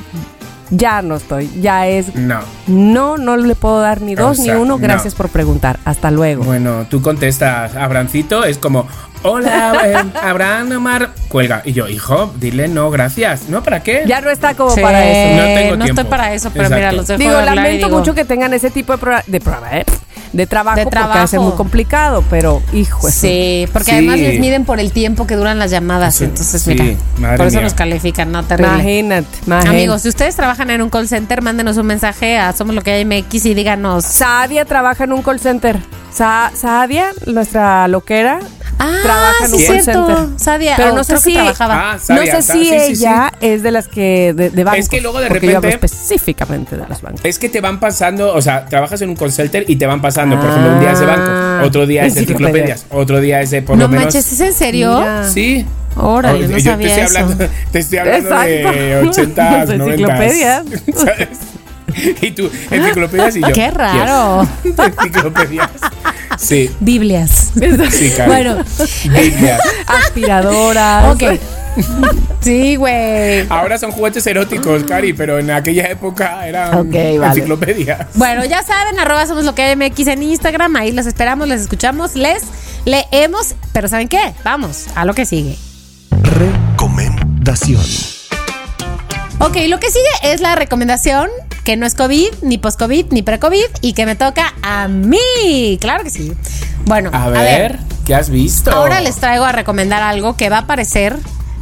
ya 0.70 1.02
no 1.02 1.16
estoy 1.16 1.50
ya 1.62 1.88
es 1.88 2.14
No. 2.16 2.40
no 2.68 3.18
no 3.18 3.38
le 3.38 3.56
puedo 3.56 3.80
dar 3.80 4.02
ni 4.02 4.14
O 4.16 4.18
dos 4.18 4.38
sea, 4.38 4.56
ni 4.56 4.60
uno 4.62 4.76
no. 4.76 4.78
gracias 4.80 5.16
por 5.16 5.30
preguntar 5.30 5.80
hasta 5.86 6.12
luego 6.12 6.44
Bueno, 6.44 6.86
tú 6.90 7.02
contestas, 7.02 7.76
Abrancito, 7.76 8.44
es 8.44 8.58
como, 8.58 8.88
hola, 9.24 9.74
eh, 9.86 10.04
Abraham 10.22 10.72
Omar, 10.74 11.10
cuelga. 11.30 11.62
Y 11.66 11.74
yo, 11.74 11.88
hijo, 11.88 12.34
dile 12.40 12.68
no, 12.68 12.90
gracias. 12.92 13.50
¿No? 13.50 13.64
¿Para 13.64 13.82
qué? 13.84 14.04
ya 14.08 14.22
no 14.22 14.30
está 14.30 14.54
como 14.56 14.72
Sí, 14.72 14.82
para 14.82 15.06
eso 15.06 15.36
No 15.42 15.44
tengo 15.60 15.76
no 15.78 15.86
tiempo. 15.86 16.02
estoy 16.02 16.10
para 16.18 16.34
eso, 16.34 16.50
pero 16.52 16.64
Exacto. 16.66 16.76
mira, 16.76 16.92
los 16.92 17.08
dejo 17.08 17.20
digo 17.20 17.32
de 17.32 17.38
hablar 17.40 17.54
y 17.54 17.58
lamento 17.58 17.88
digo, 17.88 18.00
mucho 18.00 18.14
que 18.14 18.26
tengan 18.26 18.54
ese 18.54 18.70
tipo 18.72 18.94
de 18.94 18.98
programa 19.00 19.24
de 19.28 19.40
programa 19.40 19.78
¿eh? 19.78 19.86
de 20.34 20.46
trabajo 20.46 20.76
De 20.78 20.84
porque 20.84 20.98
trabajo. 21.00 21.20
hace 21.22 21.40
muy 21.40 21.54
complicado 21.54 22.22
pero 22.30 22.62
hijo 22.74 23.10
Sí, 23.10 23.66
porque 23.72 23.86
Sí. 23.86 23.92
además 23.98 24.20
les 24.20 24.40
miden 24.42 24.66
por 24.66 24.80
el 24.80 24.92
tiempo 24.92 25.26
que 25.26 25.36
duran 25.36 25.58
las 25.58 25.72
llamadas. 25.72 26.16
Sí, 26.16 26.26
entonces, 26.26 26.62
sí, 26.62 26.76
mira, 27.18 27.38
por 27.38 27.48
eso 27.48 27.56
mía. 27.58 27.64
nos 27.64 27.74
califican, 27.74 28.32
no 28.32 28.44
terrible. 28.44 28.74
imagínate, 28.74 29.28
imagínate. 29.46 29.70
Amigos, 29.78 30.02
si 30.02 30.10
ustedes 30.10 30.36
trabajan 30.36 30.70
en 30.70 30.82
un 30.82 30.90
call 30.90 31.08
center, 31.08 31.42
mándenos 31.42 31.78
un 31.78 31.86
mensaje 31.88 32.38
a 32.38 32.52
Somos 32.54 32.76
lo 32.76 32.82
que 32.82 32.92
hay 32.92 33.06
MX 33.06 33.46
y 33.46 33.54
díganos. 33.54 34.04
Sadia 34.04 34.66
trabaja 34.66 35.06
en 35.06 35.14
un 35.14 35.22
call 35.24 35.40
center. 35.40 35.78
Sa- 36.14 36.52
Sadia, 36.54 37.12
nuestra 37.26 37.88
loquera, 37.88 38.40
Ah, 38.80 39.00
trabaja 39.02 39.46
en 39.46 39.50
sí, 39.50 39.56
un 39.56 39.64
call 39.66 39.82
cierto. 39.84 40.08
center. 40.18 40.40
Sadia, 40.40 40.74
Pero 40.78 40.94
no 40.96 41.04
sé 41.04 41.18
si 41.18 41.34
trabajaba. 41.34 41.92
Ah, 41.94 42.00
Sadia, 42.00 42.34
no 42.36 42.42
sé 42.42 42.42
sa- 42.44 42.54
si 42.54 42.60
sí, 42.66 42.80
sí, 42.96 43.04
ella 43.04 43.34
es 43.42 43.64
de 43.64 43.72
las 43.72 43.88
que 43.88 44.34
de, 44.36 44.50
de 44.52 44.64
bancos. 44.64 44.80
Es 44.80 44.90
que 44.90 45.02
luego 45.02 45.20
de 45.20 45.28
porque 45.28 45.48
yo 45.48 45.58
hablo 45.58 45.70
repente- 45.70 45.86
específicamente 45.88 46.78
de 46.78 46.88
los 46.88 47.02
bancos. 47.02 47.22
Es 47.24 47.40
que 47.40 47.50
te 47.50 47.60
van 47.62 47.80
pasando, 47.80 48.34
o 48.36 48.42
sea, 48.42 48.66
trabajas 48.66 49.02
en 49.02 49.10
un 49.10 49.16
call 49.16 49.32
center 49.32 49.66
y 49.68 49.78
te 49.78 49.86
van 49.88 50.02
pasando, 50.02 50.40
por 50.40 50.50
ejemplo, 50.50 50.74
un 50.74 50.80
día 50.80 50.92
es 50.92 51.00
de 51.00 51.06
Ah. 51.06 51.16
banco, 51.58 51.68
otro 51.68 51.86
día 51.88 52.06
es 52.06 52.14
de 52.16 52.22
Enciclopedias. 52.22 52.86
otro 52.92 53.20
día 53.20 53.42
es 53.42 53.50
de 53.52 53.62
por 53.64 53.78
no 53.78 53.84
lo 53.84 53.90
menos. 53.90 54.06
manches, 54.06 54.32
¿es 54.32 54.40
en 54.42 54.54
serio? 54.54 54.98
Mira. 55.00 55.30
Sí. 55.30 55.66
Órale, 56.00 56.46
Oh, 56.46 56.48
no 56.50 56.58
yo 56.60 56.72
sabía 56.72 56.88
te 56.96 57.02
estoy 57.02 57.06
eso. 57.06 57.20
hablando, 57.26 57.50
te 57.72 57.80
estoy 57.80 57.98
hablando 57.98 58.30
de 58.42 58.92
Exacto. 58.94 59.10
80, 59.10 59.52
Las 59.66 59.68
90. 59.70 59.86
enciclopedias. 59.86 60.64
¿Sabes? 60.96 61.28
Y 62.22 62.32
tú, 62.32 62.50
enciclopedias 62.70 63.36
y 63.36 63.42
yo. 63.42 63.52
Qué 63.54 63.72
raro. 63.72 64.48
yes. 64.64 64.74
enciclopedias. 64.80 65.70
Sí, 66.38 66.70
Biblias. 66.80 67.52
sí, 67.92 68.12
Cari. 68.18 68.30
Bueno, 68.30 68.64
Biblias. 69.04 69.62
Aspiradoras. 69.88 71.16
ok. 71.16 71.24
Sí, 72.42 72.76
güey. 72.76 73.46
Ahora 73.50 73.78
son 73.78 73.92
juguetes 73.92 74.26
eróticos, 74.26 74.84
Cari, 74.84 75.14
pero 75.14 75.40
en 75.40 75.52
aquella 75.52 75.88
época 75.88 76.48
eran 76.48 76.90
vale. 76.92 77.16
enciclopedias. 77.16 78.08
Bueno, 78.16 78.46
ya 78.46 78.64
saben, 78.64 79.00
arroba 79.00 79.26
somos 79.26 79.46
lo 79.46 79.54
que 79.56 79.64
hay 79.64 79.76
MX 79.76 80.08
en 80.08 80.24
Instagram. 80.24 80.76
Ahí 80.76 80.92
los 80.92 81.06
esperamos, 81.06 81.48
les 81.48 81.62
escuchamos, 81.62 82.16
les 82.16 82.44
leemos. 82.86 83.56
Pero 83.74 83.88
¿saben 83.88 84.08
qué? 84.08 84.34
Vamos 84.44 84.86
a 84.96 85.06
lo 85.06 85.14
que 85.14 85.26
sigue. 85.26 85.58
Recomendación. 86.24 87.82
Ok, 89.40 89.56
lo 89.68 89.80
que 89.80 89.92
sigue 89.92 90.10
es 90.34 90.42
la 90.42 90.56
recomendación 90.56 91.30
que 91.68 91.76
no 91.76 91.86
es 91.86 91.96
COVID, 91.96 92.30
ni 92.44 92.58
post-COVID, 92.58 93.08
ni 93.12 93.24
pre-COVID 93.24 93.66
y 93.82 93.92
que 93.92 94.06
me 94.06 94.16
toca 94.16 94.54
a 94.62 94.88
mí. 94.88 95.78
Claro 95.82 96.02
que 96.06 96.10
sí. 96.10 96.32
Bueno, 96.86 97.10
A 97.12 97.28
ver, 97.28 97.80
¿qué 98.06 98.16
has 98.16 98.30
visto? 98.30 98.72
ahora 98.72 99.02
les 99.02 99.18
traigo 99.18 99.44
a 99.44 99.52
recomendar 99.52 100.02
algo 100.02 100.38
que 100.38 100.48
va 100.48 100.60
a 100.60 100.66
parecer, 100.66 101.18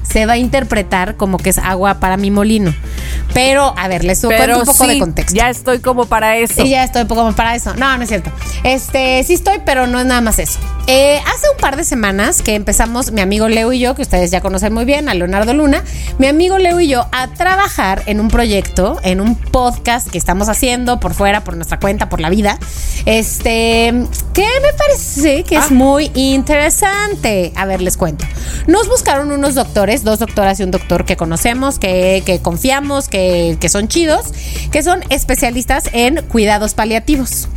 se 0.10 0.26
va 0.26 0.34
a 0.34 0.38
interpretar 0.38 1.16
como 1.16 1.38
que 1.38 1.50
es 1.50 1.58
agua 1.58 2.00
para 2.00 2.18
mi 2.18 2.32
molino. 2.32 2.74
Pero, 3.34 3.74
a 3.78 3.88
ver, 3.88 4.04
les 4.04 4.22
cuento 4.22 4.60
un 4.60 4.66
poco 4.66 4.86
sí, 4.86 4.94
de 4.94 5.00
contexto. 5.00 5.36
ya 5.36 5.50
estoy 5.50 5.80
como 5.80 6.06
para 6.06 6.38
eso. 6.38 6.64
Y 6.64 6.70
ya 6.70 6.84
estoy 6.84 7.06
más 7.24 7.36
para 7.36 7.56
eso. 7.56 7.74
No, 7.76 7.98
no 7.98 8.04
es 8.04 8.10
cierto. 8.10 8.32
Este, 8.64 9.24
sí 9.24 9.34
estoy, 9.34 9.60
pero 9.66 9.88
no 9.88 10.00
es 10.00 10.06
nada 10.06 10.22
más 10.22 10.40
eso. 10.40 10.60
eh, 10.88 11.20
hace 11.26 11.48
un 11.54 11.58
par 11.60 11.76
de 11.76 11.84
semanas 11.84 12.42
que 12.42 12.56
empezamos 12.56 13.12
mi 13.12 13.22
amigo 13.22 13.48
Leo 13.48 13.74
y 13.74 13.80
yo, 13.80 13.96
que 13.96 14.02
ustedes 14.02 14.32
ya 14.32 14.42
conocen 14.42 14.74
muy 14.74 14.86
bien, 14.86 15.10
a 15.10 15.14
Leonardo 15.14 15.54
Luna, 15.54 15.84
mi 16.18 16.28
amigo 16.28 16.58
Leo 16.58 16.80
y 16.80 16.88
yo 16.88 17.08
a 17.12 17.28
trabajar 17.30 18.04
en 18.06 18.20
un 18.20 18.30
proyecto, 18.30 19.00
en 19.04 19.20
un 19.22 19.36
podcast 19.36 20.10
que 20.10 20.18
estamos 20.18 20.48
haciendo 20.50 21.00
por 21.00 21.14
fuera, 21.14 21.44
por 21.44 21.56
nuestra 21.56 21.80
cuenta, 21.80 22.08
por 22.10 22.22
la 22.22 22.30
vida, 22.30 22.58
este, 23.06 23.94
que 24.34 24.48
me 24.62 24.74
parece 24.78 25.44
que 25.44 25.56
es 25.58 25.72
muy 25.72 26.12
interesante. 26.14 27.52
A 27.56 27.66
ver, 27.66 27.82
les 27.82 27.98
cuento. 27.98 28.26
Nos 28.68 28.88
buscaron 28.88 29.32
unos 29.32 29.56
doctores, 29.56 29.95
dos 30.04 30.20
doctoras 30.20 30.60
y 30.60 30.64
un 30.64 30.72
doctor 30.72 31.06
que 31.06 31.16
conocemos, 31.16 31.80
que, 31.80 32.24
que 32.26 32.40
confiamos, 32.40 33.08
que, 33.08 33.58
que 33.60 33.70
son 33.70 33.88
chidos, 33.88 34.28
que 34.72 34.84
son 34.84 35.02
especialistas 35.10 35.86
en 35.94 36.22
cuidados 36.28 36.74
paliativos. 36.74 37.48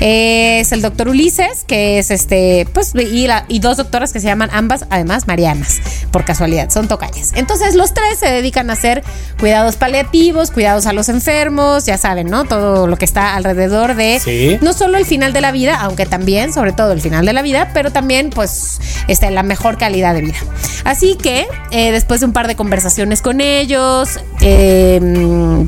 Eh, 0.00 0.60
es 0.60 0.72
el 0.72 0.80
doctor 0.82 1.08
Ulises, 1.08 1.64
que 1.66 1.98
es 1.98 2.10
este, 2.10 2.66
pues, 2.72 2.92
y, 2.94 3.26
la- 3.26 3.44
y 3.48 3.58
dos 3.58 3.76
doctoras 3.78 4.12
que 4.12 4.20
se 4.20 4.26
llaman 4.26 4.48
ambas, 4.52 4.84
además, 4.90 5.26
Marianas, 5.26 5.80
por 6.12 6.24
casualidad, 6.24 6.70
son 6.70 6.86
tocayas. 6.88 7.32
Entonces, 7.34 7.74
los 7.74 7.92
tres 7.94 8.18
se 8.18 8.26
dedican 8.28 8.70
a 8.70 8.74
hacer 8.74 9.02
cuidados 9.40 9.76
paliativos, 9.76 10.50
cuidados 10.50 10.86
a 10.86 10.92
los 10.92 11.08
enfermos, 11.08 11.84
ya 11.84 11.98
saben, 11.98 12.28
¿no? 12.28 12.44
Todo 12.44 12.86
lo 12.86 12.96
que 12.96 13.04
está 13.04 13.34
alrededor 13.34 13.94
de 13.96 14.20
Sí. 14.22 14.58
no 14.60 14.72
solo 14.72 14.98
el 14.98 15.04
final 15.06 15.32
de 15.32 15.40
la 15.40 15.50
vida, 15.52 15.76
aunque 15.80 16.06
también, 16.06 16.52
sobre 16.52 16.72
todo 16.72 16.92
el 16.92 17.00
final 17.00 17.26
de 17.26 17.32
la 17.32 17.42
vida, 17.42 17.70
pero 17.74 17.90
también, 17.90 18.30
pues, 18.30 18.78
este, 19.08 19.30
la 19.30 19.42
mejor 19.42 19.78
calidad 19.78 20.14
de 20.14 20.20
vida. 20.20 20.36
Así 20.84 21.16
que, 21.16 21.46
eh, 21.70 21.87
después 21.90 22.20
de 22.20 22.26
un 22.26 22.32
par 22.32 22.46
de 22.46 22.56
conversaciones 22.56 23.22
con 23.22 23.40
ellos, 23.40 24.20
eh, 24.40 25.66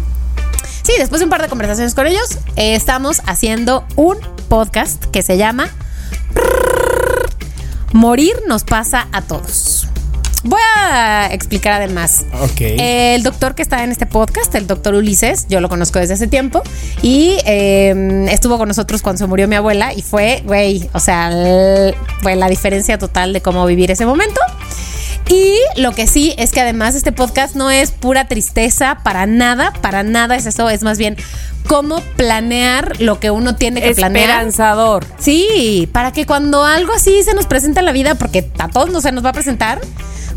Sí, 0.82 0.92
después 0.98 1.20
de 1.20 1.24
un 1.24 1.30
par 1.30 1.42
de 1.42 1.48
conversaciones 1.48 1.94
con 1.94 2.06
ellos, 2.06 2.38
eh, 2.56 2.74
estamos 2.74 3.20
haciendo 3.26 3.84
un 3.96 4.16
podcast 4.48 5.04
que 5.06 5.22
se 5.22 5.36
llama 5.36 5.68
Morir 7.92 8.34
nos 8.46 8.64
pasa 8.64 9.08
a 9.12 9.22
todos. 9.22 9.88
Voy 10.42 10.60
a 10.74 11.28
explicar 11.32 11.74
además. 11.74 12.24
El 12.58 13.22
doctor 13.22 13.54
que 13.54 13.60
está 13.60 13.84
en 13.84 13.90
este 13.90 14.06
podcast, 14.06 14.54
el 14.54 14.66
doctor 14.66 14.94
Ulises, 14.94 15.46
yo 15.48 15.60
lo 15.60 15.68
conozco 15.68 15.98
desde 15.98 16.14
hace 16.14 16.28
tiempo 16.28 16.62
y 17.02 17.36
eh, 17.44 18.26
estuvo 18.30 18.56
con 18.56 18.66
nosotros 18.66 19.02
cuando 19.02 19.18
se 19.18 19.26
murió 19.26 19.46
mi 19.48 19.56
abuela 19.56 19.92
y 19.92 20.00
fue, 20.00 20.42
güey, 20.46 20.88
o 20.94 21.00
sea, 21.00 21.30
fue 22.22 22.36
la 22.36 22.48
diferencia 22.48 22.96
total 22.96 23.34
de 23.34 23.42
cómo 23.42 23.66
vivir 23.66 23.90
ese 23.90 24.06
momento. 24.06 24.40
Y 25.30 25.54
lo 25.76 25.92
que 25.92 26.08
sí 26.08 26.34
es 26.38 26.50
que 26.50 26.60
además 26.60 26.96
este 26.96 27.12
podcast 27.12 27.54
no 27.54 27.70
es 27.70 27.92
pura 27.92 28.26
tristeza 28.26 28.98
para 29.04 29.26
nada, 29.26 29.72
para 29.80 30.02
nada 30.02 30.34
es 30.34 30.44
eso, 30.46 30.68
es 30.68 30.82
más 30.82 30.98
bien 30.98 31.16
cómo 31.68 32.00
planear 32.16 33.00
lo 33.00 33.20
que 33.20 33.30
uno 33.30 33.54
tiene 33.54 33.80
que 33.80 33.94
planear. 33.94 34.28
Esperanzador. 34.28 35.06
Sí, 35.20 35.88
para 35.92 36.12
que 36.12 36.26
cuando 36.26 36.64
algo 36.64 36.92
así 36.92 37.22
se 37.22 37.32
nos 37.32 37.46
presenta 37.46 37.78
en 37.78 37.86
la 37.86 37.92
vida, 37.92 38.16
porque 38.16 38.50
a 38.58 38.66
todos 38.66 38.90
no 38.90 39.00
se 39.00 39.12
nos 39.12 39.24
va 39.24 39.28
a 39.28 39.32
presentar, 39.32 39.80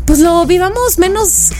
pues 0.04 0.20
lo 0.20 0.46
vivamos 0.46 0.96
menos, 1.00 1.50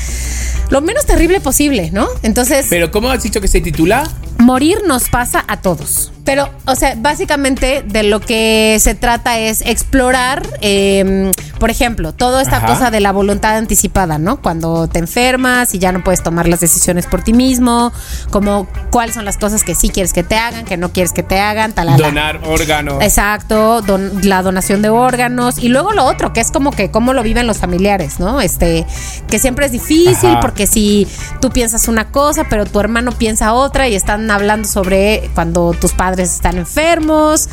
lo 0.71 0.81
menos 0.81 1.05
terrible 1.05 1.41
posible, 1.41 1.91
¿no? 1.91 2.07
Entonces, 2.23 2.67
Pero 2.71 2.93
¿cómo 2.93 3.11
has 3.11 3.25
dicho 3.25 3.41
que 3.41 3.49
se 3.49 3.61
titula? 3.61 4.09
Morir 4.39 4.79
nos 4.87 5.09
pasa 5.09 5.45
a 5.49 5.59
todos. 5.61 6.11
Pero, 6.25 6.49
o 6.67 6.75
sea, 6.75 6.95
básicamente 6.97 7.85
de 7.87 8.03
lo 8.03 8.19
que 8.19 8.79
se 8.81 8.95
trata 8.95 9.39
es 9.39 9.61
explorar, 9.61 10.43
eh, 10.63 11.31
por 11.59 11.71
ejemplo, 11.71 12.15
toda 12.15 12.41
esta 12.41 12.57
Ajá. 12.59 12.67
cosa 12.67 12.91
de 12.91 13.01
la 13.01 13.13
voluntad 13.13 13.59
anticipada, 13.59 14.17
¿no? 14.17 14.41
Cuando 14.41 14.89
te 14.89 15.01
enfermas 15.01 15.75
y 15.75 15.79
ya 15.79 15.93
no 15.93 16.03
puedes 16.03 16.23
tomar 16.23 16.49
las 16.49 16.61
decisiones 16.61 17.07
por 17.07 17.23
ti 17.23 17.35
mismo, 17.35 17.93
como 18.31 18.67
cuáles 18.91 19.15
son 19.17 19.27
las 19.27 19.37
cosas 19.37 19.65
que 19.65 19.75
sí 19.75 19.91
quieres 19.91 20.15
que 20.15 20.23
te 20.23 20.37
hagan, 20.37 20.65
que 20.65 20.79
no 20.79 20.93
quieres 20.93 21.13
que 21.13 21.23
te 21.23 21.41
hagan, 21.41 21.73
tal. 21.75 21.95
Donar 21.99 22.41
órganos. 22.47 23.03
Exacto, 23.03 23.83
don- 23.83 24.27
la 24.27 24.41
donación 24.43 24.81
de 24.81 24.89
órganos 24.89 25.59
y 25.59 25.69
luego 25.69 25.93
lo 25.93 26.07
otro, 26.07 26.33
que 26.33 26.41
es 26.41 26.51
como 26.51 26.71
que 26.71 26.91
cómo 26.91 27.13
lo 27.13 27.23
viven 27.23 27.47
los 27.47 27.59
familiares, 27.59 28.19
¿no? 28.19 28.41
Este, 28.41 28.87
que 29.29 29.39
siempre 29.39 29.67
es 29.67 29.73
difícil 29.73 30.31
Ajá. 30.31 30.41
porque 30.41 30.67
si 30.67 31.07
tú 31.43 31.51
piensas 31.51 31.87
una 31.87 32.07
cosa, 32.11 32.45
pero 32.49 32.65
tu 32.65 32.81
hermano 32.81 33.13
piensa 33.13 33.53
otra 33.53 33.89
y 33.89 33.95
están 33.95 34.24
hablando 34.31 34.69
sobre 34.69 35.31
cuando 35.35 35.73
tus 35.73 35.93
padres 35.93 36.33
están 36.33 36.59
enfermos, 36.59 37.49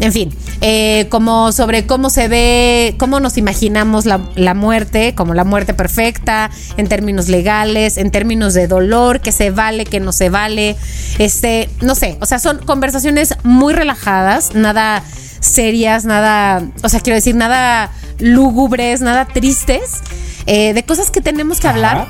en 0.00 0.12
fin, 0.12 0.34
eh, 0.60 1.06
como 1.10 1.52
sobre 1.52 1.86
cómo 1.86 2.10
se 2.10 2.28
ve, 2.28 2.94
cómo 2.98 3.20
nos 3.20 3.36
imaginamos 3.38 4.06
la, 4.06 4.20
la 4.34 4.54
muerte, 4.54 5.14
como 5.14 5.34
la 5.34 5.44
muerte 5.44 5.74
perfecta, 5.74 6.50
en 6.76 6.88
términos 6.88 7.28
legales, 7.28 7.96
en 7.96 8.10
términos 8.10 8.54
de 8.54 8.66
dolor, 8.66 9.20
que 9.20 9.32
se 9.32 9.50
vale, 9.50 9.84
que 9.84 10.00
no 10.00 10.12
se 10.12 10.28
vale, 10.28 10.76
este, 11.18 11.68
no 11.80 11.94
sé, 11.94 12.18
o 12.20 12.26
sea, 12.26 12.38
son 12.38 12.58
conversaciones 12.58 13.34
muy 13.42 13.74
relajadas, 13.74 14.54
nada 14.54 15.02
serias, 15.40 16.04
nada, 16.04 16.62
o 16.82 16.88
sea, 16.88 17.00
quiero 17.00 17.14
decir, 17.14 17.34
nada 17.34 17.90
lúgubres, 18.18 19.00
nada 19.00 19.26
tristes, 19.26 20.00
eh, 20.46 20.74
de 20.74 20.84
cosas 20.84 21.10
que 21.10 21.20
tenemos 21.20 21.60
que 21.60 21.68
hablar 21.68 22.08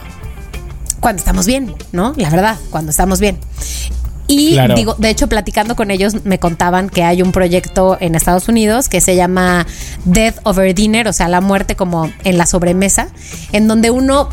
cuando 1.01 1.21
estamos 1.21 1.47
bien, 1.47 1.75
¿no? 1.93 2.15
La 2.17 2.31
verdad, 2.31 2.57
cuando 2.71 2.91
estamos 2.91 3.21
bien. 3.21 3.39
Y 4.29 4.53
Claro. 4.55 4.75
digo, 4.75 4.95
de 4.99 5.11
hecho, 5.11 5.29
platicando 5.29 5.77
con 5.77 5.91
ellos, 5.91 6.25
me 6.25 6.39
contaban 6.39 6.89
que 6.89 7.05
hay 7.05 7.23
un 7.23 7.33
proyecto 7.33 7.97
en 8.01 8.15
Estados 8.15 8.49
Unidos 8.49 8.89
que 8.89 9.01
se 9.01 9.15
llama 9.15 9.67
Death 10.05 10.39
Over 10.43 10.75
Dinner, 10.75 11.07
o 11.09 11.13
sea, 11.13 11.29
la 11.29 11.41
muerte 11.41 11.77
como 11.77 12.11
en 12.25 12.39
la 12.39 12.47
sobremesa, 12.47 13.09
en 13.53 13.69
donde 13.69 13.91
uno 13.91 14.29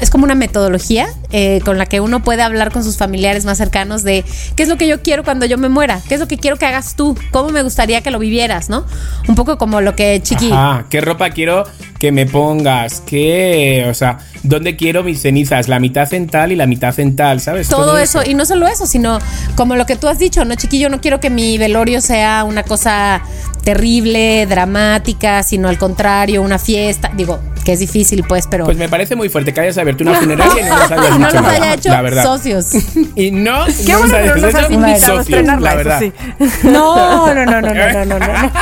es 0.00 0.10
como 0.10 0.24
una 0.24 0.34
metodología 0.34 1.08
eh, 1.32 1.60
con 1.64 1.78
la 1.78 1.86
que 1.86 2.00
uno 2.00 2.22
puede 2.22 2.42
hablar 2.42 2.72
con 2.72 2.84
sus 2.84 2.96
familiares 2.96 3.44
más 3.44 3.58
cercanos 3.58 4.02
de 4.02 4.24
qué 4.54 4.62
es 4.62 4.68
lo 4.68 4.76
que 4.76 4.86
yo 4.86 5.02
quiero 5.02 5.24
cuando 5.24 5.46
yo 5.46 5.58
me 5.58 5.68
muera, 5.68 6.00
qué 6.08 6.14
es 6.14 6.20
lo 6.20 6.28
que 6.28 6.36
quiero 6.36 6.56
que 6.56 6.66
hagas 6.66 6.94
tú, 6.94 7.16
cómo 7.30 7.50
me 7.50 7.62
gustaría 7.62 8.02
que 8.02 8.10
lo 8.10 8.18
vivieras, 8.18 8.68
¿no? 8.68 8.84
Un 9.28 9.34
poco 9.34 9.58
como 9.58 9.80
lo 9.80 9.94
que 9.96 10.20
Chiqui 10.22 10.52
Ajá, 10.52 10.86
¿qué 10.90 11.00
ropa 11.00 11.30
quiero 11.30 11.64
que 11.98 12.12
me 12.12 12.26
pongas? 12.26 13.00
¿Qué, 13.00 13.86
o 13.88 13.94
sea, 13.94 14.18
dónde 14.42 14.76
quiero 14.76 15.02
mis 15.02 15.22
cenizas? 15.22 15.68
La 15.68 15.80
mitad 15.80 16.12
en 16.12 16.28
tal 16.28 16.52
y 16.52 16.56
la 16.56 16.66
mitad 16.66 16.98
en 17.00 17.16
tal, 17.16 17.40
¿sabes? 17.40 17.68
todo 17.68 17.98
eso. 17.98 18.22
Y 18.24 18.34
no 18.34 18.44
solo 18.44 18.66
eso, 18.66 18.86
sino 18.86 19.18
como 19.56 19.76
lo 19.76 19.86
que 19.86 19.96
tú 19.96 20.08
has 20.08 20.18
dicho, 20.18 20.44
¿no, 20.44 20.54
chiquillo? 20.54 20.88
No 20.88 21.00
quiero 21.00 21.20
que 21.20 21.30
mi 21.30 21.58
velorio 21.58 22.00
sea 22.00 22.44
una 22.44 22.62
cosa 22.62 23.22
terrible, 23.64 24.46
dramática, 24.46 25.42
sino 25.42 25.68
al 25.68 25.78
contrario, 25.78 26.42
una 26.42 26.58
fiesta. 26.58 27.10
Digo, 27.16 27.40
que 27.68 27.74
es 27.74 27.80
difícil, 27.80 28.24
pues, 28.26 28.46
pero. 28.46 28.64
Pues 28.64 28.78
me 28.78 28.88
parece 28.88 29.14
muy 29.14 29.28
fuerte 29.28 29.52
que 29.52 29.60
hayas 29.60 29.76
abierto 29.76 30.02
una 30.02 30.14
funeraria 30.14 30.58
y 30.58 30.70
no 30.70 30.78
nos 30.78 30.90
hayas 30.90 31.10
no 31.18 31.18
nada, 31.18 31.50
haya 31.50 31.74
hecho 31.74 31.90
la 31.90 32.00
verdad. 32.00 32.22
socios. 32.24 32.68
Y 33.14 33.30
no, 33.30 33.66
Qué 33.84 33.92
no 33.92 34.06
nos 34.06 34.12
has 34.14 34.70
hecho 34.70 34.80
socios, 34.80 35.20
estrenarla, 35.20 35.70
la 35.70 35.76
verdad. 35.76 36.00
sí. 36.00 36.12
No, 36.62 37.34
no, 37.34 37.44
no, 37.44 37.60
no, 37.60 37.74
no, 37.74 37.92
no, 37.92 38.04
no, 38.06 38.18
no. 38.18 38.52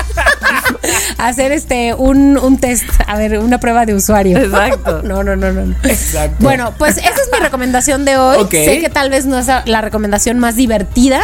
Hacer 1.18 1.52
este 1.52 1.94
un, 1.94 2.36
un 2.36 2.58
test, 2.58 2.82
a 3.06 3.16
ver, 3.16 3.38
una 3.38 3.60
prueba 3.60 3.86
de 3.86 3.94
usuario. 3.94 4.38
Exacto. 4.38 5.02
No, 5.04 5.22
no, 5.22 5.36
no, 5.36 5.52
no. 5.52 5.76
Exacto. 5.84 6.38
Bueno, 6.40 6.74
pues 6.76 6.96
esa 6.98 7.10
es 7.10 7.30
mi 7.32 7.38
recomendación 7.38 8.04
de 8.04 8.16
hoy. 8.16 8.44
Sé 8.50 8.80
que 8.80 8.88
tal 8.88 9.08
vez 9.08 9.24
no 9.24 9.38
es 9.38 9.46
la 9.66 9.80
recomendación 9.82 10.40
más 10.40 10.56
divertida, 10.56 11.20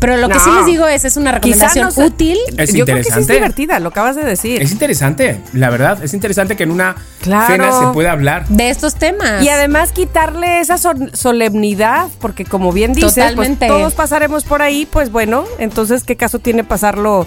pero 0.00 0.16
lo 0.16 0.28
que 0.28 0.38
sí 0.38 0.50
les 0.50 0.66
digo 0.66 0.86
es 0.86 1.04
es 1.04 1.16
una 1.16 1.32
recomendación 1.32 1.88
no 1.96 2.04
útil. 2.04 2.38
Es 2.56 2.72
Yo 2.72 2.84
creo 2.84 2.96
que 2.98 3.04
sí 3.04 3.08
es 3.10 3.16
interesante. 3.16 3.32
divertida, 3.34 3.80
lo 3.80 3.88
acabas 3.88 4.16
de 4.16 4.24
decir. 4.24 4.62
Es 4.62 4.72
interesante, 4.72 5.40
la 5.52 5.70
verdad. 5.70 6.02
Es 6.04 6.14
interesante 6.14 6.56
que 6.56 6.64
en 6.64 6.70
una 6.70 6.96
Claro. 7.20 7.46
cena 7.46 7.72
se 7.80 7.86
pueda 7.92 8.12
hablar. 8.12 8.46
de 8.48 8.70
estos 8.70 8.94
temas. 8.94 9.42
Y 9.42 9.48
además 9.48 9.92
quitarle 9.92 10.60
esa 10.60 10.78
sol- 10.78 11.10
solemnidad, 11.14 12.08
porque 12.20 12.44
como 12.44 12.72
bien 12.72 12.92
dices, 12.92 13.32
pues, 13.34 13.58
todos 13.58 13.94
pasaremos 13.94 14.44
por 14.44 14.62
ahí, 14.62 14.86
pues 14.90 15.10
bueno, 15.10 15.44
entonces 15.58 16.04
qué 16.04 16.16
caso 16.16 16.38
tiene 16.38 16.62
pasarlo, 16.64 17.26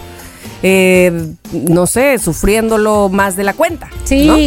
eh, 0.63 1.33
no 1.51 1.87
sé, 1.87 2.17
sufriéndolo 2.19 3.09
más 3.09 3.35
de 3.35 3.43
la 3.43 3.53
cuenta. 3.53 3.89
Sí, 4.03 4.25
¿no? 4.27 4.37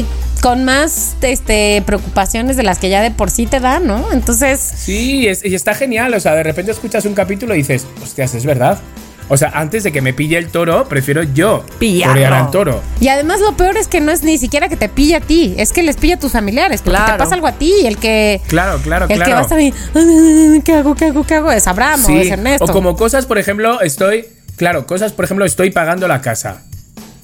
Con 0.43 0.64
más 0.64 1.14
este 1.22 1.82
preocupaciones 1.86 2.57
de 2.57 2.64
las 2.64 2.78
que 2.78 2.88
ya 2.90 3.01
de 3.01 3.11
por 3.12 3.30
sí 3.30 3.47
te 3.47 3.61
dan, 3.61 3.86
¿no? 3.86 4.12
Entonces, 4.12 4.59
Sí, 4.61 5.26
es- 5.28 5.45
y 5.45 5.55
está 5.55 5.72
genial. 5.74 6.12
O 6.14 6.20
sea, 6.20 6.34
de 6.34 6.43
repente 6.43 6.72
escuchas 6.72 7.05
un 7.05 7.14
capítulo 7.14 7.55
y 7.55 7.59
dices, 7.59 7.86
hostias, 8.03 8.34
es 8.34 8.45
verdad. 8.45 8.78
O 9.28 9.36
sea, 9.36 9.51
antes 9.55 9.84
de 9.84 9.93
que 9.93 10.03
me 10.03 10.12
pille 10.12 10.36
el 10.36 10.49
toro, 10.49 10.88
prefiero 10.88 11.22
yo 11.22 11.64
torear 11.78 12.32
al 12.32 12.51
toro. 12.51 12.82
y 13.01 13.07
además 13.09 13.40
lo 13.40 13.57
peor 13.57 13.76
es 13.76 13.86
que 13.86 14.01
no 14.01 14.11
es 14.11 14.24
ni 14.24 14.36
siquiera 14.36 14.68
que 14.68 14.76
te 14.76 14.88
pille 14.88 15.14
a 15.14 15.20
ti, 15.20 15.55
es 15.57 15.72
que 15.72 15.82
les 15.84 15.97
pilla 15.97 16.16
a 16.16 16.18
tus 16.18 16.32
familiares, 16.32 16.82
porque 16.82 16.99
Claro. 16.99 17.12
te 17.12 17.18
pasa 17.20 17.34
algo 17.36 17.47
a 17.47 17.53
ti 17.53 17.72
el 17.84 17.97
que 17.99 18.40
Claro, 18.49 18.78
claro, 18.82 19.07
el 19.09 19.14
claro. 19.14 19.24
que 19.24 19.32
va 19.32 19.38
a 19.38 19.43
estar 19.43 19.59
ahí, 19.59 19.72
¿qué 20.64 20.72
hago, 20.74 20.95
qué 20.97 21.05
hago, 21.07 21.24
qué 21.24 21.34
hago? 21.36 21.53
Es 21.53 21.66
Abraham 21.68 22.03
o 22.05 22.07
Sí, 22.09 22.16
es 22.18 22.30
Ernesto. 22.32 22.64
o 22.64 22.68
como 22.68 22.97
cosas, 22.97 23.24
por 23.26 23.38
ejemplo, 23.38 23.80
estoy. 23.80 24.26
Claro, 24.57 24.86
cosas, 24.86 25.12
por 25.12 25.24
ejemplo, 25.24 25.45
estoy 25.47 25.70
pagando 25.70 26.09
la 26.09 26.20
casa. 26.20 26.62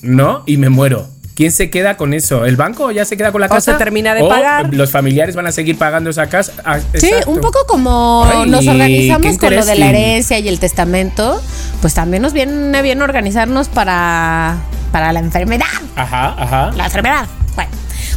¿No? 0.01 0.45
Y 0.47 0.57
me 0.57 0.69
muero. 0.69 1.09
¿Quién 1.39 1.53
se 1.53 1.71
queda 1.71 1.97
con 1.97 2.15
eso? 2.15 2.45
¿El 2.47 2.57
banco 2.57 2.91
ya 2.91 3.05
se 3.05 3.17
queda 3.17 3.31
con 3.31 3.41
la 3.41 3.47
O 3.47 3.51
casa? 3.51 3.71
se 3.71 3.79
termina 3.79 4.13
de 4.13 4.23
O 4.23 4.29
pagar. 4.29 4.75
Los 4.75 4.91
familiares 4.91 5.37
van 5.37 5.47
a 5.47 5.53
seguir 5.53 5.79
pagando 5.79 6.11
esa 6.11 6.27
casa. 6.29 6.51
Ah, 6.65 6.81
Sí, 6.95 7.07
exacto. 7.07 7.31
un 7.31 7.41
poco 7.41 7.61
como 7.69 8.27
Ay, 8.29 8.51
nos 8.51 8.67
organizamos 8.67 9.39
con 9.39 9.55
lo 9.55 9.65
de 9.65 9.77
la 9.77 9.87
herencia 9.91 10.41
y 10.41 10.49
el 10.49 10.59
testamento, 10.59 11.41
pues 11.81 11.95
también 11.95 12.25
nos 12.25 12.33
viene 12.33 12.83
bien 12.83 13.01
organizarnos 13.03 13.69
para, 13.69 14.57
para 14.91 15.13
la 15.13 15.21
enfermedad. 15.21 15.67
Ajá, 15.95 16.35
ajá. 16.37 16.71
La 16.77 16.87
enfermedad. 16.87 17.27
Bueno, 17.55 17.71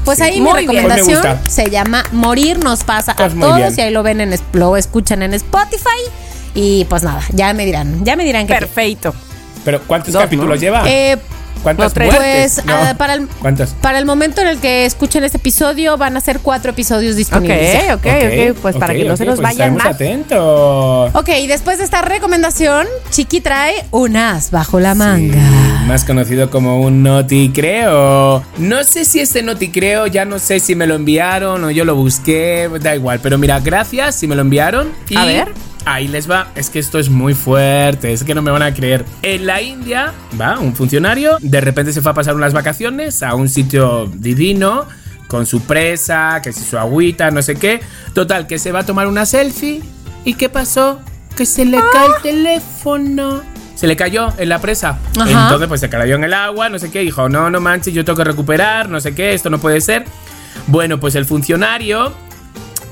pues 0.03 0.17
Sí. 0.17 0.23
ahí 0.23 0.41
mi 0.41 0.51
recomendación 0.51 1.21
Pues 1.21 1.53
se 1.53 1.69
llama 1.69 2.03
Morir 2.13 2.57
nos 2.57 2.83
pasa 2.83 3.15
Pues 3.15 3.33
a 3.33 3.35
muy 3.35 3.41
todos 3.43 3.57
bien. 3.57 3.73
y 3.77 3.81
ahí 3.81 3.91
lo 3.93 4.01
ven 4.01 4.19
en 4.21 4.35
lo 4.53 4.77
escuchan 4.77 5.21
en 5.21 5.35
Spotify 5.35 6.01
y 6.55 6.85
pues 6.85 7.03
nada, 7.03 7.21
ya 7.33 7.53
me 7.53 7.67
dirán, 7.67 8.03
ya 8.03 8.15
me 8.15 8.23
dirán 8.23 8.47
que 8.47 8.55
Perfecto. 8.55 9.13
Pero 9.63 9.79
¿cuántos 9.85 10.11
Dos, 10.11 10.23
capítulos 10.23 10.55
¿no? 10.55 10.59
lleva? 10.59 10.83
Eh, 10.89 11.17
¿Cuántas 11.63 11.95
No? 11.95 12.03
Pues 12.09 12.65
No. 12.65 12.97
para, 12.97 13.13
el, 13.13 13.27
¿Cuántas? 13.27 13.71
para 13.81 13.99
el 13.99 14.05
momento 14.05 14.41
en 14.41 14.47
el 14.47 14.59
que 14.59 14.85
escuchen 14.85 15.23
este 15.23 15.37
episodio 15.37 15.97
van 15.97 16.17
a 16.17 16.21
ser 16.21 16.39
cuatro 16.39 16.71
episodios 16.71 17.13
Ok, 17.13 17.17
disponibles. 17.17 17.73
ya. 17.85 17.95
ok, 17.95 18.05
ok, 18.05 18.57
pues 18.61 18.75
para 18.77 18.93
ok, 18.93 18.99
que 18.99 19.05
no 19.05 19.17
se 19.17 19.23
ok, 19.23 19.29
nos 19.29 19.39
pues 19.39 19.49
vayan 19.57 19.75
más. 19.75 19.85
atentos. 19.87 21.11
Ok, 21.15 21.29
y 21.39 21.47
después 21.47 21.77
de 21.77 21.83
esta 21.83 22.01
recomendación, 22.01 22.87
Chiqui 23.09 23.41
trae 23.41 23.85
un 23.91 24.15
as 24.17 24.51
bajo 24.51 24.79
la 24.79 24.95
manga. 24.95 25.33
Sí, 25.35 25.87
más 25.87 26.03
conocido 26.05 26.49
como 26.49 26.81
un 26.81 27.03
noti 27.03 27.51
creo. 27.53 28.43
No 28.57 28.83
sé 28.83 29.05
si 29.05 29.19
este 29.19 29.41
noti 29.43 29.69
creo, 29.69 30.07
ya 30.07 30.25
no 30.25 30.39
sé 30.39 30.59
si 30.59 30.75
me 30.75 30.87
lo 30.87 30.95
enviaron 30.95 31.63
o 31.63 31.71
yo 31.71 31.85
lo 31.85 31.95
busqué, 31.95 32.69
da 32.81 32.95
igual. 32.95 33.19
Pero 33.21 33.37
mira, 33.37 33.59
gracias 33.59 34.15
si 34.15 34.27
me 34.27 34.35
lo 34.35 34.41
enviaron. 34.41 34.91
Y 35.09 35.17
A 35.17 35.25
ver. 35.25 35.53
Ahí 35.85 36.07
les 36.07 36.29
va, 36.29 36.47
es 36.55 36.69
que 36.69 36.79
esto 36.79 36.99
es 36.99 37.09
muy 37.09 37.33
fuerte, 37.33 38.13
es 38.13 38.23
que 38.23 38.35
no 38.35 38.41
me 38.41 38.51
van 38.51 38.61
a 38.61 38.73
creer. 38.73 39.03
En 39.23 39.47
la 39.47 39.61
India, 39.61 40.13
va, 40.39 40.59
un 40.59 40.75
funcionario, 40.75 41.37
de 41.41 41.59
repente 41.59 41.91
se 41.91 42.01
fue 42.01 42.11
a 42.11 42.13
pasar 42.13 42.35
unas 42.35 42.53
vacaciones 42.53 43.23
a 43.23 43.33
un 43.33 43.49
sitio 43.49 44.05
divino, 44.13 44.85
con 45.31 45.45
su 45.45 45.61
presa, 45.61 46.41
que 46.43 46.51
si 46.51 46.65
su 46.65 46.77
agüita, 46.77 47.31
no 47.31 47.41
sé 47.41 47.55
qué. 47.55 47.79
Total, 48.13 48.47
que 48.47 48.59
se 48.59 48.73
va 48.73 48.79
a 48.79 48.85
tomar 48.85 49.07
una 49.07 49.25
selfie. 49.25 49.81
¿Y 50.25 50.33
qué 50.33 50.49
pasó? 50.49 50.99
Que 51.37 51.45
se 51.45 51.63
le 51.63 51.77
cae 51.93 52.07
el 52.17 52.21
teléfono. 52.21 53.41
Se 53.75 53.87
le 53.87 53.95
cayó 53.95 54.27
en 54.37 54.49
la 54.49 54.59
presa. 54.59 54.99
Ajá. 55.17 55.43
Entonces, 55.43 55.69
pues 55.69 55.79
se 55.79 55.89
cayó 55.89 56.15
en 56.15 56.25
el 56.25 56.33
agua, 56.33 56.67
no 56.67 56.77
sé 56.79 56.91
qué. 56.91 56.99
Dijo, 56.99 57.29
no, 57.29 57.49
no 57.49 57.61
manches, 57.61 57.93
yo 57.93 58.03
tengo 58.03 58.17
que 58.17 58.25
recuperar, 58.25 58.89
no 58.89 58.99
sé 58.99 59.15
qué, 59.15 59.33
esto 59.33 59.49
no 59.49 59.57
puede 59.57 59.79
ser. 59.79 60.03
Bueno, 60.67 60.99
pues 60.99 61.15
el 61.15 61.23
funcionario 61.23 62.13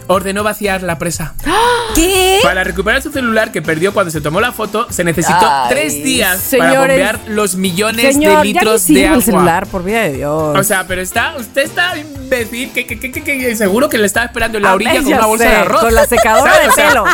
ordenó 0.10 0.44
vaciar 0.44 0.84
la 0.84 0.98
presa. 1.00 1.34
¿Qué? 1.96 2.40
Para 2.44 2.64
recuperar 2.64 3.02
su 3.02 3.12
celular 3.12 3.52
que 3.52 3.62
perdió 3.62 3.94
cuando 3.94 4.12
se 4.12 4.22
tomó 4.22 4.42
la 4.42 4.52
foto, 4.52 4.88
se 4.92 5.04
necesitó 5.04 5.38
Ay, 5.42 5.70
tres 5.70 6.04
días 6.04 6.38
para 6.58 6.70
señores. 6.72 6.80
bombear 6.98 7.20
los 7.28 7.56
millones 7.56 8.14
Señor, 8.14 8.30
de 8.32 8.36
ya 8.38 8.44
litros 8.44 8.90
ni 8.90 8.96
de 8.96 9.00
sirve 9.02 9.06
agua. 9.08 9.18
el 9.18 9.24
celular, 9.24 9.68
por 9.68 9.84
vida 9.84 10.02
de 10.04 10.14
Dios. 10.14 10.58
O 10.58 10.64
sea, 10.64 10.86
pero 10.88 11.02
está, 11.02 11.36
usted 11.38 11.62
está 11.64 11.98
imbécil, 11.98 12.72
que, 12.72 12.86
que, 12.86 13.00
que, 13.00 13.12
que- 13.12 13.24
que 13.24 13.56
seguro 13.56 13.90
que 13.90 13.98
le 13.98 14.06
estaba 14.06 14.26
esperando 14.26 14.58
en 14.58 14.64
la 14.64 14.72
A 14.72 14.76
orilla 14.76 14.94
ver, 14.94 15.04
con 15.04 15.14
una 15.14 15.26
bolsa 15.26 15.44
sé, 15.46 15.50
de 15.50 15.56
arroz. 15.56 15.82
con 15.82 15.96
la 15.96 16.06
secadora 16.06 16.52
¿Sabes? 16.54 16.62
de 16.64 16.70
O 16.72 16.74
sea, 16.76 16.90
pelo. 16.90 17.06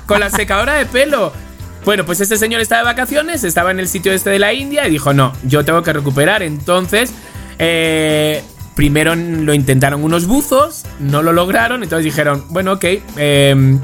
Con 0.06 0.20
la 0.20 0.30
secadora 0.30 0.74
de 0.74 0.86
pelo. 0.86 1.32
Bueno, 1.84 2.04
pues 2.06 2.20
este 2.20 2.36
señor 2.36 2.60
estaba 2.60 2.80
de 2.80 2.86
vacaciones, 2.86 3.44
estaba 3.44 3.70
en 3.70 3.78
el 3.80 3.88
sitio 3.88 4.12
este 4.12 4.30
de 4.30 4.38
la 4.38 4.52
India 4.54 4.86
y 4.86 4.90
dijo, 4.90 5.12
no, 5.12 5.32
yo 5.44 5.64
tengo 5.64 5.82
que 5.82 5.92
recuperar. 5.92 6.42
Entonces, 6.42 7.12
eh, 7.58 8.42
primero 8.74 9.14
lo 9.14 9.54
intentaron 9.54 10.02
unos 10.02 10.26
buzos, 10.26 10.84
no 11.00 11.22
lo 11.22 11.32
lograron, 11.32 11.82
entonces 11.82 12.04
dijeron, 12.04 12.44
bueno, 12.50 12.72
ok, 12.72 12.84
eh, 13.16 13.78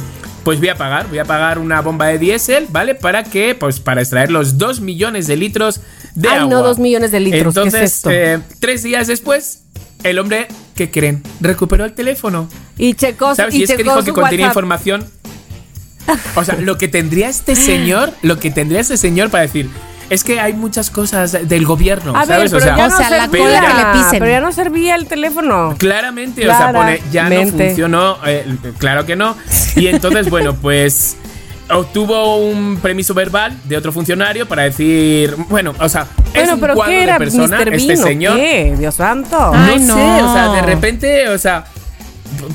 pues 0.45 0.59
voy 0.59 0.69
a 0.71 0.75
pagar, 0.77 1.09
voy 1.09 1.19
a 1.19 1.25
pagar 1.25 1.59
una 1.59 1.81
bomba 1.83 2.07
de 2.07 2.19
diésel, 2.19 2.67
¿vale? 2.71 2.95
Para 2.95 3.23
que, 3.25 3.55
pues 3.55 3.79
para 3.81 4.01
extraer 4.01 4.31
los 4.31 4.59
2 4.59 4.81
millones 4.81 5.27
de 5.27 5.37
litros 5.37 5.81
de 6.15 6.29
Ay, 6.29 6.39
agua. 6.39 6.51
no, 6.51 6.63
dos 6.63 6.79
millones 6.79 7.13
de 7.13 7.21
litros, 7.21 7.55
¿qué 7.55 7.61
es 7.61 7.67
Entonces, 7.67 7.93
esto? 7.97 8.11
eh, 8.11 8.41
tres 8.59 8.83
días 8.83 9.07
después, 9.07 9.63
el 10.03 10.19
hombre, 10.19 10.49
¿qué 10.75 10.91
creen? 10.91 11.23
Recuperó 11.41 11.85
el 11.85 11.93
teléfono. 11.93 12.49
y 12.77 12.95
checó, 12.95 13.35
¿Sabes? 13.35 13.55
y 13.55 13.59
Y 13.61 13.63
es 13.65 13.71
que 13.73 13.83
dijo 13.85 14.03
que 14.03 14.13
contenía 14.13 14.47
WhatsApp. 14.47 14.51
información. 14.57 15.05
O 16.35 16.43
sea, 16.43 16.57
lo 16.57 16.77
que 16.79 16.89
tendría 16.89 17.29
este 17.29 17.55
señor, 17.55 18.11
lo 18.23 18.39
que 18.41 18.51
tendría 18.51 18.81
este 18.81 18.97
señor 18.97 19.31
para 19.31 19.43
decir, 19.43 19.69
es 20.11 20.23
que 20.25 20.39
hay 20.41 20.53
muchas 20.53 20.91
cosas 20.91 21.49
del 21.49 21.65
gobierno, 21.65 22.13
A 22.15 22.27
ver, 22.27 22.49
¿sabes? 22.49 22.51
pero 22.51 22.63
o 22.63 22.67
sea, 22.67 22.77
ya 22.77 22.87
o 22.87 22.89
no 22.91 22.97
sea, 22.99 23.11
la 23.11 23.21
servía, 23.23 23.41
cola 23.45 23.61
que 23.61 23.75
le 23.75 23.93
pisen. 23.93 24.19
Pero 24.19 24.31
ya 24.31 24.41
no 24.41 24.53
servía 24.53 24.95
el 24.97 25.07
teléfono. 25.07 25.75
claramente, 25.79 26.43
o 26.49 26.55
sea, 26.57 26.73
pone, 26.73 27.01
ya 27.11 27.31
no 27.31 27.47
funcionó, 27.47 28.19
eh, 28.27 28.45
claro 28.79 29.07
que 29.07 29.17
no. 29.17 29.37
Y 29.77 29.87
entonces, 29.87 30.29
bueno, 30.31 30.55
pues 30.55 31.17
obtuvo 31.73 32.37
un 32.39 32.79
permiso 32.83 33.15
verbal 33.15 33.57
de 33.65 33.77
otro 33.77 33.93
funcionario 33.93 34.47
para 34.47 34.65
decir, 34.65 35.37
bueno, 35.49 35.73
o 35.79 35.89
sea, 35.89 36.03
es 36.03 36.33
Bueno, 36.35 36.55
un 36.55 36.61
pero 36.61 36.75
cuadro 36.75 36.91
¿qué 36.93 37.03
era? 37.05 37.13
de 37.13 37.19
persona, 37.21 37.59
¿Mr. 37.61 37.75
este 37.75 37.97
señor. 37.97 38.37
qué? 38.37 38.75
Dios 38.77 38.95
santo. 38.97 39.53
Ay, 39.55 39.79
no, 39.79 39.95
no. 39.97 40.17
sé, 40.19 40.23
o 40.25 40.33
sea, 40.33 40.49
de 40.55 40.63
repente, 40.63 41.29
o 41.29 41.39
sea, 41.39 41.65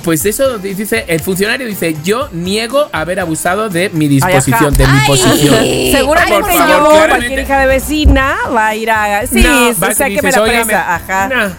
pues 0.03 0.25
eso 0.25 0.57
dice, 0.57 1.05
el 1.07 1.19
funcionario 1.19 1.67
dice, 1.67 1.95
yo 2.03 2.29
niego 2.31 2.89
haber 2.91 3.19
abusado 3.19 3.69
de 3.69 3.89
mi 3.89 4.07
disposición, 4.07 4.73
ajá. 4.73 4.77
de 4.77 4.87
mi 4.87 4.99
Ay. 4.99 5.07
posición. 5.07 5.55
Seguramente 5.91 6.41
Por 6.41 6.51
favor, 6.53 6.67
yo, 6.69 6.89
claramente. 6.89 7.09
cualquier 7.17 7.39
hija 7.39 7.59
de 7.59 7.65
vecina, 7.67 8.35
va 8.55 8.67
a 8.67 8.75
ir 8.75 8.91
a... 8.91 9.27
Sí, 9.27 9.41
No, 9.41 9.69
o 9.69 9.73
sea, 9.93 10.07
que 10.07 10.21
me 10.21 10.29
dices, 10.29 10.35
la 10.35 10.41
"Óigame, 10.41 10.65
presa. 10.65 10.95
Ajá. 10.95 11.27
no. 11.29 11.55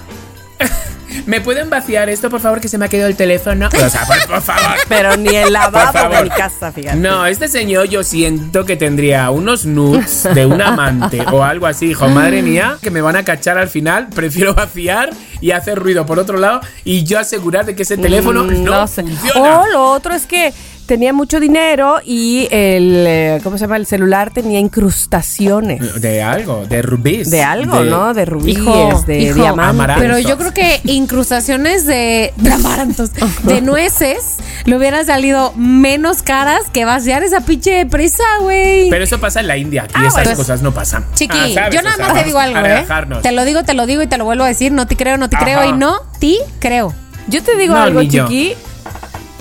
¿Me 1.25 1.41
pueden 1.41 1.71
vaciar 1.71 2.09
esto, 2.09 2.29
por 2.31 2.41
favor, 2.41 2.61
que 2.61 2.69
se 2.69 2.77
me 2.79 2.85
ha 2.85 2.89
caído 2.89 3.07
el 3.07 3.17
teléfono? 3.17 3.69
O 3.87 3.89
sea, 3.89 4.05
por, 4.05 4.27
por 4.27 4.43
favor. 4.43 4.77
Pero 4.89 5.17
ni 5.17 5.35
el 5.35 5.53
lavabo 5.53 6.09
de 6.15 6.23
mi 6.25 6.29
casa, 6.31 6.73
fíjate. 6.73 6.97
No, 6.97 7.25
este 7.27 7.47
señor 7.49 7.89
yo 7.89 8.03
siento 8.03 8.65
que 8.65 8.77
tendría 8.77 9.31
unos 9.31 9.65
nudes 9.65 10.29
de 10.35 10.45
un 10.47 10.61
amante 10.61 11.23
o 11.33 11.43
algo 11.45 11.67
así. 11.67 11.87
Hijo, 11.91 12.09
madre 12.09 12.43
mía, 12.43 12.79
que 12.83 12.91
me 12.91 13.01
van 13.01 13.17
a 13.17 13.25
cachar 13.25 13.59
al 13.59 13.69
final. 13.69 14.09
Prefiero 14.09 14.55
vaciar 14.55 15.11
y 15.41 15.53
hacer 15.53 15.79
ruido 15.79 16.05
por 16.07 16.19
otro 16.19 16.39
lado 16.39 16.61
y 16.85 17.05
yo 17.05 17.19
asegurar 17.19 17.65
de 17.65 17.77
que 17.77 17.83
ese 17.83 17.97
teléfono 17.97 18.45
Mm, 18.45 18.65
no, 18.65 18.87
sé. 18.87 19.03
funciona. 19.03 19.61
O 19.61 19.67
lo 19.69 19.85
otro 19.93 20.15
es 20.15 20.27
que 20.27 20.53
tenía 20.87 21.13
mucho 21.13 21.41
dinero 21.41 21.97
y 22.05 22.49
el, 22.51 23.05
eh, 23.07 23.41
¿cómo 23.43 23.59
se 23.59 23.65
llama? 23.65 23.77
El 23.77 23.87
celular 23.87 24.31
tenía 24.33 24.59
incrustaciones. 24.61 26.01
De 26.01 26.23
algo, 26.23 26.65
de 26.67 26.83
rubíes. 26.83 27.31
De 27.31 27.43
algo, 27.43 27.81
¿no? 27.85 28.15
De 28.15 28.25
rubíes, 28.25 28.59
Hijo, 28.59 29.05
de 29.07 29.19
hijo, 29.21 29.35
diamantes. 29.35 29.71
amaranto. 29.71 30.03
Pero 30.03 30.19
yo 30.19 30.39
creo 30.39 30.55
que 30.55 30.81
incrustaciones 30.85 31.87
de, 31.87 32.33
de 32.37 32.53
amarantos, 32.53 33.11
de 33.43 33.61
nueces, 33.61 34.37
le 34.65 34.77
hubieran 34.77 35.05
salido 35.07 35.53
menos 35.57 36.23
caras 36.23 36.63
que 36.73 36.85
vaciar 36.85 37.23
esa 37.23 37.41
pinche 37.41 37.85
presa, 37.87 38.25
güey. 38.41 38.89
Pero 38.91 39.05
eso 39.05 39.19
pasa 39.21 39.41
en 39.41 39.47
la 39.49 39.57
India. 39.57 39.83
Aquí 39.85 39.95
Ah, 39.97 40.07
esas 40.09 40.25
bueno. 40.25 40.37
cosas 40.37 40.63
no 40.63 40.73
pasan. 40.73 41.05
Chiqui, 41.15 41.37
Ah, 41.39 41.49
¿sabes? 41.55 41.75
yo 41.75 41.81
O 41.81 41.83
nada 41.83 41.97
sea, 41.97 42.07
más 42.09 42.19
te 42.19 42.25
digo 42.25 42.39
algo, 42.39 42.59
a 42.59 42.81
¿eh? 42.81 42.87
Te 43.23 43.33
lo 43.33 43.45
digo, 43.45 43.63
te 43.65 43.75
lo 43.75 43.87
digo 43.87 44.03
y 44.03 44.07
te 44.07 44.17
lo 44.19 44.25
vuelvo 44.25 44.45
a 44.45 44.49
decir. 44.49 44.73
No 44.73 44.87
te 44.87 44.97
creo, 44.97 45.17
no 45.19 45.29
te 45.29 45.37
creo 45.37 45.59
Ajá. 45.61 45.67
y 45.69 45.73
no 45.73 45.99
ti 46.21 46.39
creo. 46.59 46.95
Yo 47.29 47.43
te 47.43 47.57
digo 47.57 47.75
No, 47.75 47.81
algo, 47.83 48.01
ni 48.01 48.09
yo. 48.09 48.27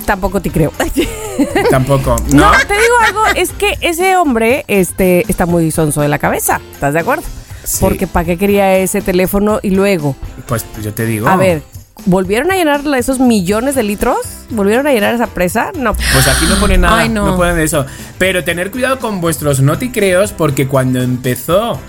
Tampoco 0.06 0.40
te 0.40 0.50
creo. 0.50 0.72
Tampoco. 1.70 2.16
No, 2.32 2.50
No. 2.52 2.58
te 2.66 2.74
digo 2.74 2.94
algo, 3.06 3.26
es 3.34 3.50
que 3.50 3.76
ese 3.80 4.16
hombre 4.16 4.64
este, 4.68 5.24
está 5.28 5.44
muy 5.46 5.70
sonso 5.70 6.00
de 6.00 6.08
la 6.08 6.18
cabeza. 6.18 6.60
¿Estás 6.72 6.94
de 6.94 7.00
acuerdo? 7.00 7.24
Sí. 7.64 7.78
Porque 7.80 8.06
¿para 8.06 8.24
qué 8.24 8.38
quería 8.38 8.76
ese 8.76 9.02
teléfono? 9.02 9.58
Y 9.62 9.70
luego, 9.70 10.14
Pues 10.46 10.64
yo 10.82 10.94
te 10.94 11.04
digo. 11.04 11.28
a 11.28 11.34
ver, 11.36 11.62
¿volvieron 12.04 12.50
a 12.52 12.54
llenar 12.54 12.82
esos 12.96 13.18
millones 13.18 13.74
de 13.74 13.82
litros? 13.82 14.18
¿Volvieron 14.50 14.86
a 14.86 14.92
llenar 14.92 15.14
esa 15.14 15.26
presa? 15.26 15.72
No. 15.76 15.92
Pues 15.94 16.28
aquí 16.28 16.46
no 16.48 16.54
pone 16.60 16.78
nada, 16.78 16.98
Ay, 17.00 17.08
no. 17.08 17.26
no. 17.26 17.36
ponen 17.36 17.58
eso. 17.58 17.84
Pero 18.18 18.44
tener 18.44 18.70
cuidado 18.70 19.00
con 19.00 19.20
vuestros 19.20 19.60
noticreos 19.60 20.30
porque 20.32 20.68
cuando 20.68 21.02
empezó 21.02 21.80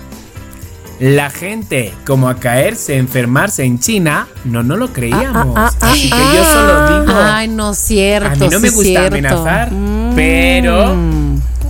la 1.00 1.30
gente 1.30 1.92
como 2.06 2.28
a 2.28 2.36
caerse, 2.36 2.96
enfermarse 2.96 3.62
en 3.64 3.78
China, 3.78 4.26
no 4.44 4.62
no 4.62 4.76
lo 4.76 4.92
creíamos. 4.92 5.54
Ah, 5.56 5.70
ah, 5.72 5.76
ah, 5.80 5.90
Así 5.92 6.08
que 6.10 6.16
ah. 6.16 6.32
yo 6.34 6.44
solo 6.44 7.00
digo, 7.06 7.18
Ay, 7.20 7.48
no 7.48 7.74
cierto. 7.74 8.28
a 8.28 8.34
mí 8.34 8.48
no 8.50 8.60
me 8.60 8.68
sí 8.68 8.74
gusta 8.74 8.90
cierto. 8.90 9.06
amenazar, 9.14 9.70
pero 10.16 10.96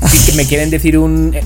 si 0.07 0.31
que 0.31 0.37
me 0.37 0.47
quieren 0.47 0.71
decir 0.71 0.97
un 0.99 1.33
eh, 1.35 1.43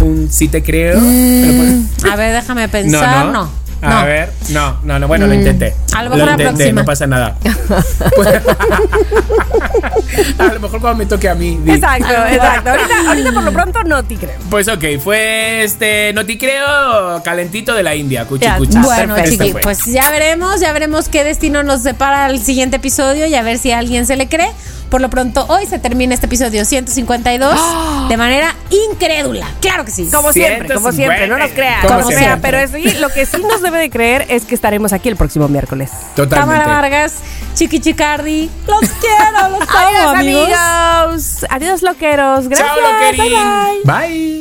un 0.00 0.28
sí 0.30 0.48
te 0.48 0.62
creo, 0.62 0.94
lo 0.94 1.00
pueden- 1.00 1.88
A 2.10 2.16
ver, 2.16 2.32
déjame 2.34 2.68
pensar. 2.70 3.26
No, 3.26 3.32
no. 3.32 3.50
A 3.80 4.04
ver, 4.04 4.32
no, 4.50 4.78
no, 4.82 4.98
no, 4.98 5.06
bueno, 5.06 5.26
lo 5.26 5.34
intenté. 5.34 5.74
a 5.94 6.02
lo 6.02 6.10
mejor 6.10 6.26
la 6.26 6.32
intenté, 6.32 6.54
próxima. 6.54 6.80
no 6.80 6.84
pasa 6.84 7.06
nada. 7.06 7.36
Pues- 8.16 8.28
a 10.38 10.44
lo 10.54 10.60
mejor 10.60 10.80
cuando 10.80 10.98
me 10.98 11.06
toque 11.06 11.28
a 11.28 11.34
mí. 11.34 11.58
di. 11.62 11.72
Exacto, 11.72 12.06
exacto. 12.30 12.70
Ahorita, 12.70 13.08
ahorita 13.08 13.32
por 13.32 13.42
lo 13.44 13.52
pronto 13.52 13.84
no 13.84 14.04
te 14.04 14.16
creo. 14.16 14.38
Pues 14.50 14.68
ok, 14.68 14.84
fue 15.02 15.64
este 15.64 16.12
noticreo 16.12 17.22
calentito 17.22 17.74
de 17.74 17.82
la 17.82 17.94
India, 17.94 18.24
cuchi 18.26 18.44
Ya 18.44 18.56
cuchi. 18.56 18.76
está. 18.76 18.82
Bueno, 18.82 19.16
chiqui, 19.24 19.48
Este 19.48 19.60
pues 19.60 19.84
ya 19.86 20.10
veremos, 20.10 20.60
ya 20.60 20.72
veremos 20.72 21.08
qué 21.08 21.24
destino 21.24 21.62
nos 21.62 21.82
separa 21.82 22.28
el 22.30 22.42
siguiente 22.42 22.76
episodio 22.76 23.26
y 23.26 23.34
a 23.34 23.42
ver 23.42 23.58
si 23.58 23.70
a 23.70 23.78
alguien 23.78 24.06
se 24.06 24.16
le 24.16 24.28
cree. 24.28 24.50
Por 24.90 25.00
lo 25.00 25.10
pronto, 25.10 25.44
hoy 25.48 25.66
se 25.66 25.78
termina 25.78 26.14
este 26.14 26.26
episodio 26.26 26.64
152 26.64 28.08
de 28.08 28.16
manera 28.16 28.54
incrédula. 28.70 29.46
Claro 29.60 29.84
que 29.84 29.90
sí. 29.90 30.08
Como 30.10 30.32
siempre, 30.32 30.74
como 30.74 30.90
150. 30.92 30.92
siempre, 30.92 31.26
no 31.28 31.36
nos 31.38 31.50
crean, 31.52 31.82
Como 31.86 32.06
crean, 32.06 32.22
siempre. 32.24 32.50
pero 32.50 32.72
sí, 32.72 32.98
lo 32.98 33.10
que 33.10 33.26
sí 33.26 33.42
nos 33.42 33.60
debe 33.62 33.78
de 33.78 33.90
creer 33.90 34.26
es 34.28 34.44
que 34.44 34.54
estaremos 34.54 34.92
aquí 34.92 35.08
el 35.08 35.16
próximo 35.16 35.46
miércoles. 35.48 35.90
Tamara 36.14 36.28
Totalmente. 36.28 36.66
Vargas, 36.66 37.14
Chiqui 37.54 37.80
Chicardi, 37.80 38.50
los 38.66 38.80
quiero, 39.00 39.48
los 39.50 39.68
amo, 39.68 39.78
Adiós, 39.78 40.14
amigos. 40.16 40.52
amigos. 40.52 41.46
Adiós, 41.50 41.82
loqueros. 41.82 42.48
Gracias. 42.48 42.68
Chao. 42.68 43.12
Bye, 43.12 43.82
bye. 43.84 44.08
Bye. 44.08 44.40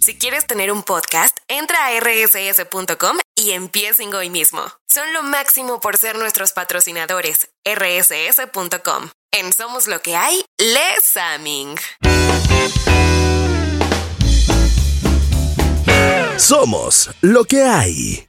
Si 0.00 0.14
quieres 0.16 0.46
tener 0.46 0.70
un 0.70 0.82
podcast, 0.82 1.36
entra 1.48 1.78
a 1.86 1.90
rss.com 2.00 3.16
y 3.34 3.50
empiecen 3.52 4.14
hoy 4.14 4.30
mismo. 4.30 4.60
Son 4.88 5.12
lo 5.12 5.22
máximo 5.22 5.80
por 5.80 5.96
ser 5.96 6.16
nuestros 6.16 6.52
patrocinadores. 6.52 7.48
rss.com. 7.64 9.08
Somos 9.54 9.86
Lo 9.86 10.00
que 10.00 10.16
hay, 10.16 10.42
Les 10.56 11.14
Aming. 11.14 11.76
Somos 16.38 17.10
lo 17.20 17.44
que 17.44 17.62
hay. 17.62 18.24